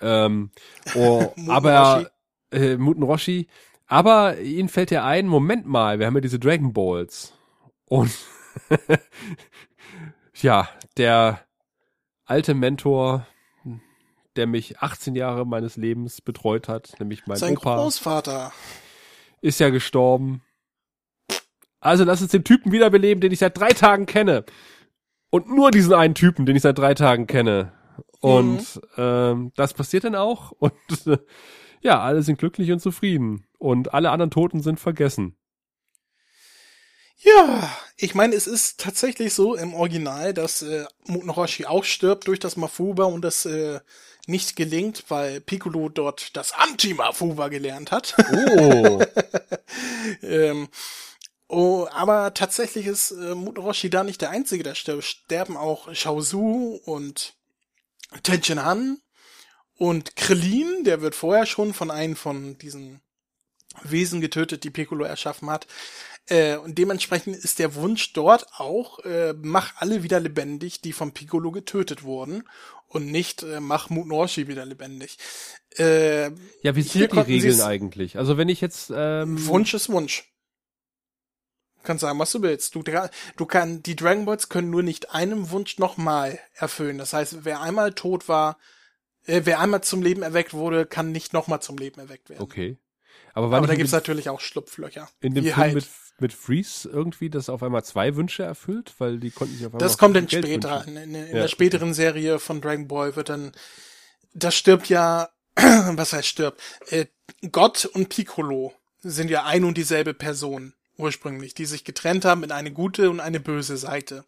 Ähm, 0.00 0.50
oh, 0.94 1.32
aber 1.48 2.10
äh, 2.50 2.76
Muten 2.76 3.02
Roshi, 3.02 3.48
aber 3.86 4.38
ihnen 4.40 4.68
fällt 4.68 4.90
ja 4.90 5.04
ein, 5.04 5.26
Moment 5.26 5.66
mal, 5.66 5.98
wir 5.98 6.06
haben 6.06 6.14
ja 6.14 6.20
diese 6.20 6.38
Dragon 6.38 6.72
Balls. 6.72 7.32
Und 7.84 8.12
ja, 10.34 10.68
der 10.96 11.40
alte 12.24 12.54
Mentor, 12.54 13.26
der 14.34 14.46
mich 14.46 14.80
18 14.80 15.14
Jahre 15.14 15.46
meines 15.46 15.76
Lebens 15.76 16.20
betreut 16.20 16.68
hat, 16.68 16.94
nämlich 16.98 17.26
mein 17.26 17.38
Sein 17.38 17.56
Opa, 17.56 17.76
Großvater. 17.76 18.52
ist 19.40 19.60
ja 19.60 19.70
gestorben. 19.70 20.42
Also 21.78 22.02
lass 22.02 22.20
uns 22.20 22.32
den 22.32 22.42
Typen 22.42 22.72
wiederbeleben, 22.72 23.20
den 23.20 23.30
ich 23.30 23.38
seit 23.38 23.56
drei 23.56 23.68
Tagen 23.68 24.06
kenne. 24.06 24.44
Und 25.36 25.50
nur 25.50 25.70
diesen 25.70 25.92
einen 25.92 26.14
Typen, 26.14 26.46
den 26.46 26.56
ich 26.56 26.62
seit 26.62 26.78
drei 26.78 26.94
Tagen 26.94 27.26
kenne. 27.26 27.70
Und 28.20 28.80
ähm, 28.96 29.52
das 29.54 29.74
passiert 29.74 30.04
dann 30.04 30.14
auch. 30.14 30.52
Und 30.58 30.72
äh, 31.06 31.18
ja, 31.82 32.00
alle 32.00 32.22
sind 32.22 32.38
glücklich 32.38 32.72
und 32.72 32.80
zufrieden. 32.80 33.44
Und 33.58 33.92
alle 33.92 34.12
anderen 34.12 34.30
Toten 34.30 34.62
sind 34.62 34.80
vergessen. 34.80 35.36
Ja, 37.18 37.70
ich 37.98 38.14
meine, 38.14 38.34
es 38.34 38.46
ist 38.46 38.80
tatsächlich 38.80 39.34
so 39.34 39.54
im 39.54 39.74
Original, 39.74 40.32
dass 40.32 40.62
äh, 40.62 40.86
Muten 41.06 41.28
Roshi 41.28 41.66
auch 41.66 41.84
stirbt 41.84 42.28
durch 42.28 42.38
das 42.38 42.56
Mafuba 42.56 43.04
und 43.04 43.20
das 43.20 43.44
äh, 43.44 43.80
nicht 44.26 44.56
gelingt, 44.56 45.04
weil 45.08 45.42
Piccolo 45.42 45.90
dort 45.90 46.34
das 46.34 46.52
Anti-Mafuba 46.52 47.48
gelernt 47.48 47.92
hat. 47.92 48.16
Oh. 48.32 49.02
ähm, 50.22 50.68
oh, 51.48 51.86
aber 51.92 52.34
tatsächlich 52.34 52.86
ist 52.86 53.10
äh, 53.10 53.34
Muten 53.34 53.62
Roshi 53.62 53.90
da 53.90 54.04
nicht 54.04 54.20
der 54.20 54.30
Einzige, 54.30 54.62
der 54.62 54.74
stirbt. 54.74 55.04
Sterben 55.04 55.56
auch 55.56 55.94
Shaozu 55.94 56.80
und 56.84 57.34
Tenjin 58.22 58.64
Han 58.64 58.98
und 59.76 60.16
Krillin, 60.16 60.84
der 60.84 61.02
wird 61.02 61.14
vorher 61.14 61.46
schon 61.46 61.74
von 61.74 61.90
einem 61.90 62.16
von 62.16 62.56
diesen 62.58 63.00
Wesen 63.82 64.20
getötet, 64.20 64.64
die 64.64 64.70
Piccolo 64.70 65.04
erschaffen 65.04 65.50
hat. 65.50 65.66
Äh, 66.28 66.56
und 66.56 66.78
dementsprechend 66.78 67.36
ist 67.36 67.58
der 67.58 67.74
Wunsch 67.74 68.12
dort 68.12 68.46
auch, 68.56 68.98
äh, 69.00 69.34
mach 69.40 69.74
alle 69.76 70.02
wieder 70.02 70.18
lebendig, 70.18 70.80
die 70.80 70.92
von 70.92 71.12
Piccolo 71.12 71.52
getötet 71.52 72.02
wurden. 72.02 72.44
Und 72.88 73.06
nicht, 73.10 73.42
äh, 73.42 73.60
mach 73.60 73.90
Muten 73.90 74.12
Roshi 74.12 74.48
wieder 74.48 74.64
lebendig. 74.64 75.18
Äh, 75.76 76.30
Ja, 76.62 76.74
wie 76.74 76.82
sind 76.82 77.12
die 77.12 77.18
Regeln 77.18 77.60
eigentlich? 77.60 78.16
Also 78.16 78.36
wenn 78.38 78.48
ich 78.48 78.60
jetzt 78.60 78.92
ähm, 78.94 79.44
Wunsch 79.46 79.74
ist 79.74 79.88
Wunsch. 79.88 80.24
Kannst 81.86 82.02
sagen, 82.02 82.18
was 82.18 82.32
du 82.32 82.42
willst. 82.42 82.74
Du, 82.74 82.82
du 82.82 83.46
kann, 83.46 83.82
die 83.82 83.96
Dragon 83.96 84.26
Balls 84.26 84.48
können 84.50 84.68
nur 84.70 84.82
nicht 84.82 85.12
einem 85.14 85.50
Wunsch 85.50 85.78
nochmal 85.78 86.38
erfüllen. 86.54 86.98
Das 86.98 87.12
heißt, 87.14 87.44
wer 87.44 87.60
einmal 87.62 87.94
tot 87.94 88.28
war, 88.28 88.58
äh, 89.24 89.42
wer 89.44 89.60
einmal 89.60 89.82
zum 89.82 90.02
Leben 90.02 90.22
erweckt 90.22 90.52
wurde, 90.52 90.84
kann 90.86 91.12
nicht 91.12 91.32
nochmal 91.32 91.62
zum 91.62 91.78
Leben 91.78 92.00
erweckt 92.00 92.28
werden. 92.28 92.42
Okay. 92.42 92.76
Aber 93.32 93.54
Aber 93.56 93.66
da 93.66 93.74
gibt's 93.74 93.92
natürlich 93.92 94.28
auch 94.28 94.40
Schlupflöcher. 94.40 95.08
in 95.20 95.34
dem 95.34 95.44
Film 95.44 95.56
halt. 95.56 95.74
mit, 95.74 95.86
mit 96.18 96.32
Freeze 96.32 96.88
irgendwie, 96.88 97.28
das 97.30 97.48
auf 97.48 97.62
einmal 97.62 97.84
zwei 97.84 98.16
Wünsche 98.16 98.42
erfüllt? 98.42 98.94
Weil 98.98 99.18
die 99.18 99.30
konnten 99.30 99.54
sich 99.56 99.66
auf 99.66 99.72
einmal 99.74 99.86
Das 99.86 99.98
kommt 99.98 100.16
dann 100.16 100.26
Geld 100.26 100.44
später. 100.44 100.78
wünschen. 100.86 100.96
In, 100.96 101.14
in, 101.14 101.26
in 101.26 101.36
Ja. 101.36 101.42
der 101.42 101.48
späteren 101.48 101.92
Serie 101.94 102.38
von 102.38 102.60
Dragon 102.60 102.88
Ball 102.88 103.14
wird 103.16 103.28
dann, 103.28 103.52
das 104.34 104.54
stirbt 104.54 104.88
ja, 104.88 105.28
was 105.54 106.12
heißt 106.12 106.26
stirbt? 106.28 106.60
Äh, 106.88 107.06
Gott 107.52 107.84
und 107.84 108.08
Piccolo 108.08 108.72
sind 109.00 109.30
ja 109.30 109.44
ein 109.44 109.64
und 109.64 109.76
dieselbe 109.76 110.14
Person 110.14 110.74
ursprünglich, 110.96 111.54
die 111.54 111.66
sich 111.66 111.84
getrennt 111.84 112.24
haben 112.24 112.42
in 112.42 112.52
eine 112.52 112.72
gute 112.72 113.10
und 113.10 113.20
eine 113.20 113.40
böse 113.40 113.76
Seite. 113.76 114.24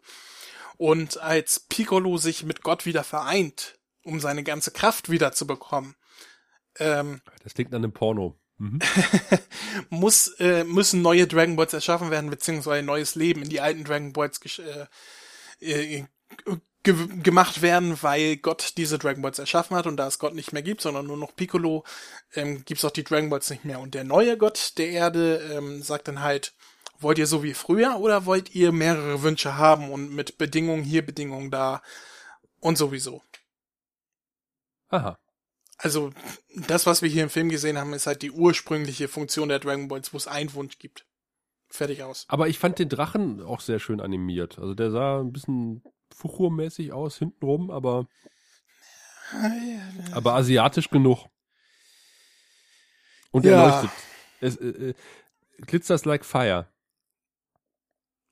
Und 0.77 1.17
als 1.17 1.59
Piccolo 1.59 2.17
sich 2.17 2.43
mit 2.43 2.61
Gott 2.61 2.85
wieder 2.85 3.03
vereint, 3.03 3.77
um 4.03 4.19
seine 4.19 4.43
ganze 4.43 4.71
Kraft 4.71 5.09
wieder 5.09 5.33
zu 5.33 5.45
bekommen, 5.45 5.95
ähm, 6.77 7.21
Das 7.43 7.53
klingt 7.53 7.71
nach 7.71 7.79
einem 7.79 7.91
Porno. 7.91 8.39
Mhm. 8.57 8.79
muss, 9.89 10.27
äh, 10.39 10.63
müssen 10.63 11.01
neue 11.01 11.27
Dragon 11.27 11.55
Balls 11.55 11.73
erschaffen 11.73 12.11
werden, 12.11 12.29
beziehungsweise 12.29 12.79
ein 12.79 12.85
neues 12.85 13.15
Leben 13.15 13.41
in 13.43 13.49
die 13.49 13.61
alten 13.61 13.83
Dragon 13.83 14.13
Balls 14.13 14.39
äh, 14.59 14.85
äh, 15.59 16.05
ge 16.83 16.95
gemacht 17.23 17.61
werden, 17.61 17.97
weil 18.01 18.37
Gott 18.37 18.73
diese 18.77 18.99
Dragon 18.99 19.21
Balls 19.21 19.39
erschaffen 19.39 19.75
hat 19.75 19.87
und 19.87 19.97
da 19.97 20.07
es 20.07 20.19
Gott 20.19 20.33
nicht 20.33 20.53
mehr 20.53 20.61
gibt, 20.61 20.81
sondern 20.81 21.07
nur 21.07 21.17
noch 21.17 21.35
Piccolo, 21.35 21.83
ähm, 22.35 22.63
gibt's 22.65 22.85
auch 22.85 22.91
die 22.91 23.03
Dragon 23.03 23.29
Balls 23.29 23.49
nicht 23.49 23.65
mehr. 23.65 23.79
Und 23.79 23.93
der 23.93 24.03
neue 24.03 24.37
Gott 24.37 24.73
der 24.77 24.89
Erde 24.89 25.37
ähm, 25.53 25.81
sagt 25.81 26.07
dann 26.07 26.21
halt, 26.21 26.53
wollt 26.99 27.17
ihr 27.17 27.27
so 27.27 27.43
wie 27.43 27.53
früher 27.53 27.97
oder 27.99 28.25
wollt 28.25 28.53
ihr 28.55 28.71
mehrere 28.71 29.21
Wünsche 29.23 29.55
haben 29.57 29.91
und 29.91 30.13
mit 30.13 30.37
Bedingungen 30.37 30.83
hier, 30.83 31.05
Bedingungen 31.05 31.51
da 31.51 31.81
und 32.59 32.77
sowieso. 32.77 33.21
Aha. 34.89 35.17
Also 35.77 36.11
das, 36.67 36.85
was 36.85 37.01
wir 37.01 37.09
hier 37.09 37.23
im 37.23 37.29
Film 37.29 37.49
gesehen 37.49 37.77
haben, 37.77 37.93
ist 37.93 38.05
halt 38.07 38.21
die 38.21 38.31
ursprüngliche 38.31 39.07
Funktion 39.07 39.47
der 39.49 39.59
Dragon 39.59 39.87
Balls, 39.87 40.13
wo 40.13 40.17
es 40.17 40.27
einen 40.27 40.53
Wunsch 40.53 40.77
gibt. 40.77 41.05
Fertig 41.69 42.03
aus. 42.03 42.25
Aber 42.27 42.47
ich 42.49 42.59
fand 42.59 42.79
den 42.79 42.89
Drachen 42.89 43.41
auch 43.41 43.61
sehr 43.61 43.79
schön 43.79 44.01
animiert. 44.01 44.57
Also 44.59 44.73
der 44.73 44.91
sah 44.91 45.19
ein 45.19 45.31
bisschen 45.31 45.83
Fuchur-mäßig 46.15 46.91
aus 46.91 47.17
hintenrum, 47.17 47.69
aber 47.71 48.07
aber 50.11 50.33
asiatisch 50.33 50.89
genug. 50.89 51.27
Und 53.31 53.45
er 53.45 53.51
Ja. 53.51 53.67
leuchtet. 53.81 53.91
Es, 54.41 54.55
äh, 54.57 54.67
äh, 54.89 54.93
glitzers 55.67 56.05
like 56.05 56.25
fire. 56.25 56.67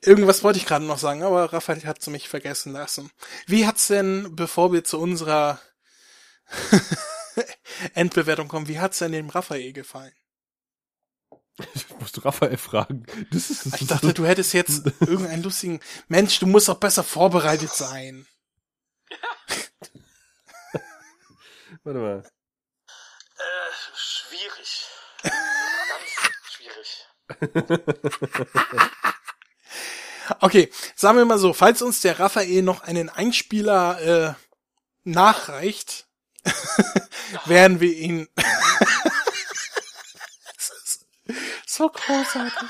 Irgendwas 0.00 0.42
wollte 0.42 0.58
ich 0.58 0.64
gerade 0.64 0.86
noch 0.86 0.98
sagen, 0.98 1.22
aber 1.22 1.52
Raphael 1.52 1.84
hat 1.84 2.06
mich 2.06 2.28
vergessen 2.30 2.72
lassen. 2.72 3.10
Wie 3.46 3.66
hat's 3.66 3.88
denn, 3.88 4.34
bevor 4.34 4.72
wir 4.72 4.84
zu 4.84 4.98
unserer 4.98 5.60
Endbewertung 7.94 8.48
kommen, 8.48 8.68
wie 8.68 8.78
hat's 8.78 8.98
denn 8.98 9.12
dem 9.12 9.28
Raphael 9.28 9.72
gefallen? 9.72 10.12
Ich 11.74 11.88
musst 12.00 12.16
du 12.16 12.20
Raphael 12.22 12.56
fragen. 12.56 13.06
Das 13.30 13.48
ist, 13.48 13.66
das 13.66 13.80
Ich 13.80 13.86
dachte, 13.86 14.12
du 14.12 14.26
hättest 14.26 14.52
jetzt 14.54 14.86
irgendeinen 15.00 15.44
lustigen, 15.44 15.80
Mensch, 16.08 16.40
du 16.40 16.46
musst 16.46 16.68
doch 16.68 16.78
besser 16.78 17.04
vorbereitet 17.04 17.70
sein. 17.70 18.26
Warte 21.84 21.98
mal. 22.00 22.24
Äh, 23.36 23.72
schwierig. 23.94 24.86
Ganz 25.22 26.50
schwierig. 26.50 27.06
Okay, 30.40 30.70
sagen 30.96 31.18
wir 31.18 31.24
mal 31.24 31.38
so, 31.38 31.52
falls 31.52 31.82
uns 31.82 32.00
der 32.00 32.18
Raphael 32.18 32.62
noch 32.62 32.80
einen 32.80 33.10
Einspieler 33.10 34.00
äh, 34.00 34.34
nachreicht, 35.04 36.08
werden 37.46 37.80
wir 37.80 37.92
ihn. 37.92 38.28
Es 40.56 40.70
ist 40.84 41.06
so 41.66 41.88
großartig. 41.88 42.68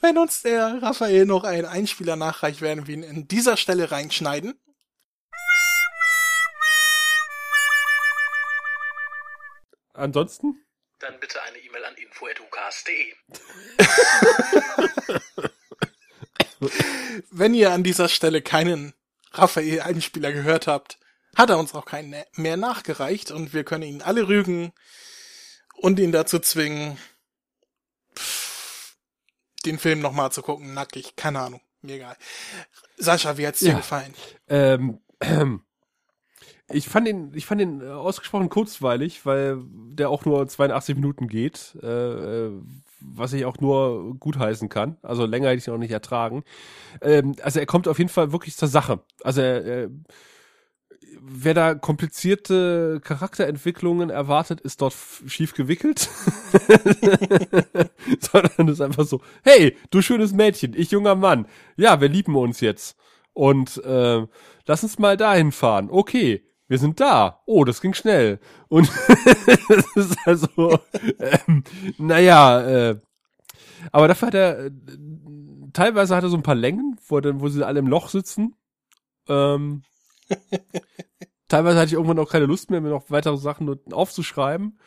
Wenn 0.00 0.18
uns 0.18 0.42
der 0.42 0.82
Raphael 0.82 1.26
noch 1.26 1.44
einen 1.44 1.66
Einspieler 1.66 2.16
nachreicht, 2.16 2.60
werden 2.60 2.86
wir 2.86 2.94
ihn 2.94 3.02
in 3.02 3.28
dieser 3.28 3.56
Stelle 3.56 3.90
reinschneiden. 3.90 4.58
Ansonsten? 9.92 10.64
Dann 11.00 11.20
bitte 11.20 11.42
eine 11.42 11.58
E-Mail 11.58 11.84
an 11.84 11.94
info.ucast.de. 11.94 13.14
Wenn 17.30 17.54
ihr 17.54 17.72
an 17.72 17.82
dieser 17.82 18.08
Stelle 18.08 18.42
keinen 18.42 18.94
Raphael-Einspieler 19.32 20.32
gehört 20.32 20.66
habt, 20.66 20.98
hat 21.36 21.50
er 21.50 21.58
uns 21.58 21.74
auch 21.74 21.84
keinen 21.84 22.14
mehr 22.34 22.56
nachgereicht 22.56 23.30
und 23.30 23.52
wir 23.54 23.64
können 23.64 23.84
ihn 23.84 24.02
alle 24.02 24.26
rügen 24.28 24.72
und 25.76 25.98
ihn 25.98 26.12
dazu 26.12 26.38
zwingen, 26.38 26.98
den 29.66 29.78
Film 29.78 30.00
nochmal 30.00 30.32
zu 30.32 30.42
gucken, 30.42 30.74
nackig, 30.74 31.16
keine 31.16 31.40
Ahnung, 31.40 31.60
mir 31.82 31.96
egal. 31.96 32.16
Sascha, 32.96 33.36
wie 33.36 33.46
hat's 33.46 33.60
dir 33.60 33.70
Ja. 33.70 33.76
gefallen? 33.76 34.14
Ähm, 34.48 35.00
ich 36.70 36.88
fand 36.88 37.06
ihn, 37.08 37.32
ich 37.34 37.46
fand 37.46 37.60
ihn 37.60 37.80
äh, 37.82 37.86
ausgesprochen 37.88 38.48
kurzweilig, 38.48 39.24
weil 39.26 39.58
der 39.66 40.10
auch 40.10 40.24
nur 40.24 40.46
82 40.48 40.96
Minuten 40.96 41.28
geht, 41.28 41.76
äh, 41.82 41.86
äh, 42.46 42.62
was 43.00 43.32
ich 43.32 43.44
auch 43.44 43.58
nur 43.58 44.16
gutheißen 44.18 44.68
kann. 44.68 44.96
Also 45.02 45.26
länger 45.26 45.48
hätte 45.48 45.58
ich 45.58 45.70
auch 45.70 45.78
nicht 45.78 45.90
ertragen. 45.90 46.44
Ähm, 47.00 47.36
also 47.42 47.60
er 47.60 47.66
kommt 47.66 47.88
auf 47.88 47.98
jeden 47.98 48.10
Fall 48.10 48.32
wirklich 48.32 48.56
zur 48.56 48.68
Sache. 48.68 49.00
Also 49.22 49.40
er, 49.40 49.64
er, 49.64 49.90
wer 51.20 51.54
da 51.54 51.74
komplizierte 51.74 53.00
Charakterentwicklungen 53.02 54.10
erwartet, 54.10 54.60
ist 54.60 54.80
dort 54.80 54.94
schief 55.26 55.54
gewickelt. 55.54 56.08
Sondern 58.20 58.68
ist 58.68 58.80
einfach 58.80 59.04
so, 59.04 59.20
hey, 59.42 59.76
du 59.90 60.02
schönes 60.02 60.32
Mädchen, 60.32 60.74
ich 60.76 60.90
junger 60.90 61.14
Mann. 61.14 61.46
Ja, 61.76 62.00
wir 62.00 62.08
lieben 62.08 62.36
uns 62.36 62.60
jetzt. 62.60 62.96
Und 63.32 63.82
äh, 63.84 64.26
lass 64.66 64.82
uns 64.82 64.98
mal 64.98 65.16
dahin 65.16 65.52
fahren. 65.52 65.88
Okay, 65.90 66.42
wir 66.70 66.78
sind 66.78 67.00
da. 67.00 67.42
Oh, 67.46 67.64
das 67.64 67.80
ging 67.80 67.94
schnell. 67.94 68.38
Und 68.68 68.88
das 69.68 69.96
ist 69.96 70.16
also, 70.24 70.78
ähm, 71.18 71.64
naja, 71.98 72.60
äh, 72.60 73.00
aber 73.90 74.06
dafür 74.06 74.28
hat 74.28 74.34
er, 74.34 74.66
äh, 74.66 74.70
teilweise 75.72 76.14
hat 76.14 76.22
er 76.22 76.28
so 76.28 76.36
ein 76.36 76.44
paar 76.44 76.54
Längen, 76.54 76.96
wo, 77.08 77.18
dann, 77.18 77.40
wo 77.40 77.48
sie 77.48 77.66
alle 77.66 77.80
im 77.80 77.88
Loch 77.88 78.08
sitzen. 78.08 78.54
Ähm, 79.26 79.82
teilweise 81.48 81.76
hatte 81.76 81.88
ich 81.88 81.94
irgendwann 81.94 82.20
auch 82.20 82.30
keine 82.30 82.46
Lust 82.46 82.70
mehr, 82.70 82.80
mir 82.80 82.90
noch 82.90 83.10
weitere 83.10 83.36
Sachen 83.36 83.80
aufzuschreiben. 83.92 84.78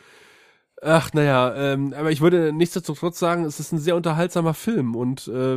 Ach, 0.85 1.14
naja, 1.14 1.55
ähm, 1.55 1.93
aber 1.97 2.11
ich 2.11 2.19
würde 2.19 2.51
nichtsdestotrotz 2.51 3.18
sagen, 3.18 3.45
es 3.45 3.57
ist 3.61 3.72
ein 3.72 3.80
sehr 3.80 3.95
unterhaltsamer 3.95 4.53
Film 4.53 4.95
und 4.97 5.30
äh, 5.30 5.55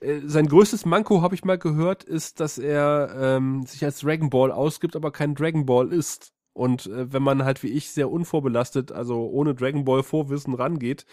äh, 0.00 0.20
sein 0.24 0.46
größtes 0.48 0.86
Manko, 0.86 1.20
habe 1.20 1.34
ich 1.34 1.44
mal 1.44 1.58
gehört, 1.58 2.04
ist, 2.04 2.40
dass 2.40 2.56
er 2.56 3.10
ähm, 3.20 3.64
sich 3.66 3.84
als 3.84 4.00
Dragon 4.00 4.30
Ball 4.30 4.50
ausgibt, 4.50 4.96
aber 4.96 5.10
kein 5.10 5.34
Dragon 5.34 5.66
Ball 5.66 5.92
ist. 5.92 6.32
Und 6.54 6.86
äh, 6.86 7.12
wenn 7.12 7.22
man 7.22 7.44
halt 7.44 7.62
wie 7.62 7.68
ich 7.68 7.90
sehr 7.90 8.10
unvorbelastet, 8.10 8.92
also 8.92 9.28
ohne 9.28 9.54
Dragon 9.54 9.84
Ball 9.84 10.02
Vorwissen 10.02 10.54
rangeht, 10.54 11.04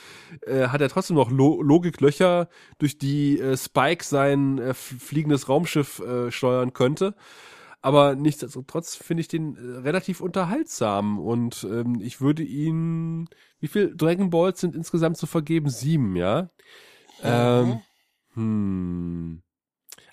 äh, 0.45 0.67
hat 0.69 0.79
er 0.79 0.89
trotzdem 0.89 1.17
noch 1.17 1.29
Lo 1.29 1.61
Logiklöcher, 1.61 2.47
durch 2.77 2.97
die 2.97 3.39
äh, 3.41 3.57
Spike 3.57 4.05
sein 4.05 4.57
äh, 4.57 4.73
fliegendes 4.73 5.49
Raumschiff 5.49 5.99
äh, 5.99 6.31
steuern 6.31 6.71
könnte. 6.73 7.13
Aber 7.87 8.15
nichtsdestotrotz 8.15 8.95
finde 8.95 9.21
ich 9.21 9.29
den 9.29 9.55
äh, 9.55 9.77
relativ 9.77 10.19
unterhaltsam 10.19 11.17
und 11.19 11.63
ähm, 11.63 12.01
ich 12.01 12.19
würde 12.19 12.43
ihn, 12.43 13.29
wie 13.61 13.69
viel 13.69 13.95
Dragon 13.95 14.29
Balls 14.29 14.59
sind 14.59 14.75
insgesamt 14.75 15.15
zu 15.15 15.25
vergeben? 15.25 15.69
Sieben, 15.69 16.17
ja? 16.17 16.49
Ähm, 17.23 17.81
hm. 18.33 19.41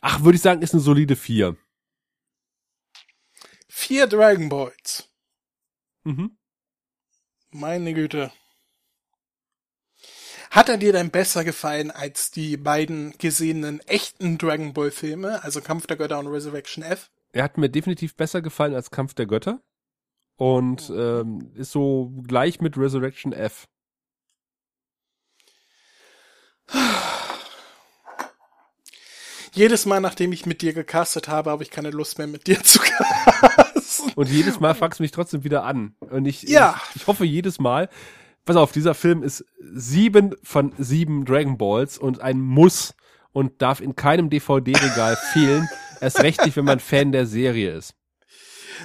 Ach, 0.00 0.22
würde 0.22 0.36
ich 0.36 0.42
sagen, 0.42 0.62
ist 0.62 0.72
eine 0.72 0.82
solide 0.82 1.16
vier. 1.16 1.56
Vier 3.66 4.06
Dragon 4.06 4.48
Balls. 4.48 5.12
Mhm. 6.04 6.38
Meine 7.50 7.92
Güte. 7.92 8.30
Hat 10.52 10.68
er 10.68 10.76
dir 10.76 10.92
denn 10.92 11.10
besser 11.10 11.42
gefallen 11.42 11.90
als 11.90 12.30
die 12.30 12.56
beiden 12.56 13.18
gesehenen 13.18 13.80
echten 13.80 14.38
Dragon 14.38 14.72
Ball 14.72 14.92
Filme, 14.92 15.42
also 15.42 15.60
Kampf 15.60 15.88
der 15.88 15.96
Götter 15.96 16.20
und 16.20 16.28
Resurrection 16.28 16.84
F? 16.84 17.10
Er 17.34 17.42
hat 17.42 17.58
mir 17.58 17.68
definitiv 17.68 18.14
besser 18.14 18.42
gefallen 18.42 18.74
als 18.76 18.92
Kampf 18.92 19.14
der 19.14 19.26
Götter 19.26 19.60
und 20.36 20.88
ähm, 20.94 21.50
ist 21.54 21.72
so 21.72 22.12
gleich 22.28 22.60
mit 22.60 22.78
Resurrection 22.78 23.32
F. 23.32 23.66
Jedes 29.52 29.86
Mal, 29.86 30.00
nachdem 30.00 30.32
ich 30.32 30.46
mit 30.46 30.62
dir 30.62 30.72
gecastet 30.72 31.28
habe, 31.28 31.50
habe 31.50 31.62
ich 31.62 31.70
keine 31.70 31.90
Lust 31.90 32.18
mehr 32.18 32.26
mit 32.26 32.46
dir 32.46 32.62
zu 32.62 32.78
casten. 32.80 34.12
Und 34.14 34.28
jedes 34.28 34.58
Mal 34.58 34.74
fragst 34.74 34.98
du 34.98 35.02
mich 35.04 35.12
trotzdem 35.12 35.44
wieder 35.44 35.64
an. 35.64 35.94
Und 36.00 36.26
ich, 36.26 36.42
Ja. 36.42 36.80
ich, 36.90 37.02
ich 37.02 37.06
hoffe 37.06 37.24
jedes 37.24 37.58
Mal, 37.60 37.88
pass 38.44 38.56
auf, 38.56 38.72
dieser 38.72 38.94
Film 38.94 39.22
ist 39.22 39.44
sieben 39.60 40.34
von 40.42 40.72
sieben 40.78 41.24
Dragon 41.24 41.56
Balls 41.56 41.98
und 41.98 42.20
ein 42.20 42.40
Muss 42.40 42.94
und 43.32 43.62
darf 43.62 43.80
in 43.80 43.94
keinem 43.96 44.30
DVD-Regal 44.30 45.16
fehlen. 45.32 45.68
Erst 46.04 46.20
recht 46.20 46.44
nicht, 46.44 46.56
wenn 46.56 46.64
man 46.66 46.80
Fan 46.80 47.12
der 47.12 47.26
Serie 47.26 47.72
ist. 47.72 47.94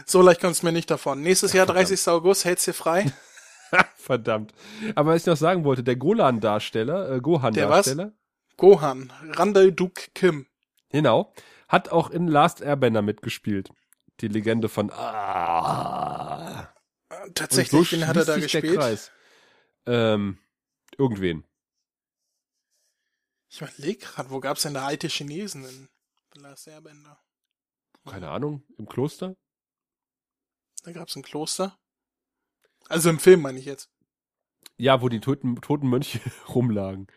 So 0.05 0.21
leicht 0.21 0.39
kommt's 0.41 0.63
mir 0.63 0.71
nicht 0.71 0.89
davon. 0.89 1.21
Nächstes 1.21 1.51
Jahr, 1.53 1.65
30. 1.65 2.07
August, 2.07 2.45
hält's 2.45 2.63
dir 2.65 2.73
frei. 2.73 3.11
Verdammt. 3.97 4.53
Aber 4.95 5.11
was 5.11 5.21
ich 5.23 5.27
noch 5.27 5.35
sagen 5.37 5.63
wollte, 5.63 5.83
der 5.83 5.95
Golan-Darsteller, 5.97 7.05
äh, 7.05 7.09
Der 7.09 7.13
was? 7.13 7.21
Gohan-Darsteller, 7.23 8.13
Gohan, 8.57 9.11
Randall 9.31 9.71
Duke 9.71 10.01
Kim. 10.15 10.47
genau, 10.89 11.33
hat 11.67 11.89
auch 11.89 12.09
in 12.09 12.27
Last 12.27 12.61
Airbender 12.61 13.01
mitgespielt. 13.01 13.69
Die 14.21 14.27
Legende 14.27 14.69
von 14.69 14.89
Ah. 14.91 16.73
Äh, 17.09 17.31
Tatsächlich, 17.35 17.91
wen 17.91 18.07
hat 18.07 18.17
er 18.17 18.25
da 18.25 18.37
gespielt? 18.37 18.77
Kreis. 18.79 19.11
Ähm, 19.85 20.37
irgendwen. 20.97 21.43
Ich 23.49 23.61
überleg 23.61 24.01
grad, 24.01 24.29
wo 24.29 24.39
gab's 24.39 24.61
denn 24.63 24.73
da 24.73 24.85
alte 24.85 25.07
Chinesen 25.07 25.65
in 25.65 25.89
The 26.33 26.41
Last 26.41 26.67
Airbender? 26.67 27.19
Keine 28.05 28.29
Ahnung, 28.29 28.63
im 28.77 28.87
Kloster? 28.87 29.35
Da 30.83 30.91
gab's 30.91 31.15
ein 31.15 31.23
Kloster. 31.23 31.77
Also 32.87 33.09
im 33.09 33.19
Film 33.19 33.41
meine 33.41 33.59
ich 33.59 33.65
jetzt. 33.65 33.89
Ja, 34.77 35.01
wo 35.01 35.09
die 35.09 35.19
toten, 35.19 35.59
toten 35.61 35.89
Mönche 35.89 36.19
rumlagen. 36.49 37.07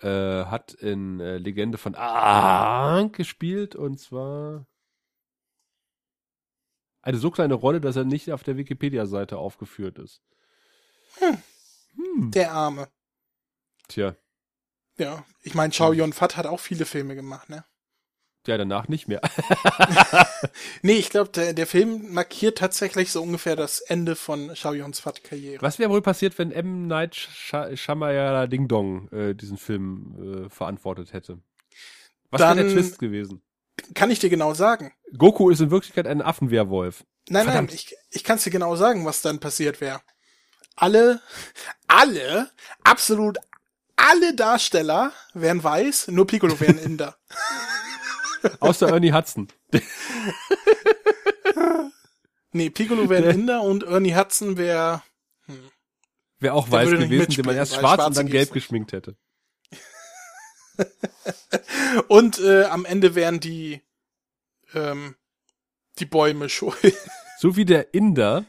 Äh, 0.00 0.44
hat 0.44 0.74
in 0.74 1.20
äh, 1.20 1.38
Legende 1.38 1.78
von 1.78 1.94
Aang 1.94 3.12
gespielt 3.12 3.74
und 3.76 3.98
zwar 3.98 4.66
eine 7.00 7.18
so 7.18 7.30
kleine 7.30 7.54
Rolle, 7.54 7.80
dass 7.80 7.96
er 7.96 8.04
nicht 8.04 8.32
auf 8.32 8.42
der 8.42 8.56
Wikipedia-Seite 8.56 9.38
aufgeführt 9.38 9.98
ist. 9.98 10.22
Hm. 11.18 12.30
Der 12.32 12.52
Arme. 12.52 12.88
Tja, 13.88 14.16
Ja, 14.98 15.24
ich 15.42 15.54
meine, 15.54 15.72
Chow 15.72 15.94
Yun 15.94 16.12
Fat 16.12 16.36
hat 16.36 16.46
auch 16.46 16.60
viele 16.60 16.84
Filme 16.84 17.14
gemacht, 17.14 17.48
ne? 17.48 17.64
Ja, 18.46 18.58
danach 18.58 18.88
nicht 18.88 19.08
mehr. 19.08 19.20
Nee, 20.82 20.94
ich 20.94 21.10
glaube, 21.10 21.30
der, 21.30 21.52
der 21.54 21.66
Film 21.66 22.12
markiert 22.12 22.58
tatsächlich 22.58 23.10
so 23.10 23.22
ungefähr 23.22 23.56
das 23.56 23.80
Ende 23.80 24.14
von 24.14 24.54
Fat 24.54 25.24
Karriere. 25.24 25.62
Was 25.62 25.78
wäre 25.78 25.90
wohl 25.90 26.02
passiert, 26.02 26.38
wenn 26.38 26.52
M. 26.52 26.86
Night 26.86 27.14
Sh 27.16 27.52
Ding 28.48 28.68
Dong 28.68 29.08
äh, 29.10 29.34
diesen 29.34 29.56
Film 29.56 30.46
äh, 30.46 30.50
verantwortet 30.50 31.12
hätte? 31.12 31.38
Was 32.30 32.40
wäre 32.40 32.56
der 32.56 32.68
Twist 32.68 32.98
gewesen? 32.98 33.42
Kann 33.94 34.10
ich 34.10 34.18
dir 34.18 34.30
genau 34.30 34.54
sagen? 34.54 34.92
Goku 35.16 35.50
ist 35.50 35.60
in 35.60 35.70
Wirklichkeit 35.70 36.06
ein 36.06 36.22
Affenwehrwolf. 36.22 37.04
Nein, 37.28 37.44
Verdammt. 37.44 37.70
nein, 37.70 37.74
ich, 37.76 37.96
ich 38.10 38.24
kann 38.24 38.38
dir 38.38 38.50
genau 38.50 38.76
sagen, 38.76 39.04
was 39.04 39.22
dann 39.22 39.40
passiert 39.40 39.80
wäre. 39.80 40.00
alle, 40.76 41.20
alle, 41.88 42.50
absolut 42.84 43.38
alle 43.96 44.34
Darsteller 44.34 45.12
wären 45.34 45.64
weiß, 45.64 46.08
nur 46.08 46.26
Piccolo 46.26 46.60
wären 46.60 46.78
Inder. 46.78 47.16
Außer 48.60 48.88
Ernie 48.88 49.12
Hudson. 49.12 49.48
nee, 52.52 52.70
Piccolo 52.70 53.08
wäre 53.08 53.30
Inder 53.30 53.62
und 53.62 53.84
Ernie 53.84 54.14
Hudson 54.14 54.56
wäre 54.56 55.02
Wäre 56.38 56.54
auch 56.54 56.70
weiß 56.70 56.90
gewesen, 56.90 57.34
den 57.34 57.46
man 57.46 57.56
erst 57.56 57.76
schwarz 57.76 58.04
und 58.04 58.16
dann 58.16 58.26
gelb 58.26 58.52
geschminkt 58.52 58.92
hätte. 58.92 59.16
und 62.08 62.38
äh, 62.40 62.64
am 62.64 62.84
Ende 62.84 63.14
wären 63.14 63.40
die 63.40 63.80
ähm, 64.74 65.16
die 65.98 66.06
Bäume 66.06 66.48
schuld. 66.48 66.76
So 67.38 67.54
wie 67.54 67.66
der 67.66 67.92
Inder 67.92 68.46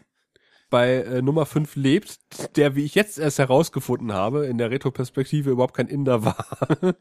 bei 0.70 0.94
äh, 0.94 1.22
Nummer 1.22 1.46
5 1.46 1.76
lebt, 1.76 2.20
der, 2.56 2.78
wie 2.78 2.86
ich 2.86 2.96
jetzt 2.96 3.20
erst 3.20 3.38
herausgefunden 3.38 4.14
habe, 4.14 4.46
in 4.46 4.58
der 4.58 4.72
Retroperspektive 4.72 5.50
überhaupt 5.50 5.76
kein 5.76 5.90
Inder 5.90 6.24
war. 6.24 6.58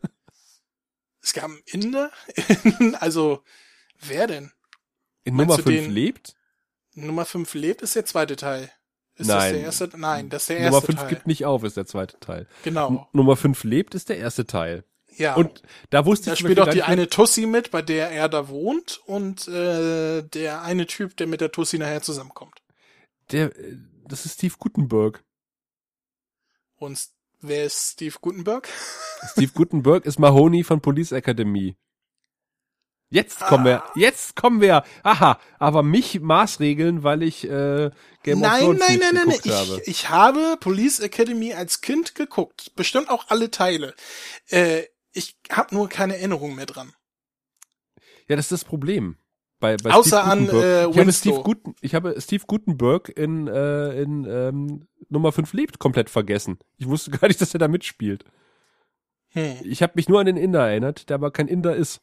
es 1.26 1.32
gab 1.32 1.44
einen 1.46 1.60
Inder, 1.66 2.10
also 3.00 3.42
wer 4.00 4.26
denn? 4.26 4.52
In 5.24 5.34
Meinst 5.34 5.48
Nummer 5.50 5.56
du 5.56 5.62
5 5.70 5.84
den- 5.86 5.90
lebt? 5.92 6.34
Nummer 6.94 7.24
5 7.26 7.52
lebt 7.54 7.82
ist 7.82 7.96
der 7.96 8.06
zweite 8.06 8.36
Teil. 8.36 8.70
Ist 9.16 9.28
das 9.28 9.36
Nein. 9.44 9.52
der 9.54 9.62
erste? 9.62 9.90
Nein, 9.96 10.28
das 10.30 10.42
ist 10.44 10.48
der 10.50 10.60
Nummer 10.60 10.76
erste 10.76 10.86
5 10.86 10.98
Teil. 11.00 11.08
gibt 11.08 11.26
nicht 11.26 11.44
auf, 11.44 11.64
ist 11.64 11.76
der 11.76 11.86
zweite 11.86 12.18
Teil. 12.20 12.46
Genau. 12.62 12.88
N- 12.88 13.00
Nummer 13.12 13.36
5 13.36 13.64
lebt 13.64 13.94
ist 13.94 14.08
der 14.08 14.18
erste 14.18 14.46
Teil. 14.46 14.84
Ja. 15.16 15.34
Und 15.34 15.62
da 15.90 16.04
wusste 16.06 16.26
da 16.26 16.32
ich 16.34 16.38
spielt 16.38 16.60
auch 16.60 16.68
die 16.68 16.82
eine 16.82 17.08
Tussi 17.08 17.46
mit, 17.46 17.70
bei 17.70 17.80
der 17.82 18.10
er 18.10 18.28
da 18.28 18.48
wohnt 18.48 19.00
und 19.06 19.48
äh, 19.48 20.22
der 20.22 20.62
eine 20.62 20.86
Typ, 20.86 21.16
der 21.16 21.26
mit 21.26 21.40
der 21.40 21.50
Tussi 21.52 21.78
nachher 21.78 22.02
zusammenkommt. 22.02 22.62
der, 23.32 23.56
äh, 23.58 23.76
das 24.06 24.24
ist 24.26 24.34
Steve 24.34 24.54
Gutenberg. 24.58 25.24
Und 26.76 26.98
wer 27.40 27.64
ist 27.66 27.92
Steve 27.92 28.16
Gutenberg? 28.20 28.68
Steve 29.32 29.52
Gutenberg 29.52 30.04
ist 30.06 30.18
Mahoney 30.18 30.64
von 30.64 30.80
Police 30.80 31.12
Academy. 31.12 31.76
Jetzt 33.08 33.38
kommen 33.38 33.64
wir, 33.64 33.84
Ah. 33.84 33.92
jetzt 33.94 34.34
kommen 34.34 34.60
wir. 34.60 34.82
Aha, 35.04 35.38
aber 35.60 35.84
mich 35.84 36.18
maßregeln, 36.20 37.04
weil 37.04 37.22
ich 37.22 37.44
äh, 37.44 37.90
Game 38.24 38.38
of 38.42 38.48
nein, 38.50 38.60
Thrones 38.64 38.80
nein, 38.80 38.88
nicht 38.98 39.00
nein, 39.02 39.14
nein, 39.14 39.14
nein. 39.14 39.24
geguckt 39.28 39.46
Ich, 39.46 39.52
habe. 39.52 39.82
ich 39.86 40.08
habe 40.10 40.56
Police 40.58 40.98
Academy 41.00 41.52
als 41.54 41.80
Kind 41.82 42.16
geguckt. 42.16 42.74
Bestimmt 42.74 43.08
auch 43.08 43.26
alle 43.28 43.52
Teile. 43.52 43.94
Äh, 44.48 44.82
ich 45.12 45.38
habe 45.50 45.72
nur 45.74 45.88
keine 45.88 46.16
Erinnerung 46.16 46.56
mehr 46.56 46.66
dran. 46.66 46.92
Ja, 48.28 48.34
das 48.34 48.46
ist 48.46 48.52
das 48.52 48.64
Problem. 48.64 49.18
Bei, 49.58 49.76
bei 49.76 49.92
Außer 49.92 50.20
Steve 50.20 50.22
an, 50.22 50.38
Gutenberg. 50.46 50.64
äh, 50.64 50.90
ich, 50.90 50.98
habe. 50.98 51.12
Steve 51.12 51.40
Guten, 51.42 51.74
ich 51.80 51.94
habe 51.94 52.20
Steve 52.20 52.44
Gutenberg 52.46 53.08
in, 53.08 53.46
äh, 53.46 54.02
in 54.02 54.24
ähm, 54.28 54.86
Nummer 55.08 55.32
5 55.32 55.52
lebt 55.54 55.78
komplett 55.78 56.10
vergessen. 56.10 56.58
Ich 56.76 56.86
wusste 56.88 57.10
gar 57.18 57.28
nicht, 57.28 57.40
dass 57.40 57.54
er 57.54 57.58
da 57.60 57.68
mitspielt. 57.68 58.24
Hm. 59.28 59.56
Ich 59.64 59.82
habe 59.82 59.94
mich 59.96 60.08
nur 60.08 60.20
an 60.20 60.26
den 60.26 60.36
Inder 60.36 60.68
erinnert, 60.68 61.08
der 61.08 61.14
aber 61.14 61.30
kein 61.30 61.48
Inder 61.48 61.74
ist. 61.74 62.00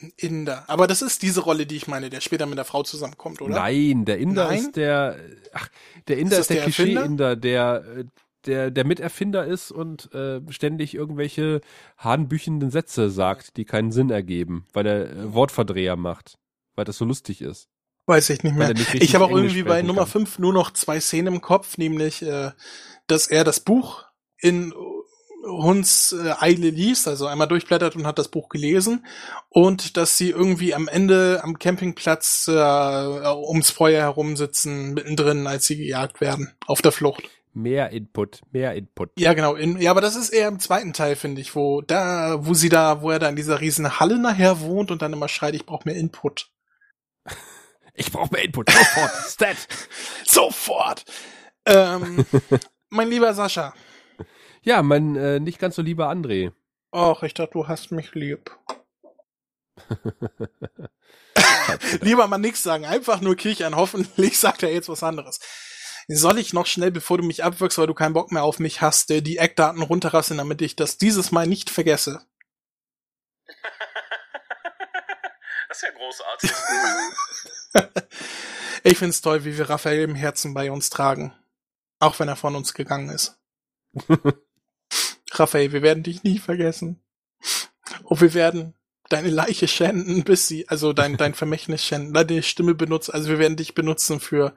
Ein 0.00 0.12
Inder. 0.16 0.64
Aber 0.68 0.86
das 0.86 1.02
ist 1.02 1.22
diese 1.22 1.40
Rolle, 1.40 1.66
die 1.66 1.76
ich 1.76 1.88
meine, 1.88 2.10
der 2.10 2.20
später 2.20 2.46
mit 2.46 2.58
der 2.58 2.64
Frau 2.64 2.82
zusammenkommt, 2.82 3.40
oder? 3.40 3.54
Nein, 3.54 4.04
der 4.04 4.18
Inder 4.18 4.48
Nein? 4.48 4.58
ist 4.58 4.76
der, 4.76 5.18
ach, 5.52 5.68
der 6.06 6.18
Inder 6.18 6.36
Ist 6.36 6.42
ist, 6.42 6.50
der 6.50 6.56
der? 6.56 6.64
Klischee-Inder, 6.64 7.36
der, 7.36 7.84
äh, 7.96 8.04
der, 8.46 8.70
der 8.70 8.84
Miterfinder 8.84 9.44
ist 9.44 9.70
und 9.70 10.12
äh, 10.14 10.40
ständig 10.50 10.94
irgendwelche 10.94 11.60
hanebüchenden 11.96 12.70
Sätze 12.70 13.10
sagt, 13.10 13.56
die 13.56 13.64
keinen 13.64 13.92
Sinn 13.92 14.10
ergeben, 14.10 14.66
weil 14.72 14.86
er 14.86 15.10
äh, 15.10 15.34
Wortverdreher 15.34 15.96
macht, 15.96 16.38
weil 16.74 16.84
das 16.84 16.98
so 16.98 17.04
lustig 17.04 17.40
ist. 17.42 17.68
Weiß 18.06 18.30
ich 18.30 18.42
nicht 18.42 18.56
mehr. 18.56 18.72
nicht 18.72 18.94
Ich 18.94 19.14
habe 19.14 19.24
auch 19.24 19.30
Englisch 19.30 19.52
irgendwie 19.52 19.68
bei 19.68 19.82
Nummer 19.82 20.02
kann. 20.02 20.26
5 20.26 20.38
nur 20.38 20.52
noch 20.52 20.72
zwei 20.72 20.98
Szenen 20.98 21.34
im 21.34 21.40
Kopf, 21.40 21.76
nämlich, 21.76 22.22
äh, 22.22 22.52
dass 23.06 23.26
er 23.26 23.44
das 23.44 23.60
Buch 23.60 24.04
in 24.38 24.72
Huns 25.44 26.12
äh, 26.12 26.34
Eile 26.38 26.70
liest, 26.70 27.08
also 27.08 27.26
einmal 27.26 27.48
durchblättert 27.48 27.96
und 27.96 28.06
hat 28.06 28.18
das 28.18 28.28
Buch 28.28 28.48
gelesen 28.48 29.06
und 29.48 29.96
dass 29.96 30.16
sie 30.16 30.30
irgendwie 30.30 30.74
am 30.74 30.88
Ende 30.88 31.40
am 31.42 31.58
Campingplatz 31.58 32.48
äh, 32.48 32.52
ums 32.52 33.70
Feuer 33.70 34.02
herum 34.02 34.36
sitzen, 34.36 34.94
mittendrin, 34.94 35.46
als 35.46 35.66
sie 35.66 35.76
gejagt 35.76 36.20
werden, 36.20 36.54
auf 36.66 36.82
der 36.82 36.92
Flucht. 36.92 37.28
Mehr 37.58 37.90
Input, 37.90 38.42
mehr 38.52 38.76
Input. 38.76 39.10
Ja, 39.18 39.34
genau. 39.34 39.56
In, 39.56 39.80
ja, 39.80 39.90
aber 39.90 40.00
das 40.00 40.14
ist 40.14 40.28
eher 40.28 40.46
im 40.46 40.60
zweiten 40.60 40.92
Teil, 40.92 41.16
finde 41.16 41.40
ich, 41.40 41.56
wo 41.56 41.80
da, 41.80 42.46
wo 42.46 42.54
sie 42.54 42.68
da, 42.68 43.02
wo 43.02 43.10
er 43.10 43.18
da 43.18 43.28
in 43.28 43.34
dieser 43.34 43.60
riesen 43.60 43.98
Halle 43.98 44.16
nachher 44.20 44.60
wohnt 44.60 44.92
und 44.92 45.02
dann 45.02 45.12
immer 45.12 45.26
schreit, 45.26 45.56
ich 45.56 45.66
brauche 45.66 45.88
mehr 45.88 45.96
Input. 45.96 46.50
Ich 48.00 48.12
brauche 48.12 48.32
mehr 48.32 48.44
Input, 48.44 48.70
sofort, 48.70 49.10
Stat. 49.28 49.56
Sofort! 50.24 51.04
Ähm, 51.66 52.24
mein 52.90 53.10
lieber 53.10 53.34
Sascha. 53.34 53.74
Ja, 54.62 54.84
mein 54.84 55.16
äh, 55.16 55.40
nicht 55.40 55.58
ganz 55.58 55.74
so 55.74 55.82
lieber 55.82 56.08
André. 56.08 56.52
Och, 56.94 57.24
ich 57.24 57.34
dachte, 57.34 57.54
du 57.54 57.66
hast 57.66 57.90
mich 57.90 58.14
lieb. 58.14 58.56
Lieber 62.02 62.28
mal 62.28 62.38
nix 62.38 62.62
sagen, 62.62 62.84
einfach 62.84 63.20
nur 63.20 63.34
kichern. 63.34 63.74
Hoffentlich 63.74 64.38
sagt 64.38 64.62
er 64.62 64.72
jetzt 64.72 64.88
was 64.88 65.02
anderes. 65.02 65.40
Soll 66.10 66.38
ich 66.38 66.54
noch 66.54 66.64
schnell, 66.64 66.90
bevor 66.90 67.18
du 67.18 67.24
mich 67.24 67.44
abwirkst, 67.44 67.76
weil 67.76 67.86
du 67.86 67.92
keinen 67.92 68.14
Bock 68.14 68.32
mehr 68.32 68.42
auf 68.42 68.58
mich 68.58 68.80
hast, 68.80 69.10
äh, 69.10 69.20
die 69.20 69.36
Eckdaten 69.36 69.82
runterrasseln, 69.82 70.38
damit 70.38 70.62
ich 70.62 70.74
das 70.74 70.96
dieses 70.96 71.32
Mal 71.32 71.46
nicht 71.46 71.70
vergesse? 71.70 72.22
Das 75.68 75.76
ist 75.76 75.82
ja 75.82 75.90
großartig. 75.90 76.50
Ich 78.84 78.96
find's 78.96 79.20
toll, 79.20 79.44
wie 79.44 79.58
wir 79.58 79.68
Raphael 79.68 80.04
im 80.04 80.14
Herzen 80.14 80.54
bei 80.54 80.70
uns 80.70 80.88
tragen. 80.88 81.34
Auch 81.98 82.18
wenn 82.18 82.28
er 82.28 82.36
von 82.36 82.56
uns 82.56 82.72
gegangen 82.72 83.10
ist. 83.10 83.36
Raphael, 85.32 85.72
wir 85.72 85.82
werden 85.82 86.04
dich 86.04 86.22
nie 86.22 86.38
vergessen. 86.38 87.02
Und 88.04 88.22
wir 88.22 88.32
werden 88.32 88.74
deine 89.10 89.28
Leiche 89.28 89.68
schänden, 89.68 90.24
bis 90.24 90.48
sie, 90.48 90.68
also 90.68 90.94
dein, 90.94 91.18
dein 91.18 91.34
Vermächtnis 91.34 91.84
schänden, 91.84 92.14
deine 92.14 92.42
Stimme 92.42 92.74
benutzen, 92.74 93.12
also 93.12 93.28
wir 93.28 93.38
werden 93.38 93.56
dich 93.56 93.74
benutzen 93.74 94.20
für, 94.20 94.54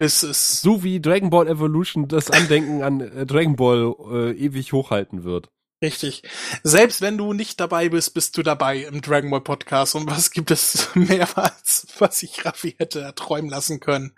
es, 0.00 0.62
So 0.62 0.82
wie 0.82 1.00
Dragon 1.00 1.30
Ball 1.30 1.48
Evolution 1.48 2.08
das 2.08 2.30
Andenken 2.30 2.82
an 2.82 3.00
äh, 3.00 3.26
Dragon 3.26 3.56
Ball 3.56 3.94
äh, 4.10 4.32
ewig 4.32 4.72
hochhalten 4.72 5.24
wird. 5.24 5.48
richtig. 5.82 6.22
Selbst 6.62 7.00
wenn 7.00 7.18
du 7.18 7.32
nicht 7.32 7.60
dabei 7.60 7.88
bist, 7.88 8.14
bist 8.14 8.36
du 8.36 8.42
dabei 8.42 8.78
im 8.78 9.02
Dragon 9.02 9.30
Ball 9.30 9.40
Podcast 9.40 9.94
und 9.94 10.10
was 10.10 10.30
gibt 10.30 10.50
es 10.50 10.88
mehrmals, 10.94 11.86
was 11.98 12.22
ich 12.22 12.44
Raffi 12.44 12.74
hätte 12.78 13.00
erträumen 13.00 13.50
lassen 13.50 13.80
können, 13.80 14.12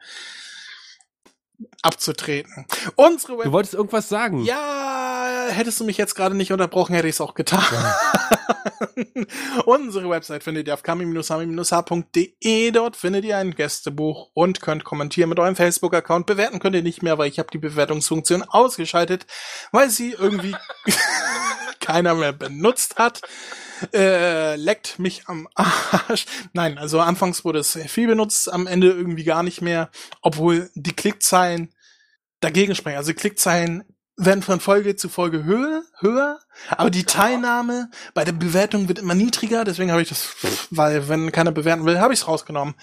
abzutreten. 1.82 2.66
Unsere 2.96 3.38
Web 3.38 3.44
Du 3.44 3.52
wolltest 3.52 3.74
irgendwas 3.74 4.08
sagen. 4.08 4.44
Ja, 4.44 5.46
hättest 5.50 5.80
du 5.80 5.84
mich 5.84 5.96
jetzt 5.96 6.14
gerade 6.14 6.34
nicht 6.34 6.52
unterbrochen, 6.52 6.94
hätte 6.94 7.08
ich 7.08 7.16
es 7.16 7.20
auch 7.20 7.34
getan. 7.34 7.64
Unsere 9.66 10.08
Website 10.08 10.42
findet 10.44 10.66
ihr 10.66 10.74
auf 10.74 10.82
kami-hami-h.de. 10.82 12.70
Dort 12.70 12.96
findet 12.96 13.24
ihr 13.24 13.36
ein 13.36 13.54
Gästebuch 13.54 14.30
und 14.34 14.60
könnt 14.60 14.84
kommentieren 14.84 15.28
mit 15.28 15.38
eurem 15.38 15.56
Facebook-Account. 15.56 16.26
Bewerten 16.26 16.58
könnt 16.58 16.76
ihr 16.76 16.82
nicht 16.82 17.02
mehr, 17.02 17.18
weil 17.18 17.28
ich 17.28 17.38
habe 17.38 17.50
die 17.52 17.58
Bewertungsfunktion 17.58 18.42
ausgeschaltet, 18.42 19.26
weil 19.72 19.90
sie 19.90 20.12
irgendwie 20.12 20.56
keiner 21.80 22.14
mehr 22.14 22.32
benutzt 22.32 22.96
hat. 22.96 23.20
Äh, 23.92 24.56
leckt 24.56 24.98
mich 24.98 25.26
am 25.26 25.48
Arsch. 25.54 26.26
Nein, 26.52 26.78
also 26.78 27.00
anfangs 27.00 27.44
wurde 27.44 27.58
es 27.58 27.76
viel 27.88 28.06
benutzt, 28.06 28.52
am 28.52 28.66
Ende 28.66 28.88
irgendwie 28.88 29.24
gar 29.24 29.42
nicht 29.42 29.60
mehr, 29.60 29.90
obwohl 30.20 30.70
die 30.74 30.94
Klickzahlen 30.94 31.74
dagegen 32.40 32.74
sprechen. 32.74 32.98
Also 32.98 33.12
die 33.12 33.18
Klickzahlen 33.18 33.84
werden 34.16 34.42
von 34.42 34.60
Folge 34.60 34.96
zu 34.96 35.08
Folge 35.08 35.44
höher, 35.44 35.82
höher, 35.98 36.38
aber 36.70 36.90
die 36.90 37.04
Teilnahme 37.04 37.90
bei 38.14 38.24
der 38.24 38.32
Bewertung 38.32 38.88
wird 38.88 38.98
immer 38.98 39.14
niedriger, 39.14 39.64
deswegen 39.64 39.90
habe 39.90 40.02
ich 40.02 40.08
das, 40.08 40.36
weil 40.70 41.08
wenn 41.08 41.32
keiner 41.32 41.52
bewerten 41.52 41.84
will, 41.86 41.98
habe 41.98 42.12
ich 42.12 42.20
es 42.20 42.28
rausgenommen. 42.28 42.74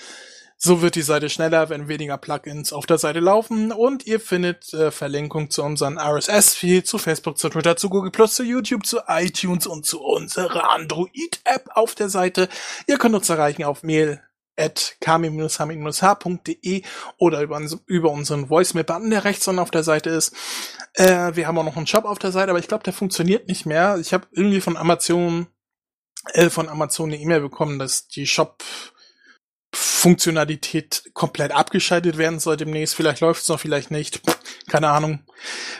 So 0.62 0.82
wird 0.82 0.96
die 0.96 1.04
Seite 1.04 1.30
schneller, 1.30 1.70
wenn 1.70 1.88
weniger 1.88 2.18
Plugins 2.18 2.74
auf 2.74 2.86
der 2.86 2.98
Seite 2.98 3.22
laufen 3.22 3.72
und 3.72 4.06
ihr 4.06 4.20
findet 4.20 4.74
äh, 4.74 4.92
Verlinkung 4.92 5.50
zu 5.50 5.64
unseren 5.64 5.98
RSS-Feed, 5.98 6.86
zu 6.86 6.98
Facebook, 6.98 7.38
zu 7.38 7.48
Twitter, 7.48 7.78
zu 7.78 7.90
Google+, 7.90 8.12
zu 8.28 8.44
YouTube, 8.44 8.86
zu 8.86 9.00
iTunes 9.08 9.68
und 9.68 9.86
zu 9.86 10.02
unserer 10.02 10.72
Android-App 10.72 11.70
auf 11.76 11.96
der 11.96 12.10
Seite. 12.10 12.50
Ihr 12.88 12.98
könnt 12.98 13.16
uns 13.16 13.30
erreichen 13.30 13.64
auf 13.64 13.84
mail 13.84 14.22
at 14.60 14.98
kami-hami-h.de 15.02 16.84
oder 17.18 17.42
über, 17.42 17.62
über 17.86 18.12
unseren 18.12 18.50
Voicemail-Button, 18.50 19.10
der 19.10 19.24
rechts 19.24 19.48
unten 19.48 19.60
auf 19.60 19.72
der 19.72 19.84
Seite 19.84 20.10
ist. 20.10 20.36
Äh, 20.94 21.36
wir 21.36 21.48
haben 21.48 21.58
auch 21.58 21.64
noch 21.64 21.78
einen 21.78 21.88
Shop 21.88 22.06
auf 22.06 22.20
der 22.20 22.32
Seite, 22.32 22.52
aber 22.52 22.60
ich 22.60 22.68
glaube, 22.68 22.84
der 22.84 22.94
funktioniert 22.94 23.48
nicht 23.48 23.66
mehr. 23.66 23.98
Ich 24.00 24.14
habe 24.14 24.28
irgendwie 24.32 24.62
von 24.62 24.78
Amazon 24.78 25.48
äh, 26.34 26.50
von 26.50 26.70
Amazon 26.70 27.10
eine 27.10 27.22
E-Mail 27.22 27.42
bekommen, 27.42 27.80
dass 27.80 28.08
die 28.08 28.28
Shop 28.28 28.64
Funktionalität 29.72 31.04
komplett 31.14 31.52
abgeschaltet 31.52 32.18
werden 32.18 32.40
soll 32.40 32.58
demnächst. 32.58 32.96
Vielleicht 32.96 33.22
läuft 33.22 33.44
es 33.44 33.50
noch, 33.50 33.60
vielleicht 33.60 33.92
nicht. 33.92 34.22
Keine 34.70 34.90
Ahnung. 34.90 35.20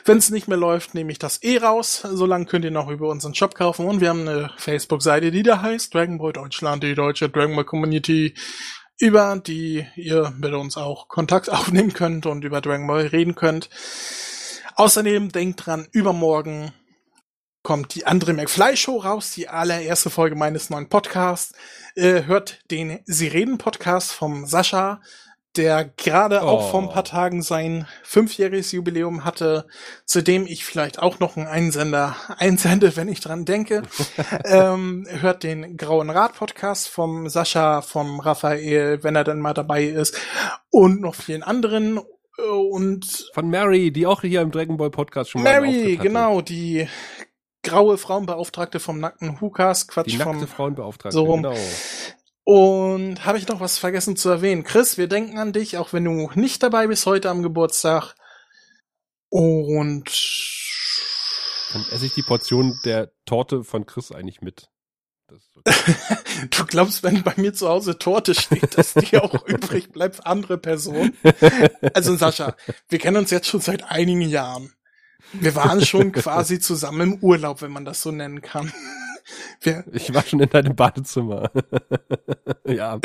Wenn 0.06 0.18
es 0.18 0.30
nicht 0.30 0.48
mehr 0.48 0.58
läuft, 0.58 0.94
nehme 0.94 1.12
ich 1.12 1.20
das 1.20 1.42
eh 1.44 1.58
raus. 1.58 2.02
Solange 2.12 2.46
könnt 2.46 2.66
ihr 2.66 2.72
noch 2.72 2.90
über 2.90 3.10
unseren 3.10 3.36
Shop 3.36 3.56
kaufen. 3.56 3.86
Und 3.88 4.02
wir 4.02 4.10
haben 4.10 4.28
eine 4.28 4.52
Facebook-Seite, 4.58 5.32
die 5.32 5.44
da 5.44 5.62
heißt 5.62 5.94
Dragon 5.94 6.18
Ball 6.18 6.34
Deutschland, 6.34 6.84
die 6.84 6.96
deutsche 6.96 7.30
Dragon 7.30 7.56
Ball 7.56 7.66
Community. 7.66 8.34
über 9.02 9.38
die 9.38 9.88
ihr 9.96 10.34
mit 10.38 10.54
uns 10.54 10.76
auch 10.76 11.08
Kontakt 11.08 11.50
aufnehmen 11.52 11.94
könnt 11.94 12.26
und 12.26 12.44
über 12.44 12.62
Dragon 12.62 12.88
Ball 12.88 13.08
reden 13.08 13.36
könnt. 13.36 13.70
Außerdem 14.76 15.32
denkt 15.32 15.66
dran, 15.66 15.88
übermorgen 15.92 16.74
kommt 17.64 17.96
die 17.96 18.06
andere 18.06 18.34
McFly 18.34 18.78
Show 18.78 18.98
raus, 18.98 19.32
die 19.36 19.50
allererste 19.50 20.10
Folge 20.10 20.36
meines 20.36 20.70
neuen 20.70 20.90
Podcasts. 20.90 21.54
Äh, 21.96 22.24
hört 22.24 22.60
den 22.72 23.00
Sie 23.06 23.28
reden 23.28 23.58
Podcast 23.58 24.12
vom 24.12 24.46
Sascha, 24.46 25.02
der 25.56 25.86
gerade 25.86 26.40
oh. 26.42 26.48
auch 26.48 26.72
vor 26.72 26.82
ein 26.82 26.90
paar 26.90 27.04
Tagen 27.04 27.42
sein 27.42 27.88
fünfjähriges 28.04 28.72
Jubiläum 28.72 29.26
hatte, 29.26 29.68
zu 30.06 30.22
dem 30.22 30.46
ich 30.46 30.64
vielleicht 30.64 31.00
auch 31.00 31.20
noch 31.20 31.38
einen 31.38 31.48
Einsender 31.48 32.16
einsende, 32.38 32.96
wenn 32.96 33.10
ich 33.10 33.20
dran 33.20 33.46
denke. 33.46 33.84
ähm, 34.46 35.06
hört 35.10 35.44
den 35.44 35.76
Grauen 35.76 36.10
Rat 36.10 36.36
Podcast 36.36 36.88
vom 36.88 37.30
Sascha, 37.30 37.82
vom 37.82 38.20
Raphael, 38.20 39.04
wenn 39.04 39.16
er 39.16 39.24
dann 39.24 39.40
mal 39.40 39.54
dabei 39.54 39.84
ist 39.86 40.18
und 40.70 41.02
noch 41.02 41.16
vielen 41.16 41.44
anderen 41.44 42.00
und 42.40 43.30
von 43.34 43.50
Mary, 43.50 43.92
die 43.92 44.06
auch 44.06 44.22
hier 44.22 44.42
im 44.42 44.52
Dragon 44.52 44.78
Ball 44.78 44.90
Podcast 44.90 45.32
schon 45.32 45.44
mal 45.44 45.60
Mary, 45.60 45.98
genau, 45.98 46.42
die 46.42 46.88
graue 47.64 47.98
Frauenbeauftragte 47.98 48.80
vom 48.80 49.00
nackten 49.00 49.42
Hukas, 49.42 49.88
Quatsch 49.88 50.08
die 50.08 50.18
nackte 50.18 50.40
vom 50.40 50.48
Frauenbeauftragte, 50.48 51.14
so 51.14 51.26
rum. 51.26 51.44
genau. 51.44 51.58
Und 52.44 53.26
habe 53.26 53.38
ich 53.38 53.48
noch 53.48 53.60
was 53.60 53.78
vergessen 53.78 54.16
zu 54.16 54.30
erwähnen? 54.30 54.64
Chris, 54.64 54.98
wir 54.98 55.08
denken 55.08 55.38
an 55.38 55.54
dich, 55.54 55.78
auch 55.78 55.94
wenn 55.94 56.06
du 56.06 56.32
nicht 56.34 56.64
dabei 56.64 56.88
bist 56.88 57.06
heute 57.06 57.30
am 57.30 57.44
Geburtstag. 57.44 58.16
Und 59.30 60.10
dann 61.74 61.86
esse 61.92 62.08
ich 62.08 62.14
die 62.16 62.24
Portion 62.24 62.80
der 62.84 63.12
Torte 63.26 63.64
von 63.64 63.86
Chris 63.86 64.12
eigentlich 64.12 64.42
mit. 64.42 64.70
Okay. 65.56 65.96
du 66.50 66.66
glaubst, 66.66 67.04
wenn 67.04 67.22
bei 67.22 67.34
mir 67.38 67.54
zu 67.54 67.70
Hause 67.70 68.00
Torte 68.00 68.34
steht, 68.34 68.78
dass 68.78 68.96
die 68.96 69.20
auch 69.20 69.46
übrig 69.48 69.92
bleibt 69.92 70.16
für 70.16 70.26
andere 70.26 70.58
Personen? 70.58 71.16
Also 71.94 72.16
Sascha, 72.16 72.56
wir 72.88 72.98
kennen 72.98 73.18
uns 73.18 73.30
jetzt 73.30 73.48
schon 73.48 73.62
seit 73.62 73.84
einigen 73.84 74.22
Jahren. 74.22 74.74
Wir 75.34 75.56
waren 75.56 75.86
schon 75.86 76.12
quasi 76.14 76.60
zusammen 76.60 77.14
im 77.14 77.24
Urlaub, 77.24 77.62
wenn 77.62 77.72
man 77.72 77.86
das 77.86 78.02
so 78.02 78.12
nennen 78.12 78.42
kann. 78.42 78.72
Wir 79.62 79.84
ich 79.92 80.14
war 80.14 80.24
schon 80.24 80.40
in 80.40 80.50
deinem 80.50 80.76
Badezimmer. 80.76 81.52
ja. 82.66 83.00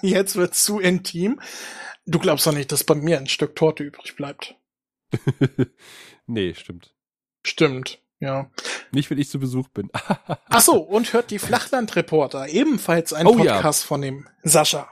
Jetzt 0.00 0.36
wird's 0.36 0.64
zu 0.64 0.78
intim. 0.80 1.40
Du 2.06 2.18
glaubst 2.18 2.46
doch 2.46 2.54
nicht, 2.54 2.72
dass 2.72 2.84
bei 2.84 2.94
mir 2.94 3.18
ein 3.18 3.26
Stück 3.26 3.54
Torte 3.54 3.84
übrig 3.84 4.16
bleibt. 4.16 4.54
nee, 6.26 6.54
stimmt. 6.54 6.94
Stimmt, 7.44 8.00
ja. 8.20 8.50
Nicht, 8.92 9.10
wenn 9.10 9.18
ich 9.18 9.28
zu 9.28 9.38
Besuch 9.38 9.68
bin. 9.68 9.90
Ach 9.92 10.60
so, 10.60 10.80
und 10.80 11.12
hört 11.12 11.30
die 11.30 11.38
Flachlandreporter, 11.38 12.48
ebenfalls 12.48 13.12
ein 13.12 13.26
oh, 13.26 13.34
Podcast 13.34 13.82
ja. 13.82 13.88
von 13.88 14.00
dem 14.00 14.28
Sascha. 14.42 14.90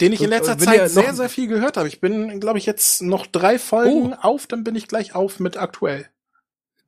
Den 0.00 0.12
ich 0.12 0.22
in 0.22 0.30
letzter 0.30 0.58
Zeit 0.58 0.90
sehr, 0.90 1.14
sehr 1.14 1.28
viel 1.28 1.48
gehört 1.48 1.76
habe. 1.76 1.88
Ich 1.88 2.00
bin, 2.00 2.40
glaube 2.40 2.58
ich, 2.58 2.66
jetzt 2.66 3.02
noch 3.02 3.26
drei 3.26 3.58
Folgen 3.58 4.14
oh. 4.14 4.18
auf, 4.22 4.46
dann 4.46 4.64
bin 4.64 4.74
ich 4.74 4.88
gleich 4.88 5.14
auf 5.14 5.40
mit 5.40 5.56
aktuell 5.56 6.08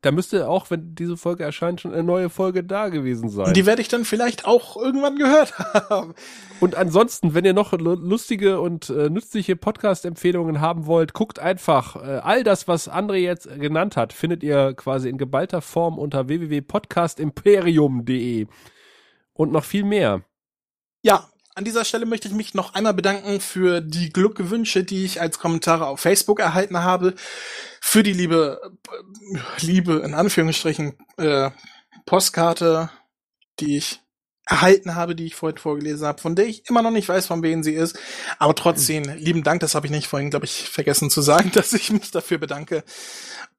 da 0.00 0.12
müsste 0.12 0.48
auch, 0.48 0.70
wenn 0.70 0.94
diese 0.94 1.16
Folge 1.16 1.42
erscheint, 1.42 1.80
schon 1.80 1.92
eine 1.92 2.04
neue 2.04 2.30
Folge 2.30 2.62
da 2.62 2.88
gewesen 2.88 3.30
sein. 3.30 3.52
Die 3.54 3.66
werde 3.66 3.82
ich 3.82 3.88
dann 3.88 4.04
vielleicht 4.04 4.44
auch 4.44 4.76
irgendwann 4.76 5.16
gehört 5.16 5.58
haben. 5.58 6.14
Und 6.60 6.76
ansonsten, 6.76 7.34
wenn 7.34 7.44
ihr 7.44 7.52
noch 7.52 7.72
lustige 7.72 8.60
und 8.60 8.90
äh, 8.90 9.10
nützliche 9.10 9.56
Podcast-Empfehlungen 9.56 10.60
haben 10.60 10.86
wollt, 10.86 11.14
guckt 11.14 11.40
einfach. 11.40 11.96
Äh, 11.96 12.20
all 12.22 12.44
das, 12.44 12.68
was 12.68 12.88
André 12.88 13.16
jetzt 13.16 13.48
genannt 13.58 13.96
hat, 13.96 14.12
findet 14.12 14.44
ihr 14.44 14.74
quasi 14.74 15.08
in 15.08 15.18
geballter 15.18 15.62
Form 15.62 15.98
unter 15.98 16.28
www.podcastimperium.de. 16.28 18.46
Und 19.32 19.50
noch 19.50 19.64
viel 19.64 19.82
mehr. 19.82 20.22
Ja, 21.02 21.28
an 21.58 21.64
dieser 21.64 21.84
Stelle 21.84 22.06
möchte 22.06 22.28
ich 22.28 22.34
mich 22.34 22.54
noch 22.54 22.74
einmal 22.74 22.94
bedanken 22.94 23.40
für 23.40 23.80
die 23.80 24.10
Glückwünsche, 24.10 24.84
die 24.84 25.04
ich 25.04 25.20
als 25.20 25.40
Kommentare 25.40 25.88
auf 25.88 25.98
Facebook 25.98 26.38
erhalten 26.38 26.78
habe, 26.78 27.14
für 27.80 28.04
die 28.04 28.12
liebe, 28.12 28.60
liebe 29.60 29.94
in 30.04 30.14
Anführungsstrichen 30.14 30.94
äh, 31.16 31.50
Postkarte, 32.06 32.90
die 33.58 33.76
ich 33.76 34.00
erhalten 34.46 34.94
habe, 34.94 35.16
die 35.16 35.26
ich 35.26 35.34
vorhin 35.34 35.58
vorgelesen 35.58 36.06
habe, 36.06 36.22
von 36.22 36.36
der 36.36 36.46
ich 36.46 36.68
immer 36.70 36.80
noch 36.80 36.92
nicht 36.92 37.08
weiß, 37.08 37.26
von 37.26 37.42
wem 37.42 37.64
sie 37.64 37.74
ist. 37.74 37.98
Aber 38.38 38.54
trotzdem, 38.54 39.02
lieben 39.16 39.42
Dank, 39.42 39.58
das 39.58 39.74
habe 39.74 39.86
ich 39.86 39.92
nicht 39.92 40.06
vorhin, 40.06 40.30
glaube 40.30 40.46
ich, 40.46 40.70
vergessen 40.70 41.10
zu 41.10 41.22
sagen, 41.22 41.50
dass 41.54 41.72
ich 41.72 41.90
mich 41.90 42.12
dafür 42.12 42.38
bedanke. 42.38 42.84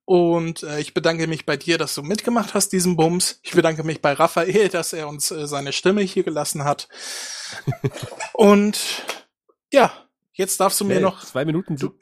Und 0.10 0.64
äh, 0.64 0.80
ich 0.80 0.96
bedanke 0.96 1.28
mich 1.28 1.46
bei 1.46 1.56
dir, 1.56 1.78
dass 1.78 1.94
du 1.94 2.02
mitgemacht 2.02 2.56
hast, 2.56 2.70
diesen 2.70 2.96
Bums. 2.96 3.40
Ich 3.44 3.52
bedanke 3.52 3.84
mich 3.84 4.02
bei 4.02 4.14
Raphael, 4.14 4.68
dass 4.68 4.92
er 4.92 5.08
uns 5.08 5.30
äh, 5.30 5.46
seine 5.46 5.72
Stimme 5.72 6.02
hier 6.02 6.24
gelassen 6.24 6.64
hat. 6.64 6.90
Und 8.34 9.04
ja, 9.72 9.94
jetzt 10.34 10.60
darfst 10.60 10.82
du 10.82 10.86
mir 10.86 11.00
noch 11.00 11.24
zwei 11.24 11.46
Minuten. 11.46 11.76
Du, 11.76 11.94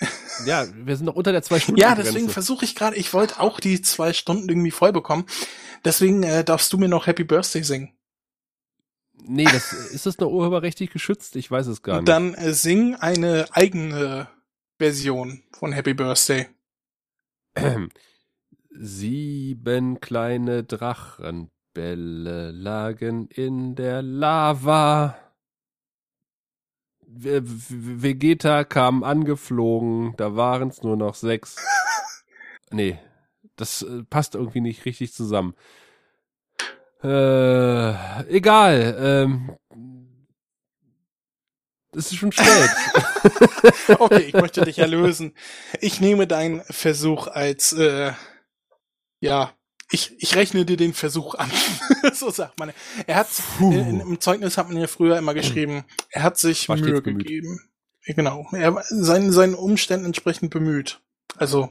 ja, 0.45 0.65
wir 0.73 0.95
sind 0.95 1.05
noch 1.05 1.15
unter 1.15 1.33
der 1.33 1.43
zwei 1.43 1.59
Stunden. 1.59 1.81
ja, 1.81 1.95
deswegen 1.95 2.29
versuche 2.29 2.63
ich 2.63 2.75
gerade. 2.75 2.95
Ich 2.95 3.13
wollte 3.13 3.41
auch 3.41 3.59
die 3.59 3.81
zwei 3.81 4.13
Stunden 4.13 4.47
irgendwie 4.47 4.71
voll 4.71 4.93
bekommen. 4.93 5.25
Deswegen 5.83 6.23
äh, 6.23 6.45
darfst 6.45 6.71
du 6.71 6.77
mir 6.77 6.87
noch 6.87 7.07
Happy 7.07 7.25
Birthday 7.25 7.63
singen. 7.63 7.91
Nee, 9.21 9.49
das 9.51 9.73
ist 9.73 10.05
das 10.05 10.17
noch 10.19 10.29
urheberrechtlich 10.29 10.91
geschützt? 10.91 11.35
Ich 11.35 11.51
weiß 11.51 11.67
es 11.67 11.81
gar 11.81 11.97
nicht. 11.97 12.07
Dann 12.07 12.35
äh, 12.35 12.53
sing 12.53 12.95
eine 12.95 13.47
eigene 13.51 14.29
Version 14.79 15.43
von 15.51 15.73
Happy 15.73 15.93
Birthday. 15.93 16.47
Sieben 18.69 19.99
kleine 19.99 20.63
Drachenbälle 20.63 22.51
lagen 22.51 23.27
in 23.27 23.75
der 23.75 24.01
Lava. 24.01 25.17
Vegeta 27.07 28.63
kam 28.63 29.03
angeflogen, 29.03 30.13
da 30.17 30.35
waren 30.35 30.69
es 30.69 30.83
nur 30.83 30.97
noch 30.97 31.15
sechs. 31.15 31.55
nee, 32.71 32.99
das 33.55 33.81
äh, 33.81 34.03
passt 34.03 34.35
irgendwie 34.35 34.61
nicht 34.61 34.85
richtig 34.85 35.13
zusammen. 35.13 35.55
Äh, 37.03 38.23
egal. 38.29 38.97
Ähm, 38.99 39.55
es 41.91 42.11
ist 42.11 42.17
schon 42.17 42.31
spät. 42.31 42.69
okay, 43.99 44.23
ich 44.27 44.33
möchte 44.33 44.61
dich 44.61 44.79
erlösen. 44.79 45.33
Ich 45.81 46.01
nehme 46.01 46.27
deinen 46.27 46.61
Versuch 46.69 47.27
als, 47.27 47.73
äh, 47.73 48.13
ja, 49.19 49.53
ich, 49.91 50.13
ich 50.19 50.35
rechne 50.35 50.65
dir 50.65 50.77
den 50.77 50.93
Versuch 50.93 51.35
an. 51.35 51.49
so 52.13 52.29
sagt 52.29 52.59
man. 52.59 52.73
Er 53.05 53.15
hat, 53.15 53.27
in, 53.59 54.01
im 54.01 54.19
Zeugnis 54.19 54.57
hat 54.57 54.67
man 54.67 54.77
ja 54.77 54.87
früher 54.87 55.17
immer 55.17 55.33
geschrieben, 55.33 55.85
er 56.09 56.23
hat 56.23 56.37
sich 56.37 56.67
War 56.67 56.77
Mühe 56.77 57.01
gegeben. 57.01 57.61
Genau. 58.05 58.47
Er 58.51 58.75
war 58.75 58.83
seinen, 58.87 59.31
seinen 59.31 59.55
Umständen 59.55 60.05
entsprechend 60.05 60.51
bemüht. 60.51 61.01
Also. 61.37 61.69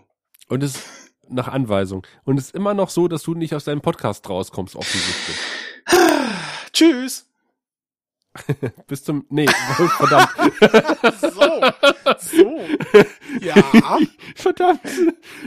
Und 0.48 0.62
es 0.62 0.82
nach 1.28 1.48
Anweisung. 1.48 2.06
Und 2.24 2.38
es 2.38 2.46
ist 2.46 2.54
immer 2.54 2.74
noch 2.74 2.90
so, 2.90 3.08
dass 3.08 3.22
du 3.22 3.34
nicht 3.34 3.54
aus 3.54 3.64
deinem 3.64 3.80
Podcast 3.80 4.28
rauskommst, 4.28 4.76
offensichtlich. 4.76 5.36
Tschüss. 6.72 7.25
Bis 8.86 9.04
zum. 9.04 9.26
Nee, 9.28 9.46
verdammt. 9.98 10.28
so. 11.20 11.30
So. 12.18 12.60
Ja. 13.40 13.54
verdammt. 14.36 14.80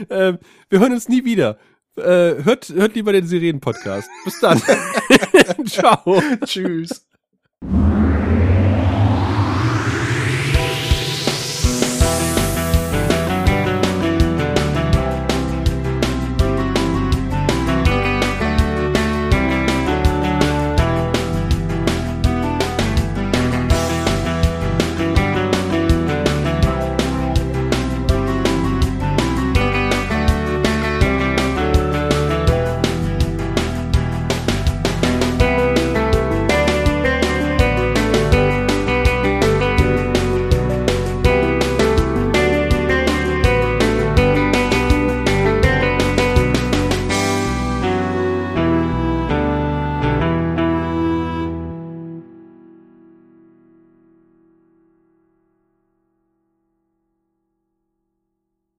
Ähm, 0.08 0.38
wir 0.68 0.78
hören 0.78 0.92
uns 0.92 1.08
nie 1.08 1.24
wieder. 1.24 1.58
Äh, 1.96 2.44
hört, 2.44 2.68
hört 2.70 2.94
lieber 2.94 3.12
den 3.12 3.26
Sirenen-Podcast. 3.26 4.08
Bis 4.24 4.40
dann. 4.40 4.62
Ciao. 5.66 6.22
Tschüss. 6.44 7.06